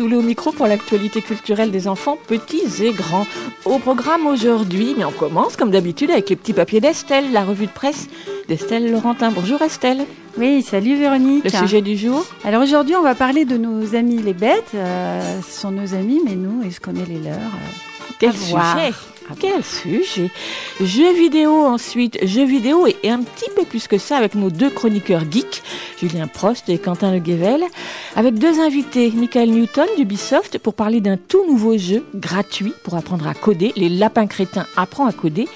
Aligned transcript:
Soulé 0.00 0.16
au 0.16 0.22
micro 0.22 0.50
pour 0.50 0.66
l'actualité 0.66 1.20
culturelle 1.20 1.70
des 1.70 1.86
enfants 1.86 2.16
petits 2.26 2.82
et 2.82 2.90
grands. 2.92 3.26
Au 3.66 3.78
programme 3.78 4.26
aujourd'hui, 4.26 4.94
mais 4.96 5.04
on 5.04 5.10
commence 5.10 5.58
comme 5.58 5.70
d'habitude 5.70 6.10
avec 6.10 6.30
les 6.30 6.36
petits 6.36 6.54
papiers 6.54 6.80
d'Estelle, 6.80 7.32
la 7.32 7.44
revue 7.44 7.66
de 7.66 7.70
presse 7.70 8.08
d'Estelle 8.48 8.90
Laurentin. 8.90 9.30
Bonjour 9.30 9.60
Estelle. 9.60 10.06
Oui, 10.38 10.62
salut 10.62 10.96
Véronique. 10.96 11.44
Le 11.44 11.50
sujet 11.50 11.82
du 11.82 11.98
jour 11.98 12.24
Alors 12.44 12.62
aujourd'hui, 12.62 12.96
on 12.96 13.02
va 13.02 13.14
parler 13.14 13.44
de 13.44 13.58
nos 13.58 13.94
amis 13.94 14.22
les 14.22 14.32
bêtes. 14.32 14.70
Euh, 14.74 15.42
ce 15.46 15.60
sont 15.60 15.70
nos 15.70 15.92
amis, 15.92 16.22
mais 16.24 16.34
nous, 16.34 16.62
est-ce 16.66 16.80
qu'on 16.80 16.94
est 16.94 17.06
les 17.06 17.18
leurs? 17.18 17.34
Euh, 17.34 18.14
Quel 18.18 18.32
sujet? 18.32 18.94
Quel 19.38 19.62
sujet. 19.64 20.30
Jeux 20.80 21.12
vidéo 21.14 21.52
ensuite, 21.66 22.18
jeux 22.26 22.44
vidéo 22.44 22.86
et 22.86 23.10
un 23.10 23.22
petit 23.22 23.50
peu 23.54 23.64
plus 23.64 23.88
que 23.88 23.98
ça 23.98 24.16
avec 24.16 24.34
nos 24.34 24.50
deux 24.50 24.70
chroniqueurs 24.70 25.30
geeks, 25.30 25.62
Julien 25.98 26.26
Prost 26.26 26.68
et 26.68 26.78
Quentin 26.78 27.12
Le 27.12 27.18
Guével, 27.18 27.64
avec 28.16 28.34
deux 28.34 28.60
invités, 28.60 29.10
Michael 29.14 29.50
Newton 29.50 29.88
d'Ubisoft 29.96 30.58
pour 30.58 30.74
parler 30.74 31.00
d'un 31.00 31.16
tout 31.16 31.44
nouveau 31.46 31.76
jeu 31.76 32.04
gratuit 32.14 32.72
pour 32.82 32.94
apprendre 32.94 33.26
à 33.26 33.34
coder, 33.34 33.72
les 33.76 33.88
lapins 33.88 34.26
crétins 34.26 34.66
apprend 34.76 35.06
à 35.06 35.12
coder, 35.12 35.48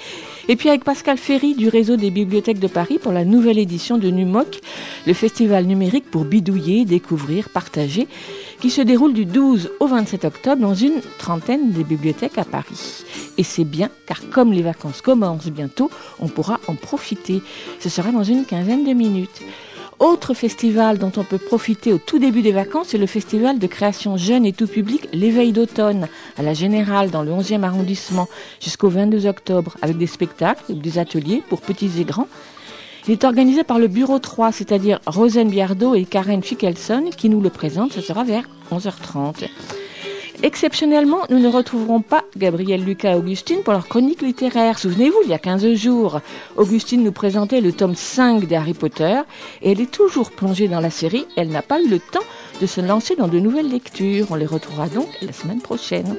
et 0.48 0.56
puis 0.56 0.68
avec 0.68 0.84
Pascal 0.84 1.18
Ferry 1.18 1.54
du 1.54 1.68
réseau 1.68 1.96
des 1.96 2.10
bibliothèques 2.10 2.58
de 2.58 2.68
Paris 2.68 2.98
pour 2.98 3.12
la 3.12 3.24
nouvelle 3.24 3.58
édition 3.58 3.98
de 3.98 4.10
NUMOC, 4.10 4.60
le 5.06 5.12
festival 5.14 5.64
numérique 5.64 6.10
pour 6.10 6.24
bidouiller, 6.24 6.84
découvrir, 6.84 7.48
partager, 7.48 8.06
qui 8.60 8.70
se 8.70 8.80
déroule 8.80 9.14
du 9.14 9.24
12 9.24 9.70
au 9.80 9.86
27 9.86 10.24
octobre 10.24 10.62
dans 10.62 10.74
une 10.74 11.00
trentaine 11.18 11.72
de 11.72 11.82
bibliothèques 11.82 12.38
à 12.38 12.44
Paris. 12.44 13.04
Et 13.36 13.42
c'est 13.42 13.64
bien, 13.64 13.90
car 14.06 14.20
comme 14.30 14.52
les 14.52 14.62
vacances 14.62 15.00
commencent 15.00 15.46
bientôt, 15.46 15.90
on 16.20 16.28
pourra 16.28 16.60
en 16.68 16.74
profiter. 16.74 17.42
Ce 17.80 17.88
sera 17.88 18.12
dans 18.12 18.24
une 18.24 18.44
quinzaine 18.44 18.84
de 18.84 18.92
minutes. 18.92 19.42
Autre 20.00 20.34
festival 20.34 20.98
dont 20.98 21.12
on 21.16 21.22
peut 21.22 21.38
profiter 21.38 21.92
au 21.92 21.98
tout 21.98 22.18
début 22.18 22.42
des 22.42 22.52
vacances, 22.52 22.88
c'est 22.88 22.98
le 22.98 23.06
festival 23.06 23.60
de 23.60 23.66
création 23.68 24.16
jeune 24.16 24.44
et 24.44 24.52
tout 24.52 24.66
public 24.66 25.08
L'éveil 25.12 25.52
d'automne 25.52 26.08
à 26.36 26.42
la 26.42 26.52
Générale 26.52 27.10
dans 27.10 27.22
le 27.22 27.30
11e 27.30 27.62
arrondissement 27.62 28.28
jusqu'au 28.60 28.88
22 28.88 29.26
octobre 29.26 29.76
avec 29.82 29.96
des 29.96 30.08
spectacles 30.08 30.74
des 30.74 30.98
ateliers 30.98 31.42
pour 31.48 31.60
petits 31.60 31.90
et 32.00 32.04
grands. 32.04 32.28
Il 33.06 33.12
est 33.12 33.24
organisé 33.24 33.62
par 33.62 33.78
le 33.78 33.86
Bureau 33.86 34.18
3, 34.18 34.50
c'est-à-dire 34.50 34.98
Rosen 35.06 35.48
Biardo 35.48 35.94
et 35.94 36.04
Karen 36.04 36.42
Schickelson 36.42 37.10
qui 37.16 37.28
nous 37.28 37.40
le 37.40 37.50
présentent. 37.50 37.92
Ce 37.92 38.00
sera 38.00 38.24
vers 38.24 38.44
11h30. 38.72 39.48
Exceptionnellement, 40.42 41.20
nous 41.30 41.38
ne 41.38 41.48
retrouverons 41.48 42.00
pas 42.00 42.24
Gabriel 42.36 42.84
Lucas 42.84 43.12
et 43.12 43.14
Augustine 43.14 43.62
pour 43.62 43.72
leur 43.72 43.88
chronique 43.88 44.20
littéraire. 44.20 44.78
Souvenez-vous, 44.78 45.18
il 45.24 45.30
y 45.30 45.34
a 45.34 45.38
15 45.38 45.74
jours, 45.74 46.20
Augustine 46.56 47.02
nous 47.02 47.12
présentait 47.12 47.60
le 47.60 47.72
tome 47.72 47.94
5 47.94 48.46
d'Harry 48.46 48.74
Potter 48.74 49.20
et 49.62 49.72
elle 49.72 49.80
est 49.80 49.90
toujours 49.90 50.30
plongée 50.30 50.68
dans 50.68 50.80
la 50.80 50.90
série. 50.90 51.26
Elle 51.36 51.48
n'a 51.48 51.62
pas 51.62 51.80
eu 51.80 51.88
le 51.88 51.98
temps 51.98 52.20
de 52.60 52.66
se 52.66 52.80
lancer 52.80 53.16
dans 53.16 53.28
de 53.28 53.38
nouvelles 53.38 53.70
lectures. 53.70 54.26
On 54.30 54.34
les 54.34 54.46
retrouvera 54.46 54.88
donc 54.88 55.08
la 55.22 55.32
semaine 55.32 55.60
prochaine. 55.60 56.16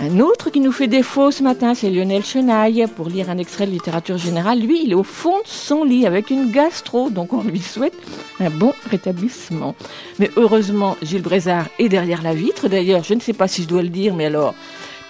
Un 0.00 0.20
autre 0.20 0.50
qui 0.50 0.60
nous 0.60 0.70
fait 0.70 0.86
défaut 0.86 1.32
ce 1.32 1.42
matin, 1.42 1.74
c'est 1.74 1.90
Lionel 1.90 2.24
Chenaille 2.24 2.86
pour 2.94 3.08
lire 3.08 3.30
un 3.30 3.38
extrait 3.38 3.66
de 3.66 3.72
littérature 3.72 4.16
générale. 4.16 4.60
Lui, 4.60 4.84
il 4.84 4.92
est 4.92 4.94
au 4.94 5.02
fond 5.02 5.38
de 5.38 5.46
son 5.46 5.82
lit 5.82 6.06
avec 6.06 6.30
une 6.30 6.52
gastro, 6.52 7.10
donc 7.10 7.32
on 7.32 7.42
lui 7.42 7.58
souhaite 7.58 7.94
un 8.38 8.48
bon 8.48 8.72
rétablissement. 8.88 9.74
Mais 10.20 10.30
heureusement, 10.36 10.96
Gilles 11.02 11.22
Brézard 11.22 11.66
est 11.80 11.88
derrière 11.88 12.22
la 12.22 12.32
vitre. 12.32 12.68
D'ailleurs, 12.68 13.02
je 13.02 13.14
ne 13.14 13.20
sais 13.20 13.32
pas 13.32 13.48
si 13.48 13.64
je 13.64 13.68
dois 13.68 13.82
le 13.82 13.88
dire, 13.88 14.14
mais 14.14 14.26
alors, 14.26 14.54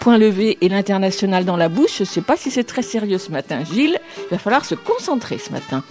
point 0.00 0.16
levé 0.16 0.56
et 0.62 0.70
l'international 0.70 1.44
dans 1.44 1.58
la 1.58 1.68
bouche, 1.68 1.98
je 1.98 2.04
ne 2.04 2.08
sais 2.08 2.22
pas 2.22 2.38
si 2.38 2.50
c'est 2.50 2.64
très 2.64 2.82
sérieux 2.82 3.18
ce 3.18 3.30
matin. 3.30 3.64
Gilles, 3.70 4.00
il 4.16 4.30
va 4.30 4.38
falloir 4.38 4.64
se 4.64 4.74
concentrer 4.74 5.36
ce 5.36 5.52
matin. 5.52 5.84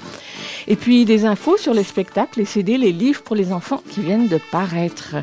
Et 0.68 0.76
puis 0.76 1.06
des 1.06 1.26
infos 1.26 1.58
sur 1.58 1.76
les 1.76 1.84
spectacles, 1.84 2.40
les 2.40 2.46
CD, 2.46 2.80
les 2.80 2.94
livres 2.94 3.22
pour 3.22 3.36
les 3.36 3.54
enfants 3.54 3.84
qui 3.92 4.02
viennent 4.02 4.28
de 4.28 4.40
paraître. 4.52 5.16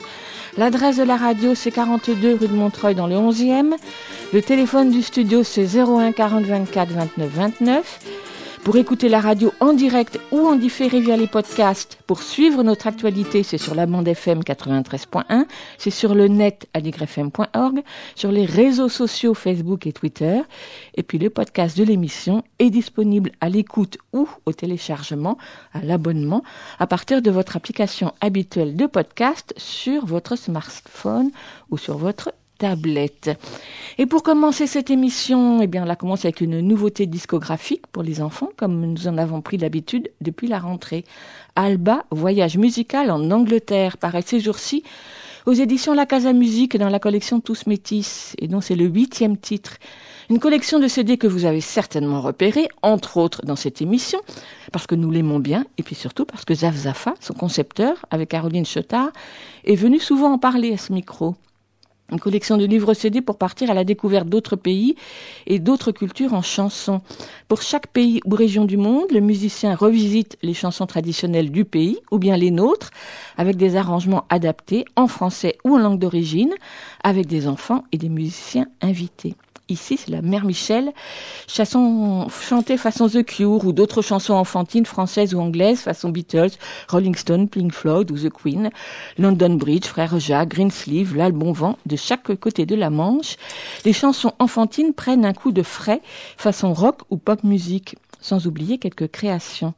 L'adresse 0.56 0.98
de 0.98 1.02
la 1.02 1.16
radio, 1.16 1.56
c'est 1.56 1.72
42 1.72 2.34
rue 2.34 2.46
de 2.46 2.54
Montreuil 2.54 2.94
dans 2.94 3.08
le 3.08 3.16
11e. 3.16 3.74
Le 4.32 4.40
téléphone 4.40 4.90
du 4.90 5.02
studio, 5.02 5.42
c'est 5.42 5.66
01 5.76 6.12
40 6.12 6.44
24 6.44 6.92
29 6.92 7.28
29. 7.28 8.00
Pour 8.64 8.78
écouter 8.78 9.10
la 9.10 9.20
radio 9.20 9.52
en 9.60 9.74
direct 9.74 10.18
ou 10.32 10.46
en 10.46 10.56
différé 10.56 10.98
via 10.98 11.18
les 11.18 11.26
podcasts, 11.26 11.98
pour 12.06 12.22
suivre 12.22 12.62
notre 12.62 12.86
actualité, 12.86 13.42
c'est 13.42 13.58
sur 13.58 13.74
la 13.74 13.84
bande 13.84 14.08
FM 14.08 14.40
93.1, 14.40 15.44
c'est 15.76 15.90
sur 15.90 16.14
le 16.14 16.28
net 16.28 16.66
aligrefm.org, 16.72 17.82
sur 18.14 18.32
les 18.32 18.46
réseaux 18.46 18.88
sociaux 18.88 19.34
Facebook 19.34 19.86
et 19.86 19.92
Twitter, 19.92 20.40
et 20.94 21.02
puis 21.02 21.18
le 21.18 21.28
podcast 21.28 21.76
de 21.76 21.84
l'émission 21.84 22.42
est 22.58 22.70
disponible 22.70 23.32
à 23.42 23.50
l'écoute 23.50 23.98
ou 24.14 24.26
au 24.46 24.52
téléchargement, 24.54 25.36
à 25.74 25.82
l'abonnement, 25.82 26.42
à 26.78 26.86
partir 26.86 27.20
de 27.20 27.30
votre 27.30 27.56
application 27.56 28.14
habituelle 28.22 28.76
de 28.76 28.86
podcast 28.86 29.52
sur 29.58 30.06
votre 30.06 30.36
smartphone 30.36 31.30
ou 31.68 31.76
sur 31.76 31.98
votre 31.98 32.32
Et 33.98 34.06
pour 34.06 34.22
commencer 34.22 34.66
cette 34.66 34.90
émission, 34.90 35.60
eh 35.60 35.66
bien, 35.66 35.82
on 35.82 35.86
la 35.86 35.96
commence 35.96 36.24
avec 36.24 36.40
une 36.40 36.60
nouveauté 36.60 37.06
discographique 37.06 37.86
pour 37.88 38.02
les 38.02 38.20
enfants, 38.20 38.50
comme 38.56 38.80
nous 38.80 39.06
en 39.06 39.18
avons 39.18 39.40
pris 39.40 39.56
l'habitude 39.58 40.10
depuis 40.20 40.48
la 40.48 40.58
rentrée. 40.58 41.04
Alba, 41.56 42.04
voyage 42.10 42.56
musical 42.56 43.10
en 43.10 43.30
Angleterre, 43.30 43.98
paraît 43.98 44.22
ces 44.22 44.40
jours-ci 44.40 44.82
aux 45.46 45.52
éditions 45.52 45.92
La 45.92 46.06
Casa 46.06 46.32
Musique 46.32 46.78
dans 46.78 46.88
la 46.88 46.98
collection 46.98 47.38
Tous 47.38 47.66
Métis, 47.66 48.34
et 48.38 48.48
dont 48.48 48.62
c'est 48.62 48.76
le 48.76 48.86
huitième 48.86 49.36
titre. 49.36 49.76
Une 50.30 50.38
collection 50.38 50.80
de 50.80 50.88
CD 50.88 51.18
que 51.18 51.26
vous 51.26 51.44
avez 51.44 51.60
certainement 51.60 52.22
repéré, 52.22 52.68
entre 52.80 53.18
autres 53.18 53.44
dans 53.44 53.56
cette 53.56 53.82
émission, 53.82 54.20
parce 54.72 54.86
que 54.86 54.94
nous 54.94 55.10
l'aimons 55.10 55.38
bien, 55.38 55.66
et 55.76 55.82
puis 55.82 55.94
surtout 55.94 56.24
parce 56.24 56.46
que 56.46 56.54
Zaf 56.54 56.74
Zafa, 56.74 57.14
son 57.20 57.34
concepteur, 57.34 58.06
avec 58.10 58.30
Caroline 58.30 58.64
Chotard, 58.64 59.10
est 59.64 59.76
venu 59.76 60.00
souvent 60.00 60.32
en 60.32 60.38
parler 60.38 60.72
à 60.72 60.78
ce 60.78 60.94
micro 60.94 61.36
une 62.12 62.20
collection 62.20 62.56
de 62.56 62.64
livres 62.64 62.94
CD 62.94 63.20
pour 63.20 63.38
partir 63.38 63.70
à 63.70 63.74
la 63.74 63.84
découverte 63.84 64.28
d'autres 64.28 64.56
pays 64.56 64.94
et 65.46 65.58
d'autres 65.58 65.92
cultures 65.92 66.34
en 66.34 66.42
chansons. 66.42 67.00
Pour 67.48 67.62
chaque 67.62 67.86
pays 67.88 68.20
ou 68.24 68.34
région 68.34 68.64
du 68.64 68.76
monde, 68.76 69.10
le 69.10 69.20
musicien 69.20 69.74
revisite 69.74 70.36
les 70.42 70.54
chansons 70.54 70.86
traditionnelles 70.86 71.50
du 71.50 71.64
pays 71.64 71.98
ou 72.10 72.18
bien 72.18 72.36
les 72.36 72.50
nôtres 72.50 72.90
avec 73.36 73.56
des 73.56 73.76
arrangements 73.76 74.26
adaptés 74.28 74.84
en 74.96 75.08
français 75.08 75.56
ou 75.64 75.74
en 75.74 75.78
langue 75.78 75.98
d'origine 75.98 76.54
avec 77.02 77.26
des 77.26 77.48
enfants 77.48 77.84
et 77.92 77.98
des 77.98 78.08
musiciens 78.08 78.66
invités. 78.80 79.34
Ici, 79.70 79.96
c'est 79.96 80.10
la 80.10 80.20
Mère 80.20 80.44
Michel, 80.44 80.92
chanson 81.48 82.28
chantée 82.28 82.76
façon 82.76 83.08
The 83.08 83.24
Cure 83.24 83.64
ou 83.64 83.72
d'autres 83.72 84.02
chansons 84.02 84.34
enfantines 84.34 84.84
françaises 84.84 85.34
ou 85.34 85.40
anglaises 85.40 85.80
façon 85.80 86.10
Beatles, 86.10 86.50
Rolling 86.88 87.14
Stone, 87.14 87.48
Pink 87.48 87.72
Floyd 87.72 88.10
ou 88.10 88.18
The 88.18 88.28
Queen, 88.28 88.68
London 89.16 89.54
Bridge, 89.54 89.86
Frère 89.86 90.18
Jacques, 90.20 90.50
Greensleeve, 90.50 91.16
L'Albon 91.16 91.52
Vent, 91.52 91.78
de 91.86 91.96
chaque 91.96 92.34
côté 92.34 92.66
de 92.66 92.74
la 92.74 92.90
Manche. 92.90 93.36
Les 93.86 93.94
chansons 93.94 94.32
enfantines 94.38 94.92
prennent 94.92 95.24
un 95.24 95.32
coup 95.32 95.50
de 95.50 95.62
frais 95.62 96.02
façon 96.36 96.74
rock 96.74 97.00
ou 97.08 97.16
pop 97.16 97.42
musique, 97.42 97.96
sans 98.20 98.46
oublier 98.46 98.76
quelques 98.76 99.10
créations. 99.10 99.72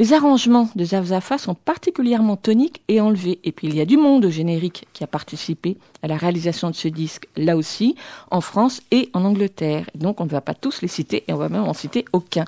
Les 0.00 0.12
arrangements 0.12 0.68
de 0.76 0.84
Zavzafa 0.84 1.38
sont 1.38 1.56
particulièrement 1.56 2.36
toniques 2.36 2.82
et 2.86 3.00
enlevés. 3.00 3.40
Et 3.42 3.50
puis 3.50 3.66
il 3.66 3.74
y 3.74 3.80
a 3.80 3.84
du 3.84 3.96
monde 3.96 4.26
au 4.26 4.30
générique 4.30 4.86
qui 4.92 5.02
a 5.02 5.08
participé 5.08 5.76
à 6.04 6.06
la 6.06 6.16
réalisation 6.16 6.70
de 6.70 6.76
ce 6.76 6.86
disque, 6.86 7.26
là 7.36 7.56
aussi, 7.56 7.96
en 8.30 8.40
France 8.40 8.80
et 8.92 9.10
en 9.12 9.24
Angleterre. 9.24 9.90
donc 9.96 10.20
on 10.20 10.24
ne 10.24 10.30
va 10.30 10.40
pas 10.40 10.54
tous 10.54 10.82
les 10.82 10.88
citer 10.88 11.24
et 11.26 11.32
on 11.32 11.36
va 11.36 11.48
même 11.48 11.64
en 11.64 11.74
citer 11.74 12.04
aucun. 12.12 12.44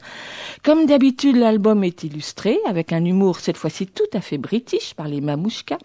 Comme 0.63 0.87
d'habitude, 0.87 1.35
l'album 1.35 1.83
est 1.83 2.05
illustré 2.05 2.57
avec 2.69 2.93
un 2.93 3.05
humour 3.05 3.41
cette 3.41 3.57
fois-ci 3.57 3.89
tout 3.89 4.05
à 4.13 4.21
fait 4.21 4.39
british 4.39 4.95
par 4.95 5.09
les 5.09 5.21
Mamouchka. 5.21 5.79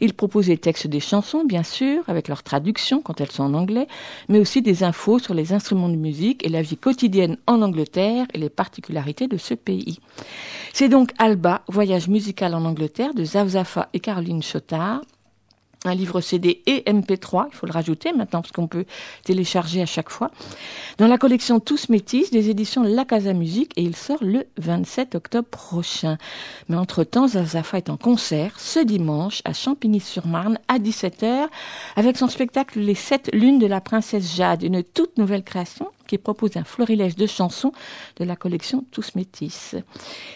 Il 0.00 0.14
propose 0.14 0.46
les 0.46 0.58
textes 0.58 0.86
des 0.86 1.00
chansons, 1.00 1.44
bien 1.44 1.64
sûr, 1.64 2.04
avec 2.06 2.28
leur 2.28 2.44
traduction 2.44 3.02
quand 3.02 3.20
elles 3.20 3.32
sont 3.32 3.42
en 3.42 3.54
anglais, 3.54 3.88
mais 4.28 4.38
aussi 4.38 4.62
des 4.62 4.84
infos 4.84 5.18
sur 5.18 5.34
les 5.34 5.52
instruments 5.52 5.88
de 5.88 5.96
musique 5.96 6.46
et 6.46 6.48
la 6.48 6.62
vie 6.62 6.76
quotidienne 6.76 7.38
en 7.48 7.60
Angleterre 7.60 8.26
et 8.34 8.38
les 8.38 8.50
particularités 8.50 9.26
de 9.26 9.36
ce 9.36 9.54
pays. 9.54 9.98
C'est 10.72 10.88
donc 10.88 11.07
Alba, 11.18 11.62
voyage 11.68 12.08
musical 12.08 12.54
en 12.54 12.64
Angleterre 12.64 13.14
de 13.14 13.24
Zavzafa 13.24 13.88
et 13.92 14.00
Caroline 14.00 14.42
Chotard. 14.42 15.02
Un 15.84 15.94
livre 15.94 16.20
CD 16.20 16.62
et 16.66 16.82
MP3, 16.90 17.46
il 17.50 17.54
faut 17.54 17.66
le 17.66 17.72
rajouter 17.72 18.12
maintenant 18.12 18.42
parce 18.42 18.52
qu'on 18.52 18.66
peut 18.66 18.84
télécharger 19.24 19.80
à 19.80 19.86
chaque 19.86 20.10
fois, 20.10 20.30
dans 20.98 21.06
la 21.06 21.18
collection 21.18 21.60
Tous 21.60 21.88
Métis 21.88 22.30
des 22.30 22.50
éditions 22.50 22.82
La 22.82 23.04
Casa 23.04 23.32
Musique 23.32 23.72
et 23.76 23.82
il 23.82 23.94
sort 23.94 24.18
le 24.20 24.46
27 24.58 25.14
octobre 25.14 25.48
prochain. 25.48 26.18
Mais 26.68 26.76
entre-temps, 26.76 27.28
Zazafa 27.28 27.78
est 27.78 27.90
en 27.90 27.96
concert 27.96 28.58
ce 28.58 28.80
dimanche 28.80 29.40
à 29.44 29.52
Champigny-sur-Marne 29.52 30.58
à 30.66 30.78
17h 30.78 31.46
avec 31.94 32.16
son 32.16 32.28
spectacle 32.28 32.80
Les 32.80 32.96
Sept 32.96 33.30
Lunes 33.32 33.58
de 33.58 33.66
la 33.66 33.80
Princesse 33.80 34.34
Jade, 34.34 34.64
une 34.64 34.82
toute 34.82 35.16
nouvelle 35.16 35.44
création 35.44 35.90
qui 36.08 36.18
propose 36.18 36.56
un 36.56 36.64
florilège 36.64 37.14
de 37.14 37.26
chansons 37.26 37.72
de 38.16 38.24
la 38.24 38.34
collection 38.34 38.84
Tous 38.90 39.14
Métis. 39.14 39.76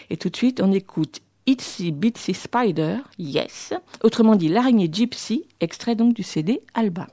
Et 0.09 0.15
tout 0.15 0.29
de 0.29 0.37
suite, 0.37 0.61
on 0.63 0.71
écoute 0.71 1.19
Itsy 1.45 1.91
Bitsy 1.91 2.33
Spider, 2.33 2.99
Yes, 3.17 3.73
autrement 4.01 4.35
dit 4.35 4.47
l'araignée 4.47 4.89
gypsy, 4.91 5.45
extrait 5.59 5.95
donc 5.95 6.13
du 6.13 6.23
CD 6.23 6.61
Alba. 6.73 7.07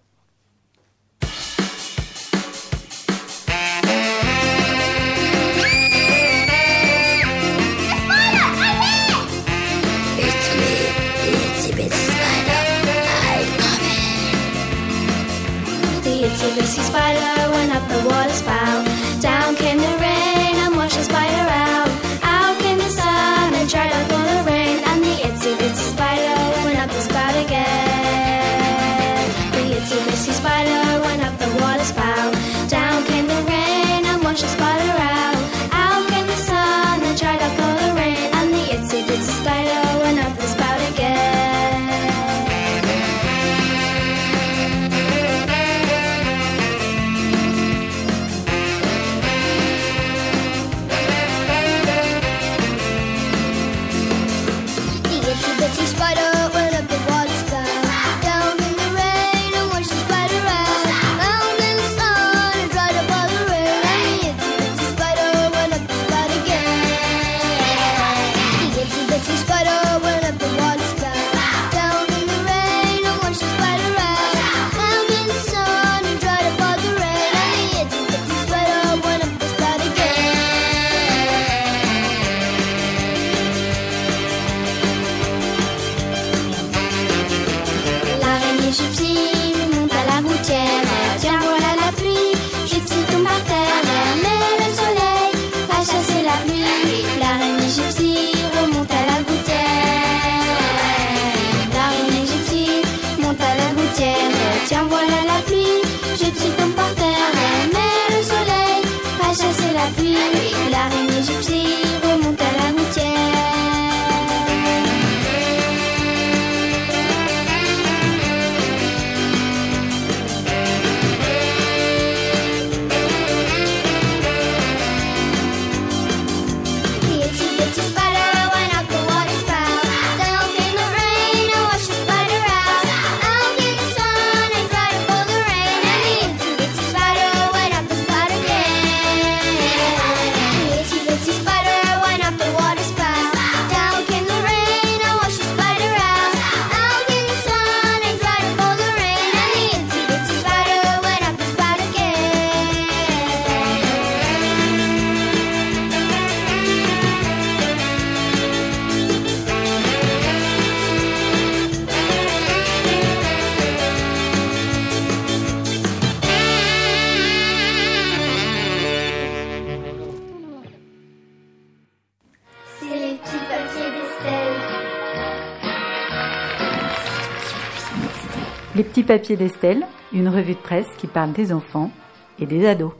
Les 178.76 178.84
petits 178.84 179.02
papiers 179.02 179.36
d'Estelle, 179.36 179.84
une 180.12 180.28
revue 180.28 180.54
de 180.54 180.58
presse 180.58 180.86
qui 180.96 181.08
parle 181.08 181.32
des 181.32 181.52
enfants 181.52 181.90
et 182.38 182.46
des 182.46 182.68
ados. 182.68 182.92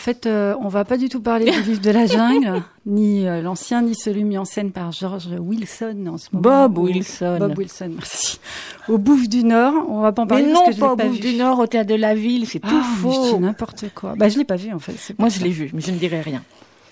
Fait, 0.00 0.26
euh, 0.26 0.54
on 0.60 0.66
va 0.68 0.84
pas 0.84 0.96
du 0.96 1.08
tout 1.08 1.20
parler 1.20 1.44
du 1.52 1.62
livre 1.62 1.80
de 1.80 1.90
la 1.90 2.06
jungle, 2.06 2.62
ni 2.86 3.28
euh, 3.28 3.40
l'ancien, 3.40 3.82
ni 3.82 3.94
celui 3.94 4.24
mis 4.24 4.36
en 4.36 4.44
scène 4.44 4.72
par 4.72 4.90
George 4.90 5.28
Wilson 5.38 6.06
en 6.12 6.18
ce 6.18 6.28
moment. 6.32 6.42
Bob 6.42 6.78
Wilson. 6.78 7.36
Bob 7.38 7.56
Wilson, 7.56 7.92
merci. 7.94 8.40
Au 8.88 8.98
Bouffe 8.98 9.28
du 9.28 9.44
Nord, 9.44 9.74
on 9.88 10.00
va 10.00 10.10
pas 10.10 10.22
en 10.22 10.26
parler 10.26 10.44
Mais 10.46 10.52
parce 10.52 10.64
non, 10.64 10.70
que 10.70 10.74
je 10.76 10.80
pas 10.80 10.92
au 10.92 10.96
pas 10.96 11.06
vu. 11.06 11.20
du 11.20 11.34
Nord, 11.34 11.60
au 11.60 11.66
théâtre 11.68 11.88
de 11.90 11.94
la 11.94 12.16
ville, 12.16 12.46
c'est 12.48 12.58
tout 12.58 12.68
Ah, 12.72 12.82
je 12.96 13.00
faux. 13.00 13.34
dis 13.36 13.38
n'importe 13.40 13.84
quoi. 13.94 14.14
Bah, 14.16 14.28
je 14.28 14.38
l'ai 14.38 14.44
pas 14.44 14.56
vu 14.56 14.72
en 14.72 14.80
fait. 14.80 15.14
Moi, 15.18 15.28
je 15.28 15.40
l'ai 15.44 15.50
vu, 15.50 15.70
mais 15.72 15.80
je 15.80 15.92
ne 15.92 15.96
dirai 15.98 16.20
rien. 16.20 16.42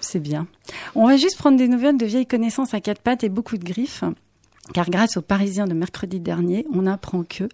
C'est 0.01 0.21
bien. 0.21 0.47
On 0.95 1.07
va 1.09 1.17
juste 1.17 1.37
prendre 1.39 1.57
des 1.59 1.67
nouvelles 1.67 1.97
de 1.97 2.07
vieilles 2.07 2.27
connaissances 2.27 2.73
à 2.73 2.81
quatre 2.81 3.01
pattes 3.01 3.25
et 3.25 3.29
beaucoup 3.29 3.57
de 3.57 3.65
griffes. 3.65 4.05
Car 4.75 4.91
grâce 4.91 5.17
aux 5.17 5.23
Parisiens 5.23 5.67
de 5.67 5.75
mercredi 5.75 6.21
dernier, 6.21 6.67
on 6.73 6.87
apprend 6.87 7.23
que 7.23 7.45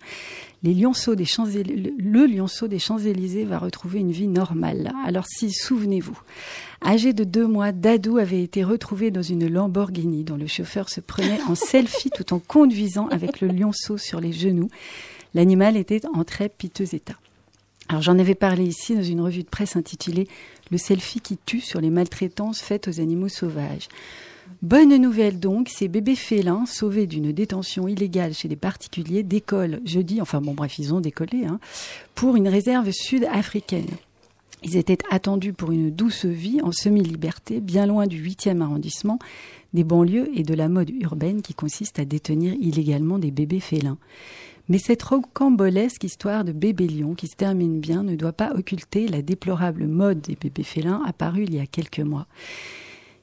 les 0.62 0.74
lionceaux 0.74 1.14
des 1.14 1.24
Champs 1.24 1.44
le 1.44 1.92
le 1.98 2.26
lionceau 2.26 2.68
des 2.68 2.78
Champs-Élysées 2.78 3.44
va 3.44 3.58
retrouver 3.58 4.00
une 4.00 4.10
vie 4.10 4.26
normale. 4.26 4.92
Alors 5.06 5.26
si, 5.26 5.52
souvenez-vous, 5.52 6.18
âgé 6.84 7.12
de 7.12 7.24
deux 7.24 7.46
mois, 7.46 7.72
Dadou 7.72 8.18
avait 8.18 8.42
été 8.42 8.64
retrouvé 8.64 9.10
dans 9.10 9.22
une 9.22 9.46
Lamborghini 9.46 10.24
dont 10.24 10.36
le 10.36 10.46
chauffeur 10.46 10.88
se 10.88 11.00
prenait 11.00 11.40
en 11.48 11.54
selfie 11.54 12.10
tout 12.10 12.32
en 12.32 12.38
conduisant 12.38 13.08
avec 13.08 13.40
le 13.40 13.48
lionceau 13.48 13.96
sur 13.98 14.20
les 14.20 14.32
genoux. 14.32 14.70
L'animal 15.34 15.76
était 15.76 16.02
en 16.14 16.24
très 16.24 16.48
piteux 16.48 16.94
état. 16.94 17.14
Alors 17.88 18.02
j'en 18.02 18.18
avais 18.18 18.34
parlé 18.34 18.64
ici 18.64 18.96
dans 18.96 19.02
une 19.02 19.20
revue 19.20 19.42
de 19.42 19.48
presse 19.48 19.76
intitulée 19.76 20.26
Le 20.70 20.78
selfie 20.78 21.20
qui 21.20 21.36
tue 21.36 21.60
sur 21.60 21.80
les 21.80 21.90
maltraitances 21.90 22.60
faites 22.60 22.88
aux 22.88 23.00
animaux 23.00 23.28
sauvages. 23.28 23.88
Bonne 24.64 24.96
nouvelle 24.96 25.38
donc, 25.38 25.68
ces 25.68 25.88
bébés 25.88 26.16
félins 26.16 26.64
sauvés 26.64 27.06
d'une 27.06 27.32
détention 27.32 27.86
illégale 27.86 28.32
chez 28.32 28.48
des 28.48 28.56
particuliers 28.56 29.22
décollent 29.22 29.82
jeudi, 29.84 30.22
enfin 30.22 30.40
bon 30.40 30.54
bref 30.54 30.78
ils 30.78 30.94
ont 30.94 31.02
décollé, 31.02 31.44
hein, 31.44 31.60
pour 32.14 32.34
une 32.34 32.48
réserve 32.48 32.90
sud-africaine. 32.90 33.90
Ils 34.62 34.78
étaient 34.78 34.96
attendus 35.10 35.52
pour 35.52 35.70
une 35.70 35.90
douce 35.90 36.24
vie 36.24 36.62
en 36.62 36.72
semi-liberté, 36.72 37.60
bien 37.60 37.84
loin 37.84 38.06
du 38.06 38.26
8e 38.26 38.62
arrondissement, 38.62 39.18
des 39.74 39.84
banlieues 39.84 40.30
et 40.34 40.44
de 40.44 40.54
la 40.54 40.70
mode 40.70 40.88
urbaine 40.98 41.42
qui 41.42 41.52
consiste 41.52 41.98
à 41.98 42.06
détenir 42.06 42.54
illégalement 42.54 43.18
des 43.18 43.32
bébés 43.32 43.60
félins. 43.60 43.98
Mais 44.70 44.78
cette 44.78 45.02
rocambolesque 45.02 46.04
histoire 46.04 46.42
de 46.42 46.52
bébé 46.52 46.88
lion 46.88 47.14
qui 47.14 47.26
se 47.26 47.36
termine 47.36 47.80
bien 47.80 48.02
ne 48.02 48.16
doit 48.16 48.32
pas 48.32 48.54
occulter 48.54 49.08
la 49.08 49.20
déplorable 49.20 49.86
mode 49.86 50.22
des 50.22 50.38
bébés 50.40 50.62
félins 50.62 51.02
apparue 51.04 51.44
il 51.44 51.54
y 51.54 51.60
a 51.60 51.66
quelques 51.66 52.00
mois. 52.00 52.26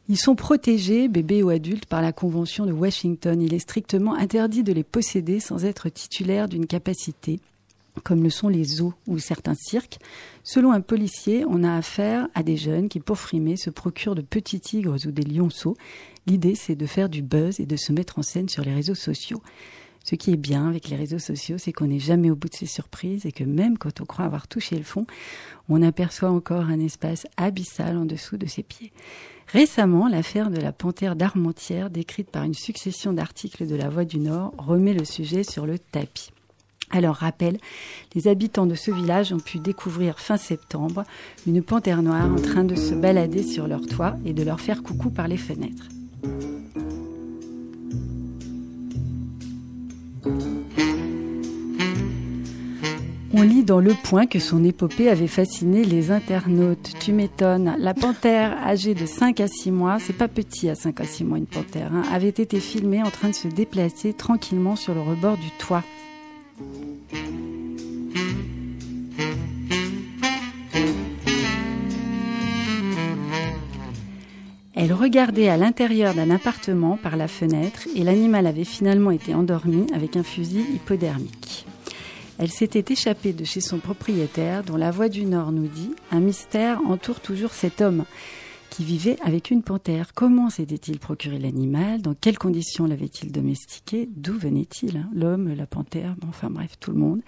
Ils 0.10 0.18
sont 0.18 0.36
protégés, 0.36 1.08
bébés 1.08 1.44
ou 1.44 1.50
adultes, 1.50 1.86
par 1.86 2.02
la 2.02 2.12
Convention 2.12 2.66
de 2.66 2.72
Washington. 2.72 3.42
Il 3.42 3.54
est 3.54 3.60
strictement 3.60 4.16
interdit 4.16 4.64
de 4.64 4.74
les 4.74 4.84
posséder 4.84 5.40
sans 5.40 5.64
être 5.64 5.90
titulaire 5.90 6.50
d'une 6.50 6.66
capacité, 6.66 7.40
comme 8.04 8.24
le 8.24 8.30
sont 8.30 8.50
les 8.50 8.64
zoos 8.64 8.94
ou 9.08 9.20
certains 9.20 9.56
cirques. 9.56 10.00
Selon 10.44 10.72
un 10.72 10.82
policier, 10.82 11.46
on 11.48 11.64
a 11.64 11.76
affaire 11.76 12.28
à 12.34 12.44
des 12.44 12.58
jeunes 12.58 12.90
qui, 12.90 13.00
pour 13.00 13.20
frimer, 13.20 13.56
se 13.56 13.70
procurent 13.70 14.16
de 14.16 14.22
petits 14.22 14.60
tigres 14.60 14.98
ou 15.06 15.12
des 15.12 15.24
lionceaux. 15.24 15.78
L'idée, 16.28 16.56
c'est 16.56 16.76
de 16.76 16.86
faire 16.86 17.10
du 17.10 17.22
buzz 17.22 17.60
et 17.60 17.66
de 17.66 17.78
se 17.78 17.94
mettre 17.94 18.20
en 18.20 18.24
scène 18.24 18.50
sur 18.50 18.64
les 18.64 18.74
réseaux 18.74 18.96
sociaux. 18.96 19.42
Ce 20.04 20.16
qui 20.16 20.32
est 20.32 20.38
bien 20.38 20.68
avec 20.68 20.90
les 20.90 20.96
réseaux 20.96 21.20
sociaux, 21.20 21.58
c'est 21.60 21.72
qu'on 21.72 21.88
n'est 21.88 22.00
jamais 22.00 22.32
au 22.32 22.36
bout 22.36 22.50
de 22.50 22.56
ses 22.56 22.66
surprises 22.66 23.26
et 23.26 23.32
que 23.32 23.44
même 23.44 23.78
quand 23.78 24.02
on 24.02 24.06
croit 24.06 24.26
avoir 24.26 24.48
touché 24.48 24.76
le 24.76 24.84
fond, 24.84 25.06
on 25.70 25.82
aperçoit 25.84 26.32
encore 26.32 26.66
un 26.66 26.80
espace 26.80 27.28
abyssal 27.38 27.98
en 27.98 28.06
dessous 28.06 28.38
de 28.38 28.48
ses 28.48 28.64
pieds. 28.64 28.92
Récemment, 29.54 30.08
l'affaire 30.08 30.50
de 30.50 30.62
la 30.62 30.72
panthère 30.72 31.18
d'Armentières, 31.18 31.90
décrite 31.90 32.30
par 32.30 32.44
une 32.44 32.54
succession 32.54 33.12
d'articles 33.12 33.68
de 33.68 33.76
la 33.76 33.90
Voix 33.90 34.06
du 34.06 34.18
Nord, 34.18 34.54
remet 34.58 34.94
le 34.94 35.04
sujet 35.04 35.44
sur 35.44 35.66
le 35.66 35.78
tapis. 35.78 36.30
Alors, 36.90 37.16
rappel, 37.16 37.58
les 38.16 38.30
habitants 38.30 38.66
de 38.66 38.76
ce 38.76 38.92
village 38.92 39.34
ont 39.34 39.40
pu 39.40 39.60
découvrir 39.60 40.20
fin 40.20 40.38
septembre 40.38 41.04
une 41.46 41.62
panthère 41.62 42.02
noire 42.02 42.32
en 42.32 42.42
train 42.42 42.64
de 42.64 42.76
se 42.76 42.94
balader 42.94 43.44
sur 43.44 43.68
leur 43.68 43.86
toit 43.86 44.16
et 44.26 44.32
de 44.32 44.44
leur 44.44 44.62
faire 44.62 44.84
coucou 44.84 45.10
par 45.10 45.28
les 45.28 45.38
fenêtres. 45.38 45.90
On 53.34 53.44
lit 53.44 53.64
dans 53.64 53.80
Le 53.80 53.94
Point 53.94 54.26
que 54.26 54.40
son 54.40 54.62
épopée 54.66 55.08
avait 55.08 55.28
fasciné 55.28 55.86
les 55.86 56.12
internautes. 56.12 56.92
Tu 57.00 57.14
m'étonnes. 57.14 57.76
La 57.80 57.94
panthère, 57.94 58.58
âgée 58.68 58.94
de 58.94 59.06
5 59.06 59.40
à 59.40 59.48
6 59.48 59.72
mois, 59.72 60.00
c'est 60.00 60.18
pas 60.18 60.28
petit 60.28 60.68
à 60.68 60.76
5 60.76 61.00
à 61.00 61.06
6 61.06 61.24
mois 61.24 61.38
une 61.38 61.46
panthère, 61.46 61.92
hein, 61.94 62.04
avait 62.12 62.28
été 62.28 62.60
filmée 62.60 63.02
en 63.02 63.10
train 63.10 63.30
de 63.30 63.36
se 63.36 63.48
déplacer 63.48 64.12
tranquillement 64.12 64.76
sur 64.76 64.94
le 64.94 65.00
rebord 65.00 65.38
du 65.38 65.50
toit. 65.60 65.84
Elle 74.76 74.92
regardait 74.92 75.48
à 75.48 75.56
l'intérieur 75.56 76.14
d'un 76.16 76.32
appartement 76.32 76.98
par 76.98 77.16
la 77.16 77.30
fenêtre 77.30 77.88
et 77.96 78.04
l'animal 78.04 78.46
avait 78.46 78.66
finalement 78.66 79.12
été 79.12 79.34
endormi 79.34 79.86
avec 79.94 80.18
un 80.18 80.24
fusil 80.24 80.66
hypodermique. 80.74 81.66
Elle 82.42 82.50
s'était 82.50 82.92
échappée 82.92 83.34
de 83.34 83.46
chez 83.46 83.62
son 83.62 83.78
propriétaire, 83.78 84.64
dont 84.64 84.76
la 84.76 84.90
voix 84.90 85.10
du 85.10 85.26
Nord 85.26 85.52
nous 85.52 85.68
dit 85.68 85.92
Un 86.10 86.22
mystère 86.22 86.82
entoure 86.88 87.20
toujours 87.20 87.52
cet 87.52 87.82
homme 87.82 88.04
qui 88.72 88.84
vivait 88.84 89.18
avec 89.24 89.52
une 89.52 89.62
panthère. 89.62 90.16
Comment 90.16 90.50
s'était-il 90.50 90.98
procuré 90.98 91.38
l'animal? 91.38 92.02
Dans 92.02 92.16
quelles 92.16 92.40
conditions 92.40 92.88
l'avait-il 92.88 93.32
domestiqué? 93.32 94.10
D'où 94.16 94.34
venait-il 94.34 94.98
hein? 94.98 95.10
L'homme, 95.14 95.54
la 95.54 95.68
panthère, 95.68 96.16
bon, 96.18 96.30
enfin 96.30 96.50
bref, 96.50 96.78
tout 96.80 96.90
le 96.90 96.98
monde. 96.98 97.22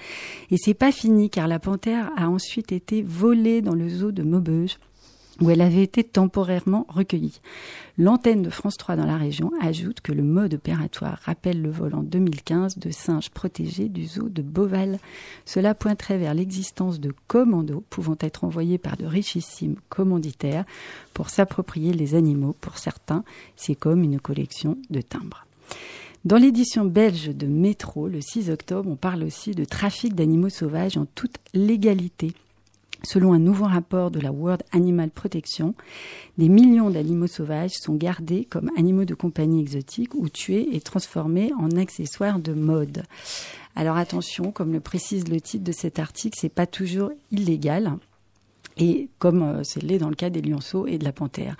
Et 0.50 0.58
c'est 0.58 0.74
pas 0.74 0.92
fini 0.92 1.30
car 1.30 1.48
la 1.48 1.60
panthère 1.60 2.10
a 2.18 2.28
ensuite 2.28 2.72
été 2.72 3.04
volée 3.04 3.62
dans 3.62 3.76
le 3.76 3.90
zoo 3.90 4.12
de 4.12 4.24
Maubeuge 4.24 4.80
où 5.42 5.50
elle 5.50 5.62
avait 5.62 5.84
été 5.84 6.04
temporairement 6.04 6.86
recueillie. 6.90 7.40
L'antenne 7.98 8.42
de 8.42 8.50
France 8.50 8.78
3 8.78 8.96
dans 8.96 9.06
la 9.06 9.18
région 9.18 9.52
ajoute 9.62 10.02
que 10.02 10.12
le 10.12 10.24
mode 10.24 10.56
opératoire 10.56 11.20
rappelle 11.24 11.62
le 11.62 11.72
vol 11.72 11.94
en 11.96 12.04
2015 12.04 12.78
de 12.78 12.92
singes 12.92 13.30
protégés 13.30 13.90
du 13.90 14.06
zoo 14.06 14.30
de 14.30 14.42
Beauval. 14.42 15.00
Cela 15.46 15.76
pointerait 15.76 16.18
vers 16.18 16.34
l'existence 16.34 17.00
de 17.00 17.14
commandos 17.28 17.84
pouvant 17.90 18.18
être 18.20 18.44
envoyés 18.44 18.78
par 18.78 18.98
de 18.98 19.06
richissimes 19.06 19.76
commanditaires 19.90 20.66
pour 21.14 21.30
s'approprier 21.30 21.94
les 21.94 22.16
animaux. 22.16 22.56
Pour 22.62 22.78
certains, 22.78 23.24
c'est 23.56 23.76
comme 23.76 24.04
une 24.04 24.20
collection 24.20 24.78
de 24.90 25.02
timbres. 25.02 25.46
Dans 26.26 26.38
l'édition 26.38 26.86
belge 26.86 27.36
de 27.36 27.48
Métro, 27.48 28.08
le 28.08 28.22
6 28.22 28.50
octobre, 28.50 28.90
on 28.90 28.96
parle 28.96 29.24
aussi 29.24 29.52
de 29.52 29.66
trafic 29.66 30.16
d'animaux 30.16 30.50
sauvages 30.50 30.96
en 30.96 31.06
toute 31.06 31.36
légalité. 31.54 32.32
Selon 33.06 33.34
un 33.34 33.40
nouveau 33.40 33.66
rapport 33.66 34.12
de 34.12 34.22
la 34.22 34.32
World 34.32 34.64
Animal 34.72 35.10
Protection, 35.10 35.76
des 36.38 36.48
millions 36.48 36.90
d'animaux 36.90 37.28
sauvages 37.28 37.74
sont 37.74 37.96
gardés 37.96 38.46
comme 38.46 38.72
animaux 38.78 39.04
de 39.04 39.14
compagnie 39.14 39.60
exotiques 39.60 40.16
ou 40.16 40.30
tués 40.30 40.74
et 40.74 40.80
transformés 40.80 41.52
en 41.60 41.72
accessoires 41.72 42.40
de 42.40 42.54
mode. 42.54 43.04
Alors 43.76 43.98
attention, 43.98 44.52
comme 44.52 44.72
le 44.72 44.80
précise 44.80 45.28
le 45.28 45.42
titre 45.42 45.66
de 45.66 45.74
cet 45.74 46.00
article, 46.00 46.38
c'est 46.40 46.48
pas 46.48 46.66
toujours 46.66 47.12
illégal. 47.30 47.98
Et 48.78 49.10
comme 49.20 49.44
euh, 49.44 49.64
c'est 49.64 49.84
l'est 49.84 50.00
dans 50.00 50.10
le 50.10 50.16
cas 50.16 50.30
des 50.30 50.42
lionceaux 50.42 50.88
et 50.88 50.98
de 50.98 51.04
la 51.04 51.12
panthère. 51.12 51.58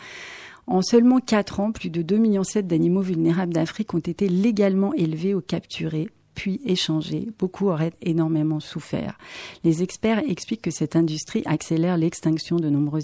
En 0.66 0.82
seulement 0.82 1.20
4 1.20 1.60
ans, 1.60 1.72
plus 1.74 1.90
de 1.90 2.02
2,7 2.02 2.20
millions 2.20 2.44
d'animaux 2.64 3.02
vulnérables 3.02 3.54
d'Afrique 3.54 3.94
ont 3.94 4.00
été 4.00 4.30
légalement 4.30 4.94
élevés 4.94 5.36
ou 5.36 5.42
capturés 5.42 6.10
puis 6.36 6.62
échangés. 6.66 7.28
Beaucoup 7.40 7.70
auraient 7.70 7.94
énormément 8.02 8.60
souffert. 8.60 9.18
Les 9.64 9.84
experts 9.84 10.24
expliquent 10.28 10.62
que 10.62 10.72
cette 10.72 10.96
industrie 10.96 11.44
accélère 11.46 11.98
l'extinction 11.98 12.58
de 12.58 12.70
nombreux 12.70 13.04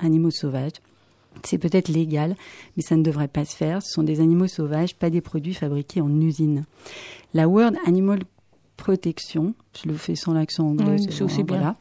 animaux 0.00 0.30
sauvages. 0.30 0.80
C'est 1.42 1.58
peut-être 1.58 1.88
légal, 1.88 2.36
mais 2.76 2.82
ça 2.82 2.96
ne 2.96 3.02
devrait 3.02 3.28
pas 3.28 3.44
se 3.44 3.56
faire. 3.56 3.82
Ce 3.82 3.92
sont 3.92 4.02
des 4.02 4.20
animaux 4.20 4.46
sauvages, 4.46 4.94
pas 4.94 5.10
des 5.10 5.20
produits 5.20 5.54
fabriqués 5.54 6.00
en 6.00 6.20
usine. 6.20 6.64
La 7.32 7.48
World 7.48 7.76
Animal 7.86 8.20
Protection, 8.76 9.54
je 9.82 9.88
le 9.88 9.94
fais 9.96 10.14
sans 10.14 10.34
l'accent 10.34 10.64
anglais, 10.66 10.96
Oui, 11.00 11.06
c'est 11.10 11.42
bien. 11.42 11.44
voilà, 11.46 11.76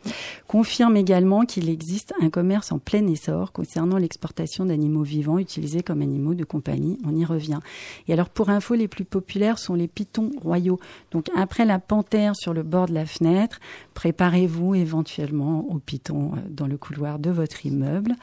confirme 0.48 0.96
également 0.96 1.42
qu'il 1.44 1.68
existe 1.68 2.14
un 2.22 2.30
commerce 2.30 2.72
en 2.72 2.80
plein 2.80 3.06
essor 3.08 3.52
concernant 3.52 3.98
l'exportation 3.98 4.66
d'animaux 4.66 5.04
vivants 5.04 5.38
utilisés 5.40 5.82
comme 5.82 6.02
animaux 6.02 6.34
de 6.34 6.44
compagnie. 6.46 6.98
On 7.06 7.16
y 7.16 7.26
revient. 7.26 7.60
Et 8.08 8.14
alors, 8.14 8.30
pour 8.30 8.50
info, 8.50 8.76
les 8.76 8.88
plus 8.88 9.06
populaires 9.06 9.58
sont 9.60 9.74
les 9.74 9.88
pitons 9.88 10.32
royaux. 10.42 10.80
Donc, 11.12 11.28
après 11.36 11.66
la 11.66 11.80
panthère 11.80 12.36
sur 12.36 12.54
le 12.54 12.64
bord 12.64 12.88
de 12.88 12.94
la 12.94 13.06
fenêtre, 13.06 13.60
préparez-vous 13.96 14.76
éventuellement 14.76 15.66
au 15.70 15.80
python 15.80 16.32
euh, 16.36 16.40
dans 16.50 16.68
le 16.68 16.78
couloir 16.78 17.20
de 17.20 17.32
votre 17.32 17.66
immeuble. 17.66 18.16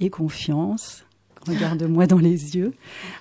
Et 0.00 0.10
confiance. 0.10 1.04
Regarde-moi 1.46 2.06
dans 2.06 2.18
les 2.18 2.56
yeux. 2.56 2.72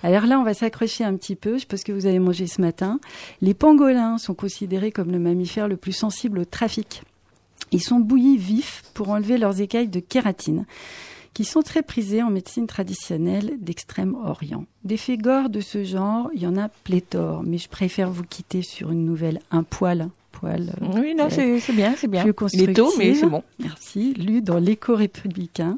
Alors 0.03 0.25
là, 0.25 0.39
on 0.39 0.43
va 0.43 0.53
s'accrocher 0.53 1.03
un 1.03 1.15
petit 1.15 1.35
peu. 1.35 1.57
Je 1.57 1.65
ce 1.75 1.83
que 1.83 1.91
vous 1.91 2.05
avez 2.05 2.19
mangé 2.19 2.47
ce 2.47 2.61
matin. 2.61 2.99
Les 3.41 3.53
pangolins 3.53 4.17
sont 4.17 4.33
considérés 4.33 4.91
comme 4.91 5.11
le 5.11 5.19
mammifère 5.19 5.67
le 5.67 5.77
plus 5.77 5.91
sensible 5.91 6.39
au 6.39 6.45
trafic. 6.45 7.03
Ils 7.71 7.81
sont 7.81 7.99
bouillis 7.99 8.37
vifs 8.37 8.83
pour 8.93 9.09
enlever 9.09 9.37
leurs 9.37 9.59
écailles 9.61 9.87
de 9.87 9.99
kératine, 9.99 10.65
qui 11.33 11.43
sont 11.43 11.61
très 11.61 11.83
prisées 11.83 12.23
en 12.23 12.29
médecine 12.29 12.67
traditionnelle 12.67 13.57
d'Extrême-Orient. 13.59 14.65
Des 14.83 14.99
gore 15.17 15.49
de 15.49 15.59
ce 15.59 15.83
genre, 15.83 16.29
il 16.33 16.43
y 16.43 16.47
en 16.47 16.57
a 16.57 16.69
pléthore, 16.69 17.43
mais 17.43 17.57
je 17.57 17.67
préfère 17.67 18.09
vous 18.09 18.23
quitter 18.23 18.61
sur 18.61 18.91
une 18.91 19.05
nouvelle 19.05 19.39
un 19.51 19.63
poil. 19.63 20.09
Euh, 20.45 20.99
Oui, 21.01 21.15
non, 21.15 21.27
c'est 21.29 21.59
bien, 21.73 21.95
c'est 21.97 22.07
bien. 22.07 22.23
plus 22.23 22.33
Il 22.53 22.69
est 22.69 22.73
tôt, 22.73 22.91
mais 22.97 23.11
constructive. 23.13 23.15
c'est 23.19 23.25
bon. 23.29 23.43
Merci. 23.59 24.13
Lu 24.13 24.41
dans 24.41 24.57
l'écho 24.59 24.95
républicain. 24.95 25.77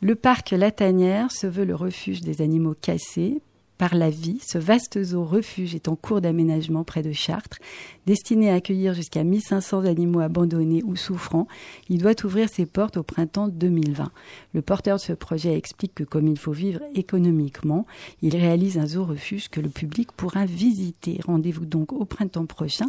Le 0.00 0.14
parc 0.14 0.50
Latanière 0.50 1.30
se 1.32 1.46
veut 1.46 1.64
le 1.64 1.74
refuge 1.74 2.20
des 2.20 2.40
animaux 2.42 2.74
cassés 2.80 3.40
par 3.78 3.94
la 3.94 4.10
vie. 4.10 4.40
Ce 4.46 4.58
vaste 4.58 5.02
zoo 5.02 5.24
refuge 5.24 5.74
est 5.74 5.88
en 5.88 5.96
cours 5.96 6.20
d'aménagement 6.20 6.84
près 6.84 7.02
de 7.02 7.12
Chartres. 7.12 7.58
Destiné 8.06 8.50
à 8.50 8.54
accueillir 8.54 8.92
jusqu'à 8.92 9.22
1500 9.22 9.84
animaux 9.84 10.20
abandonnés 10.20 10.82
ou 10.84 10.96
souffrants, 10.96 11.46
il 11.88 11.98
doit 11.98 12.24
ouvrir 12.24 12.48
ses 12.48 12.66
portes 12.66 12.96
au 12.96 13.02
printemps 13.02 13.48
2020. 13.48 14.10
Le 14.54 14.62
porteur 14.62 14.96
de 14.96 15.02
ce 15.02 15.12
projet 15.12 15.56
explique 15.56 15.94
que 15.94 16.04
comme 16.04 16.26
il 16.26 16.38
faut 16.38 16.52
vivre 16.52 16.80
économiquement, 16.94 17.86
il 18.20 18.36
réalise 18.36 18.78
un 18.78 18.86
zoo 18.86 19.04
refuge 19.04 19.48
que 19.48 19.60
le 19.60 19.68
public 19.68 20.12
pourra 20.12 20.44
visiter. 20.44 21.20
Rendez-vous 21.24 21.66
donc 21.66 21.92
au 21.92 22.04
printemps 22.04 22.46
prochain. 22.46 22.86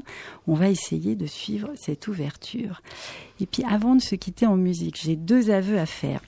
On 0.48 0.56
va 0.56 0.70
essayer 0.70 1.16
de 1.16 1.26
suivre 1.28 1.70
cette 1.76 2.08
ouverture. 2.08 2.82
Et 3.40 3.46
puis 3.46 3.64
avant 3.70 3.96
de 3.96 4.02
se 4.02 4.16
quitter 4.16 4.46
en 4.46 4.58
musique, 4.58 5.00
j'ai 5.02 5.16
deux 5.16 5.52
aveux 5.52 5.78
à 5.78 5.86
faire. 5.86 6.22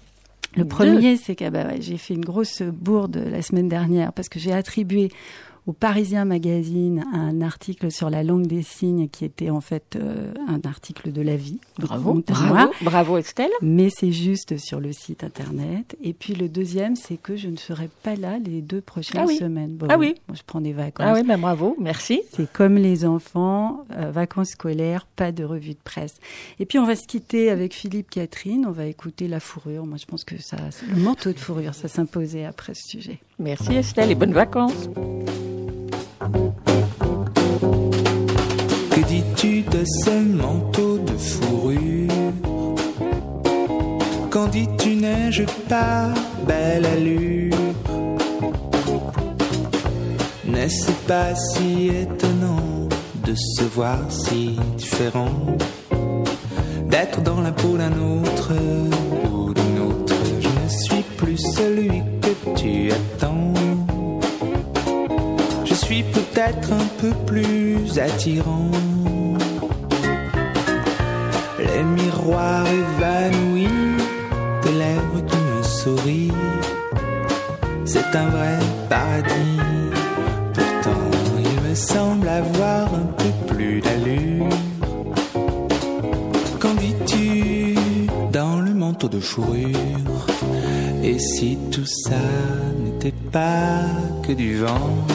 Le 0.55 0.65
premier, 0.65 1.15
c'est 1.17 1.35
que 1.35 1.49
bah, 1.49 1.65
ouais, 1.65 1.81
j'ai 1.81 1.97
fait 1.97 2.13
une 2.13 2.25
grosse 2.25 2.61
bourde 2.61 3.15
la 3.15 3.41
semaine 3.41 3.69
dernière 3.69 4.11
parce 4.11 4.27
que 4.27 4.39
j'ai 4.39 4.51
attribué 4.51 5.09
au 5.67 5.73
Parisien 5.73 6.25
Magazine 6.25 7.05
un 7.13 7.41
article 7.41 7.91
sur 7.91 8.09
la 8.09 8.23
langue 8.23 8.47
des 8.47 8.63
signes 8.63 9.07
qui 9.09 9.25
était 9.25 9.49
en 9.49 9.61
fait 9.61 9.95
euh, 9.95 10.33
un 10.47 10.59
article 10.67 11.11
de 11.11 11.21
la 11.21 11.35
vie. 11.35 11.59
Bravo, 11.77 12.21
bravo, 12.27 12.71
bravo 12.81 13.17
Estelle. 13.17 13.51
Mais 13.61 13.89
c'est 13.95 14.11
juste 14.11 14.57
sur 14.57 14.79
le 14.79 14.91
site 14.91 15.23
internet. 15.23 15.95
Et 16.03 16.13
puis 16.13 16.33
le 16.33 16.49
deuxième, 16.49 16.95
c'est 16.95 17.17
que 17.17 17.35
je 17.35 17.47
ne 17.47 17.57
serai 17.57 17.89
pas 18.03 18.15
là 18.15 18.39
les 18.39 18.61
deux 18.61 18.81
prochaines 18.81 19.21
Ah 19.21 19.25
oui. 19.27 19.37
semaines. 19.37 19.75
Bon, 19.75 19.87
Ah 19.89 19.97
oui. 19.99 20.15
moi, 20.27 20.35
je 20.35 20.41
prends 20.45 20.61
des 20.61 20.73
vacances. 20.73 21.05
Ah 21.09 21.13
oui, 21.13 21.23
ben 21.23 21.37
bravo, 21.39 21.75
merci. 21.79 22.21
C'est 22.35 22.51
comme 22.51 22.75
les 22.75 23.05
enfants, 23.05 23.85
euh, 23.95 24.09
vacances 24.11 24.49
scolaires, 24.49 25.05
pas 25.05 25.31
de 25.31 25.43
revue 25.43 25.73
de 25.73 25.79
presse. 25.83 26.15
Et 26.59 26.65
puis 26.65 26.79
on 26.79 26.85
va 26.87 26.95
se 26.95 27.05
quitter 27.07 27.49
avec 27.51 27.73
Philippe 27.75 28.09
Catherine, 28.09 28.65
on 28.67 28.71
va 28.71 28.85
écouter 28.85 29.27
la 29.27 29.39
fourrure. 29.39 29.85
Moi 29.85 29.97
je 29.97 30.05
pense 30.05 30.23
que 30.23 30.41
ça, 30.41 30.57
le 30.89 30.95
manteau 31.01 31.31
de 31.33 31.39
fourrure, 31.39 31.73
ça 31.75 31.87
s'imposait 31.87 32.45
après 32.45 32.73
ce 32.73 32.87
sujet. 32.89 33.19
Merci 33.41 33.73
Estelle 33.77 34.11
et 34.11 34.15
bonnes 34.15 34.33
vacances. 34.33 34.87
Que 38.91 39.01
dis-tu 39.07 39.63
de 39.63 39.83
ce 39.83 40.11
manteau 40.11 40.99
de 40.99 41.13
fourrure? 41.13 42.07
Quand 44.29 44.45
dis-tu 44.45 44.95
neige 44.95 45.43
pas 45.67 46.09
belle 46.47 46.85
allure? 46.85 47.55
N'est-ce 50.45 50.91
pas 51.07 51.33
si 51.33 51.87
étonnant 51.87 52.89
de 53.25 53.33
se 53.33 53.63
voir 53.63 53.97
si 54.09 54.59
différent? 54.77 55.31
D'être 56.89 57.23
dans 57.23 57.41
la 57.41 57.51
peau 57.51 57.75
d'un 57.75 57.93
autre 57.93 58.51
plus 61.21 61.37
celui 61.37 62.01
que 62.21 62.59
tu 62.59 62.91
attends. 62.91 63.53
Je 65.65 65.73
suis 65.75 66.03
peut-être 66.03 66.73
un 66.73 66.87
peu 66.99 67.11
plus 67.25 67.99
attirant. 67.99 68.71
Les 71.59 71.83
miroirs 71.83 72.65
évanouis 72.67 73.67
Tes 74.63 74.71
lèvres 74.71 75.21
qui 75.29 75.37
me 75.37 75.63
sourient. 75.63 76.31
C'est 77.85 78.15
un 78.15 78.27
vrai 78.29 78.57
paradis. 78.89 79.59
Pourtant, 80.55 81.07
il 81.37 81.69
me 81.69 81.75
semble 81.75 82.27
avoir 82.27 82.85
un 82.95 83.09
peu 83.21 83.53
plus 83.53 83.81
d'allure. 83.81 84.49
Qu'en 86.59 86.73
dis-tu 86.73 87.75
dans 88.31 88.59
le 88.59 88.73
manteau 88.73 89.07
de 89.07 89.19
fourrure? 89.19 90.25
Et 91.03 91.17
si 91.17 91.57
tout 91.71 91.85
ça 91.85 92.19
n'était 92.83 93.13
pas 93.31 93.85
que 94.21 94.33
du 94.33 94.59
vent 94.59 95.05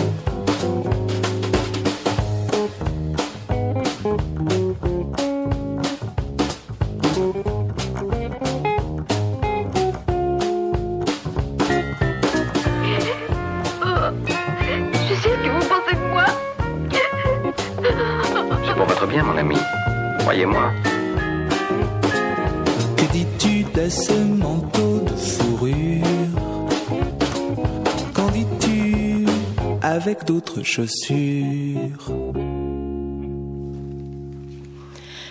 avec 30.57 30.65
d'autres 30.65 30.65
chaussures 30.65 32.23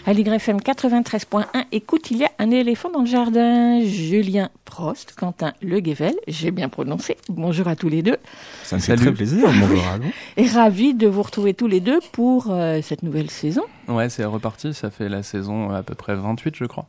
À 0.06 0.14
l'YFM 0.14 0.58
93.1, 0.58 1.46
écoute, 1.72 2.12
il 2.12 2.18
y 2.18 2.26
a 2.26 2.32
un 2.38 2.52
éléphant 2.52 2.92
dans 2.92 3.02
le 3.02 3.08
jardin. 3.08 3.82
Julien 3.84 4.50
Prost, 4.66 5.16
Quentin 5.16 5.54
Le 5.62 5.80
Guével, 5.80 6.14
j'ai 6.28 6.52
bien 6.52 6.70
prononcé. 6.70 7.18
Bonjour 7.30 7.68
à 7.68 7.76
tous 7.76 7.90
les 7.90 8.04
deux. 8.04 8.18
Ça 8.64 8.76
me 8.76 8.82
fait 8.82 8.96
très 8.96 9.12
plaisir, 9.12 9.48
bonjour 9.60 9.84
à 9.88 9.98
vous. 9.98 10.12
Et 10.38 10.48
ravi 10.48 10.94
de 10.94 11.08
vous 11.08 11.24
retrouver 11.24 11.54
tous 11.54 11.68
les 11.68 11.80
deux 11.80 12.00
pour 12.12 12.52
euh, 12.52 12.82
cette 12.84 13.02
nouvelle 13.02 13.32
saison. 13.32 13.64
Ouais, 13.88 14.10
c'est 14.10 14.26
reparti, 14.26 14.74
ça 14.74 14.92
fait 14.92 15.10
la 15.10 15.24
saison 15.24 15.72
à 15.72 15.82
peu 15.82 15.96
près 15.96 16.16
28, 16.16 16.56
je 16.56 16.66
crois. 16.66 16.86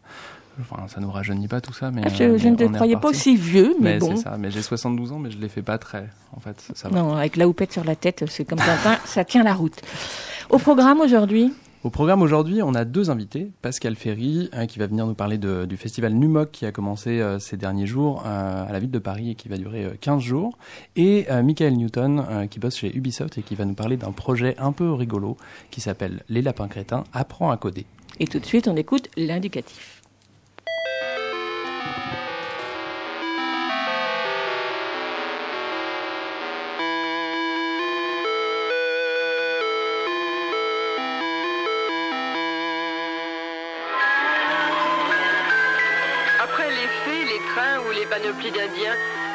Enfin, 0.61 0.89
ça 0.89 1.01
nous 1.01 1.11
rajeunit 1.11 1.49
pas 1.49 1.61
tout 1.61 1.73
ça, 1.73 1.91
mais. 1.91 2.03
Ah, 2.05 2.09
je, 2.09 2.39
je 2.39 2.49
ne 2.49 2.57
te 2.57 2.65
croyais 2.65 2.97
pas 2.97 3.09
aussi 3.09 3.37
vieux, 3.37 3.75
mais, 3.81 3.95
Mais 3.95 3.99
bon. 3.99 4.17
c'est 4.17 4.23
ça, 4.23 4.37
mais 4.39 4.51
j'ai 4.51 4.63
72 4.63 5.13
ans, 5.13 5.19
mais 5.19 5.31
je 5.31 5.39
les 5.39 5.49
fais 5.49 5.63
pas 5.63 5.79
très, 5.79 6.09
en 6.35 6.41
fait, 6.41 6.69
ça 6.75 6.89
va. 6.89 6.99
Non, 6.99 7.15
avec 7.15 7.37
la 7.37 7.47
houppette 7.49 7.73
sur 7.73 7.85
la 7.85 7.97
tête, 7.97 8.25
c'est 8.29 8.45
comme 8.45 8.59
Quentin, 8.59 8.99
ça 9.05 9.25
tient 9.25 9.43
la 9.43 9.55
route. 9.55 9.81
Au 10.51 10.59
programme 10.59 11.01
aujourd'hui, 11.01 11.53
Au 11.85 11.91
programme 11.91 12.23
aujourd'hui, 12.23 12.63
on 12.63 12.75
a 12.75 12.85
deux 12.85 13.11
invités. 13.11 13.51
Pascal 13.63 13.95
Ferry, 13.97 14.49
euh, 14.55 14.67
qui 14.67 14.79
va 14.81 14.87
venir 14.89 15.07
nous 15.07 15.15
parler 15.15 15.39
de- 15.39 15.67
du 15.67 15.77
festival 15.77 16.15
Numoc 16.15 16.51
qui 16.51 16.67
a 16.67 16.73
commencé 16.73 17.21
euh, 17.21 17.39
ces 17.39 17.57
derniers 17.57 17.87
jours 17.87 18.23
euh, 18.27 18.67
à 18.69 18.73
la 18.73 18.79
ville 18.81 18.91
de 18.91 18.99
Paris 18.99 19.31
et 19.31 19.35
qui 19.37 19.49
va 19.49 19.57
durer 19.57 19.85
euh, 19.85 19.91
15 20.01 20.21
jours. 20.23 20.57
Et 20.97 21.27
euh, 21.31 21.43
Michael 21.45 21.75
Newton, 21.77 22.25
euh, 22.29 22.47
qui 22.47 22.59
bosse 22.59 22.77
chez 22.77 22.97
Ubisoft 22.97 23.39
et 23.39 23.43
qui 23.43 23.55
va 23.55 23.65
nous 23.67 23.75
parler 23.75 23.97
d'un 23.97 24.11
projet 24.13 24.57
un 24.59 24.73
peu 24.73 24.93
rigolo 24.93 25.37
qui 25.71 25.81
s'appelle 25.81 26.23
Les 26.29 26.43
Lapins 26.43 26.67
Crétins 26.69 27.05
apprend 27.13 27.51
à 27.53 27.57
coder. 27.57 27.87
et 28.19 28.27
tout 28.27 28.39
de 28.41 28.47
suite, 28.47 28.67
on 28.67 28.75
écoute 28.77 29.09
l'indicatif. 29.17 29.96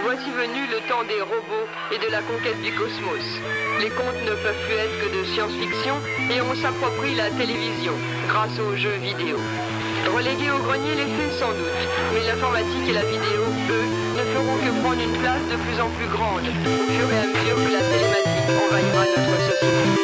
Voici 0.04 0.30
venu 0.30 0.68
le 0.70 0.78
temps 0.88 1.04
des 1.04 1.22
robots 1.22 1.68
et 1.92 1.98
de 1.98 2.12
la 2.12 2.22
conquête 2.22 2.62
du 2.62 2.72
cosmos. 2.74 3.26
Les 3.80 3.90
contes 3.90 4.22
ne 4.24 4.36
peuvent 4.36 4.64
plus 4.66 4.76
être 4.76 4.98
que 5.02 5.10
de 5.18 5.24
science-fiction 5.34 5.96
et 6.30 6.42
on 6.42 6.56
s'approprie 6.56 7.16
la 7.16 7.30
télévision 7.32 7.94
grâce 8.28 8.58
aux 8.60 8.76
jeux 8.76 8.98
vidéo. 9.02 9.38
Relégués 10.14 10.52
au 10.52 10.60
grenier 10.60 10.96
les 10.96 11.10
faits 11.18 11.34
sans 11.40 11.54
doute, 11.54 11.82
mais 12.14 12.26
l'informatique 12.28 12.90
et 12.90 12.94
la 12.94 13.06
vidéo, 13.06 13.42
eux, 13.70 13.88
ne 14.18 14.24
feront 14.34 14.58
que 14.58 14.72
prendre 14.82 15.02
une 15.02 15.18
place 15.18 15.46
de 15.50 15.58
plus 15.58 15.80
en 15.82 15.90
plus 15.90 16.08
grande 16.08 16.46
au 16.46 16.92
fur 16.92 17.08
et 17.10 17.20
à 17.22 17.28
mesure 17.28 17.58
que 17.58 17.72
la 17.74 17.82
télématique 17.82 18.50
envahira 18.66 19.06
notre 19.06 19.36
société. 19.50 20.02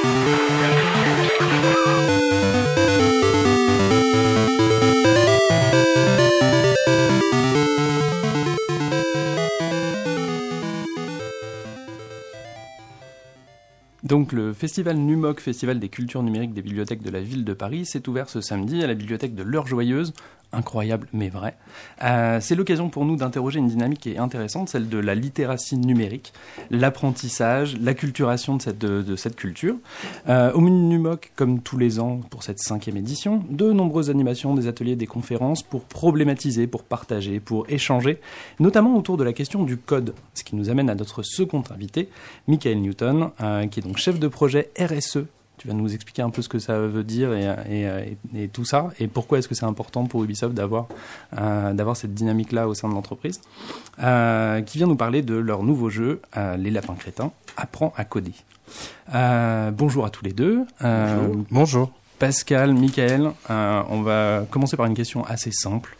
Donc 14.07 14.31
le 14.31 14.53
festival 14.53 14.95
Numoc, 14.95 15.41
festival 15.41 15.81
des 15.81 15.89
cultures 15.89 16.23
numériques 16.23 16.53
des 16.53 16.61
bibliothèques 16.61 17.03
de 17.03 17.09
la 17.09 17.19
ville 17.19 17.43
de 17.43 17.51
Paris, 17.51 17.85
s'est 17.85 18.07
ouvert 18.07 18.29
ce 18.29 18.39
samedi 18.39 18.81
à 18.81 18.87
la 18.87 18.93
bibliothèque 18.93 19.35
de 19.35 19.43
l'Heure 19.43 19.67
Joyeuse. 19.67 20.13
Incroyable 20.53 21.07
mais 21.11 21.27
vrai. 21.27 21.57
Euh, 22.03 22.39
c'est 22.39 22.55
l'occasion 22.55 22.89
pour 22.89 23.03
nous 23.03 23.17
d'interroger 23.17 23.59
une 23.59 23.67
dynamique 23.67 23.99
qui 23.99 24.11
est 24.13 24.17
intéressante, 24.17 24.69
celle 24.69 24.87
de 24.87 24.97
la 24.97 25.13
littératie 25.13 25.77
numérique, 25.77 26.31
l'apprentissage, 26.71 27.77
l'acculturation 27.77 28.55
de 28.55 28.61
cette, 28.61 28.77
de, 28.77 29.01
de 29.01 29.15
cette 29.17 29.35
culture. 29.35 29.75
Euh, 30.29 30.53
au 30.53 30.61
menu 30.61 30.77
Numoc, 30.77 31.31
comme 31.35 31.59
tous 31.59 31.77
les 31.77 31.99
ans 31.99 32.21
pour 32.29 32.43
cette 32.43 32.59
cinquième 32.59 32.95
édition, 32.95 33.43
de 33.49 33.73
nombreuses 33.73 34.09
animations, 34.09 34.55
des 34.55 34.67
ateliers, 34.67 34.95
des 34.95 35.07
conférences 35.07 35.63
pour 35.63 35.83
problématiser, 35.83 36.65
pour 36.65 36.83
partager, 36.83 37.39
pour 37.41 37.65
échanger, 37.69 38.19
notamment 38.59 38.95
autour 38.95 39.17
de 39.17 39.25
la 39.25 39.33
question 39.33 39.63
du 39.63 39.77
code, 39.77 40.13
ce 40.33 40.45
qui 40.45 40.55
nous 40.55 40.69
amène 40.69 40.89
à 40.89 40.95
notre 40.95 41.23
second 41.23 41.63
invité, 41.71 42.09
Michael 42.47 42.79
Newton, 42.79 43.31
euh, 43.41 43.67
qui 43.67 43.81
est 43.81 43.83
donc 43.83 43.97
chef 43.97 44.17
de 44.17 44.27
projet 44.27 44.71
RSE. 44.79 45.25
Tu 45.57 45.67
vas 45.67 45.73
nous 45.73 45.91
expliquer 45.93 46.21
un 46.21 46.29
peu 46.29 46.41
ce 46.43 46.49
que 46.49 46.59
ça 46.59 46.77
veut 46.79 47.03
dire 47.03 47.33
et, 47.33 47.45
et- 47.67 48.17
et- 48.35 48.43
et 48.43 48.47
tout 48.47 48.63
ça, 48.63 48.89
et 48.99 49.07
pourquoi 49.07 49.39
est-ce 49.39 49.47
que 49.47 49.55
c'est 49.55 49.65
important 49.65 50.05
pour 50.05 50.23
Ubisoft 50.23 50.53
d'avoir 50.53 50.85
euh, 51.39 51.73
d'avoir 51.73 51.97
cette 51.97 52.13
dynamique-là 52.13 52.67
au 52.67 52.75
sein 52.75 52.87
de 52.87 52.93
l'entreprise, 52.93 53.41
euh, 54.03 54.61
qui 54.61 54.77
vient 54.77 54.85
nous 54.87 54.95
parler 54.95 55.23
de 55.23 55.33
leur 55.35 55.63
nouveau 55.63 55.89
jeu, 55.89 56.21
euh, 56.37 56.57
Les 56.57 56.69
Lapins 56.69 56.93
Crétins, 56.95 57.31
Apprends 57.57 57.91
à 57.97 58.05
coder. 58.05 58.33
Bonjour 59.11 60.05
à 60.05 60.09
tous 60.11 60.23
les 60.23 60.33
deux. 60.33 60.65
Euh, 60.83 61.27
Bonjour. 61.49 61.91
Pascal, 62.19 62.73
Michael, 62.73 63.31
on 63.49 64.01
va 64.03 64.43
commencer 64.51 64.77
par 64.77 64.85
une 64.85 64.93
question 64.95 65.25
assez 65.25 65.51
simple. 65.51 65.97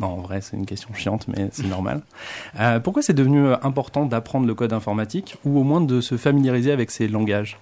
Non, 0.00 0.08
en 0.08 0.16
vrai, 0.22 0.40
c'est 0.40 0.56
une 0.56 0.66
question 0.66 0.92
chiante, 0.94 1.28
mais 1.28 1.48
c'est 1.52 1.66
normal. 1.66 2.00
Pourquoi 2.82 3.02
c'est 3.02 3.12
devenu 3.14 3.48
important 3.62 4.06
d'apprendre 4.06 4.46
le 4.46 4.54
code 4.54 4.72
informatique 4.72 5.36
ou 5.44 5.58
au 5.58 5.62
moins 5.64 5.80
de 5.82 6.00
se 6.00 6.16
familiariser 6.16 6.72
avec 6.72 6.90
ces 6.90 7.08
langages? 7.08 7.58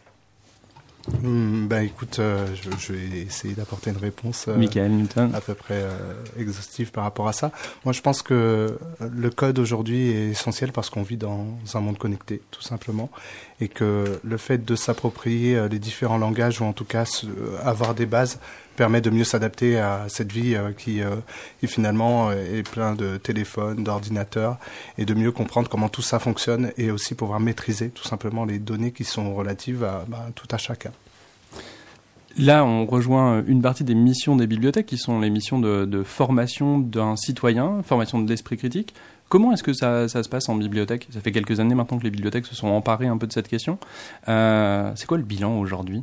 Hmm, 1.23 1.67
bah 1.67 1.83
écoute, 1.83 2.19
euh, 2.21 2.47
je, 2.55 2.71
je 2.79 2.93
vais 2.93 3.21
essayer 3.23 3.55
d'apporter 3.55 3.91
une 3.91 3.97
réponse 3.97 4.47
euh, 4.47 4.57
Michael 4.57 4.93
Newton. 4.93 5.35
à 5.35 5.41
peu 5.41 5.55
près 5.55 5.83
euh, 5.83 5.91
exhaustive 6.39 6.93
par 6.93 7.03
rapport 7.03 7.27
à 7.27 7.33
ça. 7.33 7.51
Moi, 7.85 7.93
je 7.93 8.01
pense 8.01 8.23
que 8.23 8.79
le 9.01 9.31
code 9.31 9.59
aujourd'hui 9.59 10.11
est 10.11 10.31
essentiel 10.31 10.71
parce 10.71 10.91
qu'on 10.91 11.03
vit 11.03 11.17
dans 11.17 11.47
un 11.75 11.81
monde 11.81 11.99
connecté, 11.99 12.41
tout 12.53 12.63
simplement, 12.63 13.11
et 13.63 13.69
que 13.69 14.19
le 14.25 14.37
fait 14.37 14.65
de 14.65 14.75
s'approprier 14.75 15.57
euh, 15.57 15.69
les 15.69 15.79
différents 15.79 16.19
langages 16.19 16.61
ou 16.61 16.65
en 16.65 16.73
tout 16.73 16.85
cas 16.85 17.05
se- 17.05 17.27
avoir 17.63 17.95
des 17.95 18.07
bases 18.07 18.41
permet 18.75 19.01
de 19.01 19.11
mieux 19.11 19.25
s'adapter 19.25 19.79
à 19.79 20.07
cette 20.09 20.33
vie 20.33 20.55
euh, 20.55 20.73
qui, 20.73 21.01
euh, 21.03 21.17
finalement 21.67 22.31
euh, 22.31 22.59
est 22.59 22.69
plein 22.69 22.95
de 22.95 23.19
téléphones, 23.19 23.85
d'ordinateurs, 23.85 24.57
et 24.99 25.05
de 25.05 25.15
mieux 25.15 25.31
comprendre 25.31 25.69
comment 25.69 25.89
tout 25.89 26.03
ça 26.03 26.19
fonctionne 26.19 26.73
et 26.77 26.91
aussi 26.91 27.15
pouvoir 27.15 27.39
maîtriser 27.39 27.91
tout 27.91 28.05
simplement 28.09 28.45
les 28.45 28.59
données 28.59 28.91
qui 28.91 29.05
sont 29.05 29.35
relatives 29.35 29.85
à 29.85 30.05
bah, 30.09 30.27
tout 30.35 30.49
à 30.51 30.59
chacun. 30.59 30.91
Là, 32.39 32.65
on 32.65 32.87
rejoint 32.87 33.35
euh, 33.35 33.43
une 33.47 33.63
partie 33.63 33.85
des 33.85 33.95
missions 33.95 34.35
des 34.37 34.47
bibliothèques 34.47 34.87
qui 34.87 34.99
sont 34.99 35.21
les 35.21 35.31
missions 35.31 35.61
de 35.61 36.03
formation 36.03 36.79
d'un 36.79 37.15
citoyen, 37.17 37.83
formation 37.85 38.21
de 38.21 38.29
l'esprit 38.29 38.57
critique. 38.57 38.95
Comment 39.33 39.55
est-ce 39.55 39.63
que 39.63 39.73
ça, 39.73 40.09
se 40.09 40.29
passe 40.29 40.51
en 40.51 40.57
bibliothèque? 40.57 41.09
Ça 41.09 41.23
fait 41.23 41.33
quelques 41.33 41.59
années 41.59 41.75
maintenant 41.75 41.97
que 41.97 42.05
les 42.05 42.11
bibliothèques 42.11 42.45
se 42.45 42.55
sont 42.55 42.67
emparées 42.67 43.07
un 43.07 43.17
peu 43.17 43.27
de 43.27 43.33
cette 43.33 43.49
question. 43.49 43.79
Euh, 44.29 44.93
c'est 44.95 45.07
quoi 45.07 45.17
le 45.17 45.25
bilan 45.25 45.59
aujourd'hui? 45.59 46.03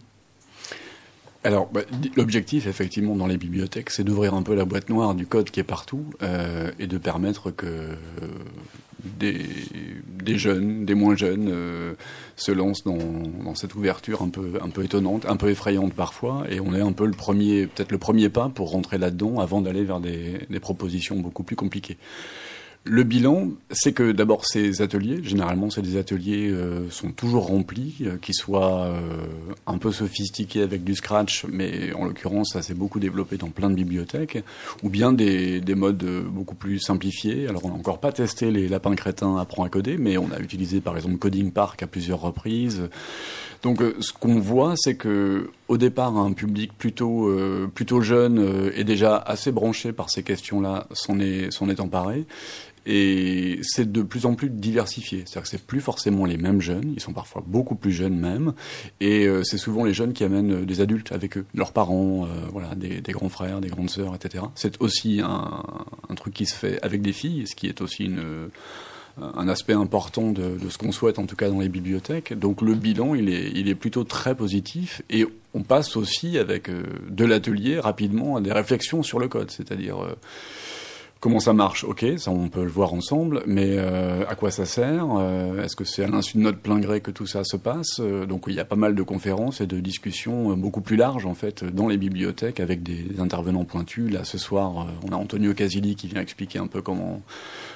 Alors, 1.44 1.68
bah, 1.68 1.82
l'objectif, 2.18 2.66
effectivement, 2.66 3.16
dans 3.16 3.28
les 3.28 3.38
bibliothèques, 3.38 3.92
c'est 3.92 4.04
d'ouvrir 4.04 4.34
un 4.34 4.42
peu 4.42 4.56
la 4.56 4.66
boîte 4.66 4.90
noire 4.90 5.14
du 5.14 5.28
code 5.28 5.52
qui 5.52 5.60
est 5.60 5.64
partout 5.64 6.06
euh, 6.24 6.72
et 6.80 6.88
de 6.88 6.98
permettre 6.98 7.52
que 7.52 7.90
des, 9.04 9.38
jeunes, 10.40 10.86
des 10.86 10.96
moins 10.96 11.16
jeunes, 11.16 11.50
euh, 11.52 11.94
se 12.36 12.52
lancent 12.52 12.84
dans, 12.84 13.54
cette 13.54 13.76
ouverture 13.76 14.24
un 14.24 14.30
peu, 14.30 14.54
un 14.60 14.70
peu 14.70 14.84
étonnante, 14.84 15.28
un 15.28 15.38
peu 15.38 15.52
effrayante 15.52 15.94
parfois, 15.94 16.46
et 16.50 16.60
on 16.60 16.74
est 16.74 16.82
un 16.82 16.94
peu 16.94 17.06
le 17.06 17.14
premier, 17.14 17.68
peut-être 17.68 17.92
le 17.92 18.00
premier 18.00 18.30
pas 18.30 18.50
pour 18.50 18.72
rentrer 18.72 18.98
là-dedans 18.98 19.40
avant 19.40 19.62
d'aller 19.62 19.84
vers 19.84 20.00
des 20.00 20.60
propositions 20.60 21.20
beaucoup 21.20 21.44
plus 21.44 21.56
compliquées. 21.56 22.00
Le 22.92 23.04
bilan, 23.04 23.50
c'est 23.70 23.94
que 23.94 24.12
d'abord 24.12 24.48
ces 24.48 24.82
ateliers, 24.82 25.20
généralement 25.24 25.68
des 25.68 25.96
ateliers 25.96 26.50
euh, 26.50 26.90
sont 26.90 27.12
toujours 27.12 27.46
remplis, 27.46 27.98
euh, 28.02 28.18
qui 28.20 28.34
soient 28.34 28.86
euh, 28.86 29.00
un 29.68 29.78
peu 29.78 29.92
sophistiqués 29.92 30.64
avec 30.64 30.84
du 30.84 30.96
scratch, 30.96 31.46
mais 31.48 31.94
en 31.94 32.06
l'occurrence 32.06 32.54
ça 32.54 32.64
s'est 32.64 32.74
beaucoup 32.74 33.00
développé 33.00 33.38
dans 33.38 33.50
plein 33.50 33.70
de 33.70 33.76
bibliothèques, 33.76 34.44
ou 34.82 34.90
bien 34.90 35.14
des, 35.14 35.62
des 35.62 35.76
modes 35.76 36.04
euh, 36.04 36.24
beaucoup 36.24 36.56
plus 36.56 36.80
simplifiés. 36.80 37.48
Alors 37.48 37.64
on 37.64 37.70
n'a 37.70 37.76
encore 37.76 38.00
pas 38.00 38.12
testé 38.12 38.50
les 38.50 38.68
lapins 38.68 38.96
crétins 38.96 39.38
apprend 39.38 39.64
à 39.64 39.70
coder, 39.70 39.98
mais 40.00 40.18
on 40.18 40.32
a 40.32 40.40
utilisé 40.40 40.82
par 40.82 40.96
exemple 40.96 41.18
Coding 41.18 41.52
Park 41.52 41.84
à 41.84 41.88
plusieurs 41.88 42.22
reprises. 42.22 42.90
Donc 43.62 43.84
euh, 43.84 43.98
ce 44.00 44.14
qu'on 44.14 44.40
voit, 44.40 44.74
c'est 44.78 44.96
que 44.96 45.52
au 45.68 45.78
départ, 45.78 46.18
un 46.18 46.34
public 46.34 46.72
plutôt 46.76 47.32
plutôt 47.76 48.02
jeune 48.02 48.72
et 48.76 48.84
déjà 48.84 49.18
assez 49.18 49.52
branché 49.52 49.92
par 49.92 50.10
ces 50.10 50.24
questions-là 50.24 50.88
s'en 50.94 51.20
est 51.20 51.52
s'en 51.52 51.70
est 51.70 51.80
emparé. 51.80 52.26
Et 52.92 53.60
c'est 53.62 53.92
de 53.92 54.02
plus 54.02 54.26
en 54.26 54.34
plus 54.34 54.50
diversifié. 54.50 55.20
C'est-à-dire 55.20 55.44
que 55.44 55.48
c'est 55.48 55.64
plus 55.64 55.80
forcément 55.80 56.26
les 56.26 56.38
mêmes 56.38 56.60
jeunes, 56.60 56.92
ils 56.96 57.00
sont 57.00 57.14
parfois 57.14 57.44
beaucoup 57.46 57.76
plus 57.76 57.92
jeunes 57.92 58.18
même, 58.18 58.54
et 59.00 59.28
euh, 59.28 59.44
c'est 59.44 59.60
souvent 59.60 59.84
les 59.84 59.94
jeunes 59.94 60.12
qui 60.12 60.24
amènent 60.24 60.64
euh, 60.64 60.66
des 60.66 60.82
adultes 60.82 61.12
avec 61.12 61.38
eux, 61.38 61.46
leurs 61.54 61.72
parents, 61.72 62.26
euh, 62.26 62.48
voilà, 62.52 62.74
des, 62.74 63.00
grands 63.12 63.30
frères, 63.30 63.62
des 63.62 63.70
grandes 63.70 63.92
sœurs, 63.92 64.16
etc. 64.16 64.46
C'est 64.56 64.82
aussi 64.82 65.22
un, 65.24 66.16
truc 66.16 66.34
qui 66.34 66.48
se 66.48 66.56
fait 66.56 66.82
avec 66.82 67.04
des 67.04 67.14
filles, 67.14 67.46
ce 67.46 67.56
qui 67.56 67.68
est 67.68 67.80
aussi 67.80 68.12
un 69.22 69.48
aspect 69.48 69.74
important 69.74 70.32
de, 70.32 70.58
ce 70.68 70.78
qu'on 70.80 70.92
souhaite 70.92 71.20
en 71.20 71.28
tout 71.28 71.36
cas 71.36 71.50
dans 71.50 71.60
les 71.60 71.70
bibliothèques. 71.70 72.38
Donc 72.38 72.62
le 72.62 72.74
bilan, 72.74 73.14
il 73.14 73.30
est, 73.30 73.76
plutôt 73.76 74.04
très 74.04 74.36
positif 74.36 75.04
et 75.12 75.26
on 75.54 75.62
passe 75.62 75.96
aussi 75.96 76.38
avec 76.40 76.70
de 76.70 77.26
l'atelier 77.26 77.80
rapidement 77.80 78.36
à 78.36 78.42
des 78.42 78.52
réflexions 78.52 79.04
sur 79.04 79.20
le 79.20 79.28
code, 79.28 79.52
c'est-à-dire 79.52 79.98
comment 81.20 81.40
ça 81.40 81.54
marche, 81.54 81.84
ok, 81.84 82.06
ça 82.18 82.32
on 82.32 82.48
peut 82.50 82.64
le 82.64 82.70
voir 82.70 82.94
ensemble, 82.94 83.44
mais 83.46 83.76
euh, 83.78 84.24
à 84.28 84.36
quoi 84.36 84.52
ça 84.52 84.66
sert? 84.66 85.06
Euh, 85.18 85.64
Est-ce 85.64 85.76
que 85.76 85.84
c'est 85.84 86.04
à 86.04 86.08
l'insu 86.08 86.38
de 86.38 86.44
notre 86.44 86.60
plein 86.60 86.80
gré 86.80 87.02
que 87.02 87.12
tout 87.12 87.28
ça 87.28 87.44
se 87.44 87.58
passe? 87.58 88.00
Euh, 88.00 88.26
Donc 88.26 88.46
il 88.48 88.54
y 88.54 88.60
a 88.60 88.66
pas 88.66 88.76
mal 88.76 88.96
de 88.96 89.04
conférences 89.04 89.62
et 89.62 89.68
de 89.68 89.80
discussions 89.80 90.52
euh, 90.52 90.56
beaucoup 90.56 90.82
plus 90.82 90.96
larges 90.96 91.26
en 91.26 91.34
fait 91.34 91.64
dans 91.64 91.88
les 91.88 91.98
bibliothèques 91.98 92.60
avec 92.60 92.84
des 92.84 93.20
intervenants 93.20 93.66
pointus. 93.66 94.12
Là 94.12 94.24
ce 94.24 94.38
soir, 94.38 94.88
on 95.08 95.12
a 95.12 95.16
Antonio 95.16 95.54
Casilli 95.54 95.96
qui 95.96 96.08
vient 96.08 96.22
expliquer 96.22 96.60
un 96.60 96.68
peu 96.68 96.82
comment 96.82 97.22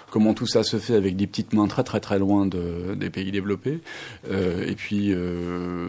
comment 0.10 0.34
tout 0.34 0.47
ça 0.47 0.63
se 0.63 0.77
fait 0.77 0.95
avec 0.95 1.15
des 1.15 1.27
petites 1.27 1.53
mains 1.53 1.67
très 1.67 1.84
très 1.84 1.99
très 1.99 2.19
loin 2.19 2.45
de, 2.45 2.95
des 2.95 3.10
pays 3.10 3.32
développés. 3.32 3.79
Et 4.32 4.75
puis 4.75 5.13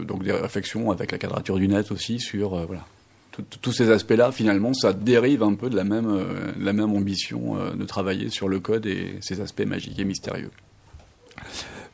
donc 0.07 0.25
des 0.25 0.33
réflexions 0.33 0.91
avec 0.91 1.13
la 1.13 1.19
quadrature 1.19 1.57
du 1.59 1.69
net 1.69 1.93
aussi 1.93 2.19
sur 2.21 2.57
voilà 2.67 2.85
tous 3.61 3.73
ces 3.73 3.91
aspects-là, 3.91 4.33
finalement, 4.33 4.73
ça 4.75 4.93
dérive 4.93 5.43
un 5.43 5.55
peu 5.55 5.71
de 5.71 5.77
la 5.77 5.85
même, 5.85 6.09
euh, 6.09 6.53
de 6.59 6.65
la 6.65 6.73
même 6.73 6.93
ambition 6.95 7.57
euh, 7.59 7.73
de 7.75 7.85
travailler 7.85 8.29
sur 8.31 8.49
le 8.49 8.61
code 8.61 8.87
et 8.87 9.19
ses 9.21 9.41
aspects 9.41 9.65
magiques 9.67 9.99
et 9.99 10.05
mystérieux. 10.05 10.51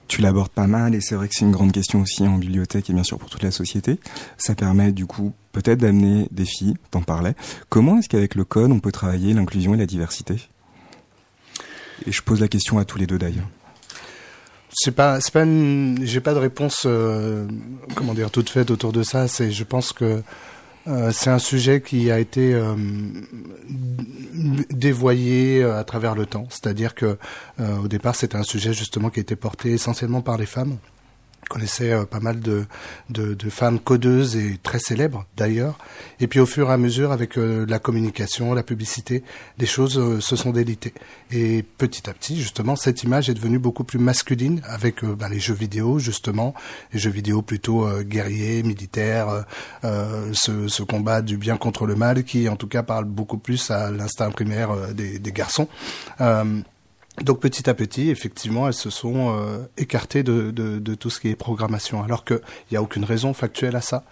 Tu 0.08 0.20
l'abordes 0.22 0.50
pas 0.50 0.66
mal 0.66 0.94
et 0.94 1.00
c'est 1.00 1.14
vrai 1.14 1.28
que 1.28 1.34
c'est 1.36 1.44
une 1.44 1.52
grande 1.52 1.70
question 1.72 2.02
aussi 2.02 2.24
en 2.26 2.36
bibliothèque 2.36 2.90
et 2.90 2.92
bien 2.92 3.04
sûr 3.04 3.18
pour 3.18 3.30
toute 3.30 3.44
la 3.44 3.52
société. 3.52 4.00
Ça 4.38 4.54
permet 4.56 4.90
du 4.90 5.06
coup 5.06 5.32
peut-être 5.52 5.78
d'amener 5.78 6.26
des 6.32 6.44
filles, 6.44 6.74
t'en 6.90 7.02
parlais. 7.02 7.34
Comment 7.68 7.98
est-ce 7.98 8.08
qu'avec 8.08 8.34
le 8.34 8.44
code 8.44 8.72
on 8.72 8.80
peut 8.80 8.90
travailler 8.92 9.32
l'inclusion 9.34 9.72
et 9.74 9.76
la 9.76 9.86
diversité? 9.86 10.34
Et 12.06 12.12
je 12.12 12.22
pose 12.22 12.40
la 12.40 12.48
question 12.48 12.78
à 12.78 12.84
tous 12.84 12.98
les 12.98 13.06
deux 13.06 13.18
d'ailleurs. 13.18 13.46
C'est 14.72 14.92
pas, 14.94 15.20
c'est 15.20 15.32
pas, 15.32 15.44
une- 15.44 15.98
j'ai 16.02 16.20
pas 16.20 16.32
de 16.34 16.38
réponse, 16.38 16.84
euh, 16.86 17.46
comment 17.94 18.14
dire, 18.14 18.30
toute 18.30 18.48
faite 18.50 18.70
autour 18.70 18.92
de 18.92 19.02
ça. 19.02 19.26
C'est, 19.28 19.50
je 19.52 19.64
pense 19.64 19.92
que 19.92 20.22
euh, 20.88 21.10
c'est 21.12 21.30
un 21.30 21.38
sujet 21.38 21.82
qui 21.82 22.10
a 22.10 22.18
été 22.18 22.54
euh, 22.54 22.74
dévoyé 24.70 25.62
euh, 25.62 25.78
à 25.78 25.84
travers 25.84 26.14
le 26.14 26.26
temps. 26.26 26.46
C'est-à-dire 26.50 26.94
que 26.94 27.18
au 27.58 27.88
départ, 27.88 28.14
c'était 28.14 28.36
un 28.36 28.42
sujet 28.42 28.72
justement 28.72 29.10
qui 29.10 29.20
été 29.20 29.36
porté 29.36 29.72
essentiellement 29.72 30.22
par 30.22 30.38
les 30.38 30.46
femmes. 30.46 30.78
Connaissais 31.50 31.90
euh, 31.92 32.04
pas 32.04 32.20
mal 32.20 32.38
de, 32.38 32.64
de, 33.08 33.34
de 33.34 33.50
femmes 33.50 33.80
codeuses 33.80 34.36
et 34.36 34.60
très 34.62 34.78
célèbres 34.78 35.26
d'ailleurs. 35.36 35.76
Et 36.20 36.28
puis 36.28 36.38
au 36.38 36.46
fur 36.46 36.70
et 36.70 36.72
à 36.72 36.76
mesure, 36.76 37.10
avec 37.10 37.36
euh, 37.36 37.66
la 37.68 37.80
communication, 37.80 38.54
la 38.54 38.62
publicité, 38.62 39.24
les 39.58 39.66
choses 39.66 39.98
euh, 39.98 40.20
se 40.20 40.36
sont 40.36 40.52
délitées. 40.52 40.94
Et 41.32 41.64
petit 41.64 42.08
à 42.08 42.14
petit, 42.14 42.40
justement, 42.40 42.76
cette 42.76 43.02
image 43.02 43.28
est 43.28 43.34
devenue 43.34 43.58
beaucoup 43.58 43.82
plus 43.82 43.98
masculine 43.98 44.62
avec 44.64 45.04
bah, 45.04 45.28
les 45.28 45.40
jeux 45.40 45.54
vidéo, 45.54 45.98
justement, 45.98 46.54
les 46.92 47.00
jeux 47.00 47.10
vidéo 47.10 47.42
plutôt 47.42 47.88
guerriers, 48.02 48.62
militaires, 48.62 49.44
ce, 49.82 50.68
ce 50.68 50.82
combat 50.84 51.20
du 51.20 51.36
bien 51.36 51.56
contre 51.56 51.86
le 51.86 51.96
mal, 51.96 52.22
qui 52.22 52.48
en 52.48 52.56
tout 52.56 52.68
cas 52.68 52.84
parle 52.84 53.06
beaucoup 53.06 53.38
plus 53.38 53.72
à 53.72 53.90
l'instinct 53.90 54.30
primaire 54.30 54.94
des, 54.94 55.18
des 55.18 55.32
garçons. 55.32 55.68
Donc 57.24 57.40
petit 57.40 57.68
à 57.68 57.74
petit, 57.74 58.10
effectivement, 58.10 58.66
elles 58.66 58.74
se 58.74 58.90
sont 58.90 59.36
euh, 59.36 59.58
écartées 59.76 60.22
de, 60.22 60.50
de, 60.50 60.78
de 60.78 60.94
tout 60.94 61.10
ce 61.10 61.20
qui 61.20 61.28
est 61.28 61.36
programmation, 61.36 62.02
alors 62.02 62.24
qu'il 62.24 62.40
n'y 62.70 62.76
a 62.76 62.82
aucune 62.82 63.04
raison 63.04 63.34
factuelle 63.34 63.76
à 63.76 63.80
ça. 63.80 64.04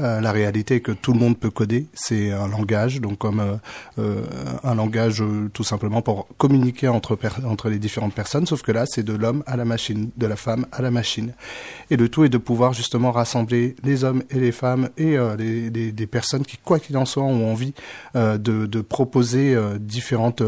Euh, 0.00 0.20
la 0.20 0.32
réalité 0.32 0.76
est 0.76 0.80
que 0.80 0.92
tout 0.92 1.12
le 1.12 1.18
monde 1.18 1.38
peut 1.38 1.50
coder, 1.50 1.86
c'est 1.92 2.32
un 2.32 2.48
langage, 2.48 3.00
donc 3.00 3.18
comme 3.18 3.40
euh, 3.40 3.56
euh, 3.98 4.24
un 4.64 4.74
langage 4.74 5.22
tout 5.52 5.64
simplement 5.64 6.02
pour 6.02 6.28
communiquer 6.38 6.88
entre, 6.88 7.18
les 7.68 7.78
différentes 7.78 8.14
personnes, 8.14 8.46
sauf 8.46 8.62
que 8.62 8.72
là, 8.72 8.84
c'est 8.86 9.02
de 9.02 9.12
l'homme 9.12 9.42
à 9.46 9.56
la 9.56 9.64
machine, 9.64 10.10
de 10.16 10.26
la 10.26 10.36
femme 10.36 10.66
à 10.72 10.82
la 10.82 10.90
machine. 10.90 11.34
Et 11.90 11.96
le 11.96 12.08
tout 12.08 12.24
est 12.24 12.28
de 12.28 12.38
pouvoir 12.38 12.72
justement 12.72 13.12
rassembler 13.12 13.76
les 13.82 14.04
hommes 14.04 14.22
et 14.30 14.38
les 14.38 14.52
femmes 14.52 14.88
et 14.96 15.16
les, 15.38 16.06
personnes 16.06 16.44
qui, 16.44 16.58
quoi 16.58 16.78
qu'il 16.78 16.96
en 16.96 17.04
soit, 17.04 17.22
ont 17.22 17.50
envie 17.50 17.74
de, 18.14 18.80
proposer 18.80 19.56
différentes 19.78 20.42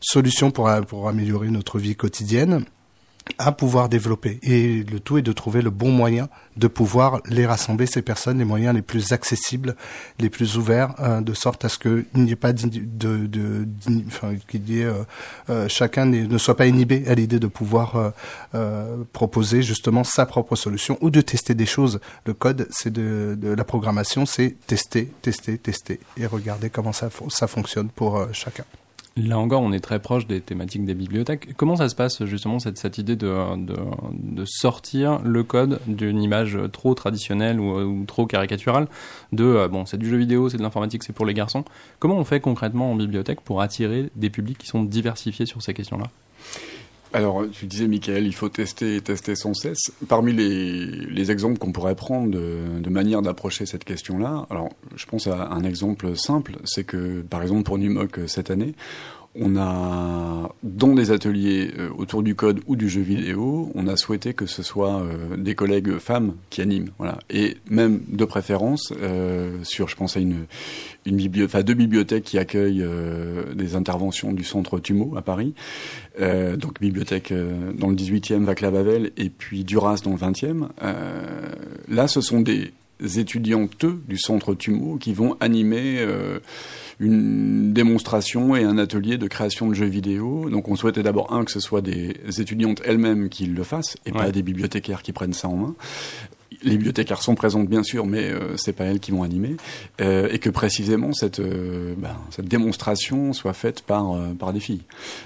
solutions 0.00 0.50
pour 0.50 0.68
améliorer 1.08 1.50
notre 1.50 1.78
vie 1.78 1.96
quotidienne 1.96 2.64
à 3.38 3.52
pouvoir 3.52 3.88
développer. 3.88 4.38
Et 4.42 4.82
le 4.84 5.00
tout 5.00 5.18
est 5.18 5.22
de 5.22 5.32
trouver 5.32 5.62
le 5.62 5.70
bon 5.70 5.90
moyen 5.90 6.28
de 6.56 6.68
pouvoir 6.68 7.20
les 7.26 7.46
rassembler, 7.46 7.86
ces 7.86 8.02
personnes, 8.02 8.38
les 8.38 8.44
moyens 8.44 8.74
les 8.74 8.82
plus 8.82 9.12
accessibles, 9.12 9.74
les 10.20 10.30
plus 10.30 10.56
ouverts, 10.56 10.94
euh, 11.00 11.20
de 11.20 11.32
sorte 11.34 11.64
à 11.64 11.68
ce 11.68 11.78
qu'il 11.78 12.04
n'y 12.14 12.32
ait 12.32 12.36
pas 12.36 12.52
de, 12.52 12.68
de, 12.68 13.64
d'ini- 13.64 14.04
enfin, 14.06 14.34
qu'il 14.46 14.68
y 14.70 14.80
ait, 14.80 14.84
euh, 14.84 15.02
euh, 15.50 15.68
chacun 15.68 16.04
ne 16.04 16.38
soit 16.38 16.56
pas 16.56 16.66
inhibé 16.66 17.04
à 17.08 17.14
l'idée 17.14 17.40
de 17.40 17.46
pouvoir 17.48 17.96
euh, 17.96 18.10
euh, 18.54 19.02
proposer 19.12 19.62
justement 19.62 20.04
sa 20.04 20.26
propre 20.26 20.54
solution 20.54 20.98
ou 21.00 21.10
de 21.10 21.20
tester 21.20 21.54
des 21.54 21.66
choses. 21.66 22.00
Le 22.26 22.34
code, 22.34 22.68
c'est 22.70 22.92
de, 22.92 23.36
de 23.40 23.48
la 23.48 23.64
programmation, 23.64 24.26
c'est 24.26 24.54
tester, 24.66 25.10
tester, 25.22 25.58
tester 25.58 25.98
et 26.18 26.26
regarder 26.26 26.70
comment 26.70 26.92
ça, 26.92 27.08
ça 27.30 27.46
fonctionne 27.46 27.88
pour 27.88 28.28
chacun. 28.32 28.64
Là 29.16 29.38
encore, 29.38 29.62
on 29.62 29.72
est 29.72 29.78
très 29.78 30.00
proche 30.00 30.26
des 30.26 30.40
thématiques 30.40 30.84
des 30.84 30.94
bibliothèques. 30.94 31.54
Comment 31.56 31.76
ça 31.76 31.88
se 31.88 31.94
passe 31.94 32.24
justement 32.24 32.58
cette, 32.58 32.78
cette 32.78 32.98
idée 32.98 33.14
de, 33.14 33.56
de, 33.56 33.76
de 34.12 34.44
sortir 34.44 35.20
le 35.22 35.44
code 35.44 35.78
d'une 35.86 36.20
image 36.20 36.58
trop 36.72 36.94
traditionnelle 36.94 37.60
ou, 37.60 37.78
ou 37.78 38.04
trop 38.06 38.26
caricaturale 38.26 38.88
de 39.30 39.44
euh, 39.44 39.68
bon, 39.68 39.86
c'est 39.86 39.98
du 39.98 40.08
jeu 40.08 40.16
vidéo, 40.16 40.48
c'est 40.48 40.56
de 40.56 40.62
l'informatique, 40.62 41.04
c'est 41.04 41.12
pour 41.12 41.26
les 41.26 41.34
garçons. 41.34 41.64
Comment 42.00 42.16
on 42.16 42.24
fait 42.24 42.40
concrètement 42.40 42.90
en 42.90 42.96
bibliothèque 42.96 43.40
pour 43.40 43.60
attirer 43.60 44.10
des 44.16 44.30
publics 44.30 44.58
qui 44.58 44.66
sont 44.66 44.82
diversifiés 44.82 45.46
sur 45.46 45.62
ces 45.62 45.74
questions-là? 45.74 46.10
Alors, 47.14 47.44
tu 47.48 47.66
disais, 47.66 47.86
Michael, 47.86 48.26
il 48.26 48.34
faut 48.34 48.48
tester 48.48 48.96
et 48.96 49.00
tester 49.00 49.36
sans 49.36 49.54
cesse. 49.54 49.92
Parmi 50.08 50.32
les, 50.32 50.84
les 50.84 51.30
exemples 51.30 51.58
qu'on 51.58 51.70
pourrait 51.70 51.94
prendre 51.94 52.28
de, 52.28 52.80
de 52.80 52.90
manière 52.90 53.22
d'approcher 53.22 53.66
cette 53.66 53.84
question-là, 53.84 54.46
alors 54.50 54.70
je 54.96 55.06
pense 55.06 55.28
à 55.28 55.46
un 55.52 55.62
exemple 55.62 56.16
simple, 56.16 56.56
c'est 56.64 56.82
que, 56.82 57.22
par 57.22 57.42
exemple, 57.42 57.62
pour 57.62 57.78
Numoc 57.78 58.18
euh, 58.18 58.26
cette 58.26 58.50
année, 58.50 58.74
on 59.36 59.56
a, 59.56 60.54
dans 60.62 60.94
des 60.94 61.10
ateliers 61.10 61.72
euh, 61.78 61.88
autour 61.96 62.22
du 62.22 62.34
code 62.34 62.60
ou 62.66 62.76
du 62.76 62.88
jeu 62.88 63.00
vidéo, 63.00 63.72
on 63.74 63.88
a 63.88 63.96
souhaité 63.96 64.32
que 64.32 64.46
ce 64.46 64.62
soit 64.62 65.02
euh, 65.02 65.36
des 65.36 65.54
collègues 65.54 65.98
femmes 65.98 66.34
qui 66.50 66.62
animent, 66.62 66.90
voilà, 66.98 67.18
et 67.30 67.56
même 67.68 68.02
de 68.08 68.24
préférence 68.24 68.92
euh, 69.00 69.58
sur, 69.64 69.88
je 69.88 69.96
pense 69.96 70.16
à 70.16 70.20
une, 70.20 70.46
une 71.04 71.16
bibliothèque, 71.16 71.64
deux 71.64 71.74
bibliothèques 71.74 72.24
qui 72.24 72.38
accueillent 72.38 72.84
des 73.54 73.76
interventions 73.76 74.32
du 74.32 74.44
centre 74.44 74.78
Tumo 74.78 75.14
à 75.16 75.22
Paris, 75.22 75.54
donc 76.18 76.80
bibliothèque 76.80 77.32
dans 77.32 77.88
le 77.88 77.96
18e, 77.96 78.44
Vaclav-Havel, 78.44 79.10
et 79.16 79.30
puis 79.30 79.64
Duras 79.64 80.00
dans 80.04 80.12
le 80.12 80.16
20e. 80.16 80.68
Euh, 80.82 81.52
là, 81.88 82.08
ce 82.08 82.20
sont 82.20 82.40
des 82.40 82.72
étudiantes 83.16 83.84
du 84.08 84.16
centre 84.18 84.54
Tumo 84.54 84.96
qui 84.96 85.12
vont 85.12 85.36
animer 85.40 86.06
une 87.00 87.72
démonstration 87.72 88.54
et 88.56 88.64
un 88.64 88.78
atelier 88.78 89.18
de 89.18 89.26
création 89.26 89.68
de 89.68 89.74
jeux 89.74 89.86
vidéo. 89.86 90.48
Donc 90.50 90.68
on 90.68 90.76
souhaitait 90.76 91.02
d'abord, 91.02 91.32
un, 91.32 91.44
que 91.44 91.50
ce 91.50 91.60
soit 91.60 91.80
des 91.80 92.14
étudiantes 92.38 92.80
elles-mêmes 92.84 93.28
qui 93.28 93.46
le 93.46 93.64
fassent, 93.64 93.96
et 94.06 94.12
pas 94.12 94.30
des 94.30 94.42
bibliothécaires 94.42 95.02
qui 95.02 95.12
prennent 95.12 95.32
ça 95.32 95.48
en 95.48 95.56
main. 95.56 95.74
Les 96.64 96.70
bibliothécaires 96.72 97.22
sont 97.22 97.34
présentes 97.34 97.68
bien 97.68 97.82
sûr, 97.82 98.06
mais 98.06 98.24
euh, 98.30 98.56
c'est 98.56 98.72
pas 98.72 98.84
elles 98.84 99.00
qui 99.00 99.10
vont 99.10 99.22
animer, 99.22 99.56
euh, 100.00 100.28
et 100.32 100.38
que 100.38 100.50
précisément 100.50 101.12
cette 101.12 101.40
euh, 101.40 101.94
ben, 101.96 102.16
cette 102.30 102.46
démonstration 102.48 103.32
soit 103.32 103.52
faite 103.52 103.82
par 103.82 104.12
euh, 104.16 104.32
par 104.38 104.52
des 104.52 104.60
filles. 104.60 104.82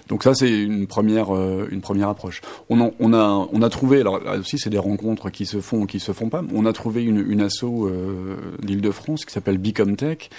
Donc 0.09 0.22
ça 0.24 0.35
c'est 0.35 0.51
une 0.62 0.87
première 0.87 1.35
euh, 1.35 1.68
une 1.70 1.81
première 1.81 2.09
approche. 2.09 2.40
On 2.68 2.81
en- 2.81 2.92
on 3.01 3.12
a 3.14 3.48
on 3.53 3.62
a 3.62 3.68
trouvé 3.70 4.01
alors 4.01 4.22
là 4.22 4.37
aussi 4.38 4.59
c'est 4.59 4.70
des 4.70 4.79
rencontres 4.79 5.31
qui 5.31 5.46
se 5.46 5.61
font 5.61 5.87
qui 5.87 6.01
se 6.01 6.12
font 6.12 6.29
pas. 6.29 6.42
On 6.55 6.66
a 6.66 6.72
trouvé 6.72 7.03
une 7.05 7.24
une 7.31 7.40
asso 7.40 7.64
euh, 7.64 8.37
d'Île-de-France 8.62 9.24
qui 9.24 9.33
s'appelle 9.33 9.59
Bicomtech 9.59 10.31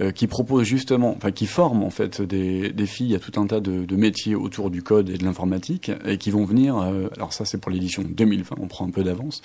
euh, 0.00 0.10
qui 0.12 0.26
propose 0.26 0.64
justement 0.66 1.14
enfin 1.16 1.30
qui 1.30 1.46
forme 1.46 1.82
en 1.82 1.90
fait 1.90 2.22
des 2.22 2.70
des 2.70 2.86
filles 2.86 3.14
à 3.14 3.18
tout 3.18 3.38
un 3.40 3.46
tas 3.46 3.60
de, 3.60 3.84
de 3.84 3.96
métiers 3.96 4.34
autour 4.34 4.70
du 4.70 4.82
code 4.82 5.10
et 5.10 5.18
de 5.18 5.24
l'informatique 5.24 5.90
et 6.06 6.18
qui 6.18 6.30
vont 6.30 6.44
venir 6.44 6.76
alors 7.16 7.32
ça 7.32 7.44
c'est 7.44 7.58
pour 7.58 7.70
l'édition 7.70 8.02
2020 8.08 8.56
on 8.60 8.66
prend 8.66 8.86
un 8.86 8.90
peu 8.90 9.02
d'avance 9.02 9.42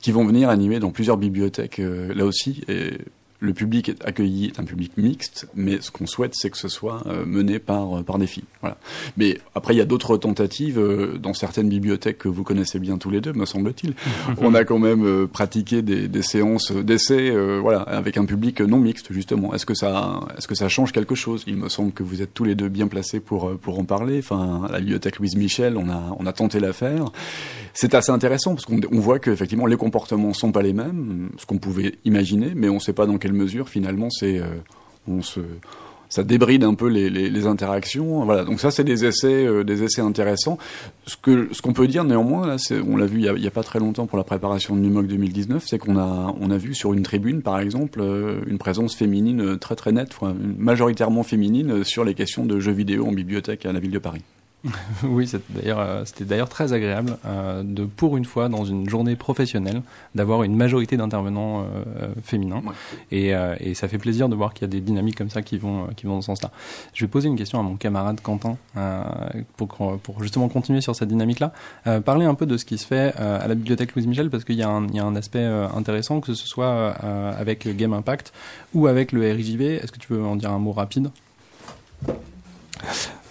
qui 0.00 0.12
vont 0.12 0.24
venir 0.24 0.43
animer 0.50 0.80
dans 0.80 0.90
plusieurs 0.90 1.16
bibliothèques 1.16 1.78
euh, 1.78 2.12
là 2.14 2.24
aussi. 2.24 2.62
Et 2.68 2.98
le 3.40 3.52
public 3.52 3.90
est 3.90 4.04
accueilli 4.04 4.46
est 4.46 4.58
un 4.58 4.64
public 4.64 4.92
mixte, 4.96 5.46
mais 5.54 5.80
ce 5.80 5.90
qu'on 5.90 6.06
souhaite, 6.06 6.32
c'est 6.34 6.48
que 6.48 6.56
ce 6.56 6.68
soit 6.68 7.02
euh, 7.06 7.26
mené 7.26 7.58
par, 7.58 7.98
euh, 7.98 8.02
par 8.02 8.18
des 8.18 8.26
filles. 8.26 8.44
Voilà. 8.60 8.78
Mais 9.16 9.38
après, 9.54 9.74
il 9.74 9.76
y 9.76 9.82
a 9.82 9.84
d'autres 9.84 10.16
tentatives 10.16 10.80
dans 11.20 11.34
certaines 11.34 11.68
bibliothèques 11.68 12.18
que 12.18 12.28
vous 12.28 12.42
connaissez 12.42 12.78
bien 12.78 12.96
tous 12.96 13.10
les 13.10 13.20
deux, 13.20 13.32
me 13.34 13.44
semble-t-il. 13.44 13.94
On 14.38 14.54
a 14.54 14.64
quand 14.64 14.78
même 14.78 15.28
pratiqué 15.28 15.82
des, 15.82 16.08
des 16.08 16.22
séances 16.22 16.72
d'essai, 16.72 17.30
euh, 17.30 17.58
voilà, 17.60 17.80
avec 17.80 18.16
un 18.16 18.24
public 18.24 18.60
non 18.60 18.78
mixte 18.78 19.12
justement. 19.12 19.52
Est-ce 19.52 19.66
que 19.66 19.74
ça, 19.74 20.20
est-ce 20.38 20.48
que 20.48 20.54
ça 20.54 20.68
change 20.68 20.92
quelque 20.92 21.14
chose? 21.14 21.44
Il 21.46 21.56
me 21.56 21.68
semble 21.68 21.92
que 21.92 22.02
vous 22.02 22.22
êtes 22.22 22.32
tous 22.32 22.44
les 22.44 22.54
deux 22.54 22.68
bien 22.68 22.88
placés 22.88 23.20
pour 23.20 23.58
pour 23.58 23.78
en 23.78 23.84
parler. 23.84 24.18
Enfin, 24.18 24.62
à 24.68 24.72
la 24.72 24.78
bibliothèque 24.78 25.18
Louise 25.18 25.36
Michel, 25.36 25.76
on 25.76 25.90
a 25.90 26.16
on 26.18 26.26
a 26.26 26.32
tenté 26.32 26.60
l'affaire. 26.60 27.10
C'est 27.74 27.94
assez 27.94 28.12
intéressant 28.12 28.54
parce 28.54 28.64
qu'on 28.64 28.80
on 28.90 29.00
voit 29.00 29.18
qu'effectivement 29.18 29.66
les 29.66 29.76
comportements 29.76 30.32
sont 30.32 30.52
pas 30.52 30.62
les 30.62 30.72
mêmes, 30.72 31.30
ce 31.36 31.44
qu'on 31.44 31.58
pouvait 31.58 31.96
imaginer, 32.04 32.52
mais 32.54 32.68
on 32.68 32.74
ne 32.74 32.78
sait 32.78 32.92
pas 32.92 33.06
dans 33.06 33.18
quelle 33.18 33.32
mesure 33.32 33.68
finalement 33.68 34.08
c'est 34.10 34.38
euh, 34.38 34.46
on 35.06 35.22
se 35.22 35.40
ça 36.14 36.22
débride 36.22 36.62
un 36.62 36.74
peu 36.74 36.88
les, 36.88 37.46
interactions. 37.46 38.24
Voilà, 38.24 38.44
donc 38.44 38.60
ça 38.60 38.70
c'est 38.70 38.84
des 38.84 39.04
essais, 39.04 39.46
euh, 39.46 39.64
des 39.64 39.82
essais 39.82 40.00
intéressants. 40.00 40.58
Ce 41.06 41.16
que 41.16 41.48
ce 41.52 41.60
qu'on 41.60 41.72
peut 41.72 41.88
dire 41.88 42.04
néanmoins, 42.04 42.46
là, 42.46 42.56
on 42.88 42.96
l'a 42.96 43.06
vu 43.06 43.18
il 43.18 43.42
y, 43.42 43.46
a, 43.46 43.50
pas 43.50 43.64
très 43.64 43.80
longtemps 43.80 44.06
pour 44.06 44.16
la 44.16 44.24
préparation 44.24 44.76
de 44.76 44.80
NUMOC 44.80 45.08
2019, 45.08 45.64
c'est 45.66 45.78
qu'on 45.78 45.98
a 45.98 46.34
on 46.40 46.50
a 46.50 46.56
vu 46.56 46.74
sur 46.74 46.92
une 46.92 47.02
tribune 47.02 47.42
par 47.42 47.58
exemple 47.58 48.00
euh, 48.00 48.40
une 48.46 48.58
présence 48.58 48.94
féminine 48.94 49.40
euh, 49.40 49.56
très 49.56 49.74
très 49.74 49.90
nette, 49.90 50.14
majoritairement 50.56 51.24
féminine 51.24 51.70
euh, 51.72 51.84
sur 51.84 52.04
les 52.04 52.14
questions 52.14 52.46
de 52.46 52.60
jeux 52.60 52.72
vidéo 52.72 53.06
en 53.06 53.12
bibliothèque 53.12 53.66
à 53.66 53.72
la 53.72 53.80
ville 53.80 53.90
de 53.90 53.98
Paris. 53.98 54.22
oui, 55.04 55.30
euh, 55.66 56.04
c'était 56.06 56.24
d'ailleurs 56.24 56.48
très 56.48 56.72
agréable 56.72 57.18
euh, 57.26 57.62
de, 57.62 57.84
pour 57.84 58.16
une 58.16 58.24
fois, 58.24 58.48
dans 58.48 58.64
une 58.64 58.88
journée 58.88 59.14
professionnelle, 59.14 59.82
d'avoir 60.14 60.42
une 60.42 60.56
majorité 60.56 60.96
d'intervenants 60.96 61.62
euh, 61.64 62.08
féminins. 62.22 62.62
Et, 63.10 63.32
et 63.60 63.74
ça 63.74 63.88
fait 63.88 63.98
plaisir 63.98 64.28
de 64.28 64.34
voir 64.34 64.54
qu'il 64.54 64.62
y 64.62 64.64
a 64.64 64.68
des 64.68 64.80
dynamiques 64.80 65.16
comme 65.16 65.28
ça 65.30 65.42
qui 65.42 65.58
vont, 65.58 65.88
qui 65.96 66.06
vont 66.06 66.14
dans 66.14 66.20
ce 66.22 66.26
sens-là. 66.26 66.50
Je 66.94 67.04
vais 67.04 67.08
poser 67.08 67.28
une 67.28 67.36
question 67.36 67.60
à 67.60 67.62
mon 67.62 67.76
camarade 67.76 68.20
Quentin 68.22 68.56
pour, 69.56 70.22
justement 70.22 70.48
continuer 70.48 70.80
sur 70.80 70.96
cette 70.96 71.08
dynamique-là. 71.08 71.52
Parler 72.00 72.24
un 72.24 72.34
peu 72.34 72.46
de 72.46 72.56
ce 72.56 72.64
qui 72.64 72.78
se 72.78 72.86
fait 72.86 73.14
à 73.16 73.46
la 73.46 73.54
bibliothèque 73.54 73.94
Louise 73.94 74.06
Michel 74.06 74.30
parce 74.30 74.44
qu'il 74.44 74.56
y, 74.56 74.62
a 74.62 74.68
un- 74.68 74.86
il 74.86 74.94
y 74.94 74.98
a 75.00 75.04
un 75.04 75.16
aspect 75.16 75.44
intéressant, 75.44 76.20
que 76.20 76.32
ce 76.34 76.46
soit 76.46 76.90
avec 76.92 77.68
Game 77.76 77.92
Impact 77.92 78.32
ou 78.72 78.86
avec 78.86 79.12
le 79.12 79.20
RJV. 79.32 79.76
Est-ce 79.82 79.92
que 79.92 79.98
tu 79.98 80.08
peux 80.08 80.22
en 80.22 80.36
dire 80.36 80.50
un 80.50 80.58
mot 80.58 80.72
rapide? 80.72 81.10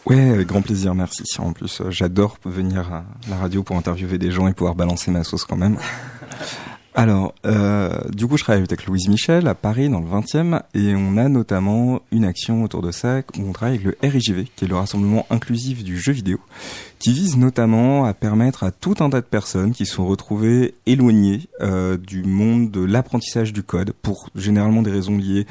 Ouais, 0.06 0.30
avec 0.30 0.48
grand 0.48 0.62
plaisir, 0.62 0.94
merci. 0.96 1.24
En 1.40 1.54
plus, 1.54 1.80
euh, 1.80 1.90
j'adore 1.90 2.38
venir 2.44 2.92
à 2.92 3.06
la 3.30 3.38
radio 3.38 3.64
pour 3.64 3.78
interviewer 3.78 4.18
des 4.18 4.32
gens 4.32 4.50
et 4.50 4.54
pouvoir 4.54 4.76
balancer 4.76 5.12
ma 5.12 5.24
sauce 5.24 5.46
quand 5.46 5.56
même. 5.56 5.78
Alors, 6.96 7.34
euh, 7.46 7.98
du 8.12 8.28
coup, 8.28 8.38
je 8.38 8.44
travaille 8.44 8.64
avec 8.68 8.86
Louise 8.86 9.08
Michel 9.08 9.48
à 9.48 9.56
Paris, 9.56 9.90
dans 9.90 10.02
le 10.02 10.08
20e, 10.08 10.62
et 10.76 10.94
on 10.94 11.18
a 11.18 11.28
notamment 11.28 12.02
une 12.12 12.24
action 12.24 12.64
autour 12.64 12.82
de 12.82 12.92
ça 12.92 13.22
où 13.40 13.48
on 13.48 13.52
travaille 13.52 13.80
avec 13.80 13.86
le 13.86 13.98
RIJV, 14.08 14.46
qui 14.56 14.66
est 14.66 14.68
le 14.68 14.76
Rassemblement 14.76 15.26
inclusif 15.32 15.84
du 15.84 15.98
jeu 15.98 16.12
vidéo, 16.12 16.38
qui 17.00 17.14
vise 17.14 17.36
notamment 17.38 18.06
à 18.06 18.14
permettre 18.14 18.64
à 18.64 18.72
tout 18.72 18.96
un 19.00 19.10
tas 19.10 19.22
de 19.22 19.26
personnes 19.26 19.72
qui 19.72 19.86
sont 19.88 20.06
retrouvées 20.06 20.76
éloignées 20.86 21.48
euh, 21.62 21.98
du 21.98 22.24
monde 22.24 22.70
de 22.70 22.84
l'apprentissage 22.84 23.54
du 23.54 23.64
code, 23.64 23.94
pour 24.02 24.30
généralement 24.36 24.84
des 24.84 24.92
raisons 24.92 25.18
liées 25.18 25.48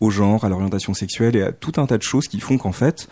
au 0.00 0.10
genre, 0.10 0.44
à 0.44 0.48
l'orientation 0.48 0.94
sexuelle 0.94 1.36
et 1.36 1.42
à 1.42 1.52
tout 1.52 1.72
un 1.76 1.86
tas 1.86 1.98
de 1.98 2.02
choses 2.02 2.28
qui 2.28 2.40
font 2.40 2.56
qu'en 2.56 2.72
fait, 2.72 3.08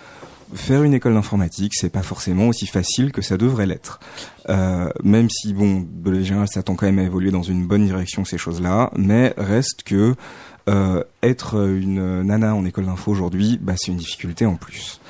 faire 0.55 0.83
une 0.83 0.95
école 0.95 1.14
d'informatique, 1.14 1.73
c'est 1.75 1.90
pas 1.90 2.03
forcément 2.03 2.49
aussi 2.49 2.67
facile 2.67 3.12
que 3.12 3.23
ça 3.23 3.37
devrait 3.37 3.67
l'être. 3.67 4.01
Euh, 4.49 4.88
même 5.03 5.29
si, 5.31 5.53
bon, 5.53 5.87
de 5.88 6.11
manière 6.11 6.49
ça 6.49 6.62
tend 6.62 6.75
quand 6.75 6.87
même 6.87 6.99
à 6.99 7.03
évoluer 7.03 7.31
dans 7.31 7.43
une 7.43 7.67
bonne 7.67 7.85
direction, 7.85 8.25
ces 8.25 8.38
choses-là, 8.38 8.90
mais 8.97 9.35
reste 9.37 9.83
que 9.85 10.14
euh, 10.69 11.03
être 11.23 11.69
une 11.69 12.23
nana 12.23 12.55
en 12.55 12.64
école 12.64 12.87
d'info 12.87 13.11
aujourd'hui, 13.11 13.59
bah, 13.61 13.75
c'est 13.77 13.93
une 13.93 13.99
difficulté 13.99 14.47
en 14.47 14.57
plus. 14.57 15.01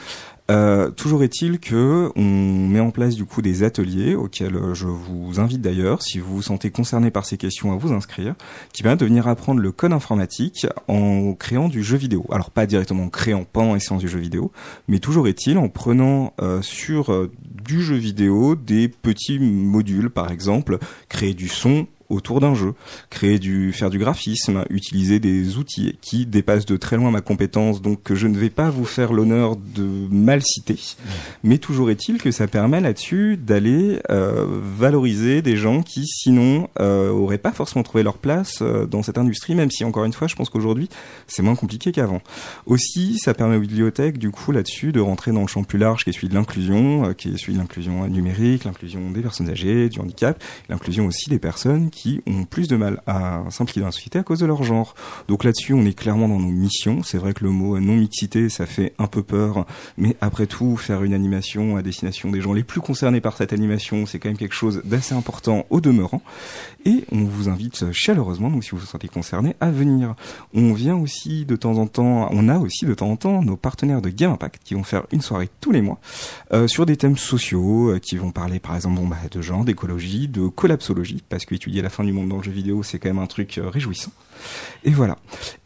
Euh, 0.51 0.91
toujours 0.91 1.23
est-il 1.23 1.59
que 1.59 2.13
on 2.17 2.69
met 2.69 2.81
en 2.81 2.91
place 2.91 3.15
du 3.15 3.25
coup 3.25 3.41
des 3.41 3.63
ateliers 3.63 4.15
auxquels 4.15 4.57
euh, 4.57 4.75
je 4.75 4.87
vous 4.87 5.41
invite 5.41 5.63
d'ailleurs, 5.63 6.03
si 6.03 6.19
vous 6.19 6.37
vous 6.37 6.43
sentez 6.43 6.71
concerné 6.71 7.11
par 7.11 7.25
ces 7.25 7.39
questions, 7.39 7.73
à 7.73 7.77
vous 7.77 7.93
inscrire, 7.93 8.35
qui 8.73 8.83
permettent 8.83 9.01
de 9.01 9.07
venir 9.07 9.27
apprendre 9.27 9.61
le 9.61 9.73
code 9.73 9.95
informatique 9.95 10.67
en 10.87 11.33
créant 11.33 11.69
du 11.69 11.83
jeu 11.83 11.97
vidéo. 11.97 12.27
Alors 12.31 12.51
pas 12.51 12.67
directement 12.67 13.05
en 13.05 13.09
créant 13.09 13.47
pendant 13.51 13.73
les 13.73 13.81
séances 13.81 14.03
du 14.03 14.09
jeu 14.09 14.19
vidéo, 14.19 14.53
mais 14.87 14.99
toujours 14.99 15.29
est-il 15.29 15.57
en 15.57 15.71
prenant 15.71 16.35
euh, 16.43 16.61
sur 16.61 17.29
du 17.43 17.83
jeu 17.83 17.97
vidéo 17.97 18.55
des 18.55 18.89
petits 18.89 19.39
modules, 19.39 20.11
par 20.11 20.31
exemple, 20.31 20.79
créer 21.09 21.33
du 21.33 21.49
son 21.49 21.87
autour 22.09 22.41
d'un 22.41 22.55
jeu, 22.55 22.75
créer 23.11 23.39
du, 23.39 23.73
faire 23.73 23.91
du 23.91 23.99
graphisme, 23.99 24.65
utiliser 24.71 25.21
des 25.21 25.57
outils 25.57 25.99
qui 26.01 26.27
dépassent 26.27 26.67
de 26.67 26.77
très 26.77 26.97
loin 26.97 27.11
ma 27.11 27.21
compétence, 27.21 27.83
donc 27.83 28.03
que 28.03 28.15
je 28.15 28.27
ne 28.27 28.39
vais 28.39 28.51
pas 28.51 28.71
vous 28.71 28.85
faire 28.85 29.13
l'honneur 29.13 29.57
de 29.57 29.85
mal 30.11 30.43
citer. 30.43 30.79
Mais 31.43 31.59
toujours 31.59 31.91
est-il 31.91 32.21
que 32.21 32.31
ça 32.31 32.47
permet 32.47 32.81
là-dessus 32.81 33.37
d'aller 33.37 34.01
euh, 34.11 34.47
valoriser 34.49 35.43
des 35.43 35.57
gens 35.57 35.83
qui 35.83 36.07
sinon 36.07 36.69
euh, 36.81 37.11
auraient 37.11 37.39
pas 37.39 37.53
forcément 37.53 37.83
trouvé 37.83 38.03
leur 38.03 38.19
place 38.19 38.59
euh, 38.63 38.87
dans 38.87 39.03
cette 39.03 39.19
industrie, 39.19 39.55
même 39.55 39.71
si 39.71 39.85
encore 39.85 40.05
une 40.05 40.13
fois, 40.13 40.29
je 40.29 40.35
pense 40.35 40.51
qu'aujourd'hui 40.51 40.89
c'est 41.27 41.43
moins 41.43 41.57
compliqué 41.57 41.93
qu'avant. 41.93 42.21
Aussi, 42.67 43.19
ça 43.19 43.35
permet 43.35 43.57
aux 43.57 43.61
bibliothèques 43.61 44.19
du 44.19 44.31
coup 44.31 44.53
là-dessus 44.53 44.93
de 44.93 45.01
rentrer 45.01 45.33
dans 45.33 45.43
le 45.43 45.47
champ 45.47 45.65
plus 45.65 45.79
large 45.79 46.05
qui 46.05 46.11
est 46.11 46.13
celui 46.13 46.29
de 46.29 46.35
l'inclusion, 46.35 47.07
euh, 47.07 47.13
qui 47.13 47.29
est 47.29 47.37
celui 47.37 47.55
de 47.55 47.59
l'inclusion 47.59 48.07
numérique, 48.09 48.65
l'inclusion 48.65 49.11
des 49.11 49.21
personnes 49.21 49.49
âgées, 49.49 49.89
du 49.89 50.01
handicap, 50.01 50.43
l'inclusion 50.69 51.07
aussi 51.07 51.31
des 51.31 51.39
personnes 51.39 51.91
qui 51.95 52.21
ont 52.27 52.45
plus 52.45 52.69
de 52.69 52.77
mal 52.77 53.01
à 53.07 53.43
s'impliquer 53.51 53.81
dans 53.81 53.87
la 53.87 53.93
société 53.93 54.19
à 54.19 54.23
cause 54.23 54.41
de 54.41 54.47
leur 54.47 54.63
genre. 54.63 54.95
Donc 55.29 55.45
là-dessus, 55.45 55.73
on 55.73 55.87
est 55.87 55.97
clairement 55.97 56.29
dans 56.29 56.41
nos 56.41 56.51
missions. 56.51 57.03
C'est 57.03 57.19
vrai 57.19 57.33
que 57.33 57.45
le 57.45 57.51
mot 57.51 57.79
non-mixité, 57.79 58.49
ça 58.49 58.67
fait 58.67 58.93
un 58.99 59.07
peu 59.07 59.23
peur, 59.23 59.67
mais 59.97 60.17
après 60.21 60.47
tout, 60.47 60.77
faire 60.77 61.05
une 61.05 61.15
animation 61.15 61.77
à 61.77 61.83
destination 61.83 62.31
des 62.31 62.41
gens 62.41 62.53
les 62.53 62.65
plus 62.65 62.81
concernés 62.81 63.21
par 63.21 63.37
cette 63.37 63.53
animation, 63.53 64.07
c'est 64.07 64.19
quand 64.19 64.29
même 64.29 64.37
quelque 64.37 64.55
chose 64.55 64.83
d'assez 64.85 65.15
important 65.15 65.67
au 65.71 65.81
demeurant. 65.81 66.23
Et 66.85 67.05
on 67.13 67.25
vous 67.25 67.49
invite 67.49 67.93
chaleureusement, 67.93 68.51
donc 68.51 68.65
si 68.65 68.71
vous 68.71 68.79
vous 68.79 68.87
sentez 68.87 69.09
concerné, 69.09 69.57
à 69.61 69.71
venir. 69.71 70.15
On 70.53 70.75
vient 70.75 70.97
aussi 70.97 71.47
de 71.47 71.57
temps 71.57 71.79
en 71.79 71.87
temps, 71.87 72.29
on 72.31 72.49
a 72.49 72.59
aussi 72.59 72.85
de 72.85 72.93
temps 72.93 73.09
en 73.09 73.17
temps 73.17 73.43
nos 73.43 73.57
partenaires 73.57 74.03
de 74.03 74.11
Game 74.11 74.33
Impact 74.33 74.63
qui 74.65 74.75
vont 74.75 74.85
faire 74.85 75.05
une 75.13 75.23
soirée 75.23 75.49
tous 75.61 75.73
les 75.73 75.81
mois 75.81 75.99
euh, 76.53 76.67
sur 76.69 76.85
des 76.85 76.97
thèmes 76.97 77.17
sociaux, 77.17 77.91
euh, 77.91 77.99
qui 77.99 78.17
vont 78.17 78.33
parler 78.33 78.59
par 78.59 78.75
exemple 78.75 79.01
bah, 79.09 79.17
de 79.31 79.41
genre, 79.41 79.65
d'écologie, 79.65 80.29
de 80.29 80.49
collapsologie, 80.49 81.23
parce 81.29 81.45
qu'étudier 81.47 81.83
la 81.85 81.91
fin 81.91 82.03
du 82.03 82.13
monde 82.13 82.29
dans 82.29 82.39
le 82.39 82.43
jeu 82.43 82.51
vidéo, 82.51 82.83
c'est 82.83 82.99
quand 82.99 83.09
même 83.09 83.19
un 83.19 83.27
truc 83.27 83.59
euh, 83.59 83.69
réjouissant. 83.69 84.11
Et 84.85 84.91
voilà. 84.91 85.17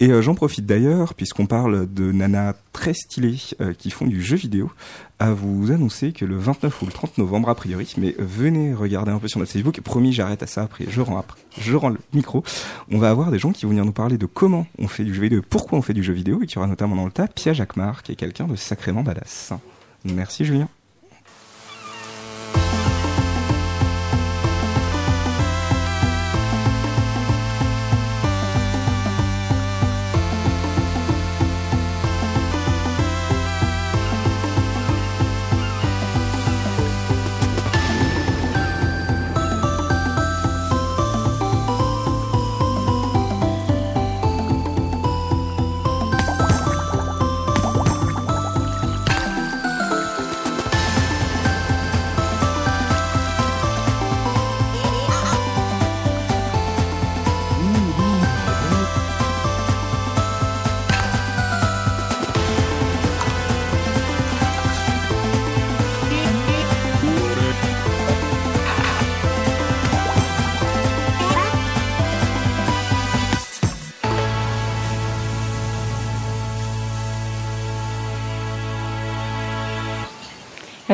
Et 0.01 0.11
euh, 0.11 0.21
j'en 0.21 0.35
profite 0.35 0.67
d'ailleurs, 0.67 1.15
puisqu'on 1.15 1.47
parle 1.47 1.93
de 1.93 2.13
nanas 2.13 2.55
très 2.73 2.93
stylées 2.93 3.39
euh, 3.61 3.73
qui 3.73 3.91
font 3.91 4.07
du 4.07 4.23
jeu 4.23 4.37
vidéo, 4.37 4.71
à 5.19 5.33
vous 5.33 5.73
annoncer 5.73 6.13
que 6.13 6.25
le 6.25 6.37
29 6.37 6.83
ou 6.83 6.87
le 6.87 6.93
30 6.93 7.19
novembre, 7.19 7.49
a 7.49 7.55
priori, 7.55 7.93
mais 7.97 8.15
venez 8.19 8.75
regarder 8.75 9.11
un 9.11 9.19
peu 9.19 9.29
sur 9.29 9.41
notre 9.41 9.51
Facebook, 9.51 9.81
promis, 9.81 10.13
j'arrête 10.13 10.43
à 10.43 10.47
ça 10.47 10.63
après, 10.63 10.85
je 10.89 11.01
rends 11.01 11.19
après, 11.19 11.41
je 11.59 11.75
rends 11.75 11.89
le 11.89 11.99
micro. 12.13 12.45
On 12.91 12.99
va 12.99 13.11
avoir 13.11 13.31
des 13.31 13.39
gens 13.39 13.53
qui 13.53 13.65
vont 13.65 13.71
venir 13.71 13.85
nous 13.85 13.93
parler 13.93 14.19
de 14.19 14.27
comment 14.27 14.67
on 14.79 14.87
fait 14.87 15.05
du 15.05 15.15
jeu 15.15 15.23
vidéo, 15.23 15.43
pourquoi 15.49 15.79
on 15.79 15.83
fait 15.83 15.95
du 15.95 16.05
jeu 16.05 16.13
vidéo, 16.13 16.43
et 16.43 16.47
qui 16.47 16.59
aura 16.59 16.67
notamment 16.67 16.95
dans 16.95 17.07
le 17.07 17.13
tas 17.13 17.27
Pia 17.27 17.53
Jacquemart, 17.53 18.03
qui 18.03 18.13
est 18.13 18.17
quelqu'un 18.17 18.47
de 18.47 18.55
sacrément 18.55 19.03
badass. 19.03 19.53
Merci 20.05 20.45
Julien. 20.45 20.69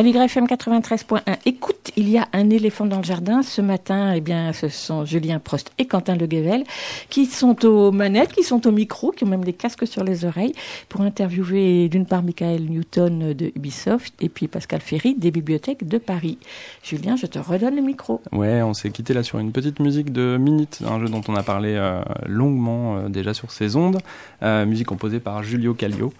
À 0.05 0.07
l'YFM 0.07 0.45
93.1, 0.45 1.39
écoute, 1.47 1.91
il 1.97 2.11
y 2.11 2.19
a 2.19 2.29
un 2.35 2.51
éléphant 2.51 2.85
dans 2.85 2.99
le 2.99 3.05
jardin. 3.05 3.41
Ce 3.43 3.63
matin, 3.63 4.13
eh 4.15 4.21
bien, 4.21 4.53
ce 4.53 4.69
sont 4.69 5.07
Julien 5.07 5.39
Prost 5.39 5.73
et 5.79 5.87
Quentin 5.87 6.15
Le 6.15 6.27
Guevel 6.27 6.65
qui 7.09 7.25
sont 7.25 7.65
aux 7.65 7.91
manettes, 7.91 8.33
qui 8.33 8.43
sont 8.43 8.67
au 8.67 8.71
micro, 8.71 9.13
qui 9.13 9.25
ont 9.25 9.29
même 9.29 9.45
des 9.45 9.55
casques 9.55 9.87
sur 9.87 10.05
les 10.05 10.27
oreilles 10.27 10.53
pour 10.91 11.01
interviewer 11.01 11.89
d'une 11.89 12.05
part 12.05 12.23
Michael 12.23 12.65
Newton 12.65 13.33
de 13.33 13.51
Ubisoft 13.57 14.13
et 14.21 14.29
puis 14.29 14.47
Pascal 14.47 14.83
Ferry 14.83 15.15
des 15.15 15.31
bibliothèques 15.31 15.89
de 15.89 15.97
Paris. 15.97 16.37
Julien, 16.83 17.17
je 17.17 17.25
te 17.25 17.39
redonne 17.39 17.77
le 17.77 17.83
micro. 17.83 18.21
Ouais, 18.31 18.61
on 18.61 18.75
s'est 18.75 18.91
quitté 18.91 19.15
là 19.15 19.23
sur 19.23 19.39
une 19.39 19.53
petite 19.53 19.81
musique 19.81 20.13
de 20.13 20.37
Minute, 20.39 20.81
un 20.87 21.01
jeu 21.01 21.09
dont 21.09 21.23
on 21.29 21.35
a 21.35 21.43
parlé 21.43 21.77
euh, 21.77 22.03
longuement 22.27 22.99
euh, 22.99 23.09
déjà 23.09 23.33
sur 23.33 23.51
ces 23.51 23.75
ondes, 23.75 24.01
euh, 24.43 24.67
musique 24.67 24.87
composée 24.87 25.21
par 25.21 25.43
Julio 25.43 25.73
Callio. 25.73 26.13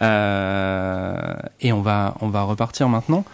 Euh, 0.00 1.34
et 1.60 1.72
on 1.72 1.82
va, 1.82 2.14
on 2.20 2.28
va 2.28 2.42
repartir 2.42 2.88
maintenant. 2.88 3.24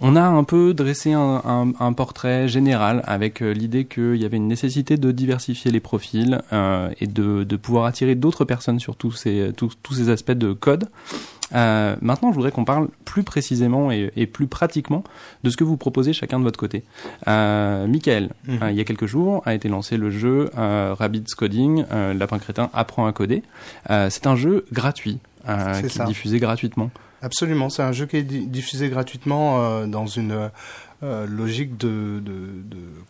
On 0.00 0.16
a 0.16 0.22
un 0.22 0.44
peu 0.44 0.74
dressé 0.74 1.12
un, 1.12 1.40
un- 1.44 1.72
un 1.78 1.92
portrait 1.92 2.48
général 2.48 3.02
avec 3.06 3.40
euh, 3.42 3.52
l'idée 3.54 3.84
qu'il 3.84 4.16
y 4.16 4.24
avait 4.24 4.36
une 4.36 4.48
nécessité 4.48 4.96
de 4.96 5.12
diversifier 5.12 5.70
les 5.70 5.80
profils 5.80 6.42
euh, 6.52 6.90
et 7.00 7.06
de, 7.06 7.44
de 7.44 7.56
pouvoir 7.56 7.84
attirer 7.86 8.14
d'autres 8.14 8.44
personnes 8.44 8.80
sur 8.80 8.96
tous 8.96 9.12
ces, 9.12 9.52
tous, 9.56 9.72
tous 9.82 9.94
ces 9.94 10.08
aspects 10.10 10.32
de 10.32 10.52
code. 10.52 10.88
Euh, 11.54 11.94
maintenant, 12.02 12.30
je 12.30 12.34
voudrais 12.34 12.50
qu'on 12.50 12.64
parle 12.64 12.88
plus 13.04 13.22
précisément 13.22 13.92
et, 13.92 14.10
et 14.16 14.26
plus 14.26 14.48
pratiquement 14.48 15.04
de 15.44 15.50
ce 15.50 15.56
que 15.56 15.64
vous 15.64 15.76
proposez 15.76 16.12
chacun 16.12 16.38
de 16.40 16.44
votre 16.44 16.58
côté. 16.58 16.82
Euh, 17.28 17.86
Michael, 17.86 18.30
Mhm. 18.48 18.58
euh, 18.62 18.70
il 18.72 18.76
y 18.76 18.80
a 18.80 18.84
quelques 18.84 19.06
jours, 19.06 19.42
a 19.46 19.54
été 19.54 19.68
lancé 19.68 19.96
le 19.96 20.10
jeu 20.10 20.50
euh, 20.58 20.94
Rabbids 20.98 21.34
Coding, 21.36 21.84
euh, 21.92 22.12
Lapin 22.14 22.38
Crétin 22.40 22.68
apprend 22.74 23.06
à 23.06 23.12
coder. 23.12 23.42
Euh, 23.90 24.08
c'est 24.10 24.26
un 24.26 24.34
jeu 24.36 24.64
gratuit 24.72 25.18
euh, 25.48 25.80
qui 25.82 25.88
ça. 25.90 26.04
est 26.04 26.06
diffusé 26.08 26.40
gratuitement. 26.40 26.90
Absolument, 27.24 27.70
c'est 27.70 27.82
un 27.82 27.92
jeu 27.92 28.04
qui 28.04 28.18
est 28.18 28.22
di- 28.22 28.46
diffusé 28.46 28.90
gratuitement 28.90 29.64
euh, 29.64 29.86
dans 29.86 30.06
une 30.06 30.50
euh, 31.04 31.26
logique 31.26 31.76
de, 31.76 32.22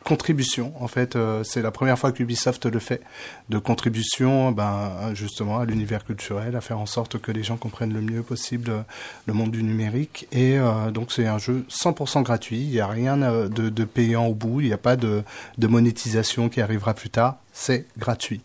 contribution. 0.05 0.73
En 0.81 0.89
fait, 0.89 1.17
euh, 1.17 1.43
c'est 1.45 1.63
la 1.63 1.71
première 1.71 1.99
fois 1.99 2.13
qu'Ubisoft 2.13 2.67
le 2.67 2.79
fait, 2.79 3.01
de 3.49 3.59
contribution 3.59 4.53
ben, 4.53 5.15
justement 5.15 5.61
à 5.61 5.65
l'univers 5.65 6.05
culturel, 6.05 6.57
à 6.57 6.61
faire 6.61 6.79
en 6.79 6.87
sorte 6.87 7.19
que 7.19 7.33
les 7.33 7.43
gens 7.43 7.57
comprennent 7.57 7.95
le 7.95 8.03
mieux 8.03 8.23
possible 8.23 8.71
euh, 8.71 8.83
le 9.27 9.33
monde 9.33 9.53
du 9.53 9.63
numérique. 9.63 10.27
Et 10.33 10.59
donc 10.93 11.13
c'est 11.13 11.27
un 11.27 11.39
jeu 11.39 11.65
100% 11.71 12.23
gratuit, 12.23 12.61
il 12.61 12.71
n'y 12.71 12.81
a 12.81 12.87
rien 12.87 13.17
de, 13.17 13.85
payant 13.85 14.27
au 14.27 14.35
bout, 14.35 14.61
il 14.61 14.67
n'y 14.67 14.73
a 14.73 14.79
pas 14.79 14.97
de, 14.97 15.23
monétisation 15.59 16.49
qui 16.49 16.61
arrivera 16.61 16.95
plus 16.95 17.11
tard, 17.11 17.37
c'est 17.53 17.87
gratuit. 17.97 18.43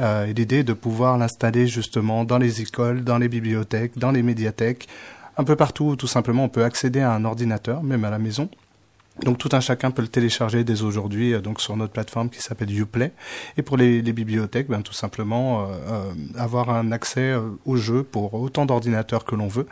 Et 0.00 0.32
l'idée 0.34 0.58
est 0.58 0.64
de 0.64 0.72
pouvoir 0.72 1.18
l'installer 1.18 1.66
justement 1.66 2.24
dans 2.24 2.38
les 2.38 2.62
écoles, 2.62 3.04
dans 3.04 3.18
les 3.18 3.28
bibliothèques, 3.28 3.98
dans 3.98 4.10
les 4.10 4.22
médiathèques, 4.22 4.88
un 5.36 5.44
peu 5.44 5.56
partout 5.56 5.84
où 5.84 5.96
tout 5.96 6.06
simplement 6.06 6.44
on 6.44 6.48
peut 6.48 6.64
accéder 6.64 7.00
à 7.00 7.12
un 7.12 7.24
ordinateur, 7.24 7.82
même 7.82 8.04
à 8.04 8.10
la 8.10 8.18
maison. 8.18 8.48
Donc 9.22 9.38
tout 9.38 9.48
un 9.52 9.60
chacun 9.60 9.90
peut 9.90 10.02
le 10.02 10.08
télécharger 10.08 10.62
dès 10.62 10.82
aujourd'hui 10.82 11.32
euh, 11.32 11.40
donc 11.40 11.60
sur 11.60 11.76
notre 11.76 11.92
plateforme 11.92 12.28
qui 12.28 12.42
s'appelle 12.42 12.76
Uplay. 12.78 13.12
Et 13.56 13.62
pour 13.62 13.76
les, 13.76 14.02
bibliothèques, 14.02 14.68
ben, 14.68 14.82
tout 14.82 14.92
simplement 14.92 15.62
euh, 15.62 15.64
euh, 15.88 16.12
avoir 16.36 16.70
un 16.70 16.92
accès 16.92 17.34
au 17.64 17.76
jeu 17.76 18.02
pour 18.02 18.34
autant 18.34 18.66
d'ordinateurs 18.66 19.24
que 19.24 19.34
l'on 19.34 19.48
veut 19.48 19.66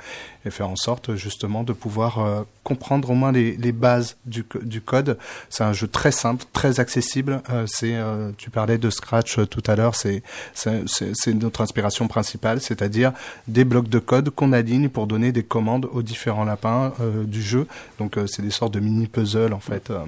et 0.45 0.51
faire 0.51 0.69
en 0.69 0.77
sorte 0.77 1.15
justement 1.15 1.63
de 1.65 1.73
pouvoir 1.73 2.19
euh, 2.19 2.43
comprendre 2.63 3.11
au 3.11 3.15
moins 3.15 3.33
les, 3.33 3.57
les 3.57 3.73
bases 3.73 4.17
du, 4.27 4.45
du 4.63 4.81
code. 4.81 5.19
C'est 5.51 5.65
un 5.65 5.73
jeu 5.73 5.87
très 5.89 6.13
simple, 6.13 6.45
très 6.53 6.81
accessible. 6.81 7.43
Euh, 7.51 7.65
c'est, 7.67 7.95
euh, 7.95 8.31
tu 8.37 8.51
parlais 8.51 8.79
de 8.79 8.91
Scratch 8.91 9.39
euh, 9.39 9.47
tout 9.47 9.63
à 9.67 9.77
l'heure, 9.77 9.95
c'est, 9.95 10.23
c'est, 10.55 10.83
c'est- 10.89 11.13
c'est 11.15 11.35
notre 11.35 11.61
inspiration 11.61 12.09
principale, 12.09 12.61
c'est-à-dire 12.61 13.13
des 13.49 13.65
blocs 13.65 13.89
de 13.89 13.99
code 13.99 14.31
qu'on 14.31 14.53
aligne 14.53 14.89
pour 14.89 15.07
donner 15.07 15.33
des 15.33 15.43
commandes 15.45 15.89
aux 15.93 16.03
différents 16.03 16.45
lapins 16.45 16.93
euh, 17.01 17.25
du 17.25 17.43
jeu. 17.43 17.67
Donc 17.99 18.17
euh, 18.19 18.27
c'est 18.27 18.43
des 18.43 18.51
sortes 18.51 18.75
de 18.75 18.81
mini 18.81 19.07
puzzles 19.07 19.53
en 19.53 19.61
fait. 19.61 19.91
euh, 19.91 19.99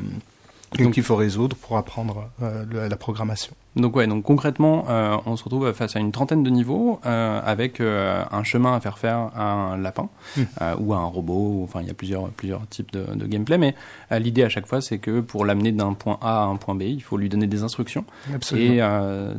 Donc- 0.79 0.95
qu'il 0.95 1.03
faut 1.03 1.17
résoudre 1.17 1.57
pour 1.57 1.77
apprendre 1.77 2.29
euh, 2.43 2.89
la 2.89 2.97
programmation. 2.97 3.53
Donc 3.77 3.95
ouais, 3.97 4.07
donc 4.07 4.25
concrètement, 4.25 4.87
euh, 4.89 5.17
on 5.27 5.37
se 5.37 5.45
retrouve 5.45 5.73
face 5.73 5.97
à 5.97 6.01
une 6.01 6.11
trentaine 6.13 6.43
de 6.43 6.51
niveaux 6.51 6.99
euh, 7.07 7.41
avec 7.45 7.81
euh, 7.81 8.23
un 8.33 8.43
chemin 8.43 8.75
à 8.75 8.81
faire 8.81 8.99
faire 8.99 9.31
à 9.37 9.53
un 9.53 9.77
lapin 9.77 10.09
Mm. 10.37 10.41
euh, 10.63 10.75
ou 10.81 10.95
à 10.95 10.99
un 10.99 11.05
robot. 11.05 11.35
ou- 11.61 11.65
Enfin, 11.65 11.81
il 11.83 11.87
y 11.89 11.91
a 11.91 11.95
plusieurs 11.95 12.29
plusieurs 12.31 12.67
types 12.69 12.91
de, 12.93 13.05
de 13.15 13.27
gameplay, 13.27 13.59
mais 13.59 13.75
euh, 14.13 14.19
l'idée 14.19 14.43
à 14.45 14.49
chaque 14.49 14.67
fois, 14.67 14.81
c'est 14.81 14.99
que 14.99 15.21
pour 15.21 15.45
l'amener 15.45 15.73
d'un 15.73 15.93
point 15.93 16.19
A 16.21 16.43
à 16.43 16.47
un 16.47 16.57
point 16.57 16.75
B, 16.75 16.83
il 16.83 17.03
faut 17.03 17.17
lui 17.17 17.29
donner 17.29 17.47
des 17.47 17.63
instructions. 17.63 18.05
Absolument. 18.35 18.73
Et 18.75 18.79
euh, 18.81 19.35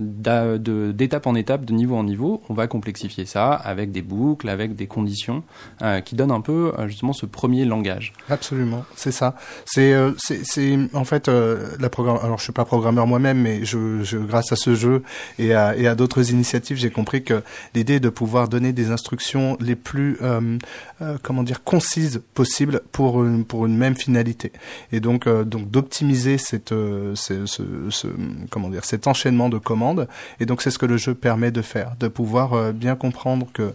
d'étape 0.93 1.28
en 1.28 1.36
étape, 1.36 1.65
de 1.65 1.73
niveau 1.73 1.95
en 1.95 2.04
niveau, 2.04 2.41
on 2.50 2.54
va 2.54 2.67
complexifier 2.67 3.26
ça 3.26 3.52
avec 3.54 3.91
des 3.91 4.02
boucles, 4.02 4.50
avec 4.50 4.76
des 4.76 4.88
conditions 4.88 5.43
euh, 5.82 6.02
qui 6.02 6.15
donnent 6.15 6.32
un 6.32 6.41
peu 6.41 6.73
justement 6.88 7.13
ce 7.13 7.26
premier 7.26 7.65
langage. 7.65 8.13
Absolument, 8.30 8.84
c'est 8.95 9.12
ça. 9.12 9.36
C'est, 9.65 9.93
euh, 9.93 10.12
c'est, 10.17 10.41
c'est 10.43 10.78
en 10.93 11.04
fait 11.06 11.28
euh, 11.28 11.69
la 11.80 11.89
programme. 11.89 12.19
Alors, 12.23 12.38
je 12.38 12.43
suis 12.43 12.54
pas 12.54 12.65
programmeur 12.65 13.08
moi-même, 13.08 13.39
mais 13.41 13.63
je, 13.65 14.04
je, 14.04 14.17
grâce 14.27 14.51
à 14.51 14.55
ce 14.55 14.75
jeu 14.75 15.03
et 15.39 15.53
à, 15.53 15.95
d'autres 15.95 16.31
initiatives, 16.31 16.77
j'ai 16.77 16.91
compris 16.91 17.23
que 17.23 17.41
l'idée 17.73 17.95
est 17.95 17.99
de 17.99 18.09
pouvoir 18.09 18.47
donner 18.47 18.73
des 18.73 18.91
instructions 18.91 19.57
les 19.59 19.75
plus, 19.75 20.17
euh, 20.21 20.57
euh, 21.01 21.17
comment 21.23 21.43
dire, 21.43 21.63
concises 21.63 22.21
possibles 22.33 22.81
pour 22.91 23.23
une, 23.23 23.45
pour 23.45 23.65
une 23.65 23.77
même 23.77 23.95
finalité. 23.95 24.51
Et 24.91 24.99
donc, 24.99 25.27
euh, 25.27 25.43
donc 25.43 25.71
d'optimiser 25.71 26.37
cette, 26.37 26.69
ce, 26.69 27.45
ce, 27.45 28.07
comment 28.49 28.69
dire, 28.69 28.85
cet 28.85 29.07
enchaînement 29.07 29.49
de 29.49 29.57
commandes. 29.57 30.07
Et 30.39 30.45
donc, 30.45 30.61
c'est 30.61 30.71
ce 30.71 30.77
que 30.77 30.85
le 30.85 30.97
jeu 30.97 31.15
permet 31.15 31.51
de 31.51 31.61
faire, 31.61 31.95
de 31.99 32.07
pouvoir 32.07 32.73
bien 32.73 32.95
comprendre 32.95 33.47
que 33.53 33.73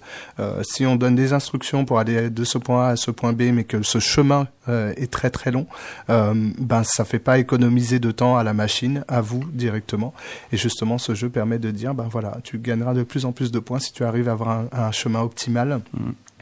si 0.63 0.87
on 0.87 0.97
donne 0.97 1.15
des 1.15 1.33
instructions 1.33 1.85
pour 1.85 1.99
aller 1.99 2.31
de 2.31 2.45
ce 2.45 2.59
point 2.59 2.89
A 2.89 2.91
à 2.91 2.97
ce 2.97 3.11
point 3.11 3.33
B, 3.33 3.43
mais 3.53 3.65
que 3.65 3.83
ce 3.83 3.99
chemin 3.99 4.47
euh, 4.69 4.93
est 4.97 5.11
très 5.11 5.31
très 5.31 5.51
long, 5.51 5.67
euh, 6.11 6.35
ben 6.59 6.83
ça 6.85 7.05
fait 7.05 7.19
pas 7.19 7.39
économiser 7.39 7.99
de 7.99 8.11
temps 8.11 8.37
à 8.37 8.43
la 8.45 8.55
machine, 8.55 9.05
à 9.09 9.21
vous 9.21 9.45
directement. 9.53 10.15
Et 10.53 10.57
justement, 10.57 10.99
ce 10.99 11.15
jeu 11.15 11.29
permet 11.29 11.59
de 11.59 11.71
dire, 11.71 11.95
ben 11.95 12.09
voilà, 12.11 12.39
tu 12.45 12.59
gagneras 12.59 12.95
de 12.95 13.03
plus 13.03 13.25
en 13.25 13.33
plus 13.33 13.51
de 13.51 13.59
points 13.59 13.81
si 13.81 13.93
tu 13.93 14.05
arrives 14.05 14.29
à 14.29 14.33
avoir 14.33 14.51
un, 14.51 14.69
un 14.73 14.93
chemin 14.93 15.21
optimal. 15.21 15.81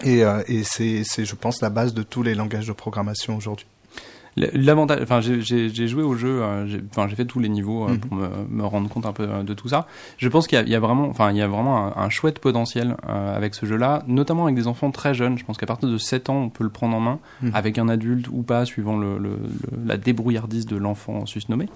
Et, 0.02 0.24
euh, 0.24 0.42
et 0.48 0.62
c'est, 0.64 1.02
c'est, 1.04 1.24
je 1.24 1.34
pense, 1.34 1.60
la 1.60 1.70
base 1.70 1.94
de 1.94 2.02
tous 2.02 2.22
les 2.22 2.34
langages 2.34 2.66
de 2.66 2.72
programmation 2.72 3.36
aujourd'hui. 3.36 3.66
L'avantage, 4.36 5.00
enfin, 5.02 5.20
j'ai- 5.20 5.40
joué 5.88 6.02
au 6.02 6.14
jeu, 6.14 6.42
euh, 6.42 6.66
j'ai 6.66 6.80
enfin, 6.90 7.08
j'ai 7.08 7.16
fait 7.16 7.24
tous 7.24 7.40
les 7.40 7.48
niveaux 7.48 7.84
euh, 7.86 7.92
Mhm. 7.92 7.98
pour 7.98 8.14
me, 8.16 8.28
me 8.48 8.64
rendre 8.64 8.88
compte 8.88 9.04
un 9.06 9.12
peu 9.12 9.24
euh, 9.24 9.42
de 9.42 9.54
tout 9.54 9.68
ça. 9.68 9.86
Je 10.18 10.28
pense 10.28 10.46
qu'il 10.46 10.56
y, 10.56 10.60
a- 10.60 10.64
il 10.64 10.70
y 10.70 10.74
a 10.74 10.80
vraiment, 10.80 11.08
enfin, 11.08 11.30
il 11.32 11.36
y 11.36 11.42
a 11.42 11.48
vraiment 11.48 11.86
un, 11.88 11.92
un 12.00 12.08
chouette 12.10 12.38
potentiel 12.38 12.96
euh, 13.08 13.36
avec 13.36 13.54
ce 13.54 13.66
jeu-là, 13.66 14.02
notamment 14.06 14.44
avec 14.44 14.54
des 14.56 14.66
enfants 14.68 14.90
très 14.92 15.14
jeunes. 15.14 15.36
Je 15.36 15.44
pense 15.44 15.58
qu'à 15.58 15.66
partir 15.66 15.88
de 15.88 15.98
7 15.98 16.30
ans, 16.30 16.36
on 16.42 16.48
peut 16.48 16.64
le 16.64 16.70
prendre 16.70 16.96
en 16.96 17.00
main, 17.00 17.18
Mhm. 17.42 17.50
avec 17.54 17.78
un 17.78 17.88
adulte 17.88 18.28
ou 18.30 18.42
pas, 18.42 18.64
suivant 18.64 18.96
le, 18.96 19.18
le- 19.18 19.30
le- 19.30 19.86
la 19.86 19.96
débrouillardise 19.96 20.66
de 20.66 20.76
l'enfant 20.76 21.26
susnommé. 21.26 21.68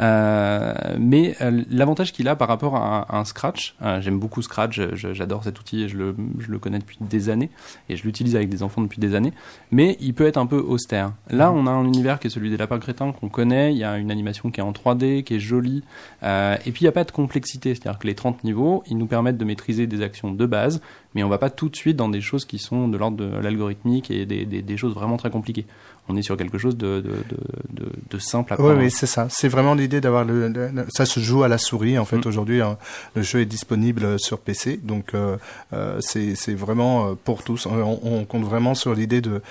Euh, 0.00 0.74
mais 0.98 1.36
l'avantage 1.70 2.12
qu'il 2.12 2.28
a 2.28 2.36
par 2.36 2.48
rapport 2.48 2.76
à, 2.76 3.00
un- 3.10 3.16
à 3.16 3.20
un 3.20 3.24
Scratch, 3.24 3.74
j'aime 4.00 4.18
beaucoup 4.18 4.42
Scratch, 4.42 4.80
j'adore 4.94 5.44
cet 5.44 5.58
outil 5.60 5.82
et 5.82 5.88
je 5.88 5.96
le, 5.96 6.14
je 6.38 6.50
le 6.50 6.58
connais 6.58 6.78
depuis 6.78 6.96
des 7.00 7.28
années 7.28 7.50
et 7.88 7.96
je 7.96 8.04
l'utilise 8.04 8.36
avec 8.36 8.48
des 8.48 8.62
enfants 8.62 8.82
depuis 8.82 9.00
des 9.00 9.14
années. 9.14 9.32
Mais 9.70 9.96
il 10.00 10.14
peut 10.14 10.26
être 10.26 10.36
un 10.38 10.46
peu 10.46 10.58
austère. 10.58 11.12
Là, 11.30 11.52
on 11.52 11.66
a 11.66 11.70
un 11.70 11.84
univers 11.98 12.18
qui 12.18 12.28
est 12.28 12.30
celui 12.30 12.50
des 12.50 12.56
lapins 12.56 12.78
crétins 12.78 13.12
qu'on 13.12 13.28
connaît. 13.28 13.72
Il 13.72 13.78
y 13.78 13.84
a 13.84 13.98
une 13.98 14.10
animation 14.10 14.50
qui 14.50 14.60
est 14.60 14.62
en 14.62 14.72
3D, 14.72 15.24
qui 15.24 15.34
est 15.34 15.40
jolie. 15.40 15.82
Euh, 16.22 16.56
et 16.64 16.70
puis, 16.72 16.82
il 16.82 16.84
n'y 16.84 16.88
a 16.88 16.92
pas 16.92 17.04
de 17.04 17.10
complexité. 17.10 17.74
C'est-à-dire 17.74 17.98
que 17.98 18.06
les 18.06 18.14
30 18.14 18.44
niveaux, 18.44 18.82
ils 18.88 18.96
nous 18.96 19.06
permettent 19.06 19.38
de 19.38 19.44
maîtriser 19.44 19.86
des 19.86 20.02
actions 20.02 20.32
de 20.32 20.46
base, 20.46 20.80
mais 21.14 21.22
on 21.22 21.28
va 21.28 21.38
pas 21.38 21.50
tout 21.50 21.68
de 21.68 21.76
suite 21.76 21.96
dans 21.96 22.08
des 22.08 22.20
choses 22.20 22.44
qui 22.44 22.58
sont 22.58 22.88
de 22.88 22.96
l'ordre 22.96 23.16
de 23.16 23.24
l'algorithmique 23.42 24.10
et 24.10 24.24
des, 24.26 24.44
des- 24.44 24.62
des 24.62 24.76
choses 24.76 24.94
vraiment 24.94 25.16
très 25.16 25.30
compliquées. 25.30 25.66
On 26.10 26.16
est 26.16 26.22
sur 26.22 26.36
quelque 26.38 26.56
chose 26.56 26.76
de, 26.76 27.00
de, 27.00 27.10
de, 27.28 27.84
de, 27.84 27.92
de 28.10 28.18
simple 28.18 28.54
à 28.54 28.60
Oui, 28.60 28.72
oui, 28.78 28.90
c'est 28.90 29.06
ça. 29.06 29.26
C'est 29.28 29.48
vraiment 29.48 29.74
l'idée 29.74 30.00
d'avoir 30.00 30.24
le, 30.24 30.48
le- 30.48 30.68
le- 30.68 30.86
ça 30.88 31.04
se 31.04 31.20
joue 31.20 31.42
à 31.42 31.48
la 31.48 31.58
souris 31.58 31.98
en 31.98 32.04
fait 32.06 32.16
Mm. 32.16 32.28
aujourd'hui. 32.28 32.62
hein. 32.62 32.78
le 33.14 33.20
jeu 33.22 33.40
est 33.40 33.46
disponible 33.46 34.18
sur 34.18 34.38
PC, 34.38 34.78
donc 34.82 35.12
euh, 35.14 35.36
euh, 35.74 35.98
c'est 36.00 36.54
vraiment 36.54 37.08
euh, 37.10 37.14
pour 37.22 37.42
tous. 37.42 37.66
On, 37.66 38.00
on 38.02 38.24
compte 38.24 38.44
vraiment 38.44 38.74
sur 38.74 38.94
l'idée 38.94 39.20
de 39.20 39.42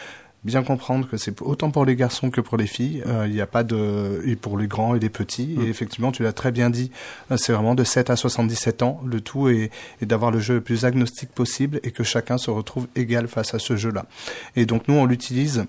bien 0.47 0.63
comprendre 0.63 1.07
que 1.07 1.17
c'est 1.17 1.39
autant 1.41 1.69
pour 1.69 1.85
les 1.85 1.95
garçons 1.95 2.31
que 2.31 2.41
pour 2.41 2.57
les 2.57 2.65
filles. 2.65 3.03
Euh, 3.05 3.25
Il 3.27 3.33
n'y 3.33 3.41
a 3.41 3.45
pas 3.45 3.63
de 3.63 4.23
et 4.25 4.35
pour 4.35 4.57
les 4.57 4.67
grands 4.67 4.95
et 4.95 4.99
les 4.99 5.09
petits. 5.09 5.55
Mm. 5.57 5.61
Et 5.65 5.69
effectivement, 5.69 6.11
tu 6.11 6.23
l'as 6.23 6.33
très 6.33 6.51
bien 6.51 6.71
dit. 6.71 6.89
euh, 7.31 7.37
C'est 7.37 7.53
vraiment 7.53 7.75
de 7.75 7.83
7 7.83 8.09
à 8.09 8.15
77 8.15 8.81
ans. 8.81 8.99
Le 9.05 9.21
tout 9.21 9.49
est, 9.49 9.69
est 10.01 10.05
d'avoir 10.07 10.31
le 10.31 10.39
jeu 10.39 10.55
le 10.55 10.61
plus 10.61 10.85
agnostique 10.85 11.29
possible 11.29 11.79
et 11.83 11.91
que 11.91 12.03
chacun 12.03 12.37
se 12.39 12.49
retrouve 12.49 12.87
égal 12.95 13.27
face 13.27 13.53
à 13.53 13.59
ce 13.59 13.75
jeu-là. 13.75 14.05
Et 14.55 14.65
donc 14.65 14.87
nous, 14.87 14.95
on 14.95 15.05
l'utilise 15.05 15.65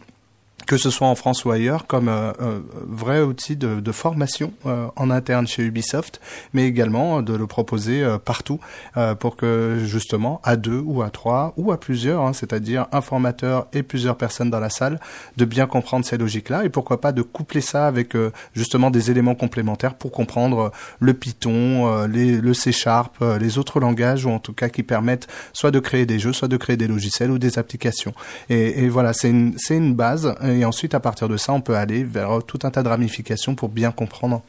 que 0.68 0.76
ce 0.76 0.90
soit 0.90 1.08
en 1.08 1.14
France 1.14 1.46
ou 1.46 1.50
ailleurs, 1.50 1.86
comme 1.86 2.08
euh, 2.08 2.30
euh, 2.42 2.60
vrai 2.86 3.22
outil 3.22 3.56
de, 3.56 3.80
de 3.80 3.92
formation 3.92 4.52
euh, 4.66 4.86
en 4.96 5.10
interne 5.10 5.46
chez 5.46 5.62
Ubisoft, 5.62 6.20
mais 6.52 6.66
également 6.66 7.22
de 7.22 7.34
le 7.34 7.46
proposer 7.46 8.02
euh, 8.02 8.18
partout 8.18 8.60
euh, 8.98 9.14
pour 9.14 9.36
que 9.36 9.78
justement 9.86 10.42
à 10.44 10.56
deux 10.56 10.82
ou 10.84 11.00
à 11.00 11.08
trois 11.08 11.54
ou 11.56 11.72
à 11.72 11.80
plusieurs, 11.80 12.20
hein, 12.20 12.34
c'est-à-dire 12.34 12.86
un 12.92 13.00
formateur 13.00 13.66
et 13.72 13.82
plusieurs 13.82 14.18
personnes 14.18 14.50
dans 14.50 14.60
la 14.60 14.68
salle, 14.68 15.00
de 15.38 15.46
bien 15.46 15.66
comprendre 15.66 16.04
ces 16.04 16.18
logiques-là 16.18 16.66
et 16.66 16.68
pourquoi 16.68 17.00
pas 17.00 17.12
de 17.12 17.22
coupler 17.22 17.62
ça 17.62 17.86
avec 17.86 18.14
euh, 18.14 18.30
justement 18.52 18.90
des 18.90 19.10
éléments 19.10 19.34
complémentaires 19.34 19.94
pour 19.94 20.12
comprendre 20.12 20.58
euh, 20.58 20.70
le 21.00 21.14
Python, 21.14 21.90
euh, 21.90 22.06
les, 22.06 22.42
le 22.42 22.52
C 22.52 22.72
Sharp, 22.72 23.16
euh, 23.22 23.38
les 23.38 23.56
autres 23.56 23.80
langages 23.80 24.26
ou 24.26 24.30
en 24.30 24.38
tout 24.38 24.52
cas 24.52 24.68
qui 24.68 24.82
permettent 24.82 25.28
soit 25.54 25.70
de 25.70 25.80
créer 25.80 26.04
des 26.04 26.18
jeux, 26.18 26.34
soit 26.34 26.48
de 26.48 26.58
créer 26.58 26.76
des 26.76 26.88
logiciels 26.88 27.30
ou 27.30 27.38
des 27.38 27.58
applications. 27.58 28.12
Et, 28.50 28.84
et 28.84 28.90
voilà, 28.90 29.14
c'est 29.14 29.30
une, 29.30 29.56
une 29.70 29.94
base. 29.94 30.34
Et 30.58 30.64
ensuite, 30.64 30.94
à 30.94 31.00
partir 31.00 31.28
de 31.28 31.36
ça, 31.36 31.52
on 31.52 31.60
peut 31.60 31.76
aller 31.76 32.02
vers 32.02 32.42
tout 32.44 32.58
un 32.64 32.70
tas 32.70 32.82
de 32.82 32.88
ramifications 32.88 33.54
pour 33.54 33.68
bien 33.68 33.92
comprendre 33.92 34.42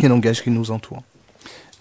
les 0.00 0.08
langages 0.08 0.42
qui 0.42 0.50
nous 0.50 0.72
entourent. 0.72 1.02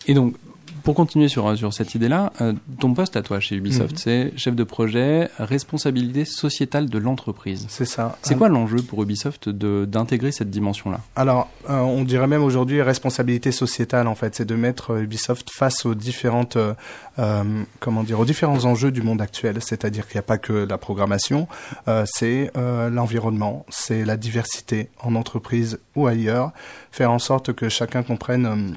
Et 0.07 0.13
donc, 0.13 0.35
pour 0.83 0.95
continuer 0.95 1.29
sur, 1.29 1.57
sur 1.57 1.73
cette 1.73 1.95
idée-là, 1.95 2.33
euh, 2.41 2.53
ton 2.79 2.93
poste 2.93 3.15
à 3.15 3.21
toi 3.21 3.39
chez 3.39 3.55
Ubisoft, 3.55 3.91
Mhm. 3.93 3.97
c'est 3.97 4.33
chef 4.37 4.55
de 4.55 4.63
projet, 4.63 5.29
responsabilité 5.39 6.25
sociétale 6.25 6.89
de 6.89 6.97
l'entreprise. 6.97 7.65
C'est 7.69 7.85
ça. 7.85 8.17
C'est 8.21 8.35
quoi 8.37 8.49
l'enjeu 8.49 8.77
pour 8.81 9.01
Ubisoft 9.01 9.47
d'intégrer 9.49 10.31
cette 10.31 10.49
dimension-là? 10.49 10.99
Alors, 11.15 11.49
euh, 11.69 11.79
on 11.79 12.03
dirait 12.03 12.27
même 12.27 12.43
aujourd'hui 12.43 12.81
responsabilité 12.81 13.51
sociétale 13.51 14.07
en 14.07 14.15
fait, 14.15 14.35
c'est 14.35 14.45
de 14.45 14.55
mettre 14.55 14.91
euh, 14.91 15.01
Ubisoft 15.03 15.49
face 15.51 15.85
aux 15.85 15.95
différentes, 15.95 16.57
euh, 16.57 16.73
euh, 17.19 17.63
comment 17.79 18.03
dire, 18.03 18.19
aux 18.19 18.25
différents 18.25 18.65
enjeux 18.65 18.91
du 18.91 19.01
monde 19.01 19.21
actuel. 19.21 19.57
C'est-à-dire 19.61 20.07
qu'il 20.07 20.15
n'y 20.17 20.19
a 20.19 20.23
pas 20.23 20.37
que 20.37 20.53
la 20.53 20.77
programmation, 20.77 21.47
euh, 21.87 22.03
c'est 22.07 22.51
euh, 22.57 22.89
l'environnement, 22.89 23.65
c'est 23.69 24.03
la 24.03 24.17
diversité 24.17 24.89
en 25.01 25.15
entreprise 25.15 25.79
ou 25.95 26.07
ailleurs, 26.07 26.51
faire 26.91 27.11
en 27.11 27.19
sorte 27.19 27.53
que 27.53 27.69
chacun 27.69 28.03
comprenne. 28.03 28.75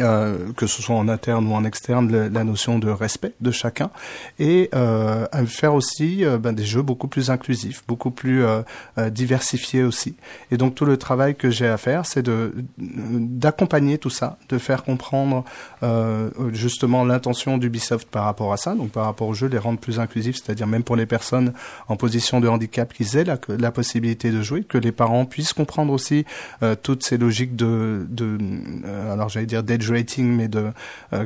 Euh, 0.00 0.52
que 0.56 0.66
ce 0.66 0.82
soit 0.82 0.94
en 0.94 1.08
interne 1.08 1.46
ou 1.48 1.54
en 1.54 1.64
externe, 1.64 2.28
la 2.28 2.44
notion 2.44 2.78
de 2.78 2.88
respect 2.90 3.32
de 3.40 3.50
chacun, 3.50 3.90
et 4.38 4.70
euh, 4.74 5.26
faire 5.46 5.74
aussi 5.74 6.24
euh, 6.24 6.38
ben, 6.38 6.52
des 6.52 6.64
jeux 6.64 6.82
beaucoup 6.82 7.08
plus 7.08 7.30
inclusifs, 7.30 7.82
beaucoup 7.88 8.10
plus 8.10 8.44
euh, 8.44 8.62
euh, 8.98 9.10
diversifiés 9.10 9.82
aussi. 9.82 10.14
Et 10.50 10.56
donc 10.56 10.74
tout 10.74 10.84
le 10.84 10.96
travail 10.96 11.34
que 11.34 11.50
j'ai 11.50 11.66
à 11.66 11.76
faire, 11.76 12.06
c'est 12.06 12.22
de 12.22 12.54
d'accompagner 12.78 13.98
tout 13.98 14.10
ça, 14.10 14.38
de 14.48 14.58
faire 14.58 14.84
comprendre 14.84 15.44
euh, 15.82 16.30
justement 16.52 17.04
l'intention 17.04 17.58
d'Ubisoft 17.58 18.08
par 18.08 18.24
rapport 18.24 18.52
à 18.52 18.56
ça, 18.56 18.74
donc 18.74 18.90
par 18.90 19.04
rapport 19.04 19.28
au 19.28 19.34
jeu, 19.34 19.48
les 19.48 19.58
rendre 19.58 19.78
plus 19.78 19.98
inclusifs, 19.98 20.36
c'est-à-dire 20.36 20.66
même 20.66 20.82
pour 20.82 20.96
les 20.96 21.06
personnes 21.06 21.52
en 21.88 21.96
position 21.96 22.40
de 22.40 22.48
handicap 22.48 22.92
qu'ils 22.92 23.16
aient 23.16 23.24
la, 23.24 23.70
possibilité 23.70 24.30
de 24.30 24.42
jouer, 24.42 24.64
que 24.64 24.78
les 24.78 24.92
parents 24.92 25.24
puissent 25.24 25.52
comprendre 25.52 25.92
aussi 25.92 26.24
euh, 26.62 26.74
toutes 26.80 27.04
ces 27.04 27.18
logiques 27.18 27.56
de, 27.56 28.06
de 28.08 28.38
euh, 28.84 29.12
alors 29.12 29.28
j'allais 29.28 29.46
dire 29.46 29.62
d'age 29.62 29.90
rating, 29.90 30.26
mais 30.26 30.48
de 30.48 30.70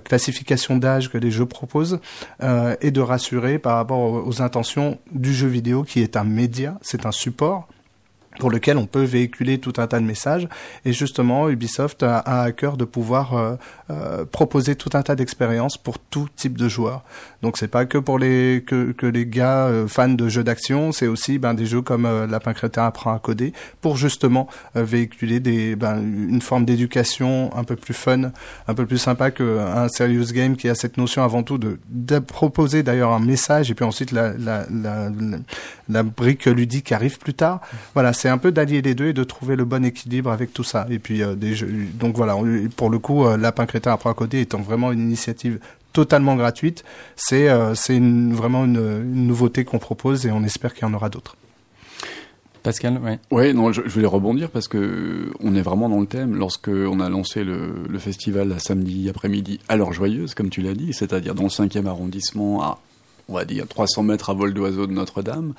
classification 0.04 0.76
d'âge 0.76 1.10
que 1.10 1.18
les 1.18 1.30
jeux 1.30 1.46
proposent, 1.46 1.98
et 2.80 2.90
de 2.90 3.00
rassurer 3.00 3.58
par 3.58 3.76
rapport 3.76 4.26
aux 4.26 4.42
intentions 4.42 4.98
du 5.12 5.34
jeu 5.34 5.48
vidéo 5.48 5.82
qui 5.82 6.00
est 6.00 6.16
un 6.16 6.24
média, 6.24 6.78
c'est 6.82 7.06
un 7.06 7.12
support 7.12 7.68
pour 8.38 8.50
lequel 8.50 8.78
on 8.78 8.86
peut 8.86 9.02
véhiculer 9.02 9.58
tout 9.58 9.74
un 9.78 9.86
tas 9.86 10.00
de 10.00 10.04
messages. 10.04 10.48
Et 10.84 10.92
justement, 10.92 11.48
Ubisoft 11.48 12.02
a, 12.02 12.18
à 12.18 12.52
cœur 12.52 12.76
de 12.76 12.84
pouvoir 12.84 13.34
euh, 13.34 13.56
euh, 13.90 14.24
proposer 14.24 14.76
tout 14.76 14.90
un 14.94 15.02
tas 15.02 15.14
d'expériences 15.14 15.76
pour 15.76 15.98
tout 15.98 16.28
type 16.34 16.58
de 16.58 16.68
joueurs. 16.68 17.02
Donc 17.44 17.58
c'est 17.58 17.68
pas 17.68 17.84
que 17.84 17.98
pour 17.98 18.18
les 18.18 18.64
que, 18.66 19.06
les 19.06 19.26
gars 19.26 19.66
euh, 19.66 19.86
fans 19.86 20.08
de 20.08 20.28
jeux 20.30 20.42
d'action, 20.42 20.92
c'est 20.92 21.06
aussi 21.06 21.38
ben, 21.38 21.52
des 21.52 21.66
jeux 21.66 21.82
comme 21.82 22.06
euh, 22.06 22.26
Lapin 22.26 22.54
Crétin 22.54 22.86
apprend 22.86 23.12
à 23.12 23.18
coder 23.18 23.52
pour 23.82 23.98
justement 23.98 24.48
euh, 24.76 24.82
véhiculer 24.82 25.40
des 25.40 25.76
ben, 25.76 26.00
une 26.00 26.40
forme 26.40 26.64
d'éducation 26.64 27.54
un 27.54 27.62
peu 27.62 27.76
plus 27.76 27.92
fun, 27.92 28.32
un 28.66 28.74
peu 28.74 28.86
plus 28.86 28.96
sympa 28.96 29.30
qu'un 29.30 29.88
serious 29.90 30.32
game 30.32 30.56
qui 30.56 30.70
a 30.70 30.74
cette 30.74 30.96
notion 30.96 31.22
avant 31.22 31.42
tout 31.42 31.58
de, 31.58 31.78
de 31.90 32.18
proposer 32.18 32.82
d'ailleurs 32.82 33.12
un 33.12 33.20
message 33.20 33.70
et 33.70 33.74
puis 33.74 33.84
ensuite 33.84 34.10
la, 34.10 34.32
la, 34.38 34.64
la, 35.90 36.02
brique 36.02 36.46
ludique 36.46 36.92
arrive 36.92 37.18
plus 37.18 37.34
tard. 37.34 37.60
Voilà, 37.92 38.14
c'est 38.14 38.30
un 38.30 38.38
peu 38.38 38.52
d'allier 38.52 38.80
les 38.80 38.94
deux 38.94 39.08
et 39.08 39.12
de 39.12 39.22
trouver 39.22 39.54
le 39.54 39.66
bon 39.66 39.84
équilibre 39.84 40.30
avec 40.30 40.54
tout 40.54 40.64
ça. 40.64 40.86
Et 40.88 40.98
puis 40.98 41.20
des 41.36 41.54
jeux, 41.54 41.68
donc 41.92 42.16
voilà, 42.16 42.38
pour 42.74 42.88
le 42.88 42.98
coup, 42.98 43.28
Lapin 43.36 43.66
Crétin 43.66 43.92
apprend 43.92 44.10
à 44.10 44.14
coder 44.14 44.40
étant 44.40 44.62
vraiment 44.62 44.92
une 44.92 45.00
initiative 45.00 45.58
totalement 45.94 46.36
gratuite, 46.36 46.84
c'est 47.16 47.48
euh, 47.48 47.74
c'est 47.74 47.96
une, 47.96 48.34
vraiment 48.34 48.66
une, 48.66 48.76
une 48.76 49.26
nouveauté 49.26 49.64
qu'on 49.64 49.78
propose 49.78 50.26
et 50.26 50.30
on 50.30 50.44
espère 50.44 50.74
qu'il 50.74 50.82
y 50.82 50.90
en 50.90 50.92
aura 50.92 51.08
d'autres. 51.08 51.36
Pascal, 52.62 52.98
ouais. 52.98 53.18
Ouais, 53.30 53.52
non, 53.52 53.72
je, 53.72 53.82
je 53.84 53.90
voulais 53.90 54.06
rebondir 54.06 54.50
parce 54.50 54.68
que 54.68 55.30
on 55.40 55.54
est 55.54 55.62
vraiment 55.62 55.88
dans 55.88 56.00
le 56.00 56.06
thème. 56.06 56.34
Lorsque 56.34 56.68
on 56.68 56.98
a 56.98 57.08
lancé 57.08 57.44
le, 57.44 57.74
le 57.88 57.98
festival 57.98 58.52
à 58.52 58.58
samedi 58.58 59.08
après-midi 59.08 59.60
à 59.68 59.76
l'heure 59.76 59.92
joyeuse, 59.92 60.34
comme 60.34 60.50
tu 60.50 60.62
l'as 60.62 60.74
dit, 60.74 60.92
c'est-à-dire 60.92 61.34
dans 61.34 61.42
le 61.44 61.48
5e 61.48 61.86
arrondissement 61.86 62.62
à 62.62 62.78
on 63.28 63.34
va 63.34 63.44
dire 63.44 63.66
300 63.68 64.02
mètres 64.02 64.30
à 64.30 64.34
vol 64.34 64.52
d'oiseau 64.54 64.86
de 64.86 64.92
Notre-Dame, 64.92 65.54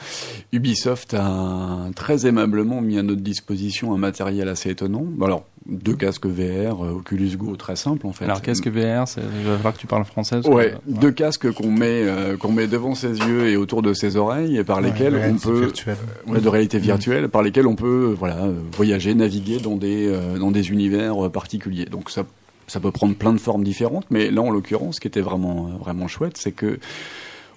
Ubisoft 0.52 1.14
a 1.14 1.88
très 1.96 2.26
aimablement 2.28 2.82
mis 2.82 2.98
à 2.98 3.04
notre 3.04 3.22
disposition 3.22 3.94
un 3.94 3.98
matériel 3.98 4.48
assez 4.50 4.70
étonnant. 4.70 5.06
Alors, 5.22 5.46
deux 5.66 5.96
casques 5.96 6.28
VR, 6.28 6.86
euh, 6.86 6.92
Oculus 6.92 7.36
Go, 7.38 7.56
très 7.56 7.76
simple 7.76 8.06
en 8.06 8.14
fait. 8.14 8.26
Alors, 8.26 8.42
qu'est-ce 8.42 8.62
que 8.62 8.70
VR 8.70 9.08
c'est- 9.08 9.22
Il 9.42 9.48
va 9.48 9.56
falloir 9.56 9.74
que 9.74 9.80
tu 9.80 9.88
parles 9.88 10.06
français. 10.06 10.42
parce 10.44 10.54
Ouais, 10.56 10.76
que- 10.88 10.92
deux 11.02 11.12
casques 11.12 11.52
qu'on 11.52 11.72
met 11.72 12.04
euh, 12.04 12.38
qu'on 12.38 12.52
met 12.52 12.68
devant 12.68 12.94
ses 12.94 13.18
yeux 13.18 13.48
et 13.50 13.58
autour 13.58 13.82
de 13.82 13.94
ses 13.94 14.16
oreilles 14.16 14.58
et 14.58 14.64
par 14.64 14.78
Ouais, 14.78 14.84
lesquels 14.92 15.16
on 15.16 15.20
réalité 15.20 15.48
peut 15.50 15.60
virtuelle. 15.62 15.98
ouais, 16.28 16.40
de 16.40 16.48
réalité 16.50 16.78
virtuelle 16.78 17.30
par 17.30 17.42
lesquels 17.42 17.66
on 17.68 17.76
peut 17.76 18.10
euh, 18.12 18.16
voilà 18.18 18.44
euh, 18.44 18.54
voyager, 18.76 19.16
naviguer 19.16 19.58
dans 19.58 19.76
des 19.76 20.08
euh, 20.08 20.38
dans 20.38 20.52
des 20.52 20.70
univers 20.70 21.26
euh, 21.26 21.30
particuliers. 21.30 21.86
Donc 21.86 22.12
ça 22.12 22.26
ça 22.68 22.80
peut 22.80 22.92
prendre 22.92 23.16
plein 23.16 23.32
de 23.34 23.38
formes 23.40 23.64
différentes, 23.64 24.06
mais 24.10 24.30
là 24.32 24.42
en 24.42 24.50
l'occurrence, 24.52 24.96
ce 24.96 25.02
qui 25.02 25.08
était 25.08 25.22
vraiment 25.22 25.68
euh, 25.68 25.78
vraiment 25.80 26.08
chouette, 26.08 26.38
c'est 26.38 26.52
que 26.52 26.80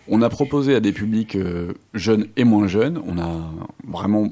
on 0.09 0.23
a 0.23 0.29
proposé 0.29 0.75
à 0.75 0.81
des 0.81 0.93
publics 0.93 1.37
euh, 1.37 1.73
jeunes 1.95 2.27
et 2.37 2.45
moins 2.45 2.67
jeunes, 2.67 3.01
on 3.07 3.19
a 3.19 3.51
vraiment 3.87 4.29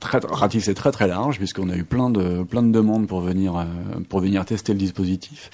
très, 0.00 0.20
ratissé 0.22 0.74
très 0.74 0.92
très 0.92 1.06
large 1.06 1.38
puisqu'on 1.38 1.70
a 1.70 1.76
eu 1.76 1.84
plein 1.84 2.10
de 2.10 2.72
demandes 2.72 3.06
pour 3.06 3.20
venir 3.20 3.56
euh, 3.56 4.20
venir 4.20 4.44
tester 4.44 4.72
le 4.72 4.78
dispositif. 4.78 5.50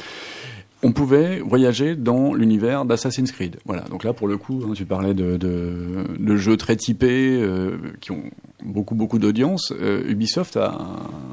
On 0.84 0.92
pouvait 0.92 1.40
voyager 1.40 1.96
dans 1.96 2.34
l'univers 2.34 2.84
d'Assassin's 2.84 3.32
Creed. 3.32 3.56
Voilà. 3.64 3.82
Donc 3.90 4.04
là, 4.04 4.12
pour 4.12 4.28
le 4.28 4.36
coup, 4.36 4.62
hein, 4.64 4.74
tu 4.76 4.84
parlais 4.84 5.12
de, 5.12 6.36
jeux 6.36 6.56
très 6.56 6.76
typés 6.76 7.36
euh, 7.42 7.78
qui 8.00 8.12
ont 8.12 8.22
beaucoup 8.64 8.94
beaucoup 8.94 9.18
d'audience. 9.18 9.72
Ubisoft 10.06 10.56
a, 10.56 10.78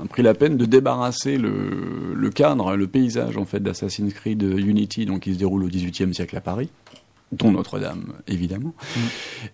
pris 0.10 0.24
la 0.24 0.34
peine 0.34 0.58
de 0.58 0.66
débarrasser 0.66 1.38
le, 1.38 2.16
le 2.16 2.30
cadre, 2.32 2.76
le 2.76 2.88
paysage 2.88 3.38
en 3.38 3.46
fait 3.46 3.60
d'Assassin's 3.60 4.14
Creed 4.14 4.42
Unity, 4.42 5.06
donc 5.06 5.22
qui 5.22 5.34
se 5.36 5.40
déroule 5.40 5.64
au 5.64 5.68
XVIIIe 5.68 6.14
siècle 6.14 6.36
à 6.38 6.42
Paris, 6.42 6.70
dont 7.36 7.52
Notre-Dame 7.52 8.14
évidemment, 8.28 8.74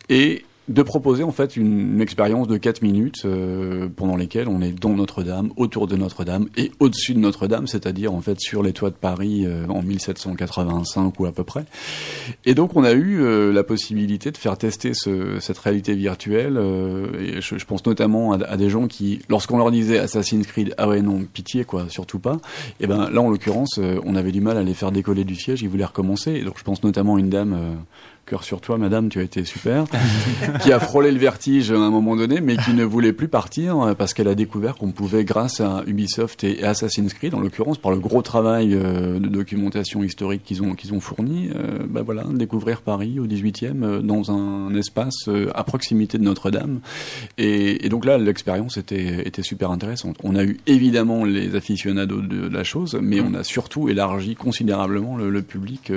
et 0.09 0.45
de 0.67 0.83
proposer 0.83 1.23
en 1.23 1.31
fait 1.31 1.57
une, 1.57 2.01
expérience 2.01 2.47
de 2.47 2.57
4 2.57 2.81
minutes 2.81 3.23
euh, 3.25 3.89
pendant 3.95 4.15
lesquelles 4.15 4.47
on 4.47 4.61
est 4.61 4.71
dans 4.71 4.93
Notre-Dame, 4.93 5.51
autour 5.57 5.87
de 5.87 5.95
Notre-Dame 5.95 6.47
et 6.57 6.71
au-dessus 6.79 7.13
de 7.13 7.19
Notre-Dame, 7.19 7.67
c'est-à-dire 7.67 8.13
en 8.13 8.21
fait 8.21 8.39
sur 8.39 8.63
les 8.63 8.73
toits 8.73 8.89
de 8.89 8.95
Paris 8.95 9.45
euh, 9.45 9.65
en 9.67 9.81
1785 9.81 11.19
ou 11.19 11.25
à 11.25 11.31
peu 11.31 11.43
près. 11.43 11.65
Et 12.45 12.53
donc 12.53 12.75
on 12.75 12.83
a 12.83 12.93
eu 12.93 13.21
euh, 13.21 13.51
la 13.51 13.63
possibilité 13.63 14.31
de 14.31 14.37
faire 14.37 14.57
tester 14.57 14.93
ce, 14.93 15.39
cette 15.39 15.57
réalité 15.57 15.93
virtuelle. 15.93 16.57
euh, 16.57 17.07
et 17.19 17.41
je, 17.41 17.57
je 17.57 17.65
pense 17.65 17.85
notamment 17.85 18.33
à, 18.33 18.57
des 18.57 18.69
gens 18.69 18.87
qui, 18.87 19.21
lorsqu'on 19.29 19.57
leur 19.57 19.71
disait 19.71 19.99
Assassin's 19.99 20.45
Creed, 20.47 20.73
ah 20.77 20.87
ouais 20.87 21.01
non, 21.01 21.23
pitié 21.31 21.65
quoi, 21.65 21.85
surtout 21.89 22.19
pas. 22.19 22.37
Et 22.79 22.87
ben 22.87 23.09
là 23.09 23.21
en 23.21 23.29
l'occurrence, 23.29 23.79
euh, 23.79 23.99
on 24.05 24.15
avait 24.15 24.31
du 24.31 24.41
mal 24.41 24.57
à 24.57 24.63
les 24.63 24.73
faire 24.73 24.91
décoller 24.91 25.23
du 25.23 25.35
siège, 25.35 25.61
ils 25.61 25.69
voulaient 25.69 25.85
recommencer. 25.85 26.31
Et 26.33 26.43
donc 26.43 26.57
je 26.57 26.63
pense 26.63 26.83
notamment 26.83 27.15
à 27.15 27.19
une 27.19 27.29
dame. 27.29 27.77
Cœur 28.31 28.45
sur 28.45 28.61
toi, 28.61 28.77
madame, 28.77 29.09
tu 29.09 29.19
as 29.19 29.23
été 29.23 29.43
super, 29.43 29.83
qui 30.63 30.71
a 30.71 30.79
frôlé 30.79 31.11
le 31.11 31.19
vertige 31.19 31.69
à 31.69 31.75
un 31.75 31.89
moment 31.89 32.15
donné, 32.15 32.39
mais 32.39 32.55
qui 32.55 32.73
ne 32.73 32.85
voulait 32.85 33.11
plus 33.11 33.27
partir 33.27 33.81
euh, 33.81 33.93
parce 33.93 34.13
qu'elle 34.13 34.29
a 34.29 34.35
découvert 34.35 34.75
qu'on 34.75 34.93
pouvait, 34.93 35.25
grâce 35.25 35.59
à 35.59 35.83
Ubisoft 35.85 36.45
et 36.45 36.63
Assassin's 36.63 37.13
Creed, 37.13 37.33
en 37.33 37.41
l'occurrence, 37.41 37.77
par 37.77 37.91
le 37.91 37.99
gros 37.99 38.21
travail 38.21 38.73
euh, 38.73 39.19
de 39.19 39.27
documentation 39.27 40.01
historique 40.01 40.43
qu'ils 40.45 40.63
ont, 40.63 40.75
qu'ils 40.75 40.93
ont 40.93 41.01
fourni, 41.01 41.49
euh, 41.53 41.79
bah 41.89 42.03
voilà, 42.03 42.23
découvrir 42.31 42.83
Paris 42.83 43.19
au 43.19 43.27
18e 43.27 43.83
euh, 43.83 44.01
dans 44.01 44.31
un 44.31 44.73
espace 44.75 45.27
à 45.53 45.63
proximité 45.65 46.17
de 46.17 46.23
Notre-Dame. 46.23 46.79
Et, 47.37 47.89
donc 47.89 48.05
là, 48.05 48.17
l'expérience 48.17 48.77
était, 48.77 49.27
était 49.27 49.43
super 49.43 49.71
intéressante. 49.71 50.15
On 50.23 50.37
a 50.37 50.43
eu 50.45 50.61
évidemment 50.67 51.25
les 51.25 51.53
aficionados 51.55 52.21
de 52.21 52.47
la 52.47 52.63
chose, 52.63 52.97
mais 53.01 53.19
on 53.19 53.33
a 53.33 53.43
surtout 53.43 53.89
élargi 53.89 54.35
considérablement 54.35 55.17
le, 55.17 55.41
public 55.41 55.91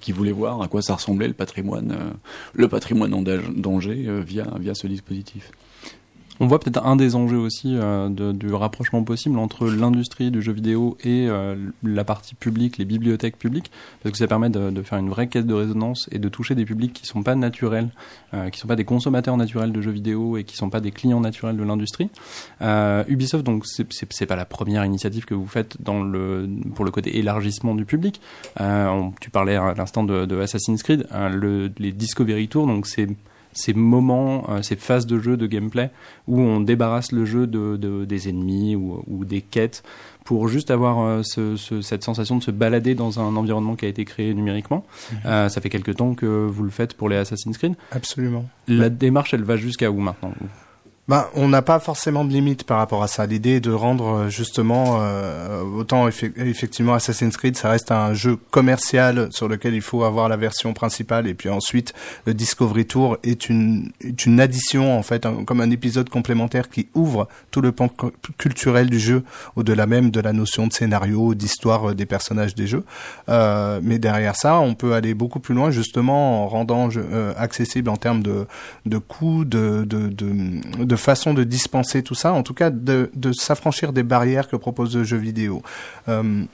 qui 0.00 0.12
voulait 0.12 0.32
voir 0.32 0.60
à 0.60 0.66
quoi 0.66 0.82
ça 0.82 0.94
ressemblait 0.94 1.28
le 1.28 1.32
patrimoine, 1.32 1.53
euh, 1.92 2.10
le 2.52 2.68
patrimoine 2.68 3.14
en 3.14 3.22
da- 3.22 3.38
danger 3.54 4.04
euh, 4.06 4.20
via, 4.20 4.46
via 4.58 4.74
ce 4.74 4.86
dispositif. 4.86 5.50
On 6.40 6.48
voit 6.48 6.58
peut-être 6.58 6.84
un 6.84 6.96
des 6.96 7.14
enjeux 7.14 7.38
aussi 7.38 7.76
euh, 7.76 8.08
du 8.08 8.52
rapprochement 8.52 9.04
possible 9.04 9.38
entre 9.38 9.68
l'industrie 9.68 10.32
du 10.32 10.42
jeu 10.42 10.52
vidéo 10.52 10.96
et 11.04 11.28
euh, 11.28 11.54
la 11.84 12.02
partie 12.02 12.34
publique, 12.34 12.76
les 12.78 12.84
bibliothèques 12.84 13.38
publiques, 13.38 13.70
parce 14.02 14.12
que 14.12 14.18
ça 14.18 14.26
permet 14.26 14.50
de, 14.50 14.82
faire 14.82 14.98
une 14.98 15.10
vraie 15.10 15.28
caisse 15.28 15.46
de 15.46 15.54
résonance 15.54 16.08
et 16.10 16.18
de 16.18 16.28
toucher 16.28 16.56
des 16.56 16.64
publics 16.64 16.92
qui 16.92 17.06
sont 17.06 17.22
pas 17.22 17.36
naturels, 17.36 17.88
euh, 18.34 18.50
qui 18.50 18.58
sont 18.58 18.66
pas 18.66 18.74
des 18.74 18.84
consommateurs 18.84 19.36
naturels 19.36 19.70
de 19.70 19.80
jeux 19.80 19.92
vidéo 19.92 20.36
et 20.36 20.42
qui 20.42 20.56
sont 20.56 20.70
pas 20.70 20.80
des 20.80 20.90
clients 20.90 21.20
naturels 21.20 21.56
de 21.56 21.62
l'industrie. 21.62 22.10
Euh, 22.62 23.04
Ubisoft, 23.06 23.44
donc 23.44 23.64
c'est- 23.66 23.84
pas 24.26 24.36
la 24.36 24.46
première 24.46 24.86
initiative 24.86 25.26
que 25.26 25.34
vous 25.34 25.46
faites 25.46 25.76
pour 25.84 26.84
le 26.84 26.90
côté 26.90 27.18
élargissement 27.18 27.74
du 27.74 27.84
public. 27.84 28.22
Tu 29.20 29.30
parlais 29.30 29.56
à 29.56 29.74
l'instant 29.74 30.02
de, 30.02 30.40
Assassin's 30.40 30.82
Creed, 30.82 31.06
le, 31.12 31.70
les 31.78 31.92
Discovery 31.92 32.48
Tours, 32.48 32.66
donc 32.66 32.86
c'est 32.86 33.08
ces 33.54 33.72
moments, 33.72 34.44
euh, 34.50 34.60
ces 34.62 34.76
phases 34.76 35.06
de 35.06 35.18
jeu, 35.18 35.36
de 35.36 35.46
gameplay, 35.46 35.90
où 36.28 36.40
on 36.40 36.60
débarrasse 36.60 37.12
le 37.12 37.24
jeu 37.24 37.46
de, 37.46 37.76
de- 37.76 38.04
des 38.04 38.28
ennemis 38.28 38.76
ou, 38.76 39.02
ou 39.06 39.24
des 39.24 39.40
quêtes 39.40 39.82
pour 40.24 40.48
juste 40.48 40.70
avoir 40.70 41.00
euh, 41.00 41.22
ce- 41.22 41.56
ce- 41.56 41.80
cette 41.80 42.02
sensation 42.04 42.36
de 42.36 42.42
se 42.42 42.50
balader 42.50 42.94
dans 42.94 43.20
un 43.20 43.36
environnement 43.36 43.76
qui 43.76 43.84
a 43.86 43.88
été 43.88 44.04
créé 44.04 44.34
numériquement. 44.34 44.84
Mhm. 45.12 45.18
Euh, 45.26 45.48
ça 45.48 45.60
fait 45.60 45.70
quelque 45.70 45.92
temps 45.92 46.14
que 46.14 46.26
vous 46.26 46.62
le 46.64 46.70
faites 46.70 46.94
pour 46.94 47.08
les 47.08 47.16
Assassin's 47.16 47.56
Creed. 47.56 47.74
Absolument. 47.92 48.44
La 48.68 48.90
démarche, 48.90 49.32
elle 49.34 49.44
va 49.44 49.56
jusqu'à 49.56 49.90
où 49.90 49.98
maintenant 50.00 50.32
Ben, 51.06 51.26
on 51.34 51.48
n'a 51.48 51.60
pas 51.60 51.80
forcément 51.80 52.24
de 52.24 52.32
limite 52.32 52.64
par 52.64 52.78
rapport 52.78 53.02
à 53.02 53.08
ça. 53.08 53.26
L'idée 53.26 53.56
est 53.56 53.60
de 53.60 53.70
rendre 53.70 54.06
euh, 54.06 54.28
justement 54.30 55.00
euh, 55.02 55.62
autant 55.62 56.08
effe- 56.08 56.32
effectivement 56.38 56.94
Assassin's 56.94 57.36
Creed, 57.36 57.58
ça 57.58 57.68
reste 57.68 57.92
un 57.92 58.14
jeu 58.14 58.38
commercial 58.50 59.28
sur 59.30 59.46
lequel 59.46 59.74
il 59.74 59.82
faut 59.82 60.02
avoir 60.04 60.30
la 60.30 60.38
version 60.38 60.72
principale 60.72 61.26
et 61.26 61.34
puis 61.34 61.50
ensuite 61.50 61.92
le 62.24 62.32
Discovery 62.32 62.86
Tour 62.86 63.18
est 63.22 63.50
une 63.50 63.92
est 64.00 64.24
une 64.24 64.40
addition 64.40 64.98
en 64.98 65.02
fait, 65.02 65.26
comme 65.44 65.60
un 65.60 65.70
épisode 65.70 66.08
complémentaire 66.08 66.70
qui 66.70 66.88
ouvre 66.94 67.28
tout 67.50 67.60
le 67.60 67.70
pan 67.72 67.88
cu- 67.88 68.06
culturel 68.38 68.88
du 68.88 68.98
jeu 68.98 69.24
au-delà 69.56 69.86
même 69.86 70.10
de 70.10 70.20
la 70.20 70.32
notion 70.32 70.66
de 70.66 70.72
scénario, 70.72 71.34
d'histoire 71.34 71.90
euh, 71.90 71.94
des 71.94 72.06
personnages 72.06 72.54
des 72.54 72.66
jeux. 72.66 72.84
Euh, 73.28 73.78
mais 73.82 73.98
derrière 73.98 74.36
ça, 74.36 74.58
on 74.58 74.72
peut 74.72 74.94
aller 74.94 75.12
beaucoup 75.12 75.38
plus 75.40 75.54
loin 75.54 75.70
justement 75.70 76.44
en 76.44 76.48
rendant 76.48 76.88
euh, 76.96 77.34
accessible 77.36 77.90
en 77.90 77.98
termes 77.98 78.22
de 78.22 78.46
de 78.86 78.96
coûts, 78.96 79.44
de, 79.44 79.84
de, 79.84 80.08
de 80.08 80.93
façon 80.96 81.34
de 81.34 81.44
dispenser 81.44 82.02
tout 82.02 82.14
ça, 82.14 82.32
en 82.32 82.42
tout 82.42 82.54
cas 82.54 82.70
de, 82.70 83.10
de 83.14 83.32
s'affranchir 83.32 83.92
des 83.92 84.02
barrières 84.02 84.48
que 84.48 84.56
propose 84.56 84.96
le 84.96 85.04
jeu 85.04 85.16
vidéo. 85.16 85.62
Euh, 86.08 86.44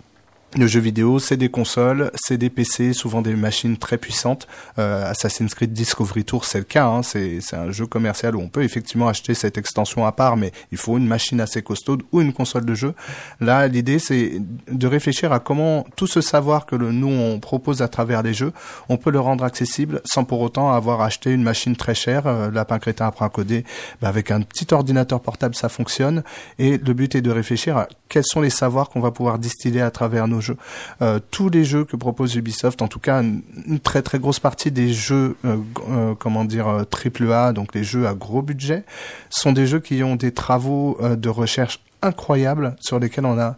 le 0.57 0.67
jeu 0.67 0.81
vidéo, 0.81 1.21
c'est 1.21 1.37
des 1.37 1.49
consoles, 1.49 2.11
c'est 2.17 2.37
des 2.37 2.51
PC, 2.51 2.93
souvent 2.93 3.23
des 3.23 3.35
machines 3.35 3.77
très 3.77 3.99
puissantes. 3.99 4.49
Euh, 4.79 5.09
Assassin's 5.09 5.55
Creed 5.55 5.73
Discovery 5.73 6.25
Tour, 6.25 6.45
c'est 6.45 6.59
le 6.59 6.65
cas. 6.65 6.87
Hein, 6.87 7.03
c'est 7.03 7.41
un 7.53 7.71
jeu 7.71 7.87
commercial 7.87 8.35
où 8.35 8.41
on 8.41 8.49
peut 8.49 8.65
effectivement 8.65 9.09
acheter 9.09 9.35
cette 9.35 9.59
extension 9.59 10.07
à 10.07 10.13
part, 10.13 10.37
mais 10.37 10.51
il 10.73 10.79
faut 10.79 10.99
une 10.99 11.07
machine 11.07 11.41
assez 11.41 11.63
costaude 11.63 12.03
ou 12.11 12.21
une 12.21 12.33
console 12.33 12.65
de 12.65 12.75
jeu. 12.75 12.95
Là, 13.41 13.69
l'idée, 13.69 14.01
c'est 14.01 14.43
de 14.69 14.87
réfléchir 14.89 15.33
à 15.33 15.39
comment 15.39 15.87
tout 15.95 16.09
ce 16.09 16.21
savoir 16.21 16.67
que 16.67 16.75
nous 16.75 17.09
on 17.09 17.39
propose 17.39 17.81
à 17.81 17.89
travers 17.89 18.23
les 18.23 18.35
jeux, 18.35 18.53
on 18.89 18.97
peut 18.97 19.11
le 19.11 19.21
rendre 19.21 19.45
accessible 19.45 20.01
sans 20.05 20.25
pour 20.25 20.41
autant 20.41 20.73
avoir 20.73 21.01
acheté 21.01 21.31
une 21.31 21.43
machine 21.43 21.77
très 21.77 21.95
chère. 21.95 22.27
Euh, 22.27 22.51
Lapin 22.51 22.81
crétin 22.81 23.07
apprend 23.07 23.27
à 23.27 23.29
coder. 23.29 23.65
Bah, 24.03 24.09
avec 24.09 24.33
un 24.33 24.41
petit 24.41 24.67
ordinateur 24.75 25.21
portable, 25.21 25.55
ça 25.55 25.69
fonctionne. 25.69 26.25
Et 26.59 26.79
le 26.79 26.93
but 26.93 27.15
est 27.15 27.23
de 27.23 27.31
réfléchir 27.31 27.77
à 27.77 27.87
quels 28.11 28.27
sont 28.27 28.43
les 28.43 28.51
savoirs 28.51 28.91
qu'on 28.91 29.01
va 29.01 29.13
pouvoir 29.13 29.39
distiller 29.39 29.81
à 29.81 29.91
travers 29.91 30.29
nos 30.29 30.43
jeux. 30.43 30.57
Euh, 31.01 31.19
tous 31.31 31.49
les 31.49 31.65
jeux 31.65 31.85
que 31.85 31.97
propose 31.97 32.35
Ubisoft, 32.35 32.83
en 32.83 32.89
tout 32.89 32.99
cas 32.99 33.23
une, 33.23 33.43
très 33.83 34.03
très 34.03 34.19
grosse 34.19 34.41
partie 34.41 34.71
des 34.71 34.93
jeux, 34.93 35.37
euh, 35.47 35.57
euh, 35.89 36.15
comment 36.19 36.45
dire, 36.45 36.69
euh, 36.69 36.85
triple 36.85 37.33
A, 37.33 37.53
donc 37.53 37.75
les 37.75 37.85
jeux 37.85 38.07
à 38.07 38.15
gros 38.15 38.43
budget, 38.43 38.85
sont 39.31 39.53
des 39.53 39.67
jeux 39.67 39.81
qui 39.81 40.03
ont 40.03 40.17
des 40.17 40.33
travaux 40.33 40.99
de 41.01 41.29
recherche 41.29 41.81
incroyables 42.03 42.77
sur 42.81 42.99
lesquels 42.99 43.25
on 43.25 43.39
a 43.39 43.57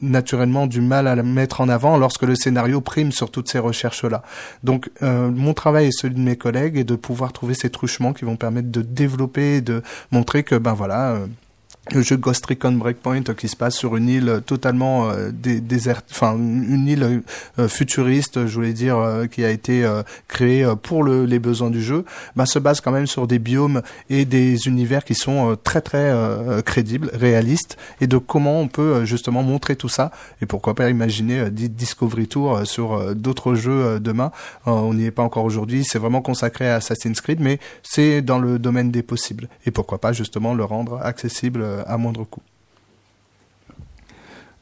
naturellement 0.00 0.66
du 0.66 0.80
mal 0.80 1.06
à 1.06 1.14
mettre 1.22 1.60
en 1.60 1.68
avant 1.68 1.98
lorsque 1.98 2.22
le 2.22 2.34
scénario 2.34 2.80
prime 2.80 3.12
sur 3.12 3.30
toutes 3.30 3.50
ces 3.50 3.58
recherches-là. 3.58 4.22
Donc 4.64 4.90
mon 5.02 5.52
travail 5.52 5.88
et 5.88 5.92
celui 5.92 6.14
de 6.14 6.20
mes 6.20 6.36
collègues 6.36 6.78
est 6.78 6.84
de 6.84 6.96
pouvoir 6.96 7.32
trouver 7.34 7.54
ces 7.54 7.68
truchements 7.68 8.14
qui 8.14 8.24
vont 8.24 8.36
permettre 8.36 8.70
de 8.70 8.80
développer, 8.80 9.56
et 9.56 9.60
de 9.60 9.82
montrer 10.10 10.42
que 10.42 10.54
ben 10.54 10.72
voilà. 10.72 11.10
euh, 11.10 11.26
le 11.92 12.02
jeu 12.02 12.16
Ghost 12.16 12.44
Recon 12.46 12.72
Breakpoint 12.72 13.22
euh, 13.30 13.34
qui 13.34 13.48
se 13.48 13.56
passe 13.56 13.74
sur 13.74 13.96
une 13.96 14.08
île 14.08 14.42
totalement 14.46 15.10
euh, 15.10 15.30
dé- 15.32 15.60
déserte, 15.60 16.04
enfin 16.10 16.36
une 16.36 16.86
île 16.86 17.22
euh, 17.58 17.68
futuriste, 17.68 18.46
je 18.46 18.54
voulais 18.54 18.74
dire, 18.74 18.98
euh, 18.98 19.26
qui 19.26 19.44
a 19.44 19.50
été 19.50 19.84
euh, 19.84 20.02
créée 20.28 20.62
euh, 20.62 20.76
pour 20.76 21.02
le- 21.02 21.24
les 21.24 21.38
besoins 21.38 21.70
du 21.70 21.82
jeu, 21.82 22.04
bah, 22.36 22.46
se 22.46 22.58
base 22.58 22.80
quand 22.80 22.92
même 22.92 23.06
sur 23.08 23.26
des 23.26 23.38
biomes 23.38 23.82
et 24.10 24.24
des 24.24 24.68
univers 24.68 25.04
qui 25.04 25.14
sont 25.14 25.52
euh, 25.52 25.56
très 25.56 25.80
très 25.80 25.98
euh, 26.10 26.60
crédibles, 26.62 27.10
réalistes, 27.14 27.76
et 28.00 28.06
de 28.06 28.18
comment 28.18 28.60
on 28.60 28.68
peut 28.68 28.82
euh, 28.96 29.04
justement 29.04 29.42
montrer 29.42 29.74
tout 29.74 29.88
ça, 29.88 30.12
et 30.42 30.46
pourquoi 30.46 30.74
pas 30.74 30.90
imaginer 30.90 31.40
euh, 31.40 31.50
Di- 31.50 31.70
Discovery 31.70 32.28
Tour 32.28 32.58
euh, 32.58 32.64
sur 32.66 32.92
euh, 32.92 33.14
d'autres 33.14 33.54
jeux 33.54 33.72
euh, 33.72 33.98
demain. 33.98 34.30
Euh, 34.68 34.70
on 34.72 34.94
n'y 34.94 35.06
est 35.06 35.10
pas 35.10 35.22
encore 35.24 35.44
aujourd'hui, 35.44 35.84
c'est 35.84 35.98
vraiment 35.98 36.20
consacré 36.22 36.68
à 36.70 36.76
Assassin's 36.76 37.20
Creed, 37.20 37.40
mais 37.40 37.58
c'est 37.82 38.20
dans 38.22 38.38
le 38.38 38.58
domaine 38.60 38.90
des 38.92 39.02
possibles, 39.02 39.48
et 39.66 39.70
pourquoi 39.72 39.98
pas 39.98 40.12
justement 40.12 40.54
le 40.54 40.62
rendre 40.62 41.00
accessible 41.02 41.62
euh, 41.62 41.69
à 41.86 41.96
moindre 41.96 42.24
coût. 42.24 42.42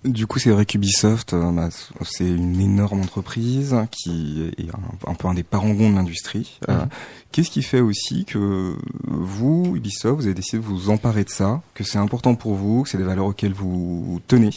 Du 0.05 0.29
coup, 0.29 0.39
c'est 0.39 0.51
vrai 0.51 0.65
qu'Ubisoft, 0.65 1.35
euh, 1.35 1.51
bah, 1.51 1.71
c'est 2.05 2.27
une 2.27 2.61
énorme 2.61 3.01
entreprise 3.01 3.75
qui 3.91 4.49
est 4.57 4.71
un, 4.71 5.11
un 5.11 5.15
peu 5.15 5.27
un 5.27 5.35
des 5.35 5.43
parangons 5.43 5.91
de 5.91 5.97
l'industrie. 5.97 6.61
Euh, 6.69 6.79
Mhm. 6.79 6.89
Qu'est-ce 7.33 7.51
qui 7.51 7.63
fait 7.63 7.81
aussi 7.81 8.25
que 8.25 8.77
vous, 9.07 9.75
Ubisoft, 9.77 10.17
vous 10.17 10.27
avez 10.27 10.35
décidé 10.35 10.59
de 10.59 10.63
vous 10.63 10.89
emparer 10.89 11.25
de 11.25 11.29
ça, 11.29 11.61
que 11.75 11.85
c'est 11.85 11.99
important 11.99 12.37
pour 12.37 12.55
vous, 12.55 12.85
que 12.85 12.89
c'est 12.89 12.97
des 12.97 13.05
valeurs 13.05 13.27
auxquelles 13.27 13.53
vous 13.53 14.21
tenez 14.29 14.51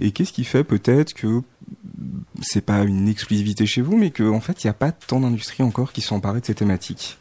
Et 0.00 0.10
qu'est-ce 0.10 0.32
qui 0.32 0.42
fait 0.42 0.64
peut-être 0.64 1.12
que 1.12 1.42
c'est 2.42 2.62
pas 2.62 2.82
une 2.82 3.06
exclusivité 3.06 3.64
chez 3.66 3.82
vous, 3.82 3.96
mais 3.96 4.10
qu'en 4.10 4.34
en 4.34 4.40
fait, 4.40 4.64
il 4.64 4.66
n'y 4.66 4.70
a 4.70 4.74
pas 4.74 4.92
tant 4.92 5.20
d'industries 5.20 5.62
encore 5.62 5.92
qui 5.92 6.00
sont 6.00 6.16
emparées 6.16 6.40
de 6.40 6.46
ces 6.46 6.54
thématiques? 6.54 7.18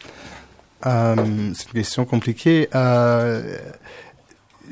Euh, 0.85 1.15
c'est 1.53 1.67
une 1.67 1.73
question 1.73 2.05
compliquée. 2.05 2.69
Euh, 2.73 3.57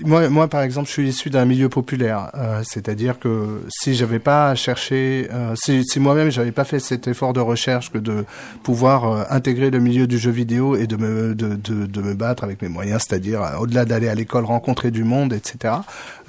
moi, 0.05 0.27
moi, 0.29 0.47
par 0.47 0.61
exemple, 0.61 0.87
je 0.87 0.93
suis 0.93 1.07
issu 1.07 1.29
d'un 1.29 1.45
milieu 1.45 1.69
populaire, 1.69 2.31
euh, 2.35 2.61
c'est-à-dire 2.63 3.19
que 3.19 3.61
si 3.69 3.93
j'avais 3.93 4.19
pas 4.19 4.55
cherché, 4.55 5.27
euh, 5.31 5.53
si, 5.55 5.83
si 5.85 5.99
moi-même 5.99 6.31
j'avais 6.31 6.51
pas 6.51 6.63
fait 6.63 6.79
cet 6.79 7.07
effort 7.07 7.33
de 7.33 7.39
recherche 7.39 7.91
que 7.91 7.97
de 7.99 8.25
pouvoir 8.63 9.05
euh, 9.05 9.23
intégrer 9.29 9.69
le 9.69 9.79
milieu 9.79 10.07
du 10.07 10.17
jeu 10.17 10.31
vidéo 10.31 10.75
et 10.75 10.87
de 10.87 10.95
me 10.95 11.35
de, 11.35 11.55
de, 11.55 11.85
de 11.85 12.01
me 12.01 12.13
battre 12.13 12.43
avec 12.43 12.61
mes 12.61 12.69
moyens, 12.69 13.05
c'est-à-dire 13.07 13.41
euh, 13.43 13.57
au-delà 13.59 13.85
d'aller 13.85 14.09
à 14.09 14.15
l'école 14.15 14.45
rencontrer 14.45 14.89
du 14.91 15.03
monde, 15.03 15.33
etc. 15.33 15.75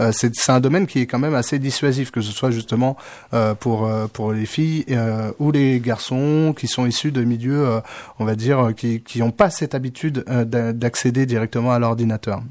Euh, 0.00 0.10
c'est 0.12 0.34
c'est 0.34 0.52
un 0.52 0.60
domaine 0.60 0.86
qui 0.86 1.00
est 1.00 1.06
quand 1.06 1.18
même 1.18 1.34
assez 1.34 1.58
dissuasif, 1.58 2.10
que 2.10 2.20
ce 2.20 2.32
soit 2.32 2.50
justement 2.50 2.96
pour 3.60 3.88
pour 4.12 4.32
les 4.32 4.46
filles 4.46 4.84
ou 5.38 5.50
les 5.50 5.80
garçons 5.80 6.54
qui 6.56 6.66
sont 6.68 6.86
issus 6.86 7.12
de 7.12 7.24
milieux, 7.24 7.80
on 8.18 8.24
va 8.24 8.34
dire, 8.34 8.72
qui 8.76 9.00
qui 9.00 9.20
n'ont 9.20 9.30
pas 9.30 9.50
cette 9.50 9.74
habitude 9.74 10.24
d'a- 10.28 10.72
d'accéder 10.72 11.26
directement 11.26 11.72
à 11.72 11.78
l'ordinateur. 11.78 12.42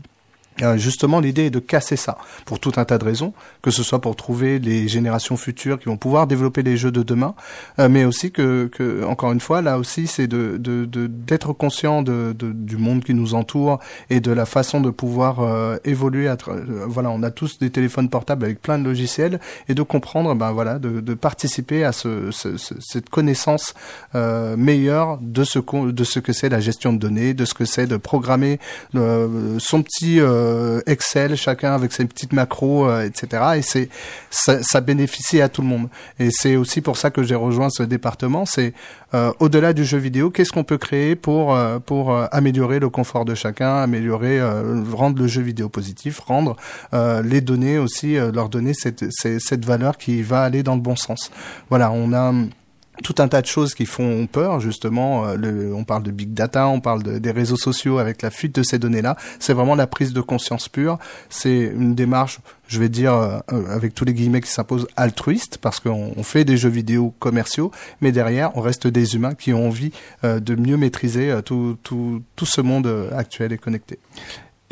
Euh, 0.62 0.78
justement, 0.78 1.20
l'idée 1.20 1.45
est 1.45 1.49
de 1.49 1.60
casser 1.60 1.95
ça 1.95 2.18
pour 2.45 2.60
tout 2.60 2.74
un 2.78 2.86
tas 2.86 2.97
de 2.99 3.04
raisons, 3.04 3.34
que 3.64 3.72
ce 3.72 3.82
soit 3.82 3.99
pour 4.01 4.16
trouver 4.16 4.60
les 4.60 4.88
générations 4.88 5.36
futures 5.36 5.80
qui 5.80 5.86
vont 5.86 5.97
pouvoir 5.97 6.28
développer 6.28 6.62
les 6.62 6.78
jeux 6.78 6.91
de 6.91 7.01
demain, 7.01 7.34
euh, 7.80 7.89
mais 7.89 8.06
aussi 8.06 8.32
que, 8.32 8.68
que, 8.68 9.04
encore 9.04 9.32
une 9.32 9.39
fois, 9.39 9.62
là 9.62 9.80
aussi, 9.80 10.06
c'est 10.08 10.28
de 10.28 10.58
de- 10.58 10.86
de- 10.86 11.08
d'être 11.08 11.54
conscient 11.54 12.04
de, 12.04 12.36
de- 12.38 12.51
du 12.51 12.78
monde 12.78 13.04
qui 13.04 13.14
nous 13.16 13.34
entoure 13.34 13.80
et 14.10 14.20
de 14.20 14.32
la 14.32 14.45
façon 14.45 14.80
de 14.80 14.89
pouvoir 14.91 15.39
euh, 15.39 15.78
évoluer. 15.86 16.28
À 16.28 16.38
euh, 16.47 16.86
voilà, 16.88 17.10
on 17.10 17.24
a 17.24 17.32
tous 17.32 17.58
des 17.58 17.70
téléphones 17.72 18.10
portables 18.10 18.45
avec 18.45 18.62
plein 18.62 18.78
de 18.78 18.84
logiciels 18.84 19.39
et 19.70 19.74
de 19.74 19.82
comprendre, 19.82 20.36
ben 20.36 20.51
voilà, 20.51 20.78
de, 20.78 20.99
de 21.01 21.14
participer 21.16 21.84
à 21.84 21.91
ce, 21.93 22.30
ce- 22.32 22.58
ce- 22.58 22.76
cette 22.80 23.10
connaissance 23.10 23.74
euh, 24.14 24.56
meilleure 24.56 25.18
de 25.22 25.43
ce 25.43 25.60
de 25.91 26.04
ce 26.04 26.20
que 26.20 26.32
c'est 26.34 26.49
la 26.49 26.60
gestion 26.60 26.93
de 26.93 26.99
données, 26.99 27.34
de 27.34 27.45
ce 27.45 27.54
que 27.56 27.66
c'est 27.66 27.88
de 27.88 27.97
programmer 27.97 28.60
son 28.93 29.82
petit 29.82 30.20
Excel, 30.86 31.36
chacun 31.36 31.74
avec 31.74 31.91
ses 31.94 32.06
petites 32.06 32.34
macros, 32.34 32.88
euh, 32.88 33.06
etc. 33.06 33.44
Et 33.58 33.62
c'est 33.62 33.89
ça, 34.30 34.62
ça 34.64 34.82
bénéficie 34.82 35.41
à 35.41 35.50
tout 35.50 35.62
le 35.62 35.68
monde. 35.68 35.89
Et 36.20 36.30
c'est 36.32 36.56
aussi 36.56 36.82
pour 36.82 36.98
ça 36.98 37.12
que 37.12 37.24
j'ai 37.24 37.36
rejoint 37.36 37.70
ce 37.70 37.84
département. 37.84 38.46
C'est 38.46 38.74
euh, 39.14 39.32
au-delà 39.39 39.74
du 39.74 39.86
jeu 39.86 39.98
vidéo, 39.98 40.32
qu'est-ce 40.32 40.52
qu'on 40.52 40.64
peut 40.64 40.78
créer 40.78 41.16
pour 41.16 41.56
euh, 41.56 41.80
pour 41.80 42.12
euh, 42.12 42.26
améliorer 42.32 42.80
le 42.80 42.89
confort 42.89 43.26
de 43.26 43.36
chacun, 43.36 43.78
améliorer, 43.78 44.39
euh, 44.39 44.84
rendre 44.91 45.22
le 45.22 45.28
jeu 45.28 45.41
vidéo 45.41 45.70
positif, 45.70 46.20
rendre 46.20 46.56
euh, 46.94 47.22
les 47.22 47.41
données 47.41 47.78
aussi, 47.78 48.18
euh, 48.18 48.32
leur 48.32 48.50
donner 48.50 48.74
cette 48.74 49.06
cette 49.12 49.66
valeur 49.66 49.98
qui 49.98 50.22
va 50.22 50.44
aller 50.44 50.64
dans 50.64 50.76
le 50.76 50.82
bon 50.82 50.96
sens. 50.96 51.32
Voilà, 51.70 51.91
on 51.91 52.14
a 52.14 52.34
tout 53.02 53.16
un 53.18 53.28
tas 53.28 53.41
de 53.41 53.48
choses 53.48 53.74
qui 53.74 53.86
font 53.86 54.28
peur 54.28 54.60
justement. 54.60 55.26
euh, 55.26 55.36
le- 55.36 55.74
on 55.74 55.84
parle 55.84 56.04
de 56.04 56.12
big 56.12 56.34
data, 56.34 56.68
on 56.68 56.80
parle 56.80 57.02
de- 57.04 57.18
des 57.18 57.32
réseaux 57.32 57.58
sociaux 57.58 57.98
avec 57.98 58.22
la 58.22 58.30
fuite 58.30 58.54
de 58.56 58.62
ces 58.64 58.78
données-là. 58.78 59.16
C'est 59.39 59.54
vraiment 59.54 59.76
la 59.76 59.88
prise 59.88 60.14
de 60.14 60.22
conscience 60.22 60.70
pure. 60.70 61.00
C'est 61.30 61.72
une 61.76 61.96
démarche, 61.96 62.39
je 62.68 62.80
vais 62.80 62.89
dire 62.89 63.14
euh, 63.14 63.39
euh, 63.52 63.68
avec 63.76 63.96
tous 63.96 64.06
les 64.06 64.14
guillemets 64.14 64.41
qui 64.41 64.52
s'imposent, 64.52 64.88
altruiste 64.96 65.58
parce 65.58 65.80
qu'on 65.80 66.14
on 66.16 66.24
fait 66.24 66.46
des 66.46 66.56
jeux 66.58 66.70
vidéo 66.70 67.14
commerciaux, 67.20 67.72
mais 68.02 68.12
derrière 68.12 68.56
on 68.56 68.62
reste 68.62 68.86
des 68.88 69.16
humains 69.16 69.34
qui 69.34 69.54
ont 69.54 69.66
envie 69.68 69.91
euh, 70.24 70.39
de 70.39 70.54
mieux 70.56 70.78
maîtriser 70.78 71.32
euh, 71.32 71.41
tout, 71.41 71.78
tout, 71.84 72.22
tout 72.36 72.46
ce 72.46 72.62
monde 72.62 72.86
euh, 72.88 73.10
actuel 73.18 73.54
et 73.54 73.58
connecté. 73.58 73.98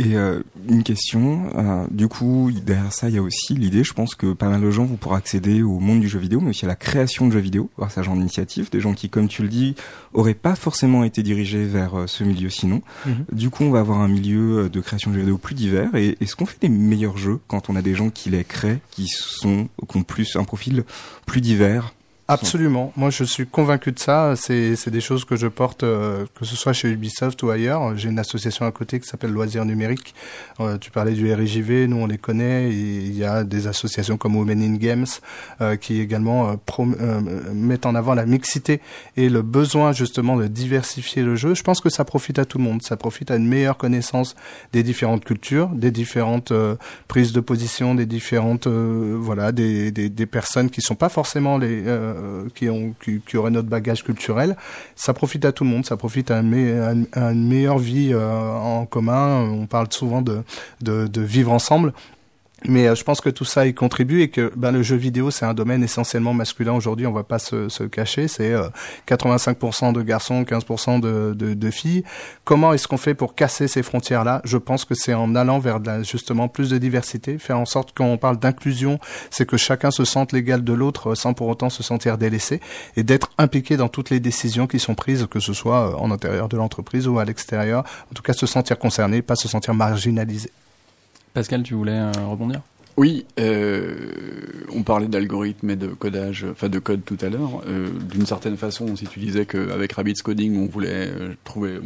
Et 0.01 0.15
euh, 0.15 0.41
une 0.67 0.81
question, 0.81 1.51
euh, 1.55 1.85
du 1.91 2.07
coup, 2.07 2.51
derrière 2.65 2.91
ça, 2.91 3.07
il 3.07 3.15
y 3.15 3.17
a 3.19 3.21
aussi 3.21 3.53
l'idée, 3.53 3.83
je 3.83 3.93
pense 3.93 4.15
que 4.15 4.33
pas 4.33 4.49
mal 4.49 4.59
de 4.59 4.71
gens 4.71 4.83
vont 4.83 4.95
pouvoir 4.95 5.19
accéder 5.19 5.61
au 5.61 5.79
monde 5.79 5.99
du 5.99 6.07
jeu 6.07 6.17
vidéo, 6.17 6.39
mais 6.41 6.49
aussi 6.49 6.65
à 6.65 6.67
la 6.67 6.75
création 6.75 7.27
de 7.27 7.33
jeux 7.33 7.39
vidéo, 7.39 7.69
grâce 7.77 7.99
à 7.99 8.01
ce 8.01 8.05
genre 8.07 8.15
d'initiative, 8.15 8.71
des 8.71 8.79
gens 8.79 8.93
qui, 8.93 9.09
comme 9.09 9.27
tu 9.27 9.43
le 9.43 9.47
dis, 9.47 9.75
auraient 10.13 10.33
pas 10.33 10.55
forcément 10.55 11.03
été 11.03 11.21
dirigés 11.21 11.65
vers 11.65 11.99
euh, 11.99 12.07
ce 12.07 12.23
milieu 12.23 12.49
sinon. 12.49 12.81
Mhm. 13.05 13.25
Du 13.31 13.49
coup, 13.51 13.63
on 13.63 13.69
va 13.69 13.79
avoir 13.79 13.99
un 13.99 14.07
milieu 14.07 14.65
euh, 14.65 14.69
de 14.69 14.79
création 14.79 15.11
de 15.11 15.15
jeux 15.15 15.21
vidéo 15.21 15.37
plus 15.37 15.55
divers. 15.55 15.93
Et 15.93 16.17
est-ce 16.19 16.35
qu'on 16.35 16.47
fait 16.47 16.61
des 16.61 16.69
meilleurs 16.69 17.17
jeux 17.17 17.39
quand 17.47 17.69
on 17.69 17.75
a 17.75 17.83
des 17.83 17.93
gens 17.93 18.09
qui 18.09 18.31
les 18.31 18.43
créent, 18.43 18.79
qui 18.89 19.07
sont, 19.07 19.67
qui 19.87 19.97
ont 19.97 20.03
plus 20.03 20.35
un 20.35 20.45
profil 20.45 20.83
plus 21.27 21.41
divers? 21.41 21.93
Absolument. 22.31 22.93
Moi, 22.95 23.09
je 23.09 23.25
suis 23.25 23.45
convaincu 23.45 23.91
de 23.91 23.99
ça. 23.99 24.35
C'est 24.37 24.77
c'est 24.77 24.89
des 24.89 25.01
choses 25.01 25.25
que 25.25 25.35
je 25.35 25.47
porte, 25.47 25.83
euh, 25.83 26.25
que 26.39 26.45
ce 26.45 26.55
soit 26.55 26.71
chez 26.71 26.89
Ubisoft 26.89 27.43
ou 27.43 27.49
ailleurs. 27.49 27.97
J'ai 27.97 28.07
une 28.07 28.19
association 28.19 28.65
à 28.65 28.71
côté 28.71 29.01
qui 29.01 29.07
s'appelle 29.07 29.31
Loisirs 29.31 29.65
Numériques. 29.65 30.15
Euh, 30.61 30.77
tu 30.77 30.91
parlais 30.91 31.11
du 31.11 31.31
RIJV, 31.33 31.87
nous 31.87 31.97
on 31.97 32.07
les 32.07 32.17
connaît. 32.17 32.69
Il 32.71 33.17
y 33.17 33.25
a 33.25 33.43
des 33.43 33.67
associations 33.67 34.15
comme 34.15 34.37
Women 34.37 34.61
in 34.63 34.75
Games 34.75 35.05
euh, 35.59 35.75
qui 35.75 35.99
également 35.99 36.49
euh, 36.51 36.53
prom- 36.65 36.95
euh, 37.01 37.19
mettent 37.53 37.85
en 37.85 37.95
avant 37.95 38.13
la 38.13 38.25
mixité 38.25 38.79
et 39.17 39.27
le 39.27 39.41
besoin 39.41 39.91
justement 39.91 40.37
de 40.37 40.47
diversifier 40.47 41.23
le 41.23 41.35
jeu. 41.35 41.53
Je 41.53 41.63
pense 41.63 41.81
que 41.81 41.89
ça 41.89 42.05
profite 42.05 42.39
à 42.39 42.45
tout 42.45 42.59
le 42.59 42.63
monde. 42.63 42.81
Ça 42.81 42.95
profite 42.95 43.29
à 43.29 43.35
une 43.35 43.47
meilleure 43.47 43.77
connaissance 43.77 44.35
des 44.71 44.83
différentes 44.83 45.25
cultures, 45.25 45.67
des 45.67 45.91
différentes 45.91 46.51
euh, 46.53 46.75
prises 47.09 47.33
de 47.33 47.41
position, 47.41 47.93
des 47.93 48.05
différentes 48.05 48.67
voilà 48.67 49.51
des, 49.51 49.91
des, 49.91 50.09
des 50.09 50.25
personnes 50.25 50.69
qui 50.69 50.81
sont 50.81 50.95
pas 50.95 51.09
forcément 51.09 51.57
les 51.57 51.83
euh, 52.21 52.47
qui 52.55 52.69
ont 52.69 52.93
qui, 53.01 53.37
auraient 53.37 53.51
notre 53.51 53.69
bagage 53.69 54.03
culturel. 54.03 54.55
Ça 54.95 55.13
profite 55.13 55.45
à 55.45 55.51
tout 55.51 55.63
le 55.63 55.69
monde. 55.69 55.85
Ça 55.85 55.97
profite 55.97 56.31
à, 56.31 56.39
une 56.39 57.47
meilleure 57.47 57.79
vie 57.79 58.11
euh, 58.13 58.51
en 58.51 58.85
commun. 58.85 59.49
On 59.49 59.65
parle 59.65 59.87
souvent 59.91 60.21
de, 60.21 60.43
de 60.81 61.21
vivre 61.21 61.51
ensemble. 61.51 61.93
Mais 62.67 62.87
euh, 62.87 62.95
je 62.95 63.03
pense 63.03 63.21
que 63.21 63.29
tout 63.29 63.43
ça 63.45 63.65
y 63.65 63.73
contribue 63.73 64.21
et 64.21 64.29
que 64.29 64.51
ben, 64.55 64.71
le 64.71 64.83
jeu 64.83 64.95
vidéo 64.95 65.31
c'est 65.31 65.45
un 65.45 65.53
domaine 65.55 65.83
essentiellement 65.83 66.33
masculin 66.33 66.73
aujourd'hui. 66.73 67.07
On 67.07 67.11
va 67.11 67.23
pas 67.23 67.39
se, 67.39 67.69
se 67.69 67.83
cacher. 67.83 68.27
C'est 68.27 68.51
euh, 68.53 68.69
85% 69.07 69.93
de 69.93 70.01
garçons, 70.01 70.43
15% 70.43 70.99
de, 70.99 71.33
de, 71.33 71.53
de 71.53 71.71
filles. 71.71 72.03
Comment 72.43 72.73
est-ce 72.73 72.87
qu'on 72.87 72.97
fait 72.97 73.13
pour 73.15 73.33
casser 73.35 73.67
ces 73.67 73.81
frontières-là? 73.83 74.41
Je 74.45 74.57
pense 74.57 74.85
que 74.85 74.93
c'est 74.95 75.13
en 75.13 75.35
allant 75.35 75.59
vers 75.59 75.79
la- 75.79 76.03
justement 76.03 76.47
plus 76.47 76.69
de 76.69 76.77
diversité, 76.77 77.37
faire 77.39 77.57
en 77.59 77.65
sorte 77.65 77.95
qu'on 77.97 78.17
parle 78.17 78.37
d'inclusion, 78.37 78.99
c'est 79.31 79.45
que 79.47 79.57
chacun 79.57 79.89
se 79.91 80.05
sente 80.05 80.31
l'égal 80.31 80.63
de 80.63 80.73
l'autre 80.73 81.11
euh, 81.11 81.15
sans 81.15 81.33
pour 81.33 81.47
autant 81.47 81.69
se 81.69 81.83
sentir 81.83 82.17
délaissé 82.17 82.61
et 82.95 83.03
d'être 83.03 83.31
impliqué 83.37 83.75
dans 83.77 83.87
toutes 83.89 84.09
les 84.11 84.19
décisions 84.19 84.67
qui 84.67 84.79
sont 84.79 84.93
prises, 84.95 85.27
que 85.29 85.39
ce 85.39 85.53
soit 85.53 85.89
euh, 85.91 85.95
en 85.97 86.11
intérieur 86.11 86.47
de 86.47 86.57
l'entreprise 86.57 87.07
ou 87.07 87.17
à 87.19 87.25
l'extérieur. 87.25 87.83
En 88.11 88.13
tout 88.13 88.21
cas, 88.23 88.33
se 88.33 88.45
sentir 88.45 88.77
concerné, 88.77 89.21
pas 89.21 89.35
se 89.35 89.47
sentir 89.47 89.73
marginalisé. 89.73 90.51
Pascal, 91.33 91.63
tu 91.63 91.75
voulais 91.75 91.97
euh, 91.97 92.11
rebondir? 92.29 92.61
Oui, 92.97 93.25
euh, 93.39 93.95
on 94.75 94.83
parlait 94.83 95.07
d'algorithmes 95.07 95.69
et 95.69 95.75
de 95.75 95.87
codage, 95.87 96.45
enfin 96.51 96.67
de 96.67 96.79
code 96.79 97.01
tout 97.05 97.17
à 97.21 97.29
l'heure. 97.29 97.61
Euh, 97.67 97.87
D'une 98.09 98.25
certaine 98.25 98.57
façon, 98.57 98.95
si 98.95 99.05
tu 99.05 99.19
disais 99.19 99.45
qu'avec 99.45 99.93
Rabbit's 99.93 100.21
Coding, 100.21 100.57
on 100.57 100.65
voulait 100.65 101.07
euh, 101.07 101.33
trouver, 101.43 101.79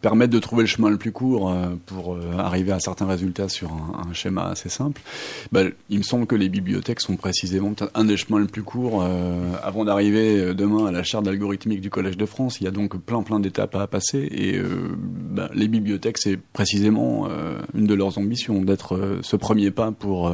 permettre 0.00 0.32
de 0.32 0.38
trouver 0.38 0.62
le 0.62 0.66
chemin 0.66 0.90
le 0.90 0.96
plus 0.96 1.12
court 1.12 1.54
pour 1.86 2.18
arriver 2.36 2.72
à 2.72 2.80
certains 2.80 3.06
résultats 3.06 3.48
sur 3.48 3.70
un, 3.72 4.12
schéma 4.12 4.48
assez 4.48 4.68
simple, 4.68 5.00
bah, 5.52 5.62
il 5.88 5.98
me 5.98 6.02
semble 6.02 6.26
que 6.26 6.34
les 6.34 6.48
bibliothèques 6.48 7.00
sont 7.00 7.16
précisément 7.16 7.72
un 7.94 8.04
des 8.04 8.16
chemins 8.16 8.38
le 8.38 8.46
plus 8.46 8.62
court 8.62 9.04
avant 9.62 9.84
d'arriver 9.84 10.54
demain 10.54 10.86
à 10.86 10.90
la 10.90 11.02
charte 11.02 11.24
d'algorithmique 11.24 11.80
du 11.80 11.90
Collège 11.90 12.16
de 12.16 12.26
France. 12.26 12.60
Il 12.60 12.64
y 12.64 12.66
a 12.66 12.70
donc 12.70 12.96
plein 12.98 13.22
plein 13.22 13.40
d'étapes 13.40 13.76
à 13.76 13.86
passer 13.86 14.28
et 14.30 14.58
bah, 15.30 15.50
les 15.54 15.68
bibliothèques, 15.68 16.18
c'est 16.18 16.36
précisément 16.36 17.28
une 17.74 17.86
de 17.86 17.94
leurs 17.94 18.18
ambitions 18.18 18.62
d'être 18.62 19.18
ce 19.22 19.36
premier 19.36 19.70
pas 19.70 19.92
pour 19.92 20.30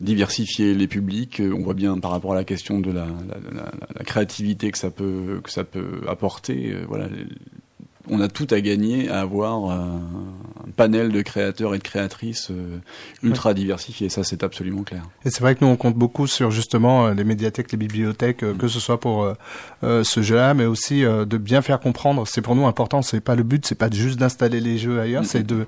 diversifier 0.00 0.74
les 0.74 0.86
publics. 0.88 1.40
Euh, 1.40 1.54
On 1.56 1.62
voit 1.62 1.74
bien 1.74 1.98
par 1.98 2.10
rapport 2.10 2.32
à 2.32 2.36
la 2.36 2.44
question 2.44 2.80
de 2.80 2.90
la, 2.90 3.06
la- 3.06 3.52
la- 3.62 3.72
la 3.96 4.04
créativité 4.04 4.70
que 4.70 4.78
ça 4.78 4.90
peut 4.90 5.40
que 5.42 5.50
ça 5.50 5.64
peut 5.64 6.02
apporter. 6.08 6.72
euh, 6.74 6.84
Voilà, 6.88 7.06
on 8.10 8.20
a 8.20 8.26
tout 8.26 8.48
à 8.50 8.60
gagner 8.60 9.08
à 9.08 9.20
avoir 9.20 9.70
euh, 9.70 9.74
un 10.66 10.70
panel 10.76 11.12
de 11.12 11.22
créateurs 11.22 11.72
et 11.76 11.78
de 11.78 11.84
créatrices 11.84 12.50
ultra 13.22 13.54
diversifiés. 13.54 14.08
Ça, 14.08 14.24
c'est 14.24 14.42
absolument 14.42 14.82
clair. 14.82 15.04
Et 15.24 15.30
c'est 15.30 15.40
vrai 15.40 15.54
que 15.54 15.64
nous 15.64 15.70
on 15.70 15.76
compte 15.76 15.94
beaucoup 15.94 16.26
sur 16.26 16.50
justement 16.50 17.10
les 17.10 17.22
médiathèques, 17.22 17.70
les 17.70 17.78
bibliothèques, 17.78 18.42
euh, 18.42 18.54
que 18.54 18.66
ce 18.66 18.80
soit 18.80 18.98
pour 18.98 19.32
euh, 19.84 20.02
ce 20.02 20.20
jeu-là, 20.20 20.52
mais 20.54 20.64
aussi 20.64 21.04
euh, 21.04 21.24
de 21.24 21.36
bien 21.38 21.62
faire 21.62 21.78
comprendre. 21.78 22.26
C'est 22.26 22.42
pour 22.42 22.56
nous 22.56 22.66
important. 22.66 23.02
C'est 23.02 23.20
pas 23.20 23.36
le 23.36 23.44
but, 23.44 23.64
c'est 23.66 23.76
pas 23.78 23.88
juste 23.92 24.18
d'installer 24.18 24.58
les 24.58 24.78
jeux 24.78 24.98
ailleurs, 24.98 25.22
Mhm. 25.22 25.28
c'est 25.28 25.46
de 25.46 25.58
di- 25.60 25.66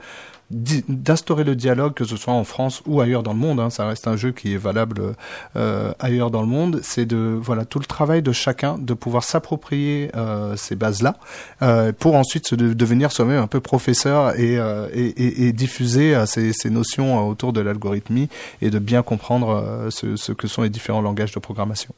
d'instaurer 0.54 1.44
le 1.44 1.56
dialogue, 1.56 1.94
que 1.94 2.04
ce 2.04 2.16
soit 2.16 2.32
en 2.32 2.44
France 2.44 2.82
ou 2.86 3.00
ailleurs 3.00 3.22
dans 3.22 3.32
le 3.32 3.38
monde. 3.38 3.60
Hein, 3.60 3.70
ça 3.70 3.86
reste 3.86 4.06
un 4.08 4.16
jeu 4.16 4.32
qui 4.32 4.54
est 4.54 4.56
valable 4.58 5.14
euh, 5.56 5.92
ailleurs 5.98 6.30
dans 6.30 6.40
le 6.40 6.46
monde. 6.46 6.80
C'est 6.82 7.06
de 7.06 7.38
voilà 7.40 7.64
tout 7.64 7.78
le 7.78 7.86
travail 7.86 8.22
de 8.22 8.32
chacun 8.32 8.78
de 8.78 8.94
pouvoir 8.94 9.24
s'approprier 9.24 10.10
euh, 10.16 10.56
ces 10.56 10.76
bases-là 10.76 11.16
euh, 11.62 11.92
pour 11.92 12.14
ensuite 12.14 12.46
se 12.48 12.54
de- 12.54 12.72
devenir 12.72 13.10
soi-même 13.12 13.42
un 13.42 13.46
peu 13.48 13.60
professeur 13.60 14.38
et, 14.38 14.58
euh, 14.58 14.88
et, 14.94 15.06
et- 15.06 15.46
et 15.48 15.52
diffuser 15.52 16.14
euh, 16.14 16.26
ces, 16.26 16.52
ces 16.52 16.70
notions 16.70 17.18
euh, 17.18 17.30
autour 17.30 17.52
de 17.52 17.60
l'algorithmie 17.60 18.28
et 18.62 18.70
de 18.70 18.78
bien 18.78 19.02
comprendre 19.02 19.88
ce, 19.90 20.16
ce 20.16 20.32
que 20.32 20.46
sont 20.46 20.62
les 20.62 20.70
différents 20.70 21.02
langages 21.02 21.32
de 21.32 21.40
programmation. 21.40 21.94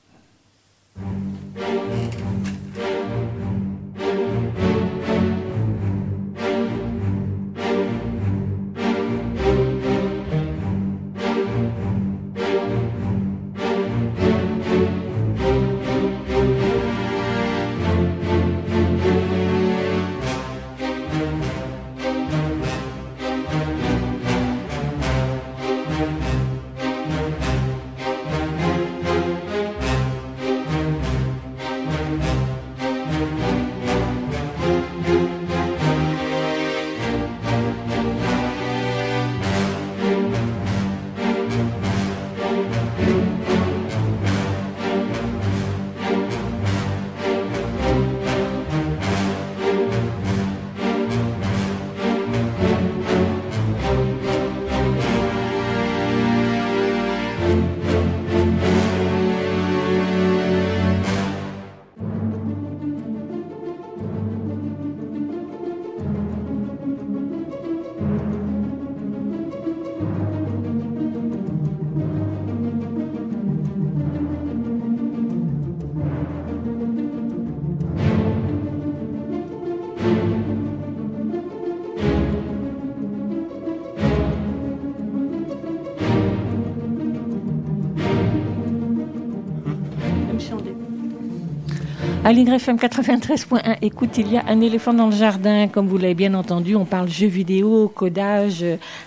Aligre 92.26 92.54
FM 92.54 92.74
93.1, 92.74 93.76
écoute, 93.82 94.18
il 94.18 94.32
y 94.32 94.36
a 94.36 94.42
un 94.48 94.60
éléphant 94.60 94.92
dans 94.92 95.06
le 95.06 95.14
jardin, 95.14 95.68
comme 95.68 95.86
vous 95.86 95.96
l'avez 95.96 96.16
bien 96.16 96.34
entendu, 96.34 96.74
on 96.74 96.84
parle 96.84 97.08
jeux 97.08 97.28
vidéo, 97.28 97.86
codage, 97.86 98.64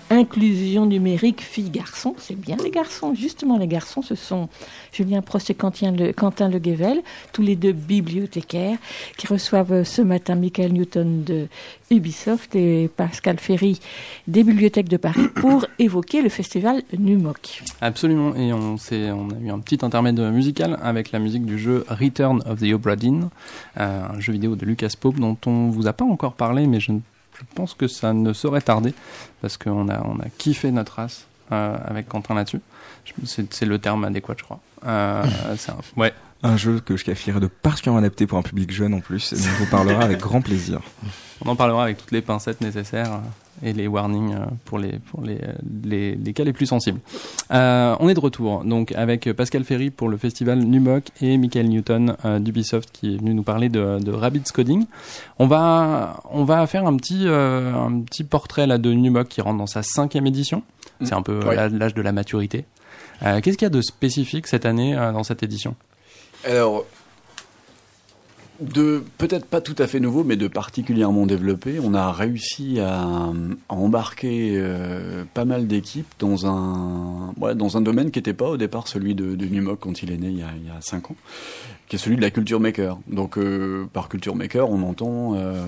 inclusion 0.08 0.86
numérique, 0.86 1.42
filles, 1.42 1.68
garçons, 1.68 2.14
c'est 2.16 2.34
bien 2.34 2.56
les 2.64 2.70
garçons, 2.70 3.14
justement 3.14 3.58
les 3.58 3.66
garçons, 3.66 4.00
ce 4.00 4.14
sont 4.14 4.48
Julien 4.90 5.20
Prost 5.20 5.50
et 5.50 5.54
Quentin 5.54 5.92
Le, 5.92 6.58
Guével, 6.58 7.02
tous 7.34 7.42
les 7.42 7.56
deux 7.56 7.72
bibliothécaires, 7.72 8.78
qui 9.18 9.26
reçoivent 9.26 9.72
euh, 9.72 9.84
ce 9.84 10.00
matin 10.00 10.34
Michael 10.34 10.72
Newton 10.72 11.22
de 11.22 11.48
Ubisoft 11.90 12.56
et 12.56 12.88
Pascal 12.88 13.38
Ferry 13.38 13.80
des 14.28 14.44
bibliothèques 14.44 14.88
de 14.88 14.96
Paris 14.96 15.28
pour 15.34 15.66
évoquer 15.78 16.22
le 16.22 16.30
festival 16.30 16.82
NUMOC. 16.98 17.64
Absolument, 17.82 18.34
et 18.34 18.54
on, 18.54 18.76
on 18.76 19.30
a 19.30 19.40
eu 19.44 19.50
un 19.50 19.58
petit 19.58 19.84
intermède 19.84 20.18
musical 20.18 20.78
avec 20.82 21.12
la 21.12 21.18
musique 21.18 21.44
du 21.44 21.58
jeu 21.58 21.84
Return 21.90 22.40
of 22.46 22.60
the 22.60 22.72
Obra 22.72 22.96
euh, 23.78 24.02
un 24.16 24.20
jeu 24.20 24.32
vidéo 24.32 24.56
de 24.56 24.64
Lucas 24.66 24.92
Pope 24.98 25.18
dont 25.18 25.36
on 25.46 25.68
vous 25.70 25.86
a 25.86 25.92
pas 25.92 26.04
encore 26.04 26.34
parlé, 26.34 26.66
mais 26.66 26.80
je, 26.80 26.92
pense 27.54 27.74
que 27.74 27.88
ça 27.88 28.12
ne 28.12 28.32
saurait 28.32 28.60
tarder, 28.60 28.92
parce 29.40 29.56
qu'on 29.56 29.88
a, 29.88 30.00
on 30.06 30.18
a 30.20 30.26
kiffé 30.38 30.70
notre 30.70 30.94
race 30.96 31.26
euh, 31.52 31.76
avec 31.86 32.08
Quentin 32.08 32.34
là-dessus. 32.34 32.60
Je- 33.04 33.12
C'est 33.50 33.66
le 33.66 33.78
terme 33.78 34.04
adéquat, 34.04 34.34
je 34.38 34.44
crois. 34.44 34.60
Euh, 34.86 35.24
c'est 35.56 35.72
un- 35.72 35.76
ouais. 35.96 36.12
Un 36.42 36.56
jeu 36.56 36.80
que 36.80 36.96
je 36.96 37.04
qualifierais 37.04 37.40
de 37.40 37.48
particulièrement 37.48 37.98
adapté 37.98 38.26
pour 38.26 38.38
un 38.38 38.42
public 38.42 38.70
jeune 38.72 38.94
en 38.94 39.00
plus, 39.00 39.32
et 39.32 39.36
dont 39.36 39.64
on 39.64 39.66
parlera 39.70 40.02
avec 40.02 40.18
grand 40.20 40.40
plaisir. 40.40 40.80
On 41.44 41.48
en 41.50 41.56
parlera 41.56 41.82
avec 41.84 41.98
toutes 41.98 42.12
les 42.12 42.22
pincettes 42.22 42.60
nécessaires. 42.62 43.20
Et 43.62 43.72
les 43.72 43.86
warnings 43.86 44.34
euh, 44.34 44.46
pour 44.64 44.78
les 44.78 44.98
pour 44.98 45.22
les 45.22 45.36
euh, 45.36 45.52
les, 45.84 46.14
les 46.14 46.32
cas 46.32 46.44
les 46.44 46.52
plus 46.52 46.66
sensibles. 46.66 47.00
Euh, 47.50 47.96
on 48.00 48.08
est 48.08 48.14
de 48.14 48.20
retour 48.20 48.64
donc 48.64 48.92
avec 48.92 49.32
Pascal 49.32 49.64
Ferry 49.64 49.90
pour 49.90 50.08
le 50.08 50.16
festival 50.16 50.58
Numok 50.58 51.04
et 51.20 51.36
Michael 51.36 51.68
Newton 51.68 52.16
euh, 52.24 52.38
d'Ubisoft 52.38 52.90
qui 52.92 53.14
est 53.14 53.18
venu 53.18 53.34
nous 53.34 53.42
parler 53.42 53.68
de, 53.68 53.98
de 53.98 54.12
Rabbids 54.12 54.52
Coding. 54.52 54.86
On 55.38 55.46
va 55.46 56.22
on 56.30 56.44
va 56.44 56.66
faire 56.66 56.86
un 56.86 56.96
petit 56.96 57.26
euh, 57.26 57.72
un 57.74 58.00
petit 58.00 58.24
portrait 58.24 58.66
là 58.66 58.78
de 58.78 58.92
Numok 58.92 59.28
qui 59.28 59.40
rentre 59.40 59.58
dans 59.58 59.66
sa 59.66 59.82
cinquième 59.82 60.26
édition. 60.26 60.62
C'est 61.02 61.14
un 61.14 61.22
peu 61.22 61.40
l'âge 61.54 61.94
de 61.94 62.02
la 62.02 62.12
maturité. 62.12 62.64
Qu'est-ce 63.20 63.56
qu'il 63.56 63.62
y 63.62 63.64
a 63.66 63.70
de 63.70 63.80
spécifique 63.80 64.46
cette 64.46 64.66
année 64.66 64.94
dans 64.94 65.24
cette 65.24 65.42
édition? 65.42 65.74
Alors, 66.44 66.84
de 68.60 69.02
peut-être 69.18 69.46
pas 69.46 69.60
tout 69.60 69.74
à 69.78 69.86
fait 69.86 70.00
nouveau, 70.00 70.24
mais 70.24 70.36
de 70.36 70.48
particulièrement 70.48 71.26
développé, 71.26 71.78
on 71.82 71.94
a 71.94 72.12
réussi 72.12 72.78
à, 72.80 73.32
embarquer 73.68 74.52
euh, 74.54 75.24
pas 75.32 75.44
mal 75.44 75.66
d'équipes 75.66 76.12
dans 76.18 76.46
un, 76.46 77.32
dans 77.54 77.76
un 77.76 77.80
domaine 77.80 78.10
qui 78.10 78.18
n'était 78.18 78.34
pas 78.34 78.48
au 78.48 78.56
départ 78.56 78.88
celui 78.88 79.14
de, 79.14 79.34
de 79.34 79.74
quand 79.74 80.02
il 80.02 80.12
est 80.12 80.16
né 80.16 80.28
il 80.28 80.38
y, 80.38 80.42
a, 80.42 80.50
il 80.56 80.70
cinq 80.80 81.10
ans, 81.10 81.16
qui 81.88 81.96
est 81.96 81.98
celui 81.98 82.16
de 82.16 82.22
la 82.22 82.30
culture 82.30 82.60
maker. 82.60 82.98
Donc, 83.08 83.36
euh, 83.36 83.86
par 83.92 84.08
culture 84.08 84.34
maker, 84.34 84.70
on 84.70 84.82
entend 84.82 85.34
euh, 85.34 85.64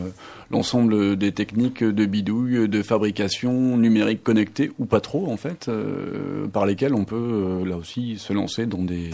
l'ensemble 0.50 1.16
des 1.16 1.32
techniques 1.32 1.82
de 1.84 2.06
bidouille, 2.06 2.68
de 2.68 2.82
fabrication 2.82 3.76
numérique 3.76 4.22
connectée 4.22 4.70
ou 4.78 4.84
pas 4.84 5.00
trop 5.00 5.30
en 5.30 5.36
fait, 5.36 5.70
par 6.52 6.66
lesquelles 6.66 6.94
on 6.94 7.04
peut 7.04 7.62
là 7.66 7.76
aussi 7.76 8.18
se 8.18 8.32
lancer 8.32 8.66
dans 8.66 8.82
des 8.82 9.10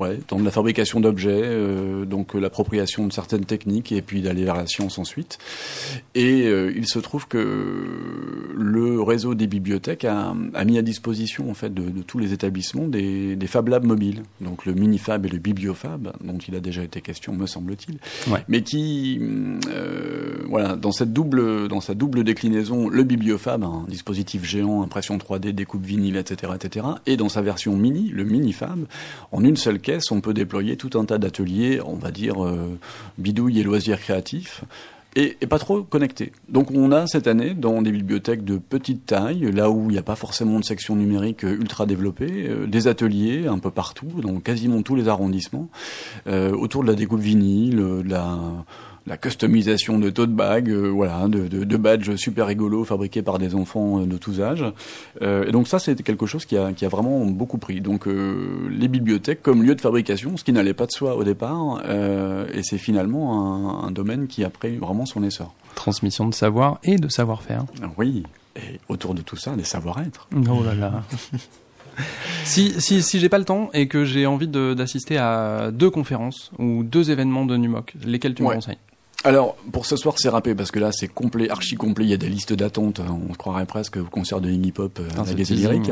Ouais, 0.00 0.18
dans 0.28 0.40
de 0.40 0.44
la 0.44 0.50
fabrication 0.50 0.98
d'objets, 0.98 1.30
euh, 1.44 2.04
donc 2.04 2.34
euh, 2.34 2.40
l'appropriation 2.40 3.06
de 3.06 3.12
certaines 3.12 3.44
techniques 3.44 3.92
et 3.92 4.02
puis 4.02 4.22
d'aller 4.22 4.44
vers 4.44 4.56
la 4.56 4.66
science 4.66 4.98
ensuite. 4.98 5.38
Et 6.16 6.46
euh, 6.46 6.72
il 6.74 6.88
se 6.88 6.98
trouve 6.98 7.28
que 7.28 7.38
le 8.56 9.00
réseau 9.02 9.34
des 9.34 9.46
bibliothèques 9.46 10.04
a, 10.04 10.34
a 10.54 10.64
mis 10.64 10.78
à 10.78 10.82
disposition 10.82 11.48
en 11.50 11.54
fait 11.54 11.72
de, 11.72 11.90
de 11.90 12.02
tous 12.02 12.18
les 12.18 12.32
établissements 12.32 12.88
des, 12.88 13.36
des 13.36 13.46
Fab 13.46 13.68
Labs 13.68 13.84
mobiles, 13.84 14.22
donc 14.40 14.66
le 14.66 14.74
Minifab 14.74 15.26
et 15.26 15.28
le 15.28 15.38
Bibliofab, 15.38 16.12
dont 16.22 16.38
il 16.38 16.54
a 16.56 16.60
déjà 16.60 16.82
été 16.82 17.00
question, 17.00 17.32
me 17.32 17.46
semble-t-il, 17.46 17.98
Ouais. 18.32 18.44
mais 18.48 18.62
qui, 18.62 19.20
euh, 19.68 20.38
voilà, 20.48 20.76
dans 20.76 20.92
cette 20.92 21.12
double, 21.12 21.68
dans 21.68 21.80
sa 21.80 21.94
double 21.94 22.24
déclinaison, 22.24 22.88
le 22.88 23.02
Bibliofab, 23.04 23.62
un 23.62 23.84
dispositif 23.88 24.44
géant, 24.44 24.82
impression 24.82 25.16
3D, 25.18 25.52
découpe 25.52 25.84
vinyle, 25.84 26.16
etc., 26.16 26.52
etc., 26.54 26.86
et 27.06 27.16
dans 27.16 27.28
sa 27.28 27.42
version 27.42 27.76
mini, 27.76 28.08
le 28.12 28.24
Minifab, 28.24 28.86
en 29.32 29.44
une 29.44 29.56
seule 29.56 29.78
on 30.10 30.20
peut 30.20 30.34
déployer 30.34 30.76
tout 30.76 30.98
un 30.98 31.04
tas 31.04 31.18
d'ateliers, 31.18 31.80
on 31.84 31.96
va 31.96 32.10
dire 32.10 32.44
euh, 32.44 32.78
bidouilles 33.18 33.60
et 33.60 33.62
loisirs 33.62 34.00
créatifs. 34.00 34.64
Et, 35.16 35.36
pas 35.48 35.60
trop 35.60 35.82
connectés. 35.82 36.32
Donc 36.48 36.72
on 36.72 36.90
a 36.90 37.06
cette 37.06 37.28
année 37.28 37.54
dans 37.54 37.82
des 37.82 37.92
bibliothèques 37.92 38.44
de 38.44 38.58
petite 38.58 39.06
taille, 39.06 39.52
là 39.52 39.70
où 39.70 39.88
il 39.88 39.92
n'y 39.92 39.98
a 39.98 40.02
pas 40.02 40.16
forcément 40.16 40.58
de 40.58 40.64
section 40.64 40.96
numérique 40.96 41.44
ultra 41.44 41.86
développée, 41.86 42.46
euh, 42.48 42.66
des 42.66 42.88
ateliers 42.88 43.46
un 43.46 43.58
peu 43.58 43.70
partout, 43.70 44.10
dans 44.20 44.40
quasiment 44.40 44.82
tous 44.82 44.96
les 44.96 45.06
arrondissements, 45.06 45.68
euh, 46.26 46.52
autour 46.52 46.82
de 46.82 46.88
la 46.88 46.94
découpe 46.94 47.20
vinyle, 47.20 47.76
de 47.76 48.02
la, 48.08 48.38
la 49.06 49.16
customisation 49.18 49.98
de 49.98 50.08
bags, 50.26 50.70
euh, 50.70 50.88
voilà, 50.88 51.28
de, 51.28 51.46
de, 51.46 51.64
de 51.64 51.76
badges 51.76 52.16
super 52.16 52.46
rigolos 52.46 52.84
fabriqués 52.84 53.20
par 53.22 53.38
des 53.38 53.54
enfants 53.54 54.00
euh, 54.00 54.06
de 54.06 54.16
tous 54.16 54.40
âges. 54.40 54.64
Euh, 55.20 55.44
et 55.46 55.52
donc 55.52 55.68
ça, 55.68 55.78
c'est 55.78 56.02
quelque 56.02 56.24
chose 56.26 56.46
qui 56.46 56.56
a, 56.56 56.72
qui 56.72 56.86
a 56.86 56.88
vraiment 56.88 57.24
beaucoup 57.26 57.58
pris. 57.58 57.80
Donc 57.82 58.06
euh, 58.08 58.66
les 58.70 58.88
bibliothèques 58.88 59.42
comme 59.42 59.62
lieu 59.62 59.74
de 59.74 59.80
fabrication, 59.80 60.36
ce 60.38 60.44
qui 60.44 60.52
n'allait 60.52 60.72
pas 60.74 60.86
de 60.86 60.92
soi 60.92 61.16
au 61.16 61.24
départ, 61.24 61.82
et 62.54 62.62
c'est 62.62 62.78
finalement 62.78 63.82
un, 63.84 63.88
un 63.88 63.90
domaine 63.90 64.26
qui 64.26 64.42
a 64.44 64.50
pris 64.50 64.76
vraiment 64.76 65.04
son 65.06 65.22
essor. 65.22 65.54
Transmission 65.74 66.28
de 66.28 66.34
savoir 66.34 66.78
et 66.82 66.96
de 66.96 67.08
savoir-faire. 67.08 67.64
Oui, 67.98 68.22
et 68.56 68.80
autour 68.88 69.14
de 69.14 69.20
tout 69.22 69.36
ça, 69.36 69.54
des 69.56 69.64
savoir-être. 69.64 70.28
Oh 70.48 70.62
là 70.64 70.74
là. 70.74 71.02
si 72.44 72.74
si, 72.80 73.02
si 73.02 73.18
j'ai 73.20 73.28
pas 73.28 73.38
le 73.38 73.44
temps 73.44 73.70
et 73.72 73.88
que 73.88 74.04
j'ai 74.04 74.26
envie 74.26 74.48
de- 74.48 74.74
d'assister 74.74 75.16
à 75.18 75.70
deux 75.72 75.90
conférences 75.90 76.50
ou 76.58 76.82
deux 76.84 77.10
événements 77.10 77.44
de 77.46 77.56
Numok, 77.56 77.94
lesquels 78.04 78.34
tu 78.34 78.42
me 78.42 78.54
conseilles? 78.54 78.78
Alors, 79.26 79.56
pour 79.72 79.86
ce 79.86 79.96
soir, 79.96 80.16
c'est 80.18 80.28
râpé, 80.28 80.54
parce 80.54 80.70
que 80.70 80.78
là, 80.78 80.90
c'est 80.92 81.08
complet, 81.08 81.48
archi 81.48 81.76
complet. 81.76 82.04
Il 82.04 82.10
y 82.10 82.14
a 82.14 82.18
des 82.18 82.28
listes 82.28 82.52
d'attente. 82.52 83.00
On 83.00 83.32
se 83.32 83.38
croirait 83.38 83.64
presque 83.64 83.96
au 83.96 84.04
concert 84.04 84.42
de 84.42 84.50
Iggy 84.50 84.70
Pop 84.70 84.98
euh, 85.00 85.08
Ah, 85.16 85.22
à 85.22 85.24
la. 85.24 85.32
Lyrique. 85.32 85.90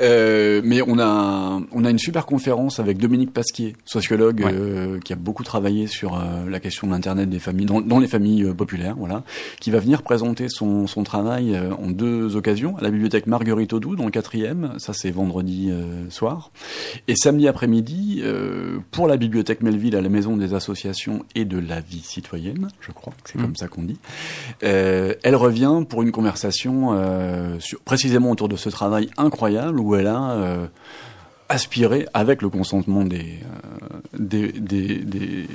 Euh, 0.00 0.60
mais 0.64 0.82
on 0.86 0.98
a, 0.98 1.60
on 1.72 1.84
a 1.86 1.90
une 1.90 1.98
super 1.98 2.26
conférence 2.26 2.78
avec 2.78 2.98
Dominique 2.98 3.32
Pasquier, 3.32 3.74
sociologue, 3.86 4.42
Ouais. 4.44 4.52
euh, 4.52 5.00
qui 5.00 5.14
a 5.14 5.16
beaucoup 5.16 5.44
travaillé 5.44 5.86
sur 5.86 6.14
euh, 6.16 6.48
la 6.48 6.60
question 6.60 6.86
de 6.86 6.92
l'Internet 6.92 7.30
des 7.30 7.38
familles, 7.38 7.64
dans, 7.66 7.80
dans 7.80 7.98
les 7.98 8.06
familles 8.06 8.52
populaires, 8.54 8.96
voilà, 8.98 9.22
qui 9.60 9.70
va 9.70 9.78
venir 9.78 10.02
présenter 10.02 10.48
son, 10.50 10.86
son 10.86 11.04
travail 11.04 11.54
euh, 11.54 11.72
en 11.74 11.88
deux 11.90 12.36
occasions, 12.36 12.76
à 12.76 12.82
la 12.82 12.90
bibliothèque 12.90 13.26
Marguerite 13.26 13.72
Audoux, 13.72 13.96
dans 13.96 14.04
le 14.04 14.10
quatrième. 14.10 14.74
Ça, 14.76 14.92
c'est 14.92 15.10
vendredi 15.10 15.68
euh, 15.70 16.08
soir. 16.10 16.50
Et 17.08 17.16
samedi 17.16 17.48
après-midi, 17.48 18.20
euh, 18.22 18.78
pour 18.90 19.06
la 19.08 19.16
bibliothèque 19.16 19.62
Melville 19.62 19.96
à 19.96 20.02
la 20.02 20.10
Maison 20.10 20.36
des 20.36 20.52
associations 20.52 21.24
et 21.34 21.46
de 21.46 21.58
la 21.58 21.80
vie 21.80 22.02
citoyenne, 22.02 22.57
je 22.80 22.92
crois 22.92 23.12
que 23.22 23.30
c'est 23.30 23.38
comme 23.38 23.56
ça 23.56 23.68
qu'on 23.68 23.82
dit, 23.82 23.98
euh, 24.62 25.14
elle 25.22 25.36
revient 25.36 25.84
pour 25.88 26.02
une 26.02 26.12
conversation 26.12 26.92
euh, 26.92 27.58
sur, 27.60 27.80
précisément 27.80 28.30
autour 28.30 28.48
de 28.48 28.56
ce 28.56 28.68
travail 28.68 29.10
incroyable 29.16 29.80
où 29.80 29.94
elle 29.94 30.06
a 30.06 30.32
euh, 30.32 30.66
aspiré, 31.48 32.06
avec 32.14 32.42
le 32.42 32.48
consentement 32.48 33.04
des, 33.04 33.20
euh, 33.20 33.98
des, 34.18 34.52
des, 34.52 34.98
des, 34.98 35.46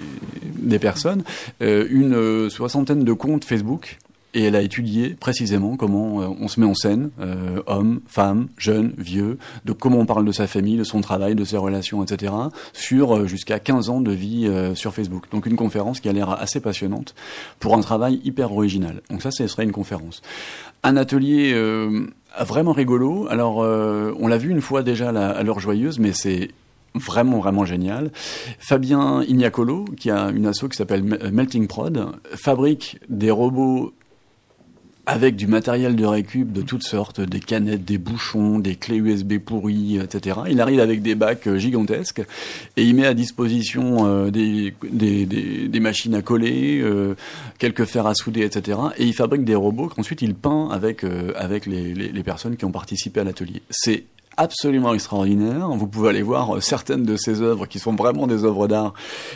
des 0.44 0.80
personnes, 0.80 1.24
euh, 1.62 1.88
une 1.90 2.50
soixantaine 2.50 3.04
de 3.04 3.14
comptes 3.14 3.46
Facebook 3.46 4.00
et 4.36 4.44
elle 4.46 4.56
a 4.56 4.62
étudié 4.62 5.10
précisément 5.20 5.76
comment 5.78 6.22
euh, 6.22 6.28
on 6.40 6.48
se 6.48 6.60
met 6.60 6.66
en 6.66 6.74
scène, 6.74 7.12
euh, 7.20 7.62
hommes, 7.68 8.02
femmes, 8.08 8.48
jeunes, 8.58 8.94
vieux, 8.98 9.38
de 9.66 9.74
comment 9.74 10.00
on 10.00 10.06
parle 10.06 10.26
de 10.26 10.32
sa 10.32 10.48
famille, 10.48 10.76
de 10.78 10.84
son 10.84 11.02
travail, 11.02 11.36
de 11.36 11.44
ses 11.44 11.58
relations, 11.58 12.04
etc., 12.04 12.34
sur 12.74 13.16
euh, 13.16 13.26
jusqu'à 13.28 13.60
15 13.60 13.90
ans 13.90 14.02
de 14.02 14.12
vie 14.12 14.48
euh, 14.48 14.74
sur 14.76 14.94
Facebook. 14.94 15.26
Donc 15.32 15.46
une 15.46 15.56
conférence 15.56 16.00
qui 16.00 16.10
a 16.10 16.14
l'air 16.14 16.30
assez 16.32 16.60
passionnante 16.60 17.14
pour 17.60 17.76
un 17.76 17.82
travail 17.82 18.22
hyper 18.24 18.52
original. 18.52 19.02
Donc 19.10 19.22
ça, 19.22 19.30
ce 19.32 19.46
serait 19.48 19.64
une 19.64 19.72
conférence. 19.72 20.22
Un 20.84 20.98
atelier 20.98 21.54
vraiment 22.42 22.74
rigolo. 22.74 23.28
Alors, 23.30 23.58
on 23.58 24.28
l'a 24.28 24.38
vu 24.38 24.50
une 24.50 24.60
fois 24.62 24.84
déjà 24.84 25.10
à 25.10 25.44
l'heure 25.44 25.60
joyeuse, 25.60 25.98
mais 26.00 26.12
c'est 26.12 26.50
vraiment 26.94 27.40
vraiment 27.40 27.64
génial. 27.66 28.12
Fabien 28.60 29.24
Ignacolo, 29.24 29.86
qui 29.98 30.12
a 30.12 30.30
une 30.30 30.46
asso 30.46 30.66
qui 30.70 30.76
s'appelle 30.78 31.04
Me- 31.04 31.32
Melting 31.32 31.68
Prod, 31.68 32.08
fabrique 32.36 33.00
des 33.10 33.32
robots 33.32 33.94
avec 35.06 35.36
du 35.36 35.48
matériel 35.48 35.96
de 35.96 36.06
récup 36.06 36.52
de 36.54 36.62
toutes 36.62 36.84
sortes, 36.84 37.20
des 37.20 37.42
canettes, 37.42 37.84
des 37.84 37.98
bouchons, 37.98 38.60
des 38.60 38.76
clés 38.76 38.98
USB 38.98 39.38
pourries, 39.38 39.98
etc. 39.98 40.40
Il 40.50 40.62
arrive 40.62 40.80
avec 40.80 41.02
des 41.02 41.16
bacs 41.16 41.48
euh, 41.48 41.58
gigantesques 41.58 42.22
et 42.78 42.84
il 42.84 42.96
met 42.96 43.06
à 43.06 43.14
disposition 43.14 44.06
euh, 44.08 44.32
des, 44.32 44.74
des, 44.90 45.26
des, 45.26 45.68
des 45.68 45.80
machines 45.82 46.16
à 46.16 46.22
coller, 46.22 46.80
euh, 46.82 47.16
quelques 47.60 47.86
fers 47.86 48.08
à 48.08 48.16
souder, 48.16 48.44
etc. 48.44 48.80
Et 48.98 49.06
il 49.06 49.14
fabrique 49.14 49.44
des 49.44 49.56
robots 49.56 49.90
qu'ensuite 49.90 50.22
il 50.22 50.36
peint 50.36 50.70
avec, 50.70 51.04
euh, 51.04 51.34
avec 51.36 51.66
les, 51.66 51.94
les, 51.94 52.10
les 52.10 52.24
personnes 52.24 52.56
qui 52.56 52.64
ont 52.64 52.72
participé 52.72 53.20
à 53.20 53.24
l'atelier. 53.26 53.62
C'est 53.70 54.06
absolument 54.38 54.94
extraordinaire. 54.94 55.70
Vous 55.70 55.88
pouvez 55.88 56.10
aller 56.10 56.22
voir 56.22 56.56
euh, 56.56 56.60
certaines 56.60 57.04
de 57.04 57.16
ces 57.16 57.42
œuvres 57.42 57.66
qui 57.66 57.80
sont 57.80 57.94
vraiment 57.96 58.28
des 58.28 58.44
œuvres 58.46 58.68
d'art 58.68 58.94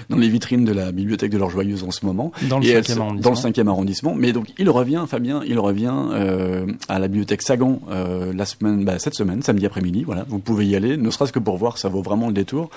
dans 0.10 0.18
les 0.18 0.30
vitrines 0.30 0.66
de 0.66 0.72
la 0.74 0.92
bibliothèque 0.92 1.32
de 1.32 1.38
l'Or 1.38 1.50
Joyeuse 1.50 1.84
en 1.84 1.92
ce 1.92 2.06
moment. 2.06 2.32
Dans 2.50 2.60
le 2.60 2.66
Et 2.66 2.70
elles 2.70 2.84
cinquième 2.84 2.98
sont- 2.98 3.02
arrondissement. 3.04 3.22
Dans 3.24 3.36
le 3.36 3.42
cinquième 3.42 3.68
arrondissement. 3.68 4.16
Mais 4.16 4.32
donc 4.34 4.48
il 4.58 4.70
revient, 4.70 5.04
Fabien, 5.08 5.42
il 5.48 5.60
revient 5.60 5.94
euh, 6.12 6.66
à 6.90 7.00
la 7.00 7.08
bibliothèque 7.08 7.42
Sagan 7.42 7.80
euh, 7.92 8.34
la 8.34 8.46
semaine, 8.46 8.84
bah, 8.86 9.00
cette 9.00 9.14
semaine, 9.16 9.42
samedi 9.42 9.66
après-midi. 9.66 10.04
Voilà, 10.04 10.26
vous 10.28 10.40
pouvez 10.40 10.66
y 10.66 10.76
aller, 10.76 10.98
ne 10.98 11.10
serait-ce 11.10 11.32
que 11.34 11.40
pour 11.40 11.58
voir, 11.58 11.78
ça 11.78 11.90
vaut 11.90 12.02
vraiment 12.02 12.28
le 12.28 12.34
détour. 12.34 12.70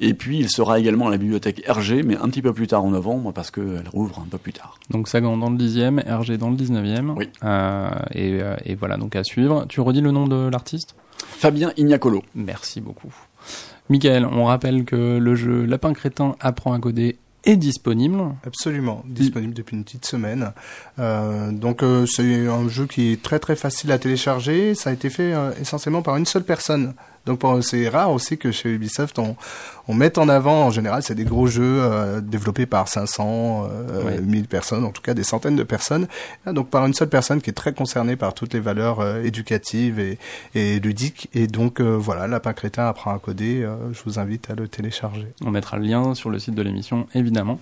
Et 0.00 0.14
puis 0.14 0.38
il 0.38 0.48
sera 0.50 0.78
également 0.78 1.08
à 1.08 1.10
la 1.10 1.16
bibliothèque 1.18 1.62
Hergé, 1.66 2.02
mais 2.02 2.16
un 2.16 2.28
petit 2.28 2.42
peu 2.42 2.52
plus 2.52 2.66
tard 2.66 2.84
en 2.84 2.90
novembre 2.90 3.32
parce 3.32 3.50
qu'elle 3.50 3.84
rouvre 3.92 4.20
un 4.20 4.28
peu 4.30 4.38
plus 4.38 4.52
tard. 4.52 4.78
Donc 4.90 5.08
Sagan 5.08 5.36
dans 5.36 5.50
le 5.50 5.56
10e, 5.56 6.00
RG 6.08 6.36
dans 6.38 6.50
le 6.50 6.56
19e. 6.56 7.14
Oui. 7.16 7.28
Euh, 7.44 7.88
et, 8.14 8.38
euh, 8.40 8.56
et 8.64 8.74
voilà, 8.74 8.96
donc 8.96 9.16
à 9.16 9.24
suivre. 9.24 9.66
Tu 9.68 9.80
redis 9.80 10.00
le 10.00 10.10
nom 10.10 10.26
de 10.26 10.48
l'artiste? 10.48 10.94
Fabien 11.36 11.72
Ignacolo. 11.76 12.22
Merci 12.34 12.80
beaucoup. 12.80 13.14
Michael, 13.88 14.24
on 14.24 14.46
rappelle 14.46 14.84
que 14.84 15.18
le 15.18 15.34
jeu 15.34 15.64
Lapin 15.64 15.92
Crétin 15.92 16.34
apprend 16.40 16.72
à 16.72 16.78
coder 16.78 17.18
est 17.44 17.56
disponible. 17.56 18.18
Absolument, 18.44 19.02
disponible 19.06 19.54
depuis 19.54 19.76
une 19.76 19.84
petite 19.84 20.06
semaine. 20.06 20.52
Euh, 20.98 21.52
donc 21.52 21.82
euh, 21.82 22.04
c'est 22.06 22.48
un 22.48 22.68
jeu 22.68 22.86
qui 22.86 23.12
est 23.12 23.22
très 23.22 23.38
très 23.38 23.54
facile 23.54 23.92
à 23.92 23.98
télécharger. 23.98 24.74
Ça 24.74 24.90
a 24.90 24.92
été 24.92 25.10
fait 25.10 25.32
euh, 25.32 25.52
essentiellement 25.60 26.02
par 26.02 26.16
une 26.16 26.26
seule 26.26 26.42
personne 26.42 26.94
Donc 27.26 27.42
c'est 27.62 27.88
rare 27.88 28.10
aussi 28.10 28.38
que 28.38 28.50
chez 28.50 28.70
Ubisoft 28.70 29.18
on, 29.18 29.36
on 29.88 29.94
mette 29.94 30.18
en 30.18 30.28
avant, 30.28 30.64
en 30.66 30.70
général, 30.70 31.02
c'est 31.02 31.14
des 31.14 31.24
gros 31.24 31.46
jeux 31.46 31.62
euh, 31.80 32.20
développés 32.20 32.66
par 32.66 32.88
500, 32.88 33.66
euh, 33.70 34.02
Ouais. 34.04 34.20
1000 34.20 34.46
personnes, 34.48 34.84
en 34.84 34.90
tout 34.90 35.02
cas 35.02 35.14
des 35.14 35.22
centaines 35.22 35.56
de 35.56 35.62
personnes. 35.62 36.06
Là, 36.44 36.52
donc 36.52 36.68
par 36.70 36.84
une 36.86 36.94
seule 36.94 37.08
personne 37.08 37.40
qui 37.40 37.50
est 37.50 37.54
très 37.54 37.72
concernée 37.72 38.16
par 38.16 38.34
toutes 38.34 38.52
les 38.54 38.60
valeurs 38.60 39.00
euh, 39.00 39.22
éducatives 39.22 39.98
et, 39.98 40.18
et 40.54 40.80
ludiques. 40.80 41.28
Et 41.34 41.46
donc 41.46 41.80
euh, 41.80 41.96
voilà, 41.98 42.26
Lapin 42.26 42.52
Crétin 42.52 42.86
apprend 42.86 43.14
à 43.14 43.18
coder. 43.18 43.62
euh, 43.62 43.76
je 43.92 44.00
vous 44.04 44.18
invite 44.18 44.50
à 44.50 44.54
le 44.54 44.68
télécharger. 44.68 45.26
On 45.44 45.50
mettra 45.50 45.76
le 45.76 45.84
lien 45.84 46.14
sur 46.14 46.30
le 46.30 46.38
site 46.38 46.54
de 46.54 46.62
l'émission, 46.62 47.06
évidemment. 47.14 47.58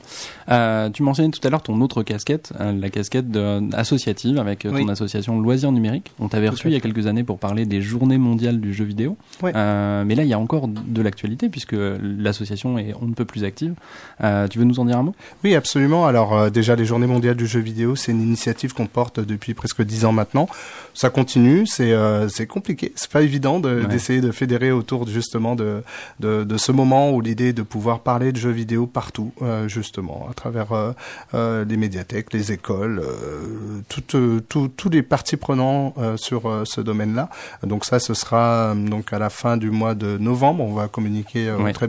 Euh, 0.50 0.90
tu 0.90 1.02
mentionnais 1.02 1.30
tout 1.30 1.46
à 1.46 1.50
l'heure 1.50 1.62
ton 1.62 1.80
autre 1.80 2.02
casquette, 2.02 2.52
euh, 2.60 2.72
la 2.72 2.90
casquette 2.90 3.30
de- 3.30 3.74
associative 3.74 4.38
avec 4.38 4.60
ton 4.60 4.72
Oui. 4.74 4.90
association 4.90 5.40
Loisirs 5.40 5.72
Numériques. 5.72 6.12
On 6.18 6.28
t'avait 6.28 6.48
reçu 6.48 6.68
il 6.68 6.72
y 6.72 6.76
a 6.76 6.80
quelques 6.80 7.06
années 7.06 7.24
pour 7.24 7.38
parler 7.38 7.66
des 7.66 7.82
journées 7.82 8.18
mondiales 8.18 8.60
du 8.60 8.72
jeu 8.74 8.84
vidéo. 8.84 9.16
Ouais. 9.42 9.52
Euh, 9.54 10.04
mais 10.04 10.14
là, 10.14 10.22
il 10.22 10.28
y 10.28 10.32
a 10.34 10.38
encore 10.38 10.68
de 10.68 11.02
l'actualité 11.02 11.48
puisque 11.48 11.74
l'association 12.18 12.78
est 12.78 12.92
on 13.00 13.06
ne 13.06 13.14
peut 13.14 13.24
plus 13.24 13.44
active. 13.44 13.74
Euh, 14.22 14.48
tu 14.48 14.58
veux 14.58 14.64
nous 14.64 14.80
en 14.80 14.84
dire 14.84 14.98
un 14.98 15.02
mot? 15.02 15.14
Oui, 15.42 15.54
absolument. 15.54 16.06
Alors 16.06 16.34
euh, 16.36 16.50
déjà, 16.50 16.76
les 16.76 16.84
Journées 16.84 17.06
mondiales 17.06 17.36
du 17.36 17.46
jeu 17.46 17.60
vidéo, 17.60 17.96
c'est 17.96 18.12
une 18.12 18.22
initiative 18.22 18.72
qu'on 18.74 18.86
porte 18.86 19.20
depuis 19.20 19.54
presque 19.54 19.82
dix 19.82 20.04
ans 20.04 20.12
maintenant. 20.12 20.48
Ça 20.94 21.10
continue, 21.10 21.66
c'est 21.66 21.92
euh, 21.92 22.28
c'est 22.28 22.46
compliqué, 22.46 22.92
c'est 22.96 23.10
pas 23.10 23.22
évident 23.22 23.60
de- 23.60 23.80
Ouais. 23.80 23.86
d'essayer 23.86 24.20
de 24.20 24.30
fédérer 24.30 24.70
autour 24.70 25.06
justement 25.08 25.56
de, 25.56 25.82
de 26.20 26.44
de 26.44 26.56
ce 26.56 26.70
moment 26.72 27.10
où 27.12 27.20
l'idée 27.20 27.48
est 27.48 27.52
de 27.52 27.62
pouvoir 27.62 28.00
parler 28.00 28.30
de 28.32 28.36
jeux 28.36 28.50
vidéo 28.50 28.86
partout, 28.86 29.32
euh, 29.42 29.66
justement, 29.68 30.26
à 30.30 30.34
travers 30.34 30.66
les 31.32 31.76
médiathèques, 31.76 32.32
les 32.32 32.52
écoles, 32.52 33.02
tous 33.88 34.88
les 34.90 35.02
parties 35.02 35.36
prenants 35.36 35.94
sur 36.16 36.62
ce 36.64 36.80
domaine-là. 36.80 37.28
Donc 37.62 37.84
ça, 37.84 37.98
ce 37.98 38.14
sera 38.14 38.74
donc 38.74 39.12
à 39.12 39.18
la 39.18 39.30
fin 39.30 39.56
du 39.56 39.70
mois 39.70 39.94
de 39.94 40.18
novembre. 40.18 40.62
On 40.64 40.72
va 40.74 40.88
communiquer 40.88 41.50
Ouais. 41.52 41.72
très 41.72 41.88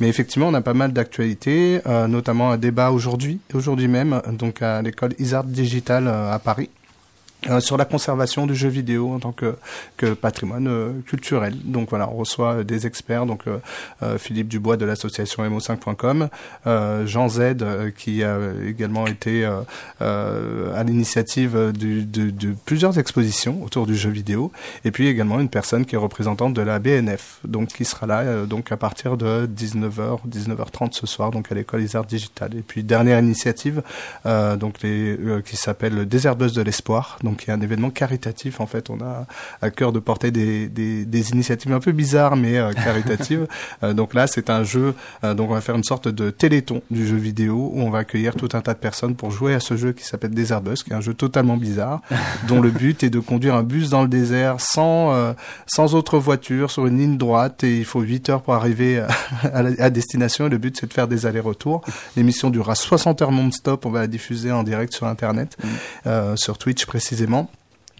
Mais 0.00 0.08
effectivement, 0.08 0.48
on 0.48 0.54
a 0.54 0.60
pas 0.60 0.74
mal 0.74 0.92
d'actualités, 0.92 1.80
euh, 1.86 2.06
notamment 2.06 2.50
un 2.50 2.56
débat 2.56 2.90
aujourd'hui, 2.90 3.40
aujourd'hui 3.54 3.88
même, 3.88 4.20
donc 4.32 4.62
à 4.62 4.82
l'école 4.82 5.14
Isard 5.18 5.44
Digital 5.44 6.06
euh, 6.06 6.32
à 6.32 6.38
Paris. 6.38 6.70
Euh, 7.48 7.60
sur 7.60 7.76
la 7.76 7.84
conservation 7.84 8.46
du 8.46 8.54
jeu 8.54 8.68
vidéo 8.68 9.12
en 9.12 9.18
tant 9.18 9.32
que, 9.32 9.56
que 9.96 10.14
patrimoine 10.14 10.68
euh, 10.68 10.92
culturel. 11.06 11.54
Donc 11.64 11.90
voilà, 11.90 12.08
on 12.08 12.14
reçoit 12.16 12.52
euh, 12.58 12.64
des 12.64 12.86
experts, 12.86 13.26
donc 13.26 13.42
euh, 13.46 14.18
Philippe 14.18 14.48
Dubois 14.48 14.76
de 14.76 14.84
l'association 14.84 15.42
MO5.com, 15.48 16.28
euh, 16.66 17.06
Jean 17.06 17.28
Z 17.28 17.40
qui 17.96 18.22
a 18.22 18.38
également 18.66 19.06
été 19.06 19.44
à 20.00 20.82
l'initiative 20.84 21.72
du- 21.72 22.04
de, 22.04 22.30
de 22.30 22.54
plusieurs 22.64 22.98
expositions 22.98 23.62
autour 23.62 23.86
du 23.86 23.96
jeu 23.96 24.10
vidéo, 24.10 24.52
et 24.84 24.90
puis 24.90 25.06
également 25.08 25.40
une 25.40 25.48
personne 25.48 25.84
qui 25.84 25.94
est 25.94 25.98
représentante 25.98 26.54
de 26.54 26.62
la 26.62 26.78
BNF, 26.78 27.38
donc 27.44 27.68
qui 27.68 27.84
sera 27.84 28.06
là 28.06 28.46
donc 28.46 28.70
à 28.72 28.76
partir 28.76 29.16
de 29.16 29.46
19h 29.46 30.20
19h30 30.28 30.92
ce 30.92 31.06
soir 31.06 31.30
donc 31.30 31.50
à 31.50 31.54
l'école 31.54 31.82
Isard 31.82 32.04
Digital. 32.04 32.54
Et 32.56 32.62
puis 32.62 32.82
dernière 32.84 33.18
initiative 33.18 33.82
donc 34.24 34.82
les 34.82 35.18
qui 35.44 35.56
s'appelle 35.56 35.94
le 35.94 36.06
de 36.06 36.62
l'espoir, 36.62 37.18
il 37.44 37.48
y 37.48 37.50
a 37.50 37.54
un 37.54 37.60
événement 37.60 37.90
caritatif 37.90 38.60
en 38.60 38.66
fait, 38.66 38.90
on 38.90 39.00
a 39.00 39.26
à 39.62 39.70
cœur 39.70 39.92
de 39.92 39.98
porter 39.98 40.30
des, 40.30 40.68
des, 40.68 41.04
des 41.04 41.30
initiatives 41.30 41.72
un 41.72 41.80
peu 41.80 41.92
bizarres 41.92 42.36
mais 42.36 42.58
euh, 42.58 42.72
caritatives. 42.72 43.46
Euh, 43.84 43.94
donc 43.94 44.12
là 44.14 44.26
c'est 44.26 44.50
un 44.50 44.64
jeu 44.64 44.94
euh, 45.24 45.34
donc 45.34 45.50
on 45.50 45.54
va 45.54 45.60
faire 45.60 45.74
une 45.76 45.84
sorte 45.84 46.06
de 46.08 46.30
téléthon 46.30 46.82
du 46.90 47.06
jeu 47.06 47.16
vidéo 47.16 47.70
où 47.72 47.80
on 47.80 47.90
va 47.90 48.00
accueillir 48.00 48.34
tout 48.34 48.48
un 48.52 48.60
tas 48.60 48.74
de 48.74 48.78
personnes 48.78 49.14
pour 49.16 49.30
jouer 49.30 49.54
à 49.54 49.60
ce 49.60 49.76
jeu 49.76 49.92
qui 49.92 50.04
s'appelle 50.04 50.30
Désherbeuse, 50.32 50.82
qui 50.82 50.90
est 50.90 50.94
un 50.94 51.00
jeu 51.00 51.14
totalement 51.14 51.56
bizarre 51.56 52.00
dont 52.48 52.60
le 52.60 52.70
but 52.70 53.02
est 53.02 53.10
de 53.10 53.18
conduire 53.18 53.54
un 53.54 53.62
bus 53.62 53.88
dans 53.90 54.02
le 54.02 54.08
désert 54.08 54.56
sans 54.60 55.34
sans 55.66 55.94
autre 55.94 56.18
voiture 56.18 56.70
sur 56.70 56.86
une 56.86 56.98
ligne 56.98 57.16
droite 57.18 57.64
et 57.64 57.78
il 57.78 57.84
faut 57.84 58.00
8 58.00 58.28
heures 58.30 58.42
pour 58.42 58.54
arriver 58.54 59.00
à, 59.00 59.08
à, 59.52 59.62
la- 59.62 59.84
à 59.84 59.90
destination 59.90 60.46
et 60.46 60.50
le 60.50 60.58
but 60.58 60.76
c'est 60.78 60.86
de 60.86 60.92
faire 60.92 61.08
des 61.08 61.24
allers-retours. 61.26 61.82
L'émission 62.16 62.50
durera 62.50 62.74
60 62.74 63.22
heures 63.22 63.32
non-stop, 63.32 63.86
on 63.86 63.90
va 63.90 64.00
la 64.00 64.06
diffuser 64.06 64.52
en 64.52 64.62
direct 64.62 64.92
sur 64.92 65.06
internet, 65.06 65.56
euh, 66.06 66.36
sur 66.36 66.58
Twitch 66.58 66.84
précisément. 66.86 67.12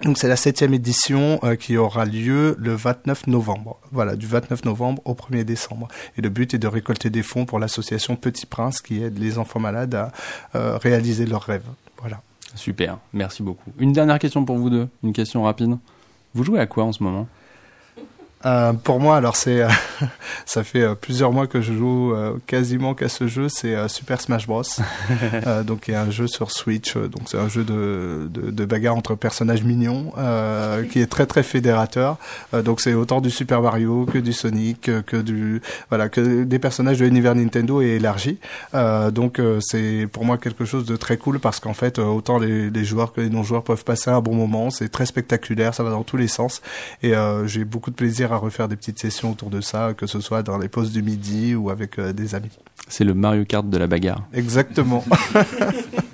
Donc 0.03 0.18
c'est 0.18 0.29
la 0.29 0.37
septième 0.37 0.75
édition 0.75 1.39
euh, 1.45 1.55
qui 1.55 1.77
aura 1.77 2.05
lieu 2.05 2.57
le 2.59 2.75
29 2.75 3.29
novembre. 3.29 3.79
Voilà, 3.93 4.16
du 4.16 4.27
29 4.27 4.64
novembre 4.64 5.01
au 5.05 5.14
1er 5.14 5.45
décembre. 5.45 5.89
Et 6.18 6.23
le 6.23 6.29
but 6.29 6.55
est 6.55 6.59
de 6.59 6.66
récolter 6.66 7.09
des 7.09 7.23
fonds 7.23 7.45
pour 7.45 7.61
l'association 7.61 8.16
Petit 8.16 8.47
Prince 8.47 8.81
qui 8.81 9.03
aide 9.03 9.18
les 9.18 9.39
enfants 9.39 9.61
malades 9.61 9.95
à 9.95 10.12
euh, 10.57 10.77
réaliser 10.77 11.25
leurs 11.25 11.43
rêves. 11.43 11.66
Voilà. 11.99 12.20
Super, 12.55 12.99
merci 13.12 13.43
beaucoup. 13.43 13.70
Une 13.79 13.93
dernière 13.93 14.18
question 14.18 14.45
pour 14.45 14.59
vous 14.59 14.70
deux, 14.70 14.89
une 15.03 15.12
question 15.12 15.45
rapide. 15.45 15.79
Vous 16.35 16.45
jouez 16.45 16.59
à 16.59 16.66
quoi 16.66 16.85
en 16.85 16.93
ce 16.93 17.03
moment? 17.03 17.29
Euh, 18.45 18.72
pour 18.72 19.01
moi, 19.01 19.16
alors 19.16 19.36
c'est, 19.36 19.62
euh, 19.62 19.68
ça 20.47 20.64
fait 20.64 20.82
euh, 20.82 20.95
plusieurs 20.95 21.32
mois 21.32 21.47
que 21.47 21.61
je 21.61 21.72
joue 21.72 22.14
quasiment 22.47 22.95
qu'à 22.95 23.09
ce 23.09 23.26
jeu, 23.26 23.49
c'est 23.49 23.88
Super 23.88 24.20
Smash 24.20 24.47
Bros. 24.47 24.62
donc 25.64 25.88
il 25.88 25.93
y 25.93 25.95
a 25.95 26.03
un 26.03 26.11
jeu 26.11 26.26
sur 26.26 26.51
Switch, 26.51 26.97
donc 26.97 27.22
c'est 27.26 27.38
un 27.38 27.49
jeu 27.49 27.64
de, 27.64 28.28
de, 28.30 28.51
de 28.51 28.64
bagarre 28.64 28.97
entre 28.97 29.14
personnages 29.14 29.62
mignons, 29.62 30.12
qui 30.90 31.01
est 31.01 31.07
très 31.07 31.26
très 31.26 31.43
fédérateur. 31.43 32.16
Donc 32.64 32.80
c'est 32.80 32.95
autant 32.95 33.20
du 33.20 33.30
Super 33.30 33.62
Mario 33.62 34.07
que 34.07 34.18
du 34.18 34.32
Sonic, 34.32 34.90
que 35.07 35.16
du 35.16 35.62
voilà, 35.88 36.09
que 36.09 36.45
des 36.45 36.59
personnages 36.59 36.99
de 36.99 37.05
l'univers 37.05 37.34
Nintendo 37.34 37.80
et 37.82 37.97
élargi. 37.97 38.38
Donc 39.12 39.40
c'est 39.61 40.07
pour 40.12 40.24
moi 40.24 40.38
quelque 40.38 40.64
chose 40.64 40.84
de 40.84 40.97
très 40.97 41.16
cool 41.16 41.38
parce 41.38 41.61
qu'en 41.61 41.74
fait 41.74 41.99
autant 41.99 42.38
les, 42.38 42.70
les 42.70 42.84
joueurs 42.84 43.12
que 43.12 43.20
les 43.20 43.30
non-joueurs 43.30 43.64
peuvent 43.64 43.84
passer 43.84 44.11
un 44.11 44.20
bon 44.20 44.34
moment. 44.34 44.70
C'est 44.70 44.88
très 44.88 45.07
spectaculaire, 45.07 45.74
ça 45.74 45.82
va 45.82 45.90
dans 45.90 46.05
tous 46.05 46.16
les 46.16 46.28
sens 46.28 46.62
et 47.03 47.12
j'ai 47.47 47.64
beaucoup 47.64 47.90
de 47.90 47.97
plaisir 47.97 48.32
à 48.33 48.39
refaire 48.39 48.68
des 48.68 48.76
petites 48.76 48.99
sessions 48.99 49.30
autour 49.33 49.51
de 49.51 49.61
ça, 49.61 49.95
que 49.95 50.07
ce 50.07 50.20
soit 50.20 50.43
dans 50.43 50.59
les 50.59 50.68
pauses 50.68 50.93
du 50.93 51.03
midi 51.03 51.55
ou 51.55 51.70
avec 51.70 51.99
euh, 51.99 52.12
des 52.12 52.35
amis. 52.35 52.51
C'est 52.89 53.05
le 53.05 53.14
Mario 53.14 53.45
Kart 53.45 53.68
de 53.68 53.78
la 53.78 53.87
bagarre. 53.87 54.22
Exactement. 54.33 55.05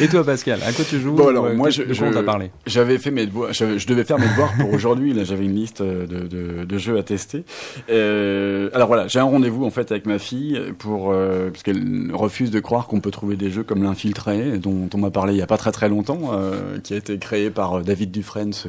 Et 0.00 0.08
toi 0.08 0.24
Pascal, 0.24 0.60
à 0.66 0.72
quoi 0.72 0.84
tu 0.88 1.00
joues 1.00 1.12
Bon 1.12 1.28
alors 1.28 1.46
Euh, 1.46 1.54
moi 1.54 1.70
je, 1.70 1.82
je- 1.92 2.04
on 2.04 2.22
parlé 2.24 2.50
j'avais 2.66 2.98
fait 2.98 3.10
mes 3.10 3.26
devoirs, 3.26 3.52
je, 3.52 3.78
je 3.78 3.86
devais 3.86 4.04
faire 4.04 4.18
mes 4.18 4.28
devoirs 4.28 4.52
pour 4.58 4.72
aujourd'hui. 4.72 5.12
Là 5.12 5.24
j'avais 5.24 5.44
une 5.44 5.54
liste 5.54 5.80
euh, 5.80 6.06
de, 6.06 6.26
de, 6.26 6.64
de 6.64 6.78
jeux 6.78 6.98
à 6.98 7.02
tester. 7.02 7.44
Euh, 7.90 8.70
alors 8.74 8.88
voilà, 8.88 9.08
j'ai 9.08 9.18
un 9.18 9.24
rendez-vous 9.24 9.64
en 9.64 9.70
fait 9.70 9.90
avec 9.90 10.06
ma 10.06 10.18
fille 10.18 10.60
pour 10.78 11.10
euh, 11.12 11.50
parce 11.50 11.62
qu'elle 11.62 12.10
refuse 12.12 12.50
de 12.50 12.60
croire 12.60 12.86
qu'on 12.86 13.00
peut 13.00 13.10
trouver 13.10 13.36
des 13.36 13.50
jeux 13.50 13.62
comme 13.62 13.82
l'infiltré 13.82 14.58
dont 14.58 14.88
on 14.94 14.98
m'a 14.98 15.10
parlé 15.10 15.32
il 15.34 15.38
y 15.38 15.42
a 15.42 15.46
pas 15.46 15.56
très 15.58 15.72
très 15.72 15.88
longtemps, 15.88 16.30
euh, 16.32 16.78
qui 16.82 16.94
a 16.94 16.96
été 16.96 17.18
créé 17.18 17.50
par 17.50 17.80
David 17.82 18.10
Dufresne, 18.10 18.52
ce, 18.52 18.68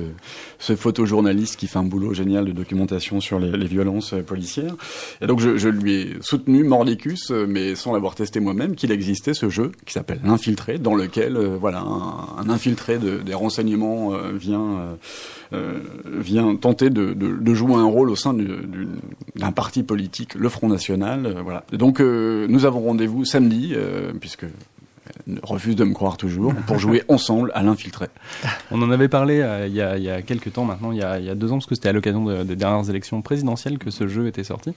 ce 0.57 0.75
photojournaliste 0.75 1.55
qui 1.57 1.67
fait 1.67 1.79
un 1.79 1.83
boulot 1.83 2.13
génial 2.13 2.45
de 2.45 2.51
documentation 2.51 3.19
sur 3.21 3.39
les, 3.39 3.51
les 3.51 3.67
violences 3.67 4.13
policières. 4.25 4.75
Et 5.21 5.27
donc 5.27 5.39
je, 5.39 5.57
je 5.57 5.69
lui 5.69 5.93
ai 5.93 6.09
soutenu 6.21 6.63
mordicus, 6.63 7.31
mais 7.31 7.75
sans 7.75 7.93
l'avoir 7.93 8.15
testé 8.15 8.39
moi-même, 8.39 8.75
qu'il 8.75 8.91
existait 8.91 9.33
ce 9.33 9.49
jeu 9.49 9.71
qui 9.85 9.93
s'appelle 9.93 10.19
l'infiltré, 10.23 10.77
dans 10.77 10.95
lequel 10.95 11.18
euh, 11.21 11.57
voilà 11.59 11.81
un, 11.81 12.49
infiltré 12.49 12.97
de, 12.97 13.17
des 13.17 13.33
renseignements 13.33 14.13
euh, 14.13 14.31
vient 14.33 14.97
euh, 15.53 15.79
vient 16.05 16.55
tenter 16.55 16.89
de, 16.89 17.53
jouer 17.53 17.75
un 17.75 17.85
rôle 17.85 18.09
au 18.09 18.15
sein 18.15 18.35
d'un 19.35 19.51
parti 19.51 19.83
politique, 19.83 20.35
le 20.35 20.49
Front 20.49 20.69
National. 20.69 21.37
voilà. 21.43 21.63
Donc 21.71 21.99
nous 21.99 22.65
avons 22.65 22.81
rendez-vous 22.81 23.25
samedi, 23.25 23.75
puisque 24.19 24.45
refuse 25.43 25.75
de 25.75 25.83
me 25.83 25.93
croire 25.93 26.17
toujours, 26.17 26.53
pour 26.67 26.79
jouer 26.79 27.03
ensemble 27.07 27.51
à 27.55 27.63
l'infiltré. 27.63 28.07
On 28.71 28.81
en 28.81 28.91
avait 28.91 29.07
parlé 29.07 29.41
euh, 29.41 29.67
il, 29.67 29.73
y 29.73 29.81
a, 29.81 29.97
il 29.97 30.03
y 30.03 30.09
a 30.09 30.21
quelques 30.21 30.53
temps 30.53 30.65
maintenant, 30.65 30.91
il 30.91 30.97
y 30.99 31.03
a, 31.03 31.19
il 31.19 31.25
y 31.25 31.29
a 31.29 31.35
deux 31.35 31.51
ans, 31.51 31.55
parce 31.57 31.65
que 31.65 31.75
c'était 31.75 31.89
à 31.89 31.93
l'occasion 31.93 32.23
de- 32.25 32.43
des 32.43 32.55
dernières 32.55 32.89
élections 32.89 33.21
présidentielles 33.21 33.77
que 33.77 33.91
ce 33.91 34.07
jeu 34.07 34.27
était 34.27 34.43
sorti. 34.43 34.73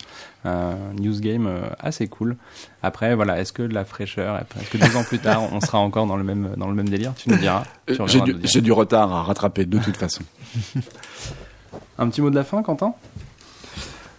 Euh, 0.47 0.75
news 1.01 1.19
game 1.21 1.47
euh, 1.47 1.63
assez 1.81 2.07
cool. 2.09 2.37
Après, 2.83 3.15
voilà, 3.15 3.41
est-ce 3.41 3.53
que 3.53 3.63
de 3.63 3.75
la 3.75 3.85
fraîcheur, 3.85 4.41
est-ce 4.61 4.71
que 4.71 4.79
deux 4.79 4.97
ans 4.97 5.05
plus 5.05 5.19
tard, 5.21 5.43
on 5.53 5.61
sera 5.61 5.79
encore 5.79 6.07
dans 6.07 6.17
le 6.17 6.25
même, 6.25 6.55
dans 6.57 6.69
le 6.69 6.75
même 6.75 6.89
délire? 6.89 7.13
Tu 7.17 7.31
nous 7.31 7.37
diras. 7.37 7.65
Euh, 7.91 8.07
J'ai 8.07 8.21
du, 8.21 8.35
du 8.63 8.73
retard 8.73 9.13
à 9.13 9.23
rattraper 9.23 9.65
de 9.67 9.79
toute 9.79 9.97
façon. 9.97 10.23
Un 11.99 12.09
petit 12.09 12.21
mot 12.21 12.31
de 12.31 12.35
la 12.35 12.45
fin, 12.45 12.63
Quentin? 12.63 12.95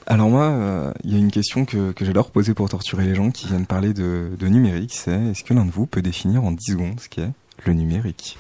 Alors 0.06 0.30
moi, 0.30 0.44
euh, 0.44 0.92
il 1.04 1.12
y 1.12 1.16
a 1.16 1.18
une 1.18 1.32
question 1.32 1.66
que, 1.66 1.92
que 1.94 2.04
j'adore 2.06 2.30
poser 2.32 2.54
pour 2.54 2.70
torturer 2.70 3.06
les 3.06 3.16
gens 3.16 3.32
qui 3.32 3.48
viennent 3.48 3.66
parler 3.66 3.94
de, 3.94 4.32
de 4.38 4.48
numérique, 4.48 4.94
c'est 4.94 5.12
est-ce 5.32 5.44
que 5.44 5.54
l'un 5.54 5.66
de 5.66 5.72
vous 5.72 5.86
peut 5.86 6.02
définir 6.02 6.44
en 6.44 6.52
10 6.52 6.72
secondes 6.74 7.00
ce 7.00 7.08
qu'est 7.08 7.30
le 7.66 7.74
numérique? 7.74 8.38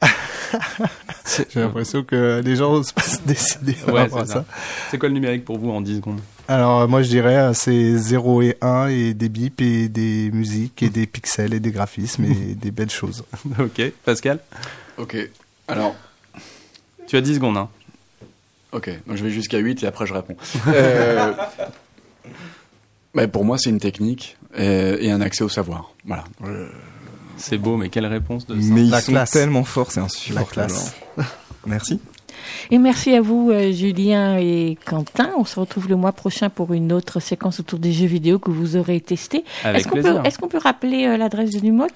J'ai 1.50 1.60
l'impression 1.60 2.02
que 2.02 2.40
les 2.44 2.56
gens 2.56 2.82
se 2.82 2.92
passent 2.92 3.22
décider 3.24 3.74
par 3.74 3.94
Ouais, 3.94 4.18
à 4.18 4.26
ça. 4.26 4.44
C'est 4.90 4.98
quoi 4.98 5.08
le 5.08 5.14
numérique 5.14 5.44
pour 5.44 5.58
vous 5.58 5.70
en 5.70 5.80
10 5.80 5.96
secondes? 5.96 6.20
Alors 6.48 6.80
euh, 6.80 6.86
moi 6.88 7.02
je 7.02 7.08
dirais 7.08 7.36
euh, 7.36 7.52
c'est 7.54 7.96
0 7.96 8.42
et 8.42 8.56
1 8.60 8.88
et 8.88 9.14
des 9.14 9.28
bips 9.28 9.60
et 9.60 9.88
des 9.88 10.30
musiques 10.32 10.82
et 10.82 10.90
des 10.90 11.06
pixels 11.06 11.54
et 11.54 11.60
des 11.60 11.70
graphismes 11.70 12.24
et 12.24 12.54
des 12.60 12.70
belles 12.70 12.90
choses. 12.90 13.24
Ok, 13.58 13.80
Pascal? 14.04 14.40
Ok, 14.98 15.16
alors 15.68 15.94
Tu 17.06 17.16
as 17.16 17.20
10 17.20 17.36
secondes, 17.36 17.56
hein 17.56 17.68
Ok, 18.72 18.88
donc 19.06 19.16
je 19.16 19.24
vais 19.24 19.30
jusqu'à 19.30 19.58
8 19.58 19.82
et 19.82 19.86
après 19.86 20.06
je 20.06 20.14
réponds. 20.14 20.36
Euh, 20.68 21.32
bah, 23.14 23.26
pour 23.28 23.44
moi, 23.44 23.58
c'est 23.58 23.70
une 23.70 23.80
technique 23.80 24.36
euh, 24.58 24.96
et 25.00 25.10
un 25.10 25.20
accès 25.20 25.42
au 25.44 25.48
savoir. 25.48 25.92
Voilà. 26.04 26.24
Je- 26.44 26.68
C'est 27.36 27.58
beau, 27.58 27.76
mais 27.76 27.88
quelle 27.88 28.06
réponse 28.06 28.46
de 28.46 28.54
ça 28.60 28.68
Mais 28.72 28.82
ils 28.82 28.90
La 28.90 29.00
sont 29.00 29.12
classe. 29.12 29.30
tellement 29.32 29.64
forts, 29.64 29.90
c'est 29.90 30.00
insupportable. 30.00 30.68
classe. 30.72 30.94
Merci. 31.66 32.00
Et 32.70 32.78
merci 32.78 33.12
à 33.14 33.20
vous, 33.20 33.50
euh, 33.50 33.70
Julien 33.72 34.38
et 34.38 34.78
Quentin. 34.86 35.30
On 35.36 35.44
se 35.44 35.58
retrouve 35.60 35.88
le 35.88 35.96
mois 35.96 36.12
prochain 36.12 36.48
pour 36.48 36.72
une 36.72 36.92
autre 36.92 37.20
séquence 37.20 37.60
autour 37.60 37.78
des 37.78 37.92
jeux 37.92 38.06
vidéo 38.06 38.38
que 38.38 38.50
vous 38.50 38.76
aurez 38.76 39.00
testé. 39.00 39.44
Est-ce 39.64 39.88
qu'on 40.38 40.48
peut, 40.48 40.58
rappeler 40.58 41.06
euh, 41.06 41.16
l'adresse 41.16 41.50
de 41.50 41.60
Numoc? 41.60 41.92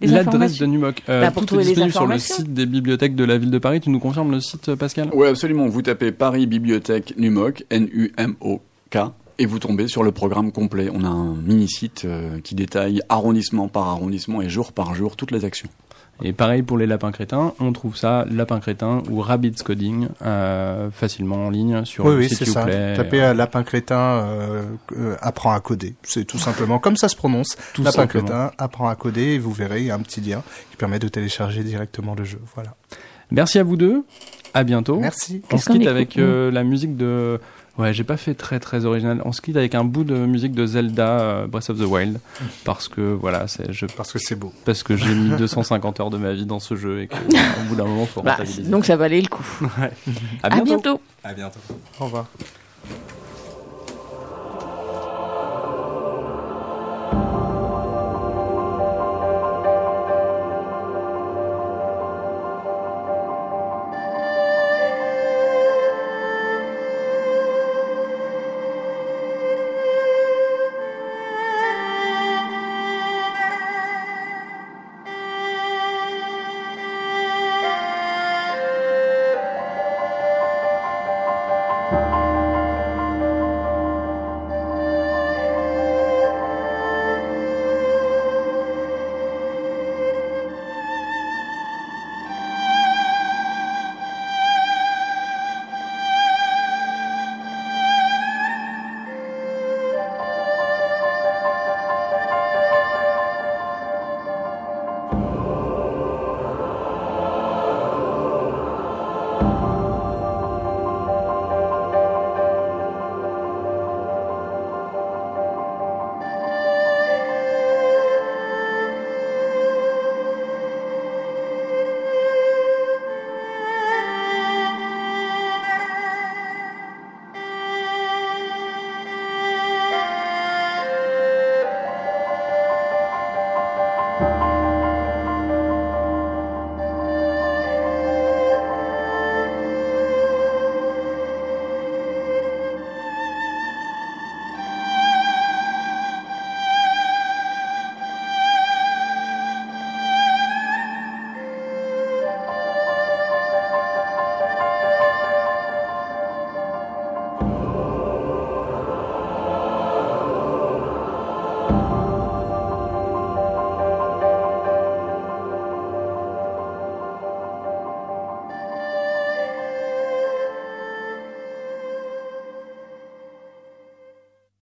L'adresse 0.00 0.58
de 0.58 0.66
Numoc, 0.66 1.02
euh, 1.08 1.20
Bah, 1.20 1.30
pour 1.30 1.46
tout 1.46 1.58
est 1.58 1.64
disponible 1.64 1.92
sur 1.92 2.06
le 2.06 2.18
site 2.18 2.52
des 2.52 2.66
bibliothèques 2.66 3.14
de 3.14 3.24
la 3.24 3.38
ville 3.38 3.50
de 3.50 3.58
Paris. 3.58 3.80
Tu 3.80 3.90
nous 3.90 4.00
confirmes 4.00 4.32
le 4.32 4.40
site, 4.40 4.68
euh, 4.70 4.76
Pascal? 4.76 5.10
Oui, 5.12 5.26
absolument. 5.28 5.66
Vous 5.66 5.82
tapez 5.82 6.12
Paris 6.12 6.46
Bibliothèque 6.46 7.14
Numoc, 7.16 7.64
N-U-M-O-K, 7.70 8.98
et 9.38 9.46
vous 9.46 9.58
tombez 9.58 9.88
sur 9.88 10.02
le 10.02 10.12
programme 10.12 10.52
complet. 10.52 10.88
On 10.92 11.04
a 11.04 11.08
un 11.08 11.34
mini-site 11.34 12.02
euh, 12.04 12.38
qui 12.42 12.54
détaille 12.54 13.00
arrondissement 13.08 13.68
par 13.68 13.88
arrondissement 13.88 14.42
et 14.42 14.48
jour 14.48 14.72
par 14.72 14.94
jour 14.94 15.16
toutes 15.16 15.30
les 15.30 15.44
actions. 15.44 15.68
Et 16.22 16.32
pareil 16.32 16.62
pour 16.62 16.78
les 16.78 16.86
lapins 16.86 17.10
crétins, 17.10 17.54
on 17.60 17.72
trouve 17.72 17.96
ça 17.96 18.24
lapin 18.30 18.60
crétin 18.60 19.02
ou 19.10 19.20
Rabbids 19.20 19.62
Coding 19.64 20.08
euh, 20.22 20.90
facilement 20.90 21.46
en 21.46 21.50
ligne 21.50 21.84
sur 21.84 22.04
Oui, 22.04 22.12
le 22.12 22.18
oui, 22.18 22.28
site 22.28 22.38
c'est 22.38 22.44
ça. 22.46 22.62
Uplay. 22.62 22.94
Tapez 22.96 23.22
euh, 23.22 23.34
lapin 23.34 23.64
crétin, 23.64 23.96
euh, 23.98 24.62
euh, 24.96 25.16
apprend 25.20 25.52
à 25.52 25.60
coder. 25.60 25.94
C'est 26.02 26.24
tout 26.24 26.38
simplement 26.38 26.78
comme 26.78 26.96
ça 26.96 27.08
se 27.08 27.16
prononce. 27.16 27.56
Tout 27.72 27.82
lapin 27.82 28.02
simplement. 28.02 28.26
crétin, 28.26 28.50
apprend 28.58 28.88
à 28.88 28.94
coder, 28.94 29.34
et 29.34 29.38
vous 29.38 29.52
verrez, 29.52 29.80
il 29.80 29.86
y 29.86 29.90
a 29.90 29.94
un 29.96 30.00
petit 30.00 30.20
lien 30.20 30.42
qui 30.70 30.76
permet 30.76 30.98
de 31.00 31.08
télécharger 31.08 31.64
directement 31.64 32.14
le 32.14 32.24
jeu. 32.24 32.40
Voilà. 32.54 32.74
Merci 33.30 33.58
à 33.58 33.64
vous 33.64 33.76
deux. 33.76 34.04
À 34.54 34.62
bientôt. 34.62 35.00
Merci. 35.00 35.42
On 35.52 35.58
se 35.58 35.68
quitte 35.70 35.88
avec 35.88 36.16
euh, 36.16 36.50
la 36.52 36.62
musique 36.62 36.96
de. 36.96 37.40
Ouais, 37.76 37.92
j'ai 37.92 38.04
pas 38.04 38.16
fait 38.16 38.34
très 38.34 38.60
très 38.60 38.84
original. 38.84 39.20
On 39.24 39.32
se 39.32 39.40
quitte 39.40 39.56
avec 39.56 39.74
un 39.74 39.82
bout 39.82 40.04
de 40.04 40.14
musique 40.14 40.52
de 40.52 40.64
Zelda 40.64 41.08
euh, 41.20 41.46
Breath 41.48 41.70
of 41.70 41.78
the 41.78 41.82
Wild 41.86 42.20
parce 42.64 42.86
que 42.88 43.00
voilà, 43.00 43.48
c'est 43.48 43.72
je 43.72 43.86
Parce 43.86 44.12
que 44.12 44.18
c'est 44.20 44.36
beau. 44.36 44.52
parce 44.64 44.84
que 44.84 44.96
j'ai 44.96 45.12
mis 45.12 45.30
250 45.38 45.98
heures 46.00 46.10
de 46.10 46.18
ma 46.18 46.32
vie 46.34 46.46
dans 46.46 46.60
ce 46.60 46.76
jeu 46.76 47.02
et 47.02 47.08
qu'au 47.08 47.16
bout 47.68 47.74
d'un 47.74 47.84
moment 47.84 48.06
faut 48.06 48.22
Bah, 48.22 48.32
rentabiliser. 48.32 48.70
Donc 48.70 48.84
ça 48.86 48.96
valait 48.96 49.20
le 49.20 49.28
coup. 49.28 49.44
Ouais. 49.80 49.90
À 50.44 50.50
bientôt. 50.60 51.00
À 51.24 51.32
bientôt. 51.34 51.58
Au 51.98 52.04
revoir. 52.04 52.26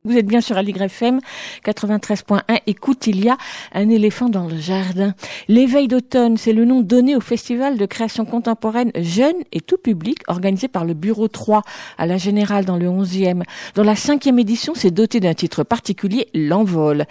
Vous 0.04 0.16
êtes 0.16 0.26
bien 0.26 0.40
sur 0.40 0.56
Aligre 0.56 0.82
FM 0.82 1.20
93.1. 1.64 2.40
Écoute, 2.66 3.06
il 3.06 3.24
y 3.24 3.28
a 3.28 3.36
un 3.72 3.88
éléphant 3.88 4.28
dans 4.28 4.48
le 4.48 4.56
jardin. 4.56 5.14
L'éveil 5.46 5.86
d'automne, 5.86 6.36
c'est 6.36 6.52
le 6.52 6.64
nom 6.64 6.80
donné 6.80 7.14
au 7.14 7.20
festival 7.20 7.78
de 7.78 7.86
création 7.86 8.24
contemporaine 8.24 8.90
jeune 8.96 9.36
et 9.52 9.60
tout 9.60 9.76
public 9.76 10.18
organisé 10.26 10.66
par 10.66 10.84
le 10.84 10.94
Bureau 10.94 11.28
3 11.28 11.62
à 11.98 12.06
la 12.06 12.16
Générale 12.16 12.64
dans 12.64 12.78
le 12.78 12.86
11e. 12.86 13.44
Dans 13.76 13.84
la 13.84 13.94
cinquième 13.94 14.40
édition, 14.40 14.72
c'est 14.74 14.90
doté 14.90 15.20
d'un 15.20 15.34
titre 15.34 15.62
particulier, 15.62 16.26
L'Envol, 16.34 17.04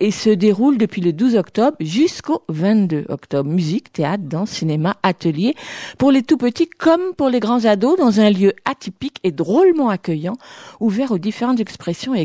et 0.00 0.10
se 0.10 0.30
déroule 0.30 0.78
depuis 0.78 1.02
le 1.02 1.12
12 1.12 1.36
octobre 1.36 1.76
jusqu'au 1.80 2.44
22 2.48 3.04
octobre. 3.10 3.50
Musique, 3.50 3.92
théâtre, 3.92 4.24
danse, 4.24 4.52
cinéma, 4.52 4.96
atelier, 5.02 5.54
pour 5.98 6.10
les 6.10 6.22
tout 6.22 6.38
petits 6.38 6.66
comme 6.66 7.12
pour 7.14 7.28
les 7.28 7.40
grands 7.40 7.66
ados, 7.66 7.98
dans 7.98 8.20
un 8.20 8.30
lieu 8.30 8.54
atypique 8.64 9.18
et 9.22 9.32
drôlement 9.32 9.90
accueillant, 9.90 10.38
ouvert 10.80 11.12
aux 11.12 11.18
différentes 11.18 11.60
expressions 11.60 12.14
et 12.14 12.22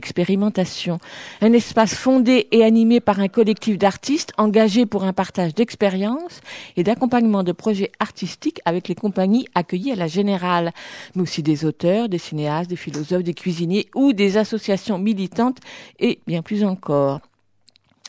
Un 1.41 1.53
espace 1.53 1.95
fondé 1.95 2.47
et 2.51 2.63
animé 2.63 2.99
par 2.99 3.19
un 3.19 3.27
collectif 3.27 3.77
d'artistes 3.77 4.31
engagés 4.37 4.85
pour 4.85 5.03
un 5.03 5.13
partage 5.13 5.53
d'expériences 5.53 6.41
et 6.77 6.83
d'accompagnement 6.83 7.43
de 7.43 7.51
projets 7.51 7.91
artistiques 7.99 8.61
avec 8.65 8.87
les 8.87 8.95
compagnies 8.95 9.47
accueillies 9.55 9.91
à 9.91 9.95
la 9.95 10.07
Générale, 10.07 10.71
mais 11.15 11.23
aussi 11.23 11.43
des 11.43 11.65
auteurs, 11.65 12.09
des 12.09 12.17
cinéastes, 12.17 12.69
des 12.69 12.75
philosophes, 12.75 13.23
des 13.23 13.33
cuisiniers 13.33 13.87
ou 13.95 14.13
des 14.13 14.37
associations 14.37 14.99
militantes 14.99 15.57
et 15.99 16.19
bien 16.25 16.41
plus 16.41 16.63
encore 16.63 17.21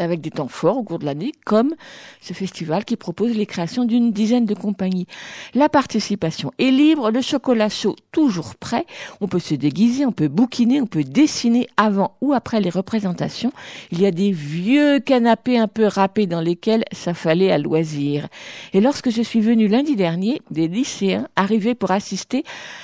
avec 0.00 0.20
des 0.20 0.30
temps 0.30 0.48
forts 0.48 0.78
au 0.78 0.82
cours 0.82 0.98
de 0.98 1.04
l'année, 1.04 1.30
comme 1.44 1.72
ce 2.20 2.32
festival 2.32 2.84
qui 2.84 2.96
propose 2.96 3.36
les 3.36 3.46
créations 3.46 3.84
d'une 3.84 4.10
dizaine 4.10 4.44
de 4.44 4.54
compagnies. 4.54 5.06
La 5.54 5.68
participation 5.68 6.50
est 6.58 6.72
libre, 6.72 7.12
le 7.12 7.20
chocolat 7.20 7.68
chaud 7.68 7.94
toujours 8.10 8.56
prêt, 8.56 8.86
on 9.20 9.28
peut 9.28 9.38
se 9.38 9.54
déguiser, 9.54 10.04
on 10.04 10.10
peut 10.10 10.26
bouquiner, 10.26 10.80
on 10.80 10.86
peut 10.86 11.04
dessiner 11.04 11.68
avant 11.76 12.16
ou 12.20 12.32
après 12.32 12.60
les 12.60 12.70
représentations. 12.70 13.52
Il 13.92 14.00
y 14.00 14.06
a 14.06 14.10
des 14.10 14.32
vieux 14.32 14.98
canapés 14.98 15.58
un 15.58 15.68
peu 15.68 15.86
râpés 15.86 16.26
dans 16.26 16.40
lesquels 16.40 16.84
ça 16.90 17.14
fallait 17.14 17.52
à 17.52 17.58
loisir. 17.58 18.26
Et 18.72 18.80
lorsque 18.80 19.10
je 19.10 19.22
suis 19.22 19.40
venue 19.40 19.68
lundi 19.68 19.94
dernier, 19.94 20.42
des 20.50 20.66
lycéens 20.66 21.28
arrivaient 21.36 21.76
pour 21.76 21.92
assister 21.92 22.42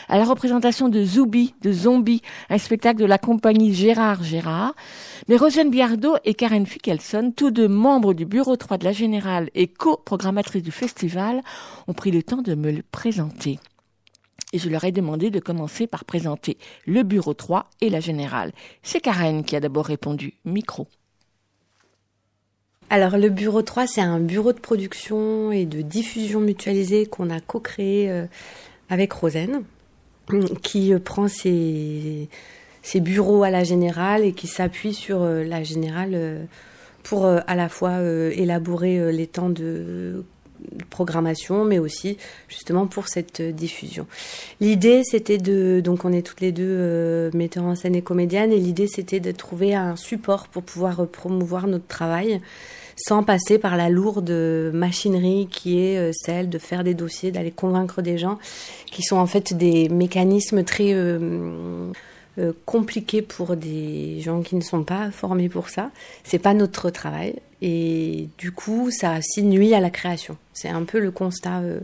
à 0.09 0.17
la 0.17 0.25
représentation 0.25 0.89
de 0.89 1.05
Zoubi, 1.05 1.55
de 1.63 1.73
Zombie, 1.73 2.23
un 2.51 2.59
spectacle 2.59 3.01
de 3.01 3.05
la 3.05 3.19
compagnie 3.19 3.75
Gérard 3.75 4.23
Gérard. 4.23 4.75
Mais 5.31 5.37
Rosane 5.37 5.71
Biardot 5.71 6.17
et 6.25 6.35
Karen 6.35 6.67
Fickelson, 6.67 7.33
tous 7.37 7.53
deux 7.53 7.69
membres 7.69 8.15
du 8.15 8.27
bureau 8.27 8.57
3 8.57 8.79
de 8.79 8.85
la 8.85 8.91
Générale 8.91 9.49
et 9.55 9.69
co-programmatrices 9.69 10.65
du 10.65 10.73
festival, 10.73 11.41
ont 11.87 11.93
pris 11.93 12.11
le 12.11 12.25
temps 12.25 12.43
de 12.43 12.57
me 12.57 12.73
le 12.73 12.83
présenter. 12.83 13.61
Et 14.53 14.59
je 14.59 14.69
leur 14.69 14.83
ai 14.83 14.91
demandé 14.91 15.31
de 15.31 15.39
commencer 15.39 15.87
par 15.87 16.05
présenter 16.05 16.59
le 16.85 17.05
bureau 17.05 17.33
3 17.33 17.71
et 17.81 17.91
la 17.91 18.01
Générale. 18.01 18.51
C'est 18.83 18.99
Karen 18.99 19.45
qui 19.45 19.55
a 19.55 19.61
d'abord 19.61 19.87
répondu 19.87 20.35
micro. 20.45 20.89
Alors 22.89 23.17
le 23.17 23.29
bureau 23.29 23.63
3, 23.63 23.87
c'est 23.87 24.01
un 24.01 24.19
bureau 24.19 24.53
de 24.53 24.59
production 24.59 25.53
et 25.53 25.65
de 25.65 25.81
diffusion 25.81 26.41
mutualisée 26.41 27.07
qu'on 27.07 27.31
a 27.31 27.39
co-créé 27.39 28.11
euh, 28.11 28.27
avec 28.89 29.13
Rosen, 29.13 29.63
qui 30.65 30.93
euh, 30.93 30.99
prend 30.99 31.29
ses, 31.29 32.29
ses 32.83 33.01
bureaux 33.01 33.43
à 33.43 33.51
la 33.51 33.65
Générale 33.65 34.25
et 34.25 34.33
qui 34.33 34.47
s'appuie 34.47 34.95
sur 34.95 35.23
euh, 35.23 35.45
la 35.45 35.63
Générale 35.63 36.13
euh, 36.15 36.45
pour 37.03 37.25
euh, 37.25 37.41
à 37.47 37.57
la 37.57 37.69
fois 37.69 38.01
élaborer 38.33 39.13
les 39.13 39.27
temps 39.27 39.51
de 39.51 40.25
programmation, 40.91 41.65
mais 41.65 41.79
aussi 41.79 42.19
justement 42.49 42.87
pour 42.87 43.09
cette 43.09 43.41
diffusion. 43.41 44.07
L'idée, 44.61 45.03
c'était 45.05 45.39
de, 45.39 45.81
donc 45.81 46.05
on 46.05 46.13
est 46.13 46.21
toutes 46.21 46.43
les 46.43 46.53
deux 46.53 47.31
metteurs 47.33 47.65
en 47.65 47.75
scène 47.75 47.95
et 47.95 48.03
comédiennes, 48.03 48.53
et 48.53 48.59
l'idée, 48.59 48.87
c'était 48.87 49.21
de 49.21 49.33
trouver 49.33 49.75
un 49.75 49.97
support 49.97 50.49
pour 50.49 50.63
pouvoir 50.63 51.07
promouvoir 51.07 51.67
notre 51.67 51.87
travail 51.87 52.43
sans 52.97 53.23
passer 53.23 53.59
par 53.59 53.79
la 53.79 53.89
lourde 53.89 54.31
machinerie 54.75 55.49
qui 55.51 55.81
est 55.81 56.13
celle 56.13 56.51
de 56.51 56.59
faire 56.59 56.85
des 56.85 56.93
dossiers, 56.93 57.33
d'aller 57.33 57.53
convaincre 57.53 58.03
des 58.03 58.19
gens, 58.19 58.39
qui 58.85 59.03
sont 59.03 59.17
en 59.17 59.27
fait 59.27 59.55
des 59.55 59.89
mécanismes 59.89 60.63
très 60.65 60.93
euh, 62.39 62.53
compliqués 62.65 63.23
pour 63.23 63.57
des 63.57 64.21
gens 64.21 64.43
qui 64.43 64.55
ne 64.55 64.61
sont 64.61 64.85
pas 64.85 65.11
formés 65.11 65.49
pour 65.49 65.69
ça. 65.69 65.91
C'est 66.23 66.39
pas 66.39 66.55
notre 66.55 66.91
travail 66.91 67.35
et 67.61 68.29
du 68.39 68.53
coup, 68.53 68.91
ça 68.91 69.19
aussi 69.19 69.43
nuit 69.43 69.75
à 69.75 69.81
la 69.81 69.91
création. 69.91 70.37
C'est 70.53 70.69
un 70.69 70.85
peu 70.85 71.01
le 71.01 71.11
constat 71.11 71.59
euh, 71.59 71.81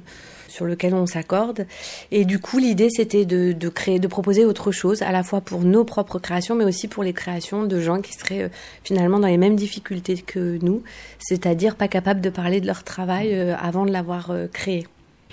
sur 0.47 0.65
lequel 0.65 0.95
on 0.95 1.05
s'accorde. 1.07 1.67
Et 2.13 2.25
du 2.25 2.39
coup, 2.39 2.59
l'idée, 2.59 2.89
c'était 2.91 3.25
de, 3.25 3.69
créer, 3.69 3.99
de 3.99 4.07
proposer 4.07 4.45
autre 4.45 4.71
chose, 4.71 5.03
à 5.03 5.11
la 5.11 5.25
fois 5.25 5.41
pour 5.41 5.63
nos 5.63 5.85
propres 5.85 6.21
créations, 6.21 6.55
mais 6.55 6.65
aussi 6.65 6.87
pour 6.87 7.03
les 7.03 7.13
créations 7.13 7.65
de 7.65 7.81
gens 7.81 8.01
qui 8.01 8.13
seraient 8.13 8.45
euh, 8.45 8.49
finalement 8.85 9.19
dans 9.19 9.29
les 9.29 9.39
mêmes 9.39 9.57
difficultés 9.57 10.19
que 10.19 10.59
nous, 10.63 10.83
c'est-à-dire 11.19 11.75
pas 11.75 11.89
capables 11.89 12.21
de 12.21 12.31
parler 12.31 12.61
de 12.61 12.67
leur 12.67 12.85
travail 12.85 13.35
avant 13.61 13.85
de 13.85 13.91
l'avoir 13.91 14.33
créé. 14.53 14.87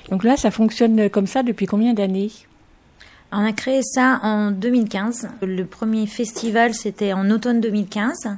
Donc 0.09 0.23
là, 0.23 0.37
ça 0.37 0.49
fonctionne 0.49 1.09
comme 1.09 1.27
ça 1.27 1.43
depuis 1.43 1.67
combien 1.67 1.93
d'années? 1.93 2.31
On 3.35 3.43
a 3.43 3.51
créé 3.51 3.81
ça 3.81 4.19
en 4.21 4.51
2015. 4.51 5.27
Le 5.41 5.65
premier 5.65 6.05
festival, 6.05 6.75
c'était 6.75 7.13
en 7.13 7.31
automne 7.31 7.61
2015. 7.61 8.37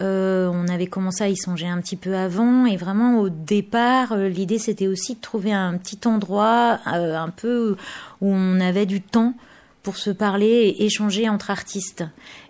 Euh, 0.00 0.48
on 0.52 0.68
avait 0.68 0.86
commencé 0.86 1.24
à 1.24 1.28
y 1.28 1.36
songer 1.36 1.66
un 1.66 1.80
petit 1.80 1.96
peu 1.96 2.14
avant 2.14 2.64
et 2.64 2.76
vraiment 2.76 3.18
au 3.18 3.30
départ, 3.30 4.12
euh, 4.12 4.28
l'idée 4.28 4.60
c'était 4.60 4.86
aussi 4.86 5.16
de 5.16 5.20
trouver 5.20 5.52
un 5.52 5.76
petit 5.76 5.98
endroit 6.06 6.78
euh, 6.86 7.16
un 7.16 7.30
peu 7.30 7.76
où 8.20 8.28
on 8.32 8.60
avait 8.60 8.86
du 8.86 9.00
temps 9.00 9.34
pour 9.82 9.96
se 9.96 10.10
parler 10.10 10.46
et 10.46 10.84
échanger 10.84 11.28
entre 11.28 11.50
artistes. 11.50 12.04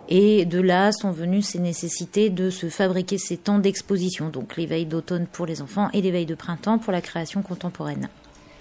Et 0.09 0.45
de 0.45 0.59
là 0.59 0.91
sont 0.91 1.11
venues 1.11 1.41
ces 1.41 1.57
nécessités 1.57 2.29
de 2.29 2.51
se 2.51 2.69
fabriquer 2.69 3.17
ces 3.17 3.37
temps 3.37 3.57
d'exposition, 3.57 4.29
donc 4.29 4.55
l'éveil 4.55 4.85
d'automne 4.85 5.25
pour 5.25 5.47
les 5.47 5.63
enfants 5.63 5.89
et 5.93 6.03
l'éveil 6.03 6.27
de 6.27 6.35
printemps 6.35 6.77
pour 6.77 6.93
la 6.93 7.01
création 7.01 7.41
contemporaine. 7.41 8.09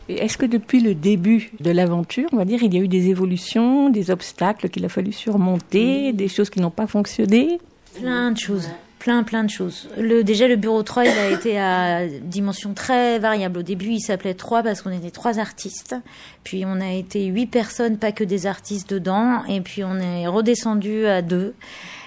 Est-ce 0.09 0.39
que 0.39 0.47
depuis 0.47 0.81
le 0.81 0.95
début 0.95 1.51
de 1.61 1.71
l'aventure, 1.71 2.29
on 2.33 2.37
va 2.37 2.45
dire, 2.45 2.63
il 2.63 2.75
y 2.75 2.79
a 2.79 2.81
eu 2.81 2.89
des 2.89 3.09
évolutions, 3.09 3.91
des 3.91 4.11
obstacles 4.11 4.69
qu'il 4.69 4.85
a 4.85 4.89
fallu 4.89 5.13
surmonter, 5.13 6.13
des 6.13 6.29
choses 6.29 6.51
qui 6.51 6.61
n'ont 6.61 6.71
pas 6.71 6.87
fonctionné? 6.87 7.61
Plein 7.95 8.31
de 8.31 8.39
choses. 8.39 8.69
Plein, 8.99 9.23
plein 9.23 9.45
de 9.45 9.51
choses. 9.51 9.89
Le, 9.97 10.25
déjà, 10.25 10.49
le 10.49 10.57
bureau 10.57 10.83
3, 10.83 11.05
il 11.05 11.11
a 11.11 11.31
été 11.31 11.59
à 11.59 12.07
dimension 12.09 12.75
très 12.75 13.21
variable. 13.21 13.59
Au 13.59 13.63
début, 13.63 13.91
il 13.91 14.01
s'appelait 14.01 14.35
3 14.35 14.65
parce 14.65 14.83
qu'on 14.83 14.91
était 14.91 15.13
trois 15.13 15.39
artistes. 15.39 15.95
Puis, 16.43 16.65
on 16.67 16.81
a 16.81 16.91
été 16.91 17.27
huit 17.27 17.47
personnes, 17.47 17.97
pas 17.97 18.11
que 18.11 18.25
des 18.25 18.47
artistes 18.47 18.93
dedans. 18.93 19.45
Et 19.49 19.61
puis, 19.61 19.85
on 19.85 19.99
est 20.01 20.27
redescendu 20.27 21.07
à 21.07 21.23
deux. 21.23 21.55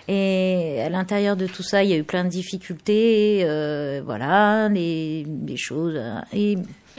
Et 0.08 0.82
à 0.82 0.90
l'intérieur 0.90 1.36
de 1.36 1.48
tout 1.48 1.64
ça, 1.64 1.84
il 1.84 1.90
y 1.90 1.94
a 1.94 1.98
eu 1.98 2.04
plein 2.04 2.24
de 2.24 2.30
difficultés. 2.30 3.42
euh, 3.44 4.02
voilà, 4.04 4.68
les, 4.70 5.26
les 5.46 5.58
choses. 5.58 5.94
euh, 5.96 6.20
Et 6.34 6.54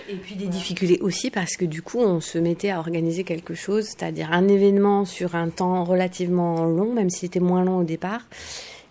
Et 0.09 0.15
puis 0.23 0.35
des 0.37 0.47
difficultés 0.47 0.99
aussi 1.01 1.31
parce 1.31 1.57
que 1.57 1.65
du 1.65 1.83
coup, 1.83 1.99
on 1.99 2.21
se 2.21 2.39
mettait 2.39 2.71
à 2.71 2.79
organiser 2.79 3.25
quelque 3.25 3.55
chose, 3.55 3.85
c'est-à-dire 3.87 4.31
un 4.33 4.49
événement 4.49 5.05
sur 5.05 5.35
un 5.35 5.49
temps 5.51 5.85
relativement 5.85 6.65
long, 6.65 6.93
même 6.93 7.11
si 7.11 7.21
c'était 7.21 7.41
moins 7.41 7.65
long 7.65 7.79
au 7.79 7.85
départ. 7.85 8.23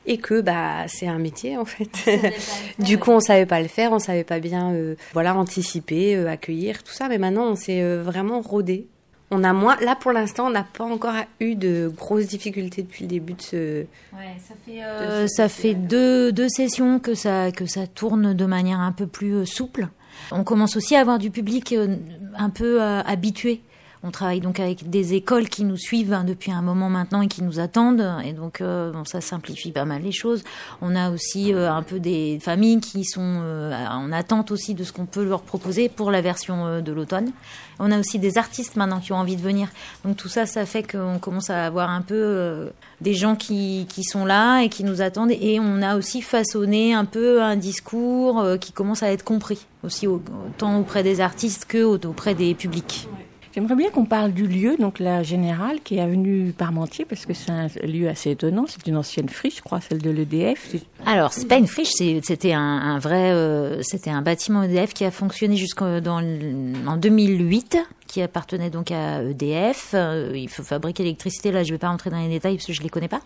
Et 0.07 0.17
que 0.17 0.41
bah 0.41 0.85
c'est 0.87 1.05
un 1.07 1.19
métier 1.19 1.57
en 1.57 1.65
fait. 1.65 2.09
du 2.79 2.97
coup, 2.97 3.11
on 3.11 3.19
savait 3.19 3.45
pas 3.45 3.61
le 3.61 3.67
faire, 3.67 3.91
on 3.91 3.99
savait 3.99 4.23
pas 4.23 4.39
bien 4.39 4.73
euh, 4.73 4.95
voilà 5.13 5.35
anticiper, 5.35 6.15
euh, 6.15 6.27
accueillir 6.27 6.81
tout 6.83 6.91
ça. 6.91 7.07
Mais 7.07 7.19
maintenant, 7.19 7.51
on 7.51 7.55
s'est 7.55 7.83
euh, 7.83 8.01
vraiment 8.01 8.41
rodé. 8.41 8.87
On 9.33 9.45
a 9.45 9.53
moins. 9.53 9.77
Là, 9.77 9.95
pour 9.95 10.11
l'instant, 10.11 10.47
on 10.47 10.49
n'a 10.49 10.63
pas 10.63 10.83
encore 10.83 11.13
eu 11.39 11.55
de 11.55 11.89
grosses 11.95 12.27
difficultés 12.27 12.83
depuis 12.83 13.05
le 13.05 13.09
début 13.09 13.33
de 13.33 13.41
ce. 13.41 13.85
ça 14.11 14.55
fait, 14.65 14.83
Euh, 14.83 15.27
ça 15.27 15.47
fait 15.47 15.73
deux, 15.73 16.33
deux 16.33 16.49
sessions 16.49 16.99
que 16.99 17.15
ça, 17.15 17.51
que 17.51 17.65
ça 17.65 17.87
tourne 17.87 18.33
de 18.33 18.45
manière 18.45 18.81
un 18.81 18.91
peu 18.91 19.07
plus 19.07 19.33
euh, 19.33 19.45
souple. 19.45 19.87
On 20.31 20.43
commence 20.43 20.75
aussi 20.75 20.97
à 20.97 20.99
avoir 20.99 21.17
du 21.17 21.31
public 21.31 21.71
euh, 21.71 21.95
un 22.37 22.49
peu 22.49 22.81
habitué. 22.81 23.61
On 24.03 24.09
travaille 24.09 24.39
donc 24.39 24.59
avec 24.59 24.89
des 24.89 25.13
écoles 25.13 25.47
qui 25.47 25.63
nous 25.63 25.77
suivent 25.77 26.11
hein, 26.13 26.23
depuis 26.23 26.51
un 26.51 26.63
moment 26.63 26.89
maintenant 26.89 27.21
et 27.21 27.27
qui 27.27 27.43
nous 27.43 27.59
attendent. 27.59 28.03
Et 28.25 28.33
donc, 28.33 28.59
euh, 28.59 28.91
bon, 28.91 29.05
ça 29.05 29.21
simplifie 29.21 29.71
pas 29.71 29.85
mal 29.85 30.01
les 30.01 30.11
choses. 30.11 30.43
On 30.81 30.95
a 30.95 31.11
aussi 31.11 31.53
euh, 31.53 31.71
un 31.71 31.83
peu 31.83 31.99
des 31.99 32.39
familles 32.41 32.79
qui 32.79 33.05
sont 33.05 33.21
euh, 33.43 33.85
en 33.87 34.11
attente 34.11 34.49
aussi 34.49 34.73
de 34.73 34.83
ce 34.83 34.91
qu'on 34.91 35.05
peut 35.05 35.23
leur 35.23 35.43
proposer 35.43 35.87
pour 35.87 36.09
la 36.09 36.21
version 36.21 36.81
de 36.81 36.91
l'automne. 36.91 37.31
On 37.77 37.91
a 37.91 37.99
aussi 37.99 38.17
des 38.17 38.39
artistes 38.39 38.75
maintenant 38.75 38.99
qui 39.01 39.13
ont 39.13 39.17
envie 39.17 39.35
de 39.35 39.41
venir. 39.41 39.67
Donc 40.03 40.17
tout 40.17 40.29
ça, 40.29 40.47
ça 40.47 40.65
fait 40.65 40.81
qu'on 40.81 41.19
commence 41.19 41.51
à 41.51 41.63
avoir 41.63 41.91
un 41.91 42.01
peu 42.01 42.71
des 43.01 43.13
gens 43.13 43.35
qui, 43.35 43.85
sont 44.03 44.25
là 44.25 44.61
et 44.61 44.69
qui 44.69 44.83
nous 44.83 45.01
attendent. 45.03 45.31
Et 45.31 45.59
on 45.59 45.81
a 45.83 45.95
aussi 45.95 46.23
façonné 46.23 46.95
un 46.95 47.05
peu 47.05 47.41
un 47.43 47.55
discours 47.55 48.43
qui 48.59 48.71
commence 48.71 49.03
à 49.03 49.11
être 49.11 49.23
compris, 49.23 49.65
aussi 49.83 50.07
au- 50.07 50.21
autant 50.47 50.79
auprès 50.79 51.03
des 51.03 51.21
artistes 51.21 51.65
que 51.65 51.83
au- 51.83 51.99
auprès 52.07 52.33
des 52.33 52.55
publics. 52.55 53.07
J'aimerais 53.53 53.75
bien 53.75 53.89
qu'on 53.89 54.05
parle 54.05 54.31
du 54.31 54.47
lieu, 54.47 54.77
donc 54.77 54.99
la 54.99 55.23
Générale, 55.23 55.79
qui 55.83 55.97
est 55.97 56.01
avenue 56.01 56.53
Parmentier, 56.57 57.03
parce 57.05 57.25
que 57.25 57.33
c'est 57.33 57.51
un 57.51 57.67
lieu 57.85 58.07
assez 58.07 58.31
étonnant. 58.31 58.65
C'est 58.67 58.87
une 58.87 58.95
ancienne 58.95 59.27
friche, 59.29 59.57
je 59.57 59.61
crois, 59.61 59.81
celle 59.81 60.01
de 60.01 60.09
l'EDF. 60.09 60.73
Alors, 61.05 61.33
c'est 61.33 61.47
pas 61.47 61.57
une 61.57 61.67
friche, 61.67 61.91
c'était 62.23 62.53
un, 62.53 62.59
un 62.61 62.99
vrai, 62.99 63.31
euh, 63.31 63.81
c'était 63.81 64.09
un 64.09 64.21
bâtiment 64.21 64.63
EDF 64.63 64.93
qui 64.93 65.03
a 65.03 65.11
fonctionné 65.11 65.57
jusqu'en 65.57 65.99
dans 65.99 66.21
le- 66.21 66.73
en 66.87 66.95
2008, 66.97 67.77
qui 68.11 68.21
appartenait 68.21 68.69
donc 68.69 68.91
à 68.91 69.23
EDF. 69.23 69.91
Euh, 69.93 70.33
il 70.35 70.49
faut 70.49 70.63
fabriquer 70.63 71.03
l'électricité. 71.03 71.51
Là, 71.51 71.63
je 71.63 71.71
vais 71.71 71.77
pas 71.77 71.87
rentrer 71.87 72.09
dans 72.09 72.19
les 72.19 72.27
détails 72.27 72.57
parce 72.57 72.67
que 72.67 72.73
je 72.73 72.81
les 72.81 72.89
connais 72.89 73.07
pas. 73.07 73.21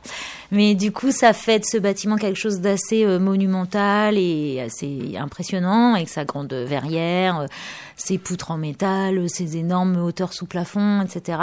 Mais 0.52 0.76
du 0.76 0.92
coup, 0.92 1.12
ça 1.12 1.34
fait 1.34 1.60
de 1.60 1.66
ce 1.66 1.78
bâtiment 1.78 2.18
quelque 2.18 2.38
chose 2.38 2.62
d'assez 2.62 3.04
euh, 3.04 3.18
monumental 3.18 4.16
et 4.16 4.62
assez 4.62 5.16
impressionnant, 5.18 5.96
avec 5.96 6.08
sa 6.08 6.24
grande 6.24 6.54
verrière, 6.54 7.40
euh, 7.40 7.48
ses 7.96 8.20
poutres 8.20 8.52
en 8.52 8.58
métal, 8.58 9.28
ses 9.28 9.58
énormes 9.58 9.98
hauteurs 9.98 10.34
sous 10.34 10.46
plafond, 10.46 11.02
etc. 11.02 11.40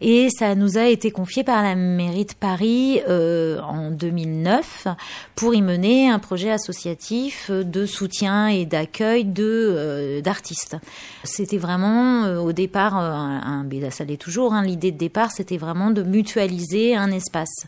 Et 0.00 0.28
ça 0.30 0.54
nous 0.54 0.78
a 0.78 0.86
été 0.86 1.10
confié 1.10 1.44
par 1.44 1.62
la 1.62 1.74
mairie 1.74 2.24
de 2.24 2.32
Paris 2.32 3.00
en 3.08 3.90
2009 3.90 4.86
pour 5.34 5.54
y 5.54 5.60
mener 5.60 6.08
un 6.08 6.20
projet 6.20 6.52
associatif 6.52 7.50
de 7.50 7.84
soutien 7.84 8.46
et 8.46 8.64
d'accueil 8.64 9.24
de 9.24 10.20
d'artistes. 10.22 10.76
C'était 11.24 11.58
vraiment 11.58 12.26
au 12.36 12.52
départ 12.62 12.96
euh, 12.96 13.10
un, 13.10 13.60
un 13.60 13.64
mais 13.64 13.90
ça 13.90 14.04
l'est 14.04 14.16
toujours. 14.16 14.52
hein, 14.52 14.62
L'idée 14.62 14.92
de 14.92 14.98
départ, 14.98 15.30
c'était 15.32 15.56
vraiment 15.56 15.90
de 15.90 16.02
mutualiser 16.02 16.94
un 16.94 17.10
espace. 17.10 17.66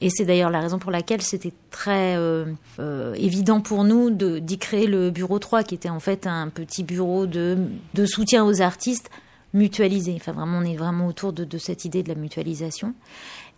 Et 0.00 0.08
c'est 0.10 0.24
d'ailleurs 0.24 0.50
la 0.50 0.60
raison 0.60 0.78
pour 0.78 0.90
laquelle 0.90 1.22
c'était 1.22 1.52
très 1.70 2.16
euh, 2.16 2.46
euh, 2.78 3.14
évident 3.14 3.60
pour 3.60 3.84
nous 3.84 4.10
d'y 4.10 4.58
créer 4.58 4.86
le 4.86 5.10
bureau 5.10 5.38
3, 5.38 5.64
qui 5.64 5.74
était 5.74 5.88
en 5.88 6.00
fait 6.00 6.26
un 6.26 6.48
petit 6.48 6.84
bureau 6.84 7.26
de 7.26 7.58
soutien 8.06 8.44
aux 8.44 8.62
artistes 8.62 9.10
mutualisé. 9.52 10.14
Enfin, 10.16 10.32
vraiment, 10.32 10.58
on 10.58 10.64
est 10.64 10.76
vraiment 10.76 11.06
autour 11.06 11.32
de, 11.32 11.58
cette 11.58 11.84
idée 11.84 12.02
de 12.02 12.08
la 12.08 12.14
mutualisation. 12.14 12.94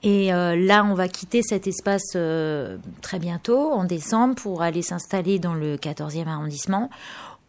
Et 0.05 0.28
là, 0.30 0.84
on 0.84 0.95
va 0.95 1.09
quitter 1.09 1.43
cet 1.43 1.66
espace 1.66 2.16
très 3.03 3.18
bientôt, 3.18 3.72
en 3.72 3.82
décembre, 3.82 4.36
pour 4.36 4.62
aller 4.62 4.82
s'installer 4.82 5.41
dans 5.41 5.55
le 5.55 5.76
14e 5.76 6.28
arrondissement, 6.28 6.89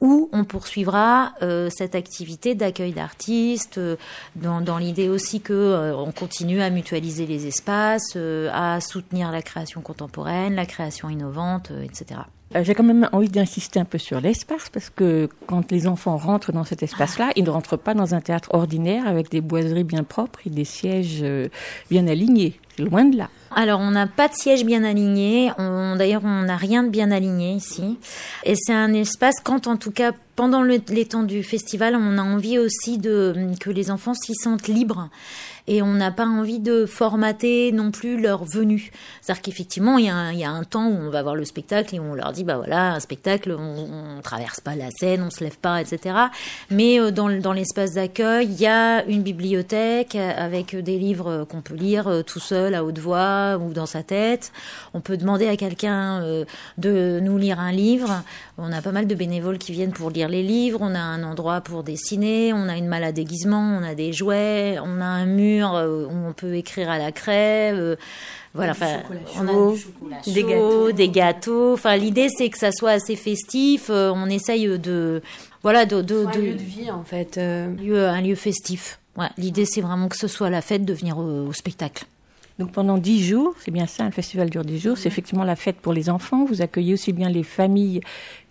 où 0.02 0.30
on 0.32 0.45
poursuivra 0.45 1.34
euh, 1.41 1.70
cette 1.70 1.95
activité 1.95 2.56
d'accueil 2.56 2.93
d'artistes, 2.93 3.78
euh, 3.78 3.97
dans, 4.36 4.78
l'idée 4.78 5.10
aussi 5.10 5.41
que 5.41 5.54
euh, 5.54 5.95
on 5.95 6.12
continue 6.12 6.62
à 6.62 6.70
mutualiser 6.70 7.26
les 7.26 7.47
espaces, 7.47 8.14
euh, 8.16 8.50
à 8.54 8.80
soutenir 8.80 9.32
la 9.32 9.41
création 9.41 9.82
contemporaine, 9.82 10.56
la 10.56 10.65
création 10.65 11.10
innovante, 11.10 11.72
etc. 11.84 12.22
Euh, 12.55 12.63
J'ai 12.63 12.73
quand 12.73 12.84
même 12.84 13.07
envie 13.11 13.30
d'insister 13.30 13.80
un 13.80 13.85
peu 13.85 13.97
sur 13.97 14.19
l'espace 14.19 14.69
parce 14.71 14.89
que 14.89 15.30
quand 15.45 15.71
les 15.71 15.88
enfants 15.88 16.17
rentrent 16.17 16.51
dans 16.51 16.63
cet 16.63 16.81
espace-là, 16.81 17.30
ils 17.35 17.43
ne 17.43 17.49
rentrent 17.49 17.77
pas 17.77 17.93
dans 17.93 18.15
un 18.15 18.21
théâtre 18.21 18.49
ordinaire 18.53 19.07
avec 19.07 19.30
des 19.30 19.41
boiseries 19.41 19.84
bien 19.84 20.03
propres 20.03 20.39
et 20.45 20.49
des 20.49 20.65
sièges 20.65 21.19
euh, 21.21 21.47
bien 21.91 22.07
alignés. 22.07 22.59
Loin 22.80 23.03
de 23.03 23.17
là. 23.17 23.30
Alors, 23.53 23.81
on 23.81 23.91
n'a 23.91 24.07
pas 24.07 24.30
de 24.30 24.34
siège 24.34 24.63
bien 24.63 24.85
aligné. 24.85 25.51
D'ailleurs, 25.57 26.21
on 26.23 26.43
n'a 26.43 26.55
rien 26.55 26.84
de 26.84 26.88
bien 26.88 27.11
aligné 27.11 27.51
ici. 27.51 27.97
Et 28.45 28.53
c'est 28.55 28.73
un 28.73 28.93
espace, 28.93 29.35
quand 29.43 29.67
en 29.67 29.76
tout 29.76 29.91
cas, 29.91 30.13
pendant 30.38 30.61
le, 30.61 30.80
les 30.88 31.05
temps 31.05 31.23
du 31.23 31.43
festival, 31.43 31.97
on 31.97 32.17
a 32.17 32.21
envie 32.21 32.57
aussi 32.57 32.97
de, 32.99 33.35
que 33.59 33.69
les 33.69 33.91
enfants 33.91 34.13
s'y 34.13 34.34
sentent 34.34 34.69
libres 34.69 35.09
et 35.70 35.82
on 35.84 35.94
n'a 35.94 36.12
pas 36.12 36.26
envie 36.26 36.60
de 36.60 36.86
formater 36.86 37.72
non 37.72 37.91
plus 37.91 38.20
leur 38.20 38.44
venue. 38.44 38.91
C'est-à-dire 39.22 39.44
qu'effectivement, 39.44 39.98
il 39.98 40.06
y, 40.06 40.10
a 40.10 40.50
un, 40.50 40.64
temps 40.64 40.88
où 40.88 40.96
on 40.96 41.10
va 41.10 41.22
voir 41.22 41.36
le 41.36 41.46
spectacle 41.46 41.96
et 41.96 42.00
on 42.00 42.16
leur 42.16 42.34
dit, 42.34 42.44
bah 42.44 42.58
voilà, 42.58 42.94
un 42.94 43.00
spectacle, 43.00 43.56
on, 43.58 44.18
on 44.18 44.22
traverse 44.22 44.60
pas 44.60 44.76
la 44.76 44.90
scène, 44.91 45.24
on 45.24 45.30
se 45.30 45.44
lève 45.44 45.58
pas, 45.58 45.80
etc. 45.80 46.16
Mais 46.72 47.00
euh, 47.00 47.12
dans, 47.12 47.30
dans 47.30 47.54
l'espace 47.54 47.94
d'accueil, 47.94 48.48
il 48.48 48.60
y 48.60 48.68
a 48.68 49.06
une 49.06 49.22
bibliothèque 49.22 50.16
avec 50.16 50.76
des 50.76 50.98
livres 50.98 51.46
qu'on 51.50 51.62
peut 51.62 51.76
lire 51.76 52.08
euh, 52.08 52.24
tout 52.24 52.40
seul 52.40 52.74
à 52.74 52.84
haute 52.84 53.00
voix 53.00 53.58
ou 53.62 53.72
dans 53.72 53.86
sa 53.86 54.02
tête. 54.04 54.52
On 54.94 55.02
peut 55.02 55.18
demander 55.18 55.48
à 55.48 55.56
quelqu'un 55.56 56.22
euh, 56.24 56.46
de 56.78 57.20
nous 57.22 57.38
lire 57.38 57.60
un 57.60 57.72
livre. 57.72 58.24
On 58.61 58.72
a 58.72 58.81
pas 58.81 58.91
mal 58.91 59.07
de 59.07 59.15
bénévoles 59.15 59.57
qui 59.57 59.72
viennent 59.72 59.91
pour 59.94 60.10
lire 60.10 60.27
les 60.30 60.44
livres. 60.44 60.80
On 60.81 60.94
a 60.94 60.99
un 60.99 61.23
endroit 61.23 61.61
pour 61.61 61.84
dessiner. 61.84 62.52
On 62.53 62.68
a 62.68 62.77
une 62.77 62.88
malle 62.88 63.03
à 63.03 63.11
déguisement. 63.11 63.77
On 63.80 63.84
a 63.84 63.95
des 63.95 64.11
jouets. 64.14 64.77
On 64.84 64.99
a 65.02 65.06
un 65.06 65.26
mur 65.26 65.73
euh, 65.76 66.06
où 66.06 66.27
on 66.27 66.34
peut 66.34 66.56
écrire 66.56 66.90
à 66.90 66.98
la 66.98 67.11
craie. 67.11 67.72
euh, 67.73 67.95
voilà, 68.53 68.72
enfin, 68.72 68.98
on 69.40 69.48
a 69.48 69.52
chaud, 69.52 69.72
du 69.73 69.80
chocolat 69.80 70.18
des 70.26 70.41
chaud, 70.41 70.48
gâteaux. 70.48 70.91
des 70.91 71.10
gâteaux. 71.10 71.73
Enfin, 71.73 71.95
l'idée 71.98 72.30
c'est 72.30 72.49
que 72.49 72.57
ça 72.57 72.72
soit 72.72 72.91
assez 72.91 73.15
festif. 73.15 73.88
Euh, 73.91 74.11
on 74.14 74.26
essaye 74.27 74.68
de, 74.80 75.22
voilà, 75.61 75.86
de, 75.86 76.02
de, 76.02 76.26
Un 76.26 76.31
lieu 76.31 76.53
de 76.56 76.57
vie, 76.57 76.90
en 76.90 77.03
fait. 77.03 77.38
euh. 77.38 77.68
un 77.68 77.81
lieu, 77.81 78.07
un 78.07 78.22
lieu 78.22 78.34
festif. 78.36 78.99
Ouais, 79.18 79.27
l'idée 79.38 79.65
c'est 79.65 79.81
vraiment 79.81 80.07
que 80.07 80.18
ce 80.18 80.27
soit 80.27 80.49
la 80.49 80.61
fête 80.61 80.84
de 80.84 80.94
venir 80.94 81.19
au, 81.19 81.48
au 81.48 81.53
spectacle. 81.53 82.06
Donc 82.57 82.72
pendant 82.72 82.98
dix 82.98 83.23
jours, 83.23 83.53
c'est 83.64 83.72
bien 83.72 83.86
ça, 83.86 84.03
le 84.06 84.11
festival 84.11 84.49
dure 84.49 84.65
dix 84.65 84.80
jours, 84.80 84.98
c'est 84.98 85.07
effectivement 85.07 85.44
la 85.44 85.56
fête 85.56 85.77
pour 85.77 85.94
les 85.94 86.10
enfants. 86.10 86.44
Vous 86.45 86.61
accueillez 86.61 86.94
aussi 86.95 87.14
bien 87.14 87.30
les 87.30 87.44
familles 87.44 88.02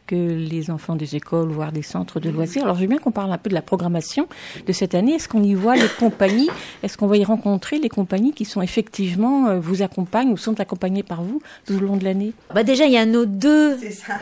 que 0.09 0.16
les 0.16 0.70
enfants 0.70 0.97
des 0.97 1.14
écoles, 1.14 1.51
voire 1.51 1.70
des 1.70 1.82
centres 1.82 2.18
de 2.18 2.30
loisirs. 2.30 2.64
Alors, 2.64 2.74
je 2.76 2.80
veux 2.80 2.86
bien 2.89 2.98
qu'on 2.98 3.12
parle 3.12 3.30
un 3.32 3.39
peu 3.39 3.51
de 3.51 3.55
la 3.55 3.62
programmation 3.62 4.26
de 4.66 4.72
cette 4.72 4.94
année. 4.94 5.12
Est-ce 5.12 5.28
qu'on 5.28 5.43
y 5.44 5.55
voit 5.55 5.76
les 5.76 5.89
compagnies? 6.01 6.48
Est-ce 6.82 6.97
qu'on 6.97 7.06
va 7.06 7.16
y 7.18 7.24
rencontrer 7.24 7.78
les 7.78 7.89
compagnies 7.90 8.32
qui 8.32 8.44
sont 8.47 8.62
effectivement 8.62 9.48
euh, 9.48 9.60
vous 9.60 9.82
accompagnent 9.82 10.30
ou 10.32 10.36
sont 10.36 10.59
accompagnées 10.60 11.02
par 11.05 11.22
vous 11.22 11.40
tout 11.66 11.74
au 11.76 11.80
long 11.80 11.97
de 11.97 12.05
l'année? 12.05 12.32
Bah 12.55 12.62
déjà 12.64 12.86
il 12.86 12.93
y 12.93 12.97
a 12.97 13.06
nos 13.06 13.26
deux. 13.26 13.76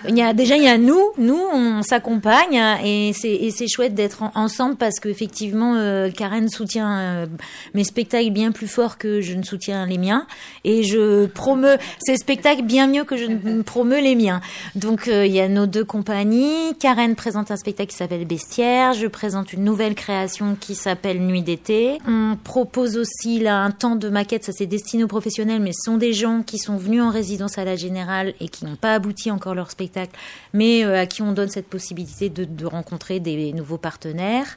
Il 0.09 0.17
y 0.19 0.23
a 0.23 0.33
déjà 0.35 0.57
il 0.57 0.65
y 0.65 0.69
a 0.69 0.77
nous, 0.77 1.01
nous 1.19 1.41
on 1.53 1.83
s'accompagne 1.83 2.59
hein, 2.59 2.79
et 2.85 3.13
c'est 3.15 3.33
et 3.33 3.51
c'est 3.53 3.69
chouette 3.69 3.95
d'être 3.95 4.23
en- 4.25 4.33
ensemble 4.35 4.77
parce 4.77 4.99
que 5.01 5.09
effectivement 5.09 5.75
euh, 5.77 6.11
Karen 6.11 6.49
soutient 6.49 6.99
euh, 6.99 7.27
mes 7.75 7.85
spectacles 7.85 8.31
bien 8.31 8.51
plus 8.51 8.67
fort 8.67 8.99
que 8.99 9.21
je 9.21 9.35
ne 9.35 9.43
soutiens 9.45 9.87
les 9.87 9.99
miens 9.99 10.27
et 10.65 10.83
je 10.83 11.27
promeus 11.27 11.77
ces 12.05 12.17
spectacles 12.17 12.63
bien 12.65 12.87
mieux 12.89 13.05
que 13.05 13.17
je 13.17 13.27
ne 13.27 13.63
promeus 13.63 14.01
les 14.01 14.17
miens. 14.17 14.41
Donc 14.75 15.07
euh, 15.07 15.25
il 15.27 15.33
y 15.33 15.41
a 15.41 15.49
nos 15.49 15.67
deux 15.67 15.76
compagnies. 15.83 16.75
Karen 16.79 17.15
présente 17.15 17.51
un 17.51 17.57
spectacle 17.57 17.91
qui 17.91 17.97
s'appelle 17.97 18.25
Bestiaire. 18.25 18.93
Je 18.93 19.07
présente 19.07 19.53
une 19.53 19.65
nouvelle 19.65 19.95
création 19.95 20.57
qui 20.59 20.75
s'appelle 20.75 21.21
Nuit 21.21 21.43
d'été. 21.43 21.99
On 22.07 22.37
propose 22.43 22.97
aussi 22.97 23.39
là 23.39 23.63
un 23.63 23.71
temps 23.71 23.97
de 23.97 24.09
maquette. 24.09 24.45
Ça 24.45 24.53
c'est 24.53 24.67
destiné 24.67 25.05
aux 25.05 25.09
professionnels, 25.09 25.61
mais 25.61 25.73
ce 25.73 25.85
sont 25.85 25.97
des 25.97 26.13
gens 26.13 26.43
qui 26.43 26.59
sont 26.59 26.77
venus 26.77 27.03
en 27.03 27.11
résidence 27.11 27.59
à 27.59 27.65
la 27.65 27.77
Générale 27.77 28.35
et 28.41 28.49
qui 28.49 28.65
n'ont 28.65 28.77
pas 28.77 28.95
abouti 28.95 29.31
encore 29.31 29.55
leur 29.55 29.71
spectacle, 29.71 30.13
mais 30.53 30.85
euh, 30.85 31.01
à 31.01 31.07
qui 31.07 31.23
on 31.23 31.33
donne 31.33 31.49
cette 31.49 31.69
possibilité 31.69 32.29
de, 32.29 32.45
de 32.45 32.67
rencontrer 32.67 33.21
des 33.21 33.53
nouveaux 33.53 33.79
partenaires. 33.79 34.57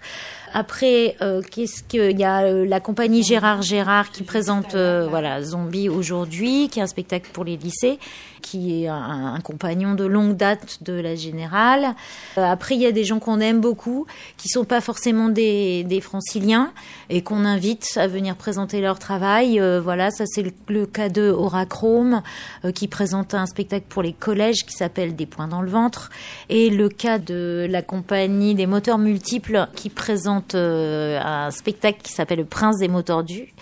Après, 0.54 1.16
euh, 1.22 1.42
qu'est-ce 1.42 1.84
qu'il 1.84 2.20
y 2.20 2.24
a 2.24 2.44
euh, 2.44 2.66
la 2.66 2.80
compagnie 2.80 3.24
Gérard 3.24 3.62
Gérard 3.62 4.10
qui 4.12 4.24
présente 4.24 4.76
euh, 4.76 5.08
voilà 5.08 5.42
Zombie 5.44 5.90
aujourd'hui, 5.90 6.70
qui 6.70 6.80
est 6.80 6.84
un 6.84 6.88
spectacle 6.88 7.30
pour 7.32 7.44
les 7.44 7.56
lycées, 7.58 8.00
qui 8.42 8.84
est 8.84 8.88
un, 8.88 9.34
un 9.36 9.40
compagnon 9.42 9.94
de 9.94 10.06
longue 10.06 10.36
date 10.36 10.82
de 10.82 10.94
la 10.94 11.09
Générale. 11.16 11.96
Euh, 12.38 12.44
après, 12.44 12.76
il 12.76 12.82
y 12.82 12.86
a 12.86 12.92
des 12.92 13.04
gens 13.04 13.20
qu'on 13.20 13.40
aime 13.40 13.62
beaucoup, 13.62 14.06
qui 14.38 14.50
sont 14.50 14.66
pas 14.66 14.82
forcément 14.82 15.30
des, 15.30 16.00
franciliens 16.02 16.72
et 17.10 17.22
qu'on 17.22 17.46
invite 17.46 17.98
à 17.98 18.08
venir 18.08 18.36
présenter 18.36 18.80
leur 18.82 19.00
travail. 19.00 19.60
Euh, 19.60 19.82
voilà, 19.82 20.12
ça 20.12 20.26
c'est 20.26 20.44
le, 20.68 20.86
cas 20.86 21.10
de 21.10 21.30
Aura 21.30 21.66
Chrome, 21.66 22.22
euh, 22.64 22.72
qui 22.72 22.88
présente 22.88 23.34
un 23.34 23.46
spectacle 23.46 23.86
pour 23.90 24.02
les 24.02 24.14
collèges 24.14 24.66
qui 24.66 24.74
s'appelle 24.74 25.16
Des 25.16 25.26
points 25.26 25.48
dans 25.48 25.62
le 25.62 25.70
ventre, 25.70 26.10
et 26.50 26.70
le 26.70 26.90
cas 26.90 27.18
de 27.18 27.68
la 27.70 27.82
compagnie 27.82 28.56
des 28.56 28.66
moteurs 28.66 28.98
multiples 28.98 29.68
qui 29.76 29.90
présente 29.90 30.56
un 30.56 31.52
spectacle 31.52 32.00
qui 32.02 32.14
s'appelle 32.14 32.40
Le 32.40 32.46
Prince 32.46 32.78
des 32.78 32.88
mots 32.88 33.02
tordus. 33.02 33.54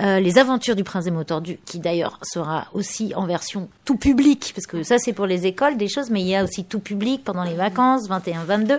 Euh, 0.00 0.18
les 0.20 0.38
aventures 0.38 0.74
du 0.76 0.82
prince 0.84 1.04
des 1.04 1.10
mots 1.10 1.22
tordus, 1.24 1.58
qui 1.64 1.78
d'ailleurs 1.78 2.18
sera 2.22 2.66
aussi 2.72 3.12
en 3.14 3.26
version 3.26 3.68
tout 3.84 3.96
public, 3.96 4.52
parce 4.54 4.66
que 4.66 4.82
ça 4.82 4.98
c'est 4.98 5.12
pour 5.12 5.26
les 5.26 5.46
écoles 5.46 5.76
des 5.76 5.88
choses, 5.88 6.10
mais 6.10 6.20
il 6.20 6.26
y 6.26 6.34
a 6.34 6.42
aussi 6.42 6.64
tout 6.64 6.80
public 6.80 7.22
pendant 7.24 7.44
les 7.44 7.54
vacances, 7.54 8.08
21-22. 8.08 8.78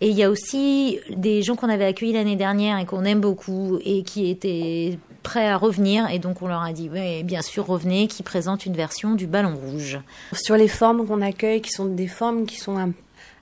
Et 0.00 0.08
il 0.10 0.16
y 0.16 0.22
a 0.22 0.30
aussi 0.30 0.98
des 1.14 1.42
gens 1.42 1.56
qu'on 1.56 1.68
avait 1.70 1.86
accueillis 1.86 2.12
l'année 2.12 2.36
dernière 2.36 2.78
et 2.78 2.84
qu'on 2.84 3.04
aime 3.04 3.20
beaucoup 3.20 3.78
et 3.84 4.02
qui 4.02 4.28
étaient 4.30 4.98
prêts 5.22 5.48
à 5.48 5.56
revenir. 5.56 6.08
Et 6.10 6.18
donc 6.18 6.42
on 6.42 6.48
leur 6.48 6.60
a 6.62 6.72
dit, 6.72 6.90
ouais, 6.90 7.22
bien 7.22 7.40
sûr, 7.42 7.66
revenez, 7.66 8.06
qui 8.06 8.22
présentent 8.22 8.66
une 8.66 8.76
version 8.76 9.14
du 9.14 9.26
ballon 9.26 9.56
rouge. 9.56 9.98
Sur 10.32 10.56
les 10.56 10.68
formes 10.68 11.06
qu'on 11.06 11.22
accueille, 11.22 11.62
qui 11.62 11.70
sont 11.70 11.86
des 11.86 12.08
formes 12.08 12.44
qui 12.46 12.56
sont 12.58 12.76
un- 12.78 12.92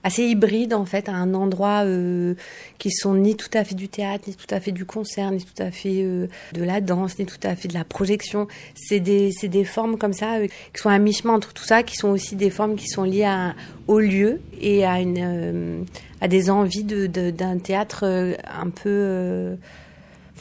assez 0.05 0.23
hybrides 0.23 0.75
en 0.75 0.85
fait, 0.85 1.09
à 1.09 1.13
un 1.13 1.35
endroit 1.35 1.83
euh, 1.85 2.35
qui 2.79 2.93
sont 2.93 3.15
ni 3.15 3.37
tout 3.37 3.49
à 3.55 3.65
fait 3.65 3.75
du 3.75 3.89
théâtre, 3.89 4.25
ni 4.29 4.37
tout 4.37 4.47
à 4.55 4.61
fait 4.61 4.71
du 4.71 4.85
concert, 4.85 5.33
ni 5.33 5.43
tout 5.43 5.61
à 5.61 5.71
fait 5.73 6.03
euh, 6.05 6.29
de 6.53 6.63
la 6.63 6.81
danse, 6.81 7.19
ni 7.19 7.27
tout 7.27 7.41
à 7.43 7.57
fait 7.57 7.67
de 7.67 7.75
la 7.75 7.85
projection. 7.85 8.47
C'est 8.75 9.01
des, 9.01 9.33
c'est 9.33 9.49
des 9.49 9.65
formes 9.65 9.99
comme 9.99 10.13
ça 10.13 10.35
euh, 10.35 10.47
qui 10.47 10.81
sont 10.81 10.91
à 10.91 10.99
mi-chemin 10.99 11.35
entre 11.35 11.53
tout 11.53 11.65
ça, 11.65 11.83
qui 11.83 11.97
sont 11.97 12.11
aussi 12.11 12.37
des 12.37 12.51
formes 12.51 12.77
qui 12.77 12.87
sont 12.87 13.03
liées 13.03 13.25
à, 13.25 13.55
au 13.89 13.99
lieu 13.99 14.41
et 14.61 14.85
à, 14.85 15.01
une, 15.01 15.19
euh, 15.19 15.83
à 16.21 16.29
des 16.29 16.51
envies 16.51 16.85
de, 16.85 17.07
de- 17.07 17.31
d'un 17.31 17.59
théâtre 17.59 18.05
euh, 18.05 18.35
un 18.61 18.71
peu... 18.71 19.57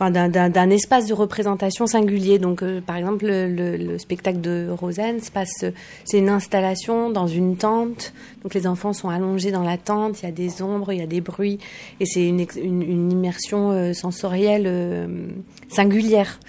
euh, 0.01 0.09
d'un- 0.09 0.69
espace 0.69 1.05
de 1.07 1.13
représentation 1.13 1.85
singulier. 1.87 2.39
Donc, 2.39 2.63
euh, 2.63 2.81
par 2.81 2.95
exemple, 2.97 3.25
le, 3.25 3.47
le- 3.47 3.77
le 3.77 3.97
spectacle 3.97 4.41
de 4.41 4.67
Rosanne 4.71 5.19
se 5.21 5.31
passe, 5.31 5.65
c'est 6.03 6.17
une 6.17 6.29
installation 6.29 7.09
dans 7.09 7.27
une 7.27 7.55
tente. 7.57 8.13
Donc, 8.43 8.53
les 8.53 8.67
enfants 8.67 8.93
sont 8.93 9.09
allongés 9.09 9.51
dans 9.51 9.63
la 9.63 9.77
tente. 9.77 10.21
Il 10.21 10.25
y 10.25 10.29
a 10.29 10.31
des 10.31 10.61
ombres, 10.61 10.91
il 10.93 10.99
y 10.99 11.03
a 11.03 11.07
des 11.07 11.21
bruits, 11.21 11.59
et 11.99 12.05
c'est 12.05 12.27
une, 12.27 12.45
une, 12.57 12.81
une 12.81 13.11
immersion 13.11 13.71
euh, 13.71 13.93
sensorielle 13.93 14.63
euh, 14.65 15.27
singulière. 15.69 16.39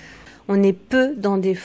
On 0.49 0.63
est 0.63 0.75
peu 0.75 1.15
dans 1.17 1.39
des, 1.39 1.57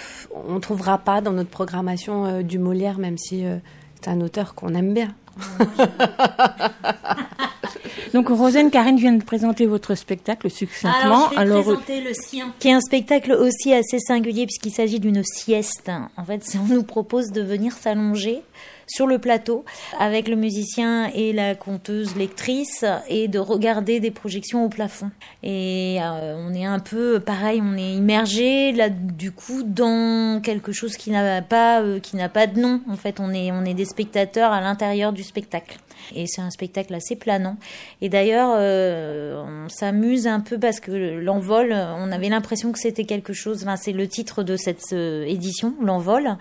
on 0.48 0.60
trouvera 0.60 0.98
pas 1.00 1.20
dans 1.22 1.34
notre 1.34 1.50
programmation 1.50 2.26
euh, 2.26 2.42
du 2.44 2.60
Molière, 2.60 2.98
même 2.98 3.18
si 3.18 3.46
euh, 3.46 3.58
c'est 4.02 4.10
un 4.10 4.22
auteur 4.22 4.56
qu'on 4.56 4.74
aime 4.74 4.94
bien. 4.94 5.14
Donc, 8.14 8.30
Rosane, 8.30 8.72
Karen 8.72 8.98
vient 8.98 9.14
de 9.14 9.24
présenter 9.24 9.66
votre 9.66 9.96
spectacle 9.96 10.50
succinctement. 10.50 11.28
Alors, 11.38 11.64
je 11.64 11.70
vais 11.70 11.76
présenter 11.76 12.02
le 12.02 12.14
sien. 12.14 12.54
Qui 12.60 12.70
est 12.70 12.74
un 12.74 12.82
spectacle 12.82 13.34
aussi 13.34 13.74
assez 13.74 14.00
singulier 14.00 14.46
puisqu'il 14.46 14.72
s'agit 14.72 15.00
d'une 15.00 15.24
sieste. 15.24 15.92
En 16.18 16.26
fait, 16.26 16.44
on 16.56 16.74
nous 16.74 16.84
propose 16.84 17.32
de 17.32 17.42
venir 17.42 17.74
s'allonger 17.74 18.42
sur 18.90 19.08
le 19.08 19.20
plateau 19.20 19.64
avec 20.00 20.28
le 20.28 20.36
musicien 20.36 21.10
et 21.14 21.34
la 21.34 21.56
conteuse 21.56 22.16
lectrice 22.16 22.84
et 23.08 23.28
de 23.28 23.40
regarder 23.40 24.00
des 24.00 24.12
projections 24.12 24.66
au 24.66 24.70
plafond. 24.70 25.12
Et 25.44 26.00
euh, 26.02 26.36
on 26.38 26.54
est 26.54 26.66
un 26.66 26.80
peu 26.80 27.20
pareil, 27.20 27.62
on 27.64 27.78
est 27.78 27.94
immergé 27.94 28.72
là 28.72 28.90
du 28.90 29.32
coup 29.32 29.64
dans 29.64 30.42
quelque 30.42 30.72
chose 30.72 30.98
qui 30.98 31.12
n'a 31.12 31.42
pas 31.42 31.82
euh, 31.82 32.00
qui 32.00 32.16
n'a 32.16 32.30
pas 32.30 32.48
de 32.48 32.60
nom. 32.60 32.82
En 32.90 32.98
fait, 32.98 33.20
on 33.20 33.34
est 33.34 33.52
on 33.52 33.64
est 33.66 33.74
des 33.74 33.86
spectateurs 33.86 34.52
à 34.52 34.62
l'intérieur 34.62 35.14
du 35.14 35.24
spectacle. 35.24 35.78
Et 36.16 36.26
c'est 36.28 36.42
un 36.42 36.50
spectacle 36.50 36.94
assez 36.94 37.16
planant. 37.16 37.58
Et 38.02 38.10
d'ailleurs, 38.10 38.52
euh, 38.56 39.42
on 39.44 39.70
s'amuse 39.70 40.28
un 40.28 40.40
peu 40.40 40.58
parce 40.58 40.80
que 40.80 40.92
l'envol, 40.92 41.74
on 41.74 42.12
avait 42.12 42.30
l'impression 42.30 42.72
que 42.72 42.80
c'était 42.80 43.06
quelque 43.06 43.34
chose. 43.34 43.66
C'est 43.82 43.92
le 43.92 44.08
titre 44.08 44.44
de 44.44 44.56
cette 44.56 44.94
euh, 44.94 45.24
édition, 45.26 45.74
l'envol. 45.82 46.38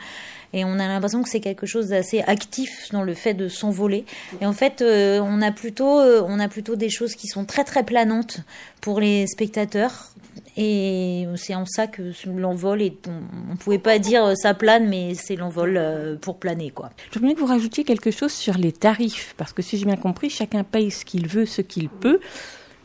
Et 0.54 0.64
on 0.64 0.74
a 0.78 0.88
l'impression 0.88 1.22
que 1.22 1.28
c'est 1.28 1.40
quelque 1.40 1.66
chose 1.66 1.88
d'assez 1.88 2.20
actif 2.20 2.88
dans 2.92 3.02
le 3.02 3.12
fait 3.12 3.34
de 3.34 3.48
s'envoler. 3.48 4.06
Et 4.40 4.46
en 4.46 4.54
fait, 4.54 4.80
euh, 4.80 5.20
on 5.22 5.42
a 5.42 5.52
plutôt, 5.52 6.00
on 6.00 6.40
a 6.40 6.48
plutôt 6.48 6.74
des 6.74 6.88
choses 6.88 7.14
qui 7.14 7.26
sont 7.26 7.44
très 7.44 7.64
très 7.64 7.84
planantes 7.84 8.40
pour 8.80 9.00
les 9.00 9.26
spectateurs. 9.26 10.12
Et 10.60 11.26
c'est 11.36 11.54
en 11.54 11.66
ça 11.66 11.86
que 11.86 12.02
l'envol 12.26 12.82
est. 12.82 13.06
On, 13.06 13.52
on 13.52 13.56
pouvait 13.56 13.78
pas 13.78 13.98
dire 14.00 14.24
euh, 14.24 14.34
ça 14.34 14.54
plane, 14.54 14.88
mais 14.88 15.14
c'est 15.14 15.36
l'envol 15.36 15.76
euh, 15.76 16.16
pour 16.16 16.38
planer, 16.38 16.70
quoi. 16.70 16.90
Je 17.12 17.18
voudrais 17.20 17.34
que 17.34 17.40
vous 17.40 17.46
rajoutiez 17.46 17.84
quelque 17.84 18.10
chose 18.10 18.32
sur 18.32 18.54
les 18.54 18.72
tarifs, 18.72 19.34
parce 19.36 19.52
que 19.52 19.62
si 19.62 19.78
j'ai 19.78 19.84
bien 19.84 19.96
compris, 19.96 20.30
chacun 20.30 20.64
paye 20.64 20.90
ce 20.90 21.04
qu'il 21.04 21.28
veut, 21.28 21.46
ce 21.46 21.62
qu'il 21.62 21.88
peut. 21.88 22.18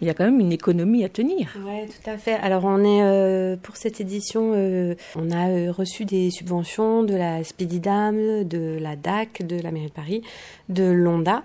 Il 0.03 0.07
y 0.07 0.09
a 0.09 0.13
quand 0.13 0.25
même 0.25 0.41
une 0.41 0.51
économie 0.51 1.05
à 1.05 1.09
tenir. 1.09 1.55
Ouais, 1.65 1.87
tout 1.87 2.09
à 2.09 2.17
fait. 2.17 2.33
Alors 2.33 2.65
on 2.65 2.83
est 2.83 3.03
euh, 3.03 3.55
pour 3.55 3.77
cette 3.77 4.01
édition, 4.01 4.51
euh, 4.53 4.95
on 5.15 5.31
a 5.31 5.47
euh, 5.47 5.71
reçu 5.71 6.03
des 6.03 6.29
subventions 6.29 7.03
de 7.03 7.15
la 7.15 7.41
Speedy 7.45 7.79
Dame, 7.79 8.43
de 8.43 8.77
la 8.81 8.97
DAC, 8.97 9.47
de 9.47 9.61
la 9.61 9.71
mairie 9.71 9.87
de 9.87 9.91
Paris, 9.93 10.21
de 10.67 10.83
l'ONDA. 10.83 11.43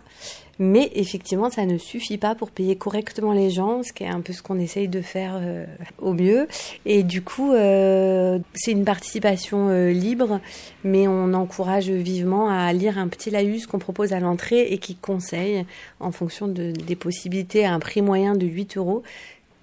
Mais 0.59 0.91
effectivement, 0.95 1.51
ça 1.51 1.65
ne 1.67 1.79
suffit 1.79 2.19
pas 2.19 2.35
pour 2.35 2.51
payer 2.51 2.77
correctement 2.77 3.33
les 3.33 3.51
gens, 3.51 3.83
ce 3.85 3.93
qui 3.93 4.03
est 4.03 4.09
un 4.09 4.21
peu 4.21 4.33
ce 4.33 4.43
qu'on 4.43 4.59
essaye 4.59 4.89
de 4.89 5.01
faire 5.01 5.39
euh, 5.41 5.65
au 5.99 6.13
mieux. 6.13 6.49
Et 6.85 7.05
du 7.05 7.23
coup, 7.23 7.53
euh, 7.53 8.41
c'est 8.55 8.73
une 8.73 8.85
participation 8.85 9.69
euh, 9.69 9.91
libre, 9.91 10.41
mais 10.83 11.07
on 11.07 11.33
encourage 11.35 11.91
vivement 11.91 12.49
à 12.49 12.73
lire 12.73 12.99
un 12.99 13.07
petit 13.07 13.31
laïus 13.31 13.67
qu'on 13.67 13.79
propose 13.79 14.13
à 14.13 14.19
l'entrée 14.19 14.63
et 14.73 14.79
qui 14.79 14.97
conseille, 14.97 15.65
en 16.01 16.11
fonction 16.11 16.49
de, 16.49 16.73
des 16.73 16.97
possibilités, 16.97 17.65
à 17.65 17.73
un 17.73 17.79
prix 17.79 18.03
moyen 18.03 18.35
de 18.35 18.47
8 18.47 18.79
euros 18.79 19.05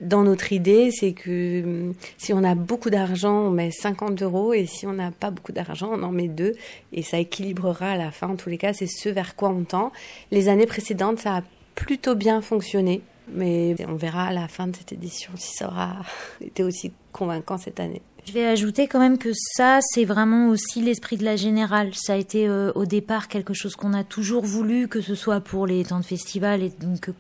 dans 0.02 0.24
notre 0.24 0.52
idée, 0.52 0.92
c'est 0.92 1.14
que 1.14 1.64
hum, 1.64 1.94
si 2.18 2.34
on 2.34 2.44
a 2.44 2.56
beaucoup 2.56 2.90
d'argent, 2.90 3.48
on 3.48 3.52
met 3.52 3.72
50 3.72 4.22
euros, 4.22 4.54
et 4.54 4.66
si 4.66 4.86
on 4.86 4.94
n'a 4.94 5.12
pas 5.12 5.32
beaucoup 5.32 5.52
d'argent, 5.52 5.90
on 5.94 6.04
en 6.04 6.12
met 6.12 6.28
deux, 6.28 6.54
et 6.92 7.02
ça 7.02 7.18
équilibrera 7.18 7.92
à 7.92 7.98
la 7.98 8.12
fin. 8.12 8.30
En 8.30 8.36
tous 8.36 8.50
les 8.50 8.58
cas, 8.58 8.74
c'est 8.74 8.88
ce 8.88 9.10
vers 9.10 9.36
quoi 9.36 9.50
on 9.50 9.64
tend. 9.64 9.92
Les 10.32 10.50
années 10.50 10.66
précédentes, 10.66 11.20
ça 11.20 11.38
a 11.38 11.42
plutôt 11.76 12.16
bien 12.16 12.42
fonctionné, 12.42 13.02
mais 13.32 13.76
on 13.88 13.96
verra 13.96 14.28
à 14.28 14.34
la 14.34 14.48
fin 14.48 14.68
de 14.68 14.76
cette 14.76 14.92
édition 14.92 15.32
si 15.36 15.56
ça 15.56 15.68
aura 15.68 15.98
été 16.42 16.64
aussi 16.64 16.92
convaincant 17.12 17.58
cette 17.58 17.80
année. 17.80 18.02
Je 18.28 18.32
vais 18.32 18.46
ajouter 18.46 18.88
quand 18.88 19.00
même 19.00 19.20
que 19.20 19.30
ça, 19.34 19.80
c'est 19.82 20.04
vraiment 20.04 20.50
aussi 20.50 20.82
l'esprit 20.82 21.16
de 21.16 21.24
la 21.24 21.36
générale. 21.36 21.92
Ça 21.94 22.14
a 22.14 22.16
été 22.16 22.48
euh, 22.48 22.72
au 22.74 22.86
départ 22.86 23.28
quelque 23.28 23.54
chose 23.54 23.76
qu'on 23.76 23.94
a 23.94 24.04
toujours 24.04 24.44
voulu, 24.44 24.88
que 24.88 25.00
ce 25.00 25.14
soit 25.14 25.42
pour 25.42 25.68
les 25.68 25.84
temps 25.84 26.00
de 26.00 26.06
festival 26.06 26.64
et 26.64 26.70
donc 26.70 27.12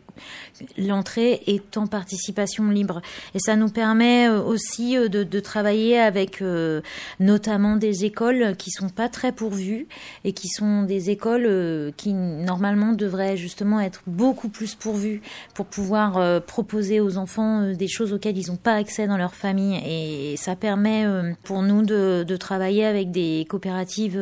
l'entrée 0.77 1.41
est 1.47 1.77
en 1.77 1.87
participation 1.87 2.69
libre. 2.69 3.01
Et 3.33 3.39
ça 3.39 3.55
nous 3.55 3.69
permet 3.69 4.29
euh, 4.29 4.41
aussi 4.41 4.97
euh, 4.97 5.07
de, 5.09 5.39
travailler 5.39 5.99
avec 5.99 6.41
euh, 6.41 6.81
notamment 7.19 7.75
des 7.75 8.05
écoles 8.05 8.55
qui 8.57 8.71
sont 8.71 8.89
pas 8.89 9.09
très 9.09 9.31
pourvues 9.31 9.87
et 10.23 10.33
qui 10.33 10.47
sont 10.47 10.83
des 10.83 11.09
écoles 11.09 11.93
qui 11.97 12.13
normalement 12.13 12.93
devraient 12.93 13.37
justement 13.37 13.79
être 13.79 14.01
beaucoup 14.07 14.49
plus 14.49 14.75
pourvues 14.75 15.21
pour 15.53 15.65
pouvoir 15.65 16.41
proposer 16.43 16.99
aux 16.99 17.17
enfants 17.17 17.71
des 17.73 17.87
choses 17.87 18.13
auxquelles 18.13 18.37
ils 18.37 18.47
n'ont 18.49 18.55
pas 18.55 18.75
accès 18.75 19.07
dans 19.07 19.17
leur 19.17 19.35
famille. 19.35 19.79
Et 19.85 20.37
ça 20.37 20.55
permet 20.55 21.05
pour 21.43 21.61
nous 21.61 21.83
de, 21.83 22.35
travailler 22.37 22.85
avec 22.85 23.11
des 23.11 23.45
coopératives 23.49 24.19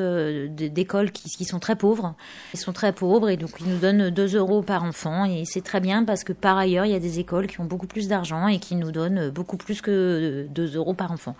d'écoles 0.49 1.11
qui, 1.11 1.30
qui 1.30 1.45
sont 1.45 1.60
très 1.60 1.76
pauvres. 1.76 2.15
Ils 2.53 2.60
sont 2.60 2.74
très 2.74 2.91
pauvres 2.91 3.30
et 3.30 3.38
donc 3.38 3.52
ils 3.60 3.68
nous 3.68 3.80
donnent 3.80 4.10
2 4.10 4.36
euros 4.36 4.61
par 4.61 4.84
enfant 4.84 5.26
et 5.26 5.44
c'est 5.45 5.61
très 5.61 5.80
parce 6.05 6.23
que 6.23 6.34
par 6.34 6.57
ailleurs 6.57 6.85
il 6.85 6.91
y 6.91 6.95
a 6.95 6.99
des 6.99 7.19
écoles 7.19 7.47
qui 7.47 7.60
ont 7.60 7.65
beaucoup 7.65 7.88
plus 7.88 8.07
d'argent 8.07 8.47
et 8.47 8.60
qui 8.60 8.76
nous 8.76 8.91
donnent 8.91 9.30
beaucoup 9.30 9.57
plus 9.57 9.81
que 9.81 10.47
2 10.49 10.76
euros 10.76 10.93
par 10.93 11.11
enfant. 11.11 11.35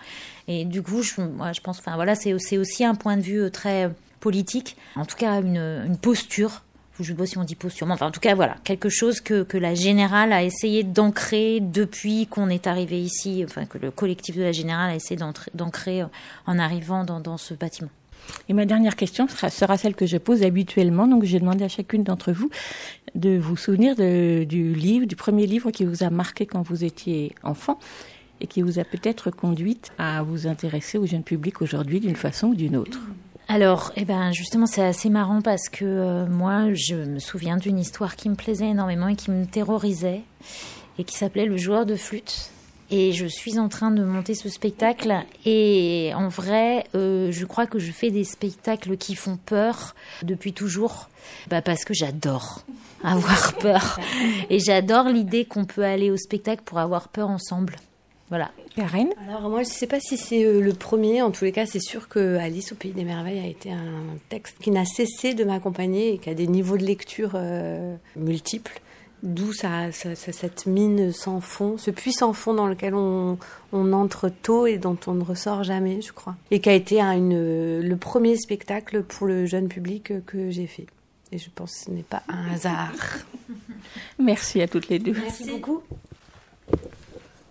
Et 0.48 0.64
du 0.64 0.82
coup, 0.82 1.02
je, 1.02 1.20
moi, 1.20 1.52
je 1.52 1.60
pense, 1.60 1.78
enfin 1.78 1.94
voilà, 1.94 2.14
c'est 2.14 2.32
aussi 2.34 2.84
un 2.84 2.94
point 2.94 3.16
de 3.16 3.22
vue 3.22 3.42
euh, 3.42 3.50
très 3.50 3.90
politique, 4.20 4.76
en 4.96 5.04
tout 5.04 5.16
cas 5.16 5.40
une, 5.40 5.96
posture. 6.00 6.62
Je 7.00 7.04
sais 7.04 7.14
pas 7.14 7.26
si 7.26 7.36
on 7.38 7.42
dit 7.42 7.56
posture, 7.56 7.88
mais 7.88 7.94
enfin 7.94 8.06
en 8.06 8.10
tout 8.12 8.20
cas 8.20 8.36
voilà, 8.36 8.54
quelque 8.62 8.88
chose 8.88 9.20
que, 9.20 9.44
la 9.56 9.74
Générale 9.74 10.32
a 10.32 10.44
essayé 10.44 10.84
d'ancrer 10.84 11.58
depuis 11.60 12.28
qu'on 12.28 12.48
est 12.48 12.68
arrivé 12.68 13.02
ici, 13.02 13.44
enfin 13.44 13.66
que 13.66 13.78
le 13.78 13.90
collectif 13.90 14.36
de 14.36 14.42
la 14.42 14.52
Générale 14.52 14.90
a 14.90 14.94
essayé 14.94 15.20
d'ancrer 15.54 16.02
euh, 16.02 16.06
en 16.46 16.58
arrivant 16.58 17.04
dans 17.04 17.36
ce 17.36 17.54
bâtiment. 17.54 17.90
Et 18.48 18.52
ma 18.52 18.66
dernière 18.66 18.96
question 18.96 19.26
sera, 19.28 19.76
celle 19.76 19.94
que 19.94 20.06
je 20.06 20.18
pose 20.18 20.42
habituellement. 20.42 21.06
Donc, 21.06 21.24
j'ai 21.24 21.40
demandé 21.40 21.64
à 21.64 21.68
chacune 21.68 22.02
d'entre 22.02 22.32
vous 22.32 22.50
de 23.14 23.38
vous 23.38 23.56
souvenir 23.56 23.94
du 23.94 24.74
livre, 24.74 25.06
du 25.06 25.16
premier 25.16 25.46
livre 25.46 25.70
qui 25.70 25.84
vous 25.84 26.02
a 26.02 26.10
marqué 26.10 26.46
quand 26.46 26.62
vous 26.62 26.84
étiez 26.84 27.34
enfant 27.42 27.78
et 28.40 28.46
qui 28.46 28.62
vous 28.62 28.78
a 28.78 28.84
peut-être 28.84 29.30
conduite 29.30 29.92
à 29.98 30.22
vous 30.22 30.46
intéresser 30.46 30.98
au 30.98 31.06
jeune 31.06 31.22
public 31.22 31.62
aujourd'hui 31.62 32.00
d'une 32.00 32.16
façon 32.16 32.48
ou 32.48 32.54
d'une 32.54 32.76
autre. 32.76 33.00
Alors, 33.48 33.92
eh 33.96 34.04
ben, 34.04 34.32
justement, 34.32 34.66
c'est 34.66 34.84
assez 34.84 35.10
marrant 35.10 35.42
parce 35.42 35.68
que 35.68 35.84
euh, 35.84 36.26
moi, 36.26 36.72
je 36.72 36.96
me 36.96 37.18
souviens 37.18 37.58
d'une 37.58 37.78
histoire 37.78 38.16
qui 38.16 38.30
me 38.30 38.34
plaisait 38.34 38.68
énormément 38.68 39.08
et 39.08 39.16
qui 39.16 39.30
me 39.30 39.44
terrorisait 39.44 40.22
et 40.98 41.04
qui 41.04 41.16
s'appelait 41.16 41.44
Le 41.44 41.56
joueur 41.56 41.84
de 41.84 41.94
flûte. 41.94 42.50
Et 42.96 43.10
je 43.10 43.26
suis 43.26 43.58
en 43.58 43.68
train 43.68 43.90
de 43.90 44.04
monter 44.04 44.36
ce 44.36 44.48
spectacle 44.48 45.12
et 45.44 46.12
en 46.14 46.28
vrai, 46.28 46.84
euh, 46.94 47.32
je 47.32 47.44
crois 47.44 47.66
que 47.66 47.80
je 47.80 47.90
fais 47.90 48.12
des 48.12 48.22
spectacles 48.22 48.96
qui 48.96 49.16
font 49.16 49.36
peur 49.36 49.96
depuis 50.22 50.52
toujours, 50.52 51.08
bah 51.50 51.60
parce 51.60 51.84
que 51.84 51.92
j'adore 51.92 52.62
avoir 53.02 53.54
peur 53.54 53.98
et 54.48 54.60
j'adore 54.60 55.08
l'idée 55.08 55.44
qu'on 55.44 55.64
peut 55.64 55.82
aller 55.82 56.12
au 56.12 56.16
spectacle 56.16 56.62
pour 56.64 56.78
avoir 56.78 57.08
peur 57.08 57.30
ensemble. 57.30 57.74
Voilà. 58.28 58.52
Karen 58.76 59.08
Alors 59.28 59.50
moi, 59.50 59.64
je 59.64 59.70
sais 59.70 59.88
pas 59.88 59.98
si 59.98 60.16
c'est 60.16 60.44
euh, 60.44 60.60
le 60.60 60.72
premier. 60.72 61.20
En 61.20 61.32
tous 61.32 61.44
les 61.44 61.52
cas, 61.52 61.66
c'est 61.66 61.82
sûr 61.82 62.08
que 62.08 62.36
Alice 62.36 62.70
au 62.70 62.76
pays 62.76 62.92
des 62.92 63.04
merveilles 63.04 63.40
a 63.40 63.46
été 63.46 63.72
un 63.72 64.16
texte 64.28 64.58
qui 64.60 64.70
n'a 64.70 64.84
cessé 64.84 65.34
de 65.34 65.42
m'accompagner 65.42 66.14
et 66.14 66.18
qui 66.18 66.30
a 66.30 66.34
des 66.34 66.46
niveaux 66.46 66.76
de 66.76 66.84
lecture 66.84 67.32
euh, 67.34 67.96
multiples. 68.14 68.80
D'où 69.26 69.54
ça, 69.54 69.90
ça- 69.90 70.14
ça- 70.14 70.32
cette 70.32 70.66
mine 70.66 71.10
sans 71.10 71.40
fond, 71.40 71.78
ce 71.78 71.90
puits 71.90 72.12
sans 72.12 72.34
fond 72.34 72.52
dans 72.52 72.66
lequel 72.66 72.94
on, 72.94 73.38
on 73.72 73.92
entre 73.94 74.28
tôt 74.28 74.66
et 74.66 74.76
dont 74.76 74.98
on 75.06 75.14
ne 75.14 75.24
ressort 75.24 75.64
jamais, 75.64 76.02
je 76.02 76.12
crois. 76.12 76.36
Et 76.50 76.60
qui 76.60 76.68
a 76.68 76.74
été 76.74 77.00
une, 77.00 77.80
le 77.80 77.96
premier 77.96 78.36
spectacle 78.36 79.02
pour 79.02 79.26
le 79.26 79.46
jeune 79.46 79.68
public 79.68 80.12
que 80.26 80.50
j'ai 80.50 80.66
fait. 80.66 80.86
Et 81.32 81.38
je 81.38 81.48
pense 81.54 81.72
que 81.72 81.78
ce 81.86 81.90
n'est 81.90 82.02
pas 82.02 82.22
un 82.28 82.52
hasard. 82.52 82.92
Merci 84.18 84.60
à 84.60 84.68
toutes 84.68 84.88
les 84.88 84.98
deux. 84.98 85.12
Merci 85.14 85.50
beaucoup. 85.50 85.82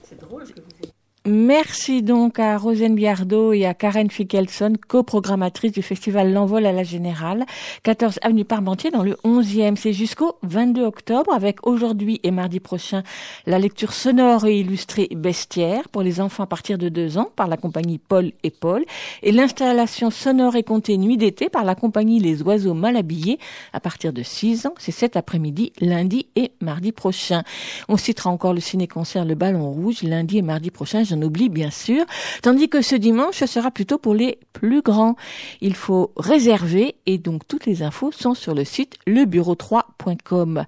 C'est 0.08 0.20
drôle 0.22 0.44
que 0.44 0.60
vous 0.62 0.73
Merci 1.26 2.04
donc 2.04 2.38
à 2.38 2.58
Rosane 2.58 2.96
Biardeau 2.96 3.54
et 3.54 3.66
à 3.66 3.74
Karen 3.74 4.12
Fickelson, 4.12 4.74
coprogrammatrice 4.90 5.72
du 5.72 5.82
festival 5.82 6.34
L'Envol 6.34 6.66
à 6.66 6.74
la 6.74 6.84
Générale, 6.84 7.46
14 7.84 8.20
avenue 8.24 8.44
Parmentier 8.44 8.92
dans 8.92 9.04
le 9.04 9.14
11e. 9.24 9.78
C'est 9.78 9.94
jusqu'au 9.94 10.36
22 10.44 10.84
octobre 10.84 11.34
avec 11.34 11.66
aujourd'hui 11.66 12.20
et 12.24 12.32
mardi 12.32 12.60
prochain 12.60 13.04
la 13.46 13.58
lecture 13.58 13.94
sonore 13.94 14.46
et 14.48 14.60
illustrée 14.60 15.08
Bestiaire 15.16 15.88
pour 15.88 16.02
les 16.02 16.20
enfants 16.20 16.44
à 16.44 16.46
partir 16.46 16.78
de 16.78 16.90
2 16.90 17.18
ans 17.18 17.30
par 17.38 17.48
la 17.48 17.56
compagnie 17.56 18.00
Paul 18.00 18.34
et 18.44 18.52
Paul 18.52 18.84
et 19.22 19.32
l'installation 19.32 20.10
sonore 20.10 20.58
et 20.58 20.64
comptée 20.64 20.98
Nuit 20.98 21.16
d'été 21.16 21.48
par 21.48 21.64
la 21.64 21.76
compagnie 21.76 22.20
Les 22.20 22.42
Oiseaux 22.42 22.74
Mal 22.74 22.98
Habillés 22.98 23.40
à 23.72 23.80
partir 23.80 24.12
de 24.12 24.24
6 24.24 24.66
ans. 24.66 24.74
C'est 24.78 24.92
cet 24.92 25.16
après-midi, 25.16 25.72
lundi 25.80 26.28
et 26.36 26.52
mardi 26.60 26.92
prochain. 26.92 27.44
On 27.88 27.96
citera 27.96 28.30
encore 28.30 28.54
le 28.54 28.60
ciné-concert 28.60 29.24
Le 29.24 29.36
Ballon 29.36 29.72
Rouge 29.72 30.04
lundi 30.04 30.40
et 30.40 30.42
mardi 30.42 30.70
prochain, 30.70 31.06
oublie 31.22 31.50
bien 31.50 31.72
sûr. 31.72 32.06
Tandis 32.42 32.70
que 32.70 32.82
ce 32.82 32.96
dimanche, 32.96 33.36
ce 33.36 33.46
sera 33.46 33.72
plutôt 33.72 33.98
pour 33.98 34.14
les 34.14 34.40
plus 34.54 34.82
grands. 34.82 35.16
Il 35.62 35.76
faut 35.76 36.12
réserver 36.18 36.96
et 37.06 37.18
donc 37.18 37.48
toutes 37.48 37.66
les 37.66 37.84
infos 37.84 38.12
sont 38.12 38.34
sur 38.34 38.54
le 38.54 38.64
site 38.64 38.98
lebureau3.com. 39.08 40.66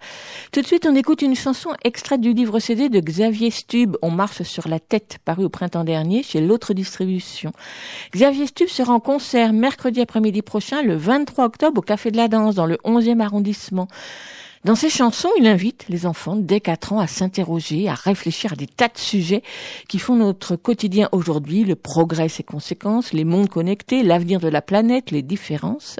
Tout 0.51 0.61
de 0.61 0.67
suite, 0.67 0.87
on 0.89 0.95
écoute 0.95 1.21
une 1.21 1.35
chanson 1.35 1.69
extraite 1.83 2.21
du 2.21 2.33
livre 2.33 2.59
CD 2.59 2.89
de 2.89 2.99
Xavier 2.99 3.51
Stub, 3.51 3.95
On 4.01 4.11
marche 4.11 4.43
sur 4.43 4.67
la 4.67 4.79
tête, 4.79 5.17
paru 5.25 5.45
au 5.45 5.49
printemps 5.49 5.83
dernier 5.83 6.23
chez 6.23 6.41
l'autre 6.41 6.73
distribution. 6.73 7.51
Xavier 8.13 8.47
Stub 8.47 8.67
sera 8.67 8.93
en 8.93 8.99
concert 8.99 9.53
mercredi 9.53 10.01
après-midi 10.01 10.41
prochain, 10.41 10.81
le 10.81 10.95
23 10.95 11.45
octobre, 11.45 11.79
au 11.79 11.81
Café 11.81 12.11
de 12.11 12.17
la 12.17 12.27
Danse, 12.27 12.55
dans 12.55 12.65
le 12.65 12.77
11e 12.85 13.19
arrondissement. 13.19 13.87
Dans 14.65 14.73
ses 14.73 14.89
chansons, 14.89 15.29
il 15.37 15.45
invite 15.45 15.85
les 15.89 16.07
enfants 16.07 16.35
dès 16.35 16.59
4 16.59 16.93
ans 16.93 16.99
à 16.99 17.05
s'interroger, 17.05 17.87
à 17.87 17.93
réfléchir 17.93 18.53
à 18.53 18.55
des 18.55 18.65
tas 18.65 18.87
de 18.87 18.97
sujets 18.97 19.43
qui 19.87 19.99
font 19.99 20.15
notre 20.15 20.55
quotidien 20.55 21.07
aujourd'hui, 21.11 21.65
le 21.65 21.75
progrès 21.75 22.29
ses 22.29 22.41
conséquences, 22.41 23.13
les 23.13 23.25
mondes 23.25 23.47
connectés, 23.47 24.01
l'avenir 24.01 24.39
de 24.39 24.47
la 24.47 24.63
planète, 24.63 25.11
les 25.11 25.21
différences. 25.21 25.97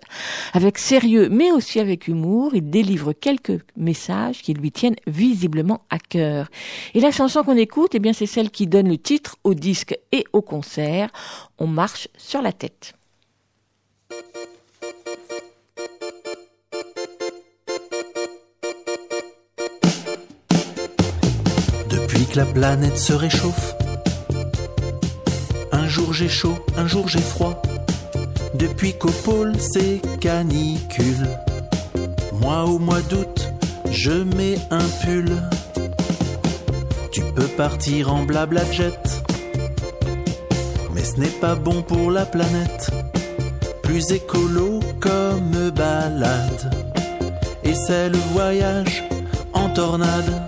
Avec 0.53 0.79
sérieux, 0.79 1.29
mais 1.29 1.51
aussi 1.51 1.79
avec 1.79 2.07
humour, 2.07 2.55
il 2.55 2.67
délivre 2.71 3.13
quelques 3.13 3.61
messages 3.77 4.41
qui 4.41 4.55
lui 4.55 4.71
tiennent 4.71 4.95
visiblement 5.05 5.81
à 5.91 5.99
cœur. 5.99 6.49
Et 6.95 7.01
la 7.01 7.11
chanson 7.11 7.43
qu'on 7.43 7.57
écoute, 7.57 7.91
eh 7.93 7.99
bien, 7.99 8.13
c'est 8.13 8.25
celle 8.25 8.49
qui 8.49 8.65
donne 8.65 8.89
le 8.89 8.97
titre 8.97 9.35
au 9.43 9.53
disque 9.53 9.95
et 10.11 10.25
au 10.33 10.41
concert. 10.41 11.11
On 11.59 11.67
marche 11.67 12.07
sur 12.17 12.41
la 12.41 12.51
tête. 12.51 12.95
La 22.35 22.45
planète 22.45 22.97
se 22.97 23.13
réchauffe, 23.13 23.75
un 25.71 25.87
jour 25.87 26.11
j'ai 26.13 26.27
chaud, 26.27 26.57
un 26.75 26.85
jour 26.85 27.07
j'ai 27.07 27.21
froid. 27.21 27.61
Depuis 28.55 28.93
qu'au 28.93 29.11
pôle 29.23 29.53
c'est 29.59 30.01
canicule, 30.19 31.27
moi 32.33 32.65
au 32.65 32.77
mois 32.77 33.01
d'août, 33.01 33.51
je 33.89 34.11
mets 34.11 34.57
un 34.69 34.85
pull. 35.03 35.31
Tu 37.11 37.21
peux 37.21 37.47
partir 37.47 38.13
en 38.13 38.23
blabla 38.23 38.69
jet, 38.71 38.99
mais 40.93 41.03
ce 41.03 41.17
n'est 41.19 41.39
pas 41.39 41.55
bon 41.55 41.83
pour 41.83 42.11
la 42.11 42.25
planète. 42.25 42.91
Plus 43.81 44.11
écolo 44.11 44.81
comme 44.99 45.69
balade, 45.69 46.73
et 47.63 47.75
c'est 47.75 48.09
le 48.09 48.17
voyage 48.33 49.03
en 49.53 49.69
tornade. 49.69 50.44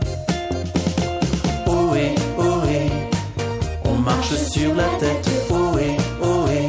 Marche 4.08 4.36
sur 4.54 4.74
la 4.74 4.88
tête. 5.02 5.30
Ohé, 5.50 5.98
ohé, 6.22 6.64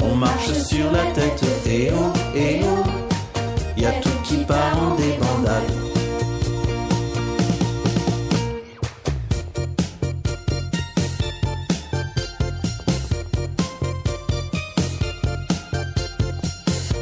on 0.00 0.14
marche 0.16 0.52
sur 0.70 0.90
la 0.90 1.04
tête. 1.16 1.44
Et 1.66 1.90
oh, 1.94 2.12
et 2.36 2.60
oh, 2.64 3.80
y 3.80 3.86
a 3.86 3.92
tout 4.02 4.18
qui 4.24 4.38
part 4.44 4.76
en 4.86 4.96
débandade. 4.96 5.72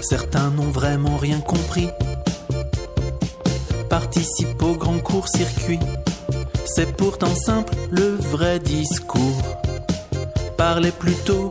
Certains 0.02 0.50
n'ont 0.50 0.72
vraiment 0.80 1.16
rien 1.16 1.40
compris. 1.40 1.88
Participent 3.88 4.62
au 4.62 4.74
grand 4.74 4.98
court-circuit 4.98 5.80
C'est 6.74 6.96
pourtant 6.96 7.34
simple 7.34 7.74
le 7.90 8.16
vrai 8.16 8.60
discours. 8.60 9.42
Parlez 10.56 10.92
plutôt 10.92 11.50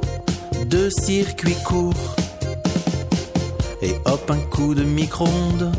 de 0.66 0.90
circuit 0.90 1.58
court. 1.66 2.16
Et 3.82 3.96
hop, 4.06 4.32
un 4.32 4.40
coup 4.50 4.74
de 4.74 4.84
micro-ondes 4.84 5.72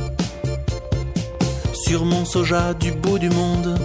sur 1.72 2.04
mon 2.04 2.24
soja 2.26 2.74
du 2.74 2.92
bout 2.92 3.18
du 3.18 3.30
monde. 3.30 3.78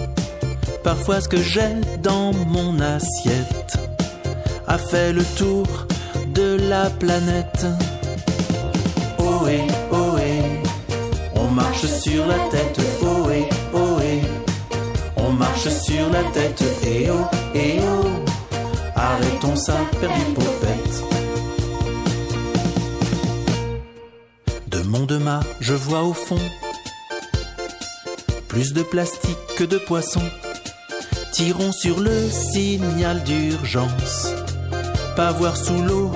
Parfois, 0.84 1.22
ce 1.22 1.28
que 1.28 1.40
j'ai 1.40 1.80
dans 2.02 2.32
mon 2.34 2.78
assiette 2.78 3.78
a 4.66 4.76
fait 4.76 5.12
le 5.14 5.24
tour 5.36 5.66
de 6.34 6.58
la 6.68 6.90
planète. 6.90 7.66
Ohé, 9.18 9.62
ohé, 9.90 10.42
on 11.34 11.48
marche 11.48 11.86
sur 11.86 12.26
la 12.26 12.38
tête. 12.50 12.78
Ohé, 13.02 13.48
sur 15.70 16.10
la 16.10 16.22
tête. 16.32 16.62
Eh 16.84 17.10
oh, 17.10 17.26
eh 17.54 17.80
oh, 17.80 18.06
arrêtons 18.94 19.56
ça, 19.56 19.76
perlipopette. 20.00 21.04
De 24.68 24.82
mon 24.82 25.04
demain, 25.04 25.40
je 25.60 25.74
vois 25.74 26.02
au 26.02 26.12
fond 26.12 26.40
plus 28.56 28.72
de 28.72 28.82
plastique 28.82 29.36
que 29.58 29.64
de 29.64 29.76
poissons. 29.76 30.30
Tirons 31.30 31.72
sur 31.72 32.00
le 32.00 32.30
signal 32.30 33.22
d'urgence. 33.22 34.32
Pas 35.14 35.30
voir 35.32 35.58
sous 35.58 35.82
l'eau 35.82 36.10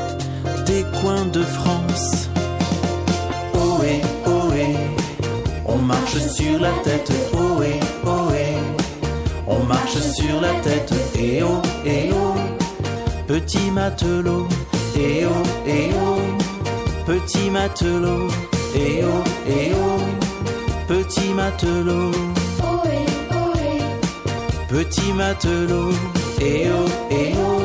des 0.64 0.86
coins 1.02 1.26
de 1.26 1.42
France. 1.42 2.30
Ohé, 3.52 4.00
ohé, 4.26 4.74
on 5.66 5.76
marche 5.76 6.16
sur 6.16 6.58
la 6.58 6.72
tête. 6.82 7.12
Ohé, 7.34 7.74
ohé, 7.74 7.80
on 9.50 9.64
marche 9.64 9.98
sur 9.98 10.40
la 10.40 10.52
tête. 10.62 10.92
Eh 11.18 11.42
oh, 11.42 11.60
eh 11.84 12.10
oh, 12.12 12.34
petit 13.26 13.70
matelot. 13.70 14.46
Eh 14.96 15.26
oh, 15.26 15.42
eh 15.66 15.90
oh, 16.06 16.20
petit 17.06 17.50
matelot. 17.50 18.28
Eh 18.74 19.04
oh, 19.04 19.24
eh 19.46 19.72
oh, 19.74 20.00
petit 20.88 21.34
matelot. 21.34 22.12
Petit 24.70 25.12
matelot, 25.12 25.92
eh 26.40 26.68
oh, 26.70 26.88
eh 27.10 27.32
oh, 27.36 27.60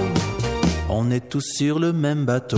on 0.90 1.12
est 1.12 1.30
tous 1.30 1.46
sur 1.56 1.78
le 1.78 1.94
même 1.94 2.26
bateau. 2.26 2.58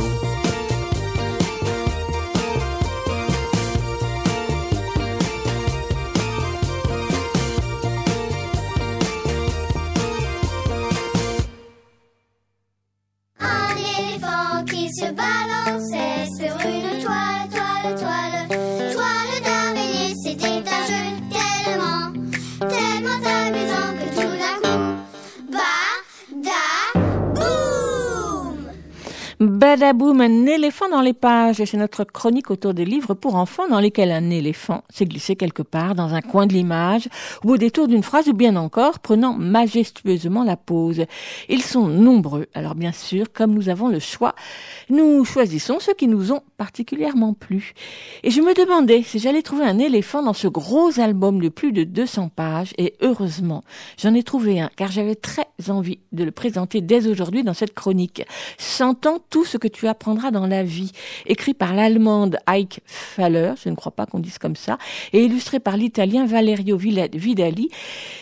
Un 29.80 30.46
éléphant 30.48 30.90
dans 30.90 31.02
les 31.02 31.14
pages. 31.14 31.64
C'est 31.64 31.78
notre 31.78 32.04
chronique 32.04 32.50
autour 32.50 32.74
des 32.74 32.84
livres 32.84 33.14
pour 33.14 33.36
enfants 33.36 33.68
dans 33.70 33.80
lesquels 33.80 34.12
un 34.12 34.32
éléphant 34.32 34.84
s'est 34.90 35.06
glissé 35.06 35.36
quelque 35.36 35.62
part 35.62 35.94
dans 35.94 36.16
un 36.16 36.22
coin 36.22 36.48
de 36.48 36.54
l'image 36.54 37.08
ou 37.44 37.52
au 37.52 37.58
détour 37.58 37.88
d'une 37.88 38.02
phrase 38.02 38.28
ou 38.28 38.34
bien 38.34 38.56
encore 38.56 38.98
prenant 38.98 39.34
majestueusement 39.34 40.44
la 40.44 40.58
pause. 40.58 41.06
Ils 41.48 41.62
sont 41.62 41.88
nombreux. 41.88 42.48
Alors 42.56 42.74
bien 42.74 42.92
sûr, 42.92 43.32
comme 43.32 43.54
nous 43.54 43.70
avons 43.70 43.88
le 43.88 44.00
choix, 44.00 44.34
nous 44.90 45.24
choisissons 45.26 45.80
ceux 45.80 45.94
qui 45.94 46.08
nous 46.08 46.32
ont 46.32 46.42
particulièrement 46.58 47.34
plu. 47.34 47.74
Et 48.24 48.32
je 48.32 48.42
me 48.42 48.56
demandais 48.56 49.04
si 49.04 49.20
j'allais 49.20 49.44
trouver 49.44 49.66
un 49.66 49.78
éléphant 49.78 50.24
dans 50.24 50.34
ce 50.34 50.48
gros 50.48 51.00
album 51.00 51.40
de 51.40 51.50
plus 51.50 51.72
de 51.72 51.84
200 51.84 52.30
pages 52.30 52.74
et 52.80 52.96
heureusement, 53.02 53.64
j'en 54.02 54.16
ai 54.16 54.24
trouvé 54.24 54.60
un 54.60 54.72
car 54.76 54.92
j'avais 54.92 55.16
très 55.16 55.46
envie 55.70 56.00
de 56.14 56.24
le 56.24 56.32
présenter 56.32 56.82
dès 56.82 57.08
aujourd'hui 57.08 57.44
dans 57.44 57.54
cette 57.54 57.76
chronique. 57.76 58.24
Sentant 58.58 59.20
tout 59.30 59.46
ce 59.46 59.58
que 59.58 59.67
tu 59.68 59.88
apprendras 59.88 60.32
dans 60.32 60.48
la 60.48 60.64
vie, 60.64 60.92
écrit 61.26 61.54
par 61.54 61.74
l'allemande 61.74 62.38
Heike 62.48 62.82
Faller, 62.86 63.54
je 63.64 63.70
ne 63.70 63.76
crois 63.76 63.92
pas 63.92 64.06
qu'on 64.06 64.20
dise 64.20 64.38
comme 64.38 64.56
ça, 64.56 64.78
et 65.14 65.24
illustré 65.24 65.60
par 65.60 65.78
l'italien 65.78 66.26
Valerio 66.26 66.78
Vidali, 66.78 67.70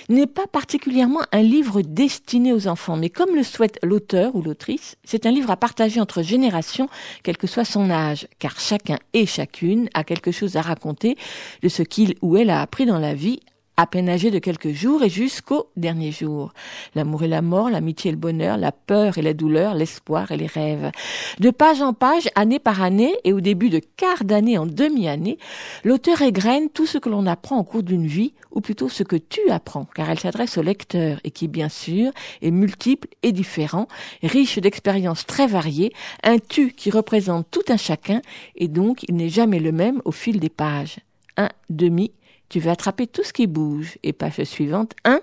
n'est 0.09 0.27
pas 0.27 0.47
particulièrement 0.47 1.21
un 1.31 1.41
livre 1.41 1.81
destiné 1.81 2.53
aux 2.53 2.67
enfants, 2.67 2.97
mais 2.97 3.09
comme 3.09 3.35
le 3.35 3.43
souhaite 3.43 3.79
l'auteur 3.83 4.35
ou 4.35 4.41
l'autrice, 4.41 4.95
c'est 5.03 5.25
un 5.25 5.31
livre 5.31 5.51
à 5.51 5.57
partager 5.57 5.99
entre 5.99 6.21
générations, 6.21 6.89
quel 7.23 7.37
que 7.37 7.47
soit 7.47 7.65
son 7.65 7.89
âge, 7.89 8.27
car 8.39 8.59
chacun 8.59 8.97
et 9.13 9.25
chacune 9.25 9.89
a 9.93 10.03
quelque 10.03 10.31
chose 10.31 10.55
à 10.55 10.61
raconter 10.61 11.17
de 11.61 11.69
ce 11.69 11.83
qu'il 11.83 12.15
ou 12.21 12.37
elle 12.37 12.49
a 12.49 12.61
appris 12.61 12.85
dans 12.85 12.99
la 12.99 13.13
vie 13.13 13.39
à 13.77 13.87
peine 13.87 14.09
âgé 14.09 14.31
de 14.31 14.39
quelques 14.39 14.71
jours 14.71 15.03
et 15.03 15.09
jusqu'au 15.09 15.67
dernier 15.75 16.11
jour. 16.11 16.53
L'amour 16.95 17.23
et 17.23 17.27
la 17.27 17.41
mort, 17.41 17.69
l'amitié 17.69 18.09
et 18.09 18.11
le 18.13 18.17
bonheur, 18.17 18.57
la 18.57 18.71
peur 18.71 19.17
et 19.17 19.21
la 19.21 19.33
douleur, 19.33 19.73
l'espoir 19.73 20.31
et 20.31 20.37
les 20.37 20.47
rêves. 20.47 20.91
De 21.39 21.49
page 21.49 21.81
en 21.81 21.93
page, 21.93 22.29
année 22.35 22.59
par 22.59 22.81
année, 22.81 23.13
et 23.23 23.33
au 23.33 23.41
début 23.41 23.69
de 23.69 23.81
quart 23.97 24.23
d'année 24.23 24.57
en 24.57 24.65
demi-année, 24.65 25.37
l'auteur 25.83 26.21
égrène 26.21 26.69
tout 26.69 26.85
ce 26.85 26.97
que 26.97 27.09
l'on 27.09 27.25
apprend 27.25 27.59
au 27.59 27.63
cours 27.63 27.83
d'une 27.83 28.07
vie, 28.07 28.33
ou 28.51 28.61
plutôt 28.61 28.87
ce 28.87 29.03
que 29.03 29.17
tu 29.17 29.41
apprends, 29.49 29.87
car 29.93 30.09
elle 30.09 30.19
s'adresse 30.19 30.57
au 30.57 30.61
lecteur, 30.61 31.19
et 31.23 31.31
qui, 31.31 31.47
bien 31.47 31.69
sûr, 31.69 32.11
est 32.41 32.51
multiple 32.51 33.09
et 33.23 33.33
différent, 33.33 33.87
riche 34.23 34.59
d'expériences 34.59 35.25
très 35.25 35.47
variées, 35.47 35.91
un 36.23 36.37
tu 36.37 36.71
qui 36.71 36.91
représente 36.91 37.47
tout 37.51 37.63
un 37.69 37.77
chacun, 37.77 38.21
et 38.55 38.69
donc 38.69 39.03
il 39.09 39.15
n'est 39.15 39.29
jamais 39.29 39.59
le 39.59 39.71
même 39.71 40.01
au 40.05 40.11
fil 40.11 40.39
des 40.39 40.49
pages. 40.49 40.99
Un 41.37 41.49
demi, 41.69 42.11
tu 42.49 42.59
vas 42.59 42.71
attraper 42.71 43.07
tout 43.07 43.23
ce 43.23 43.33
qui 43.33 43.47
bouge. 43.47 43.97
Et 44.03 44.13
page 44.13 44.43
suivante, 44.43 44.93
un. 45.03 45.19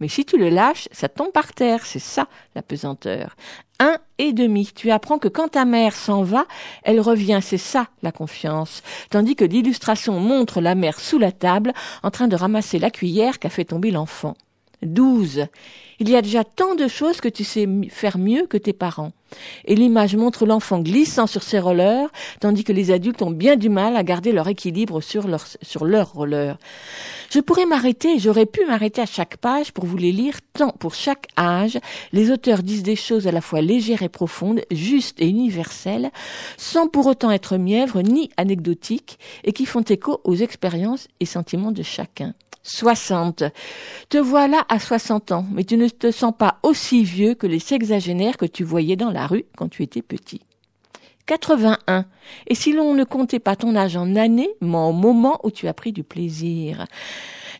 Mais 0.00 0.08
si 0.08 0.24
tu 0.24 0.38
le 0.38 0.48
lâches, 0.48 0.88
ça 0.92 1.08
tombe 1.08 1.32
par 1.32 1.52
terre. 1.52 1.84
C'est 1.84 1.98
ça, 1.98 2.28
la 2.54 2.62
pesanteur. 2.62 3.36
Un 3.80 3.96
et 4.18 4.32
demi. 4.32 4.70
Tu 4.74 4.90
apprends 4.90 5.18
que 5.18 5.28
quand 5.28 5.48
ta 5.48 5.64
mère 5.64 5.94
s'en 5.94 6.22
va, 6.22 6.46
elle 6.82 7.00
revient. 7.00 7.40
C'est 7.42 7.58
ça, 7.58 7.88
la 8.02 8.12
confiance. 8.12 8.82
Tandis 9.10 9.34
que 9.34 9.44
l'illustration 9.44 10.20
montre 10.20 10.60
la 10.60 10.74
mère 10.74 11.00
sous 11.00 11.18
la 11.18 11.32
table, 11.32 11.72
en 12.02 12.10
train 12.10 12.28
de 12.28 12.36
ramasser 12.36 12.78
la 12.78 12.90
cuillère 12.90 13.38
qu'a 13.38 13.50
fait 13.50 13.64
tomber 13.64 13.90
l'enfant. 13.90 14.36
12. 14.82 15.46
Il 15.98 16.08
y 16.08 16.16
a 16.16 16.22
déjà 16.22 16.44
tant 16.44 16.76
de 16.76 16.86
choses 16.86 17.20
que 17.20 17.28
tu 17.28 17.42
sais 17.42 17.68
faire 17.90 18.18
mieux 18.18 18.46
que 18.46 18.56
tes 18.56 18.72
parents. 18.72 19.12
Et 19.64 19.74
l'image 19.74 20.16
montre 20.16 20.46
l'enfant 20.46 20.80
glissant 20.80 21.26
sur 21.26 21.42
ses 21.42 21.58
rollers, 21.58 22.08
tandis 22.40 22.64
que 22.64 22.72
les 22.72 22.90
adultes 22.90 23.22
ont 23.22 23.30
bien 23.30 23.56
du 23.56 23.68
mal 23.68 23.96
à 23.96 24.02
garder 24.02 24.32
leur 24.32 24.48
équilibre 24.48 25.00
sur 25.00 25.28
leur, 25.28 25.44
sur 25.62 25.82
roller. 26.14 26.58
Je 27.30 27.40
pourrais 27.40 27.66
m'arrêter, 27.66 28.18
j'aurais 28.18 28.46
pu 28.46 28.64
m'arrêter 28.64 29.02
à 29.02 29.06
chaque 29.06 29.36
page 29.36 29.72
pour 29.72 29.84
vous 29.84 29.96
les 29.96 30.12
lire, 30.12 30.34
tant 30.54 30.70
pour 30.70 30.94
chaque 30.94 31.26
âge, 31.38 31.78
les 32.12 32.30
auteurs 32.30 32.62
disent 32.62 32.82
des 32.82 32.96
choses 32.96 33.26
à 33.26 33.32
la 33.32 33.40
fois 33.40 33.60
légères 33.60 34.02
et 34.02 34.08
profondes, 34.08 34.62
justes 34.70 35.20
et 35.20 35.28
universelles, 35.28 36.10
sans 36.56 36.88
pour 36.88 37.06
autant 37.06 37.30
être 37.30 37.56
mièvres 37.56 38.02
ni 38.02 38.30
anecdotiques, 38.36 39.18
et 39.44 39.52
qui 39.52 39.66
font 39.66 39.82
écho 39.82 40.20
aux 40.24 40.36
expériences 40.36 41.08
et 41.20 41.26
sentiments 41.26 41.72
de 41.72 41.82
chacun. 41.82 42.34
60. 42.68 43.44
Te 44.08 44.18
voilà 44.18 44.64
à 44.68 44.78
60 44.78 45.32
ans, 45.32 45.46
mais 45.52 45.64
tu 45.64 45.76
ne 45.76 45.88
te 45.88 46.10
sens 46.10 46.32
pas 46.36 46.58
aussi 46.62 47.02
vieux 47.02 47.34
que 47.34 47.46
les 47.46 47.58
sexagénaires 47.58 48.36
que 48.36 48.46
tu 48.46 48.62
voyais 48.62 48.96
dans 48.96 49.10
la 49.10 49.17
rue 49.26 49.44
quand 49.56 49.68
tu 49.68 49.82
étais 49.82 50.02
petit. 50.02 50.40
81. 51.26 52.06
Et 52.46 52.54
si 52.54 52.72
l'on 52.72 52.94
ne 52.94 53.04
comptait 53.04 53.38
pas 53.38 53.54
ton 53.54 53.76
âge 53.76 53.96
en 53.96 54.16
années, 54.16 54.50
mais 54.60 54.76
en 54.76 54.92
moments 54.92 55.40
où 55.44 55.50
tu 55.50 55.68
as 55.68 55.74
pris 55.74 55.92
du 55.92 56.02
plaisir. 56.02 56.86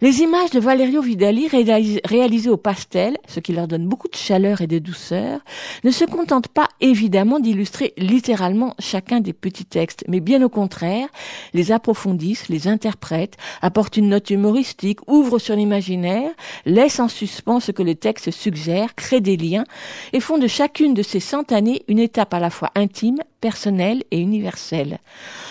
Les 0.00 0.20
images 0.20 0.50
de 0.50 0.60
Valerio 0.60 1.02
Vidali 1.02 1.48
réalis- 1.48 2.00
réalisées 2.04 2.50
au 2.50 2.56
pastel, 2.56 3.16
ce 3.26 3.40
qui 3.40 3.52
leur 3.52 3.66
donne 3.66 3.88
beaucoup 3.88 4.06
de 4.06 4.14
chaleur 4.14 4.60
et 4.60 4.68
de 4.68 4.78
douceur, 4.78 5.40
ne 5.82 5.90
se 5.90 6.04
contentent 6.04 6.46
pas 6.46 6.68
évidemment 6.80 7.40
d'illustrer 7.40 7.94
littéralement 7.96 8.76
chacun 8.78 9.18
des 9.18 9.32
petits 9.32 9.64
textes, 9.64 10.04
mais 10.06 10.20
bien 10.20 10.40
au 10.42 10.48
contraire, 10.48 11.08
les 11.52 11.72
approfondissent, 11.72 12.48
les 12.48 12.68
interprètent, 12.68 13.36
apportent 13.60 13.96
une 13.96 14.10
note 14.10 14.30
humoristique, 14.30 15.00
ouvrent 15.08 15.40
sur 15.40 15.56
l'imaginaire, 15.56 16.30
laissent 16.64 17.00
en 17.00 17.08
suspens 17.08 17.58
ce 17.58 17.72
que 17.72 17.82
le 17.82 17.96
texte 17.96 18.30
suggère, 18.30 18.94
créent 18.94 19.20
des 19.20 19.36
liens 19.36 19.64
et 20.12 20.20
font 20.20 20.38
de 20.38 20.46
chacune 20.46 20.94
de 20.94 21.02
ces 21.02 21.20
cent 21.20 21.50
années 21.50 21.82
une 21.88 21.98
étape 21.98 22.34
à 22.34 22.38
la 22.38 22.50
fois 22.50 22.70
intime, 22.76 23.18
personnelle 23.40 24.02
et 24.10 24.20
universelle. 24.20 24.98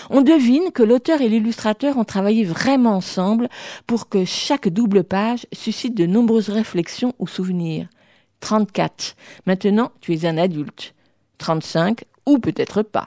On 0.10 0.22
devine 0.22 0.72
que 0.74 0.84
l'auteur 0.84 1.22
et 1.22 1.30
l'illustrateur 1.30 1.98
ont 1.98 2.04
travaillé 2.04 2.44
vraiment 2.44 2.96
ensemble 2.96 3.48
pour 3.86 4.10
que 4.10 4.26
chaque 4.38 4.68
double 4.70 5.04
page 5.04 5.46
suscite 5.54 5.96
de 5.96 6.06
nombreuses 6.06 6.50
réflexions 6.50 7.14
ou 7.20 7.28
souvenirs. 7.28 7.88
34. 8.40 9.16
Maintenant, 9.46 9.92
tu 10.02 10.14
es 10.14 10.26
un 10.26 10.38
adulte. 10.38 10.94
35. 11.40 12.04
Ou 12.26 12.40
peut-être 12.40 12.84
pas. 12.84 13.06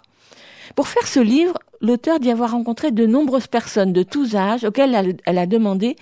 Pour 0.76 0.88
faire 0.88 1.06
ce 1.06 1.20
livre, 1.20 1.54
l'auteur 1.80 2.20
dit 2.20 2.30
avoir 2.30 2.52
rencontré 2.52 2.90
de 2.90 3.06
nombreuses 3.06 3.46
personnes 3.46 3.92
de 3.92 4.02
tous 4.02 4.34
âges 4.36 4.64
auxquelles 4.64 4.94
elle- 4.94 5.16
elle 5.24 5.38
a 5.38 5.46
demandé 5.46 5.96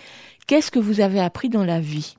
Qu'est-ce 0.46 0.70
que 0.70 0.78
vous 0.78 1.00
avez 1.00 1.20
appris 1.20 1.50
dans 1.50 1.64
la 1.64 1.78
vie? 1.78 2.16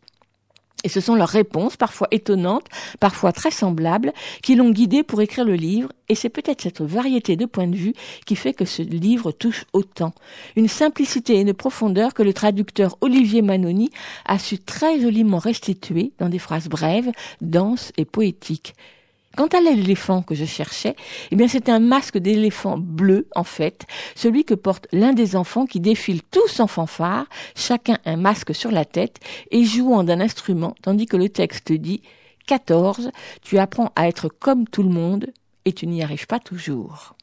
Et 0.83 0.89
ce 0.89 1.01
sont 1.01 1.15
leurs 1.15 1.29
réponses, 1.29 1.75
parfois 1.75 2.07
étonnantes, 2.11 2.67
parfois 2.99 3.33
très 3.33 3.51
semblables, 3.51 4.13
qui 4.41 4.55
l'ont 4.55 4.71
guidé 4.71 5.03
pour 5.03 5.21
écrire 5.21 5.45
le 5.45 5.55
livre, 5.55 5.91
et 6.07 6.15
c'est 6.15 6.29
peut-être 6.29 6.61
cette 6.61 6.81
variété 6.81 7.35
de 7.35 7.45
points 7.45 7.67
de 7.67 7.75
vue 7.75 7.93
qui 8.25 8.35
fait 8.35 8.53
que 8.53 8.65
ce 8.65 8.81
livre 8.81 9.31
touche 9.31 9.65
autant. 9.73 10.13
Une 10.55 10.67
simplicité 10.67 11.35
et 11.35 11.41
une 11.41 11.53
profondeur 11.53 12.13
que 12.13 12.23
le 12.23 12.33
traducteur 12.33 12.97
Olivier 13.01 13.41
Manoni 13.41 13.89
a 14.25 14.39
su 14.39 14.57
très 14.57 14.99
joliment 14.99 15.37
restituer 15.37 16.13
dans 16.19 16.29
des 16.29 16.39
phrases 16.39 16.69
brèves, 16.69 17.11
denses 17.41 17.91
et 17.97 18.05
poétiques. 18.05 18.73
Quant 19.37 19.47
à 19.47 19.61
l'éléphant 19.61 20.21
que 20.21 20.35
je 20.35 20.45
cherchais, 20.45 20.95
eh 21.31 21.35
bien 21.35 21.47
c'est 21.47 21.69
un 21.69 21.79
masque 21.79 22.17
d'éléphant 22.17 22.77
bleu 22.77 23.27
en 23.35 23.43
fait, 23.43 23.85
celui 24.15 24.43
que 24.43 24.55
porte 24.55 24.87
l'un 24.91 25.13
des 25.13 25.35
enfants 25.35 25.65
qui 25.65 25.79
défilent 25.79 26.23
tous 26.23 26.59
en 26.59 26.67
fanfare, 26.67 27.25
chacun 27.55 27.99
un 28.05 28.17
masque 28.17 28.55
sur 28.55 28.71
la 28.71 28.85
tête 28.85 29.19
et 29.51 29.63
jouant 29.63 30.03
d'un 30.03 30.19
instrument, 30.19 30.75
tandis 30.81 31.05
que 31.05 31.15
le 31.15 31.29
texte 31.29 31.71
dit 31.71 32.01
14, 32.47 33.11
tu 33.41 33.59
apprends 33.59 33.91
à 33.95 34.07
être 34.07 34.27
comme 34.27 34.67
tout 34.67 34.83
le 34.83 34.89
monde 34.89 35.27
et 35.65 35.73
tu 35.73 35.85
n'y 35.85 36.01
arrives 36.01 36.27
pas 36.27 36.39
toujours. 36.39 37.15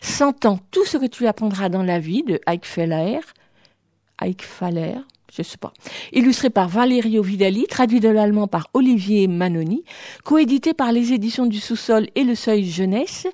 Sentant 0.00 0.58
tout 0.70 0.84
ce 0.84 0.96
que 0.96 1.06
tu 1.06 1.26
apprendras 1.26 1.68
dans 1.68 1.82
la 1.82 1.98
vie 1.98 2.22
de 2.22 2.40
Ike 2.46 2.66
Feller, 2.66 3.20
Ike 4.18 4.42
Faller, 4.42 4.98
je 5.34 5.42
sais 5.42 5.56
pas, 5.56 5.72
illustré 6.12 6.50
par 6.50 6.68
Valerio 6.68 7.22
Vidali, 7.22 7.64
traduit 7.66 8.00
de 8.00 8.08
l'allemand 8.08 8.48
par 8.48 8.68
Olivier 8.74 9.28
Manoni, 9.28 9.82
coédité 10.24 10.74
par 10.74 10.92
les 10.92 11.14
éditions 11.14 11.46
du 11.46 11.58
Sous-sol 11.58 12.08
et 12.14 12.24
le 12.24 12.34
Seuil 12.34 12.68
Jeunesse, 12.68 13.26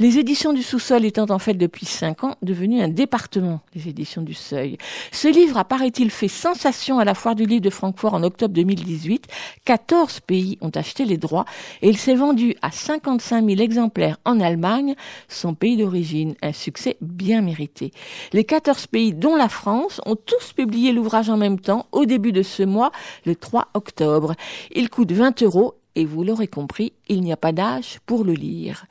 les 0.00 0.18
éditions 0.18 0.52
du 0.52 0.64
Sous-sol 0.64 1.04
étant 1.04 1.26
en 1.30 1.38
fait 1.38 1.54
depuis 1.54 1.86
cinq 1.86 2.24
ans 2.24 2.34
devenu 2.42 2.82
un 2.82 2.88
département 2.88 3.60
des 3.72 3.88
éditions 3.88 4.22
du 4.22 4.34
Seuil. 4.34 4.78
Ce 5.12 5.28
livre 5.28 5.56
a, 5.56 5.64
paraît-il, 5.64 6.10
fait 6.10 6.26
sensation 6.26 6.98
à 6.98 7.04
la 7.04 7.14
foire 7.14 7.36
du 7.36 7.46
livre 7.46 7.62
de 7.62 7.70
Francfort 7.70 8.14
en 8.14 8.24
octobre 8.24 8.52
2018. 8.52 9.28
14 9.64 10.20
pays 10.20 10.58
ont 10.60 10.70
acheté 10.70 11.04
les 11.04 11.18
droits 11.18 11.44
et 11.82 11.88
il 11.88 11.96
s'est 11.96 12.16
vendu 12.16 12.56
à 12.62 12.72
55 12.72 13.48
000 13.48 13.60
exemplaires 13.60 14.18
en 14.24 14.40
Allemagne, 14.40 14.96
son 15.28 15.54
pays 15.54 15.76
d'origine. 15.76 16.34
Un 16.42 16.52
succès 16.52 16.96
bien 17.00 17.42
mérité. 17.42 17.92
Les 18.32 18.42
14 18.42 18.88
pays, 18.88 19.12
dont 19.12 19.36
la 19.36 19.48
France, 19.48 20.00
ont 20.04 20.16
tous 20.16 20.52
publié 20.52 20.90
l'ouvrage 20.90 21.30
en 21.30 21.43
même 21.44 21.60
temps 21.60 21.86
au 21.92 22.04
début 22.06 22.32
de 22.32 22.42
ce 22.42 22.62
mois, 22.62 22.90
le 23.24 23.34
3 23.36 23.68
octobre. 23.74 24.34
Il 24.74 24.88
coûte 24.90 25.12
20 25.12 25.42
euros 25.42 25.74
et 25.94 26.04
vous 26.04 26.24
l'aurez 26.24 26.48
compris, 26.48 26.92
il 27.08 27.20
n'y 27.20 27.32
a 27.32 27.36
pas 27.36 27.52
d'âge 27.52 27.98
pour 28.06 28.24
le 28.24 28.32
lire. 28.32 28.86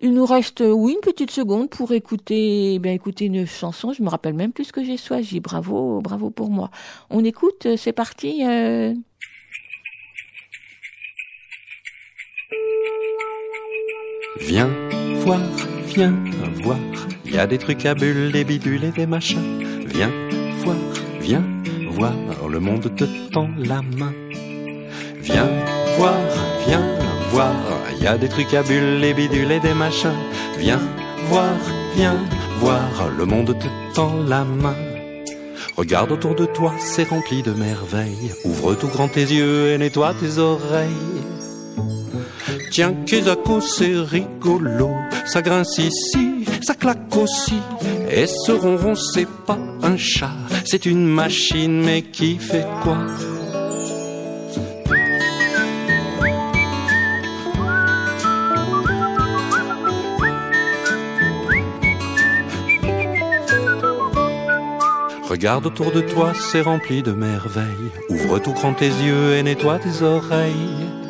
Il 0.00 0.12
nous 0.12 0.26
reste, 0.26 0.62
oui, 0.66 0.92
une 0.92 1.00
petite 1.00 1.30
seconde 1.30 1.70
pour 1.70 1.92
écouter, 1.92 2.74
eh 2.74 2.78
bien, 2.78 2.92
écouter 2.92 3.24
une 3.24 3.46
chanson. 3.46 3.92
Je 3.92 4.02
me 4.02 4.08
rappelle 4.10 4.34
même 4.34 4.52
plus 4.52 4.64
ce 4.64 4.72
que 4.72 4.84
j'ai 4.84 4.98
choisi. 4.98 5.40
Bravo, 5.40 6.00
bravo 6.02 6.28
pour 6.30 6.50
moi. 6.50 6.70
On 7.08 7.24
écoute, 7.24 7.66
c'est 7.76 7.92
parti. 7.94 8.44
euh, 8.46 8.92
Viens 14.40 14.70
voir, 15.20 15.40
viens 15.86 16.14
voir. 16.62 16.78
Il 17.24 17.34
y 17.34 17.38
a 17.38 17.46
des 17.46 17.58
trucs 17.58 17.84
à 17.86 17.94
bulles, 17.94 18.30
des 18.32 18.44
bidules 18.44 18.84
et 18.84 18.90
des 18.90 19.06
machins. 19.06 19.58
Viens 19.86 20.10
voir, 20.58 20.76
viens 21.24 21.44
voir. 21.90 22.12
Le 22.50 22.60
monde 22.60 22.94
te 22.94 23.04
tend 23.32 23.48
la 23.56 23.80
main. 23.98 24.12
Viens 25.22 25.48
voir, 25.96 26.20
viens 26.66 26.86
voir. 27.30 27.54
Y 28.00 28.06
a 28.06 28.18
des 28.18 28.28
trucs 28.28 28.52
à 28.52 28.62
bulles, 28.62 29.00
des 29.00 29.14
bidules 29.14 29.50
et 29.50 29.60
des 29.60 29.74
machins. 29.74 30.20
Viens 30.58 30.80
voir, 31.28 31.56
viens 31.96 32.18
voir. 32.60 32.90
Le 33.18 33.24
monde 33.24 33.56
te 33.58 33.68
tend 33.94 34.12
la 34.28 34.44
main. 34.44 34.76
Regarde 35.76 36.12
autour 36.12 36.34
de 36.34 36.44
toi, 36.44 36.72
c'est 36.78 37.08
rempli 37.08 37.42
de 37.42 37.52
merveilles. 37.52 38.32
Ouvre 38.44 38.74
tout 38.74 38.88
grand 38.88 39.08
tes 39.08 39.22
yeux 39.22 39.72
et 39.72 39.78
nettoie 39.78 40.14
tes 40.14 40.38
oreilles. 40.38 41.22
Tiens, 42.70 42.94
Kezako, 43.06 43.60
c'est 43.60 43.94
rigolo. 43.94 44.90
Ça 45.26 45.42
grince 45.42 45.78
ici, 45.78 46.44
ça 46.62 46.74
claque 46.74 47.16
aussi. 47.16 47.60
Et 48.10 48.26
ce 48.26 48.52
ronron, 48.52 48.94
c'est 48.94 49.28
pas 49.46 49.58
un 49.82 49.96
chat, 49.96 50.30
c'est 50.64 50.86
une 50.86 51.06
machine, 51.06 51.82
mais 51.82 52.02
qui 52.02 52.36
fait 52.38 52.66
quoi? 52.82 52.98
Regarde 65.28 65.66
autour 65.66 65.90
de 65.90 66.00
toi, 66.00 66.32
c'est 66.34 66.60
rempli 66.60 67.02
de 67.02 67.10
merveilles. 67.10 67.64
Ouvre 68.08 68.38
tout 68.38 68.52
grand 68.52 68.72
tes 68.72 68.86
yeux 68.86 69.34
et 69.34 69.42
nettoie 69.42 69.78
tes 69.78 70.04
oreilles. 70.04 71.03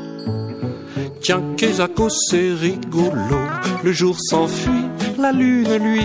Tiens, 1.24 1.40
Kezako, 1.56 2.10
c'est 2.10 2.52
rigolo. 2.52 3.38
Le 3.82 3.92
jour 3.92 4.14
s'enfuit, 4.20 4.84
la 5.18 5.32
lune, 5.32 5.74
lui. 5.82 6.04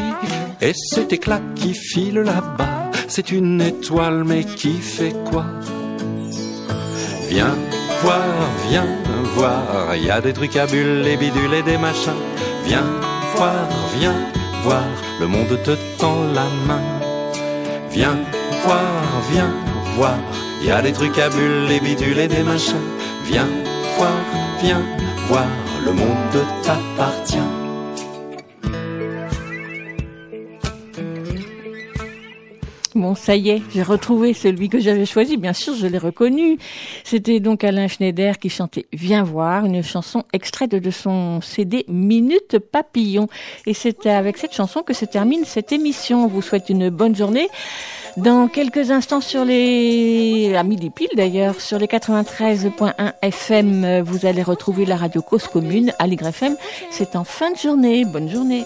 Et 0.61 0.71
cet 0.73 1.11
éclat 1.11 1.41
qui 1.55 1.73
file 1.73 2.19
là-bas, 2.19 2.89
c'est 3.09 3.29
une 3.33 3.59
étoile, 3.59 4.23
mais 4.23 4.45
qui 4.45 4.75
fait 4.75 5.13
quoi? 5.29 5.45
Viens 7.29 7.53
voir, 8.01 8.23
viens 8.69 8.87
voir. 9.35 9.93
Y 9.97 10.09
a 10.09 10.21
des 10.21 10.31
trucs 10.31 10.55
à 10.55 10.65
bulles, 10.65 11.03
des 11.03 11.17
bidules 11.17 11.53
et 11.53 11.63
des 11.63 11.77
machins. 11.77 12.13
Viens 12.65 12.85
voir, 13.35 13.67
viens 13.99 14.15
voir. 14.63 14.87
Le 15.19 15.27
monde 15.27 15.59
te 15.65 15.71
tend 15.97 16.23
la 16.33 16.47
main. 16.65 16.81
Viens 17.91 18.17
voir, 18.63 18.79
viens 19.33 19.51
voir. 19.97 20.17
Y 20.63 20.71
a 20.71 20.81
des 20.81 20.93
trucs 20.93 21.19
à 21.19 21.27
bulles, 21.27 21.67
des 21.67 21.81
bidules 21.81 22.19
et 22.19 22.29
des 22.29 22.43
machins. 22.43 22.87
Viens 23.25 23.49
voir, 23.97 24.13
viens 24.63 24.81
Le 25.31 25.91
monde 25.91 26.43
t'appartient. 26.63 27.58
Ça 33.29 33.35
y 33.35 33.49
est, 33.49 33.61
j'ai 33.71 33.83
retrouvé 33.83 34.33
celui 34.33 34.69
que 34.69 34.79
j'avais 34.79 35.05
choisi. 35.05 35.37
Bien 35.37 35.53
sûr, 35.53 35.75
je 35.75 35.85
l'ai 35.85 35.99
reconnu. 35.99 36.57
C'était 37.03 37.39
donc 37.39 37.63
Alain 37.63 37.87
Schneider 37.87 38.39
qui 38.39 38.49
chantait 38.49 38.87
Viens 38.91 39.21
voir, 39.21 39.65
une 39.65 39.83
chanson 39.83 40.23
extraite 40.33 40.71
de 40.71 40.89
son 40.89 41.39
CD 41.39 41.85
Minute 41.87 42.57
Papillon. 42.57 43.27
Et 43.67 43.75
c'est 43.75 44.07
avec 44.07 44.39
cette 44.39 44.53
chanson 44.53 44.81
que 44.81 44.95
se 44.95 45.05
termine 45.05 45.45
cette 45.45 45.71
émission. 45.71 46.25
On 46.25 46.27
vous 46.27 46.41
souhaite 46.41 46.69
une 46.69 46.89
bonne 46.89 47.15
journée. 47.15 47.49
Dans 48.17 48.47
quelques 48.47 48.89
instants 48.89 49.21
sur 49.21 49.45
les, 49.45 50.55
à 50.55 50.63
midi 50.63 50.91
d'ailleurs, 51.15 51.61
sur 51.61 51.77
les 51.77 51.85
93.1 51.85 53.13
FM, 53.21 54.01
vous 54.01 54.25
allez 54.25 54.41
retrouver 54.41 54.87
la 54.87 54.95
radio 54.95 55.21
Cause 55.21 55.47
Commune 55.47 55.93
à 55.99 56.07
l'Y 56.07 56.17
FM. 56.19 56.55
C'est 56.89 57.15
en 57.15 57.25
fin 57.25 57.51
de 57.51 57.57
journée. 57.57 58.05
Bonne 58.05 58.27
journée. 58.27 58.65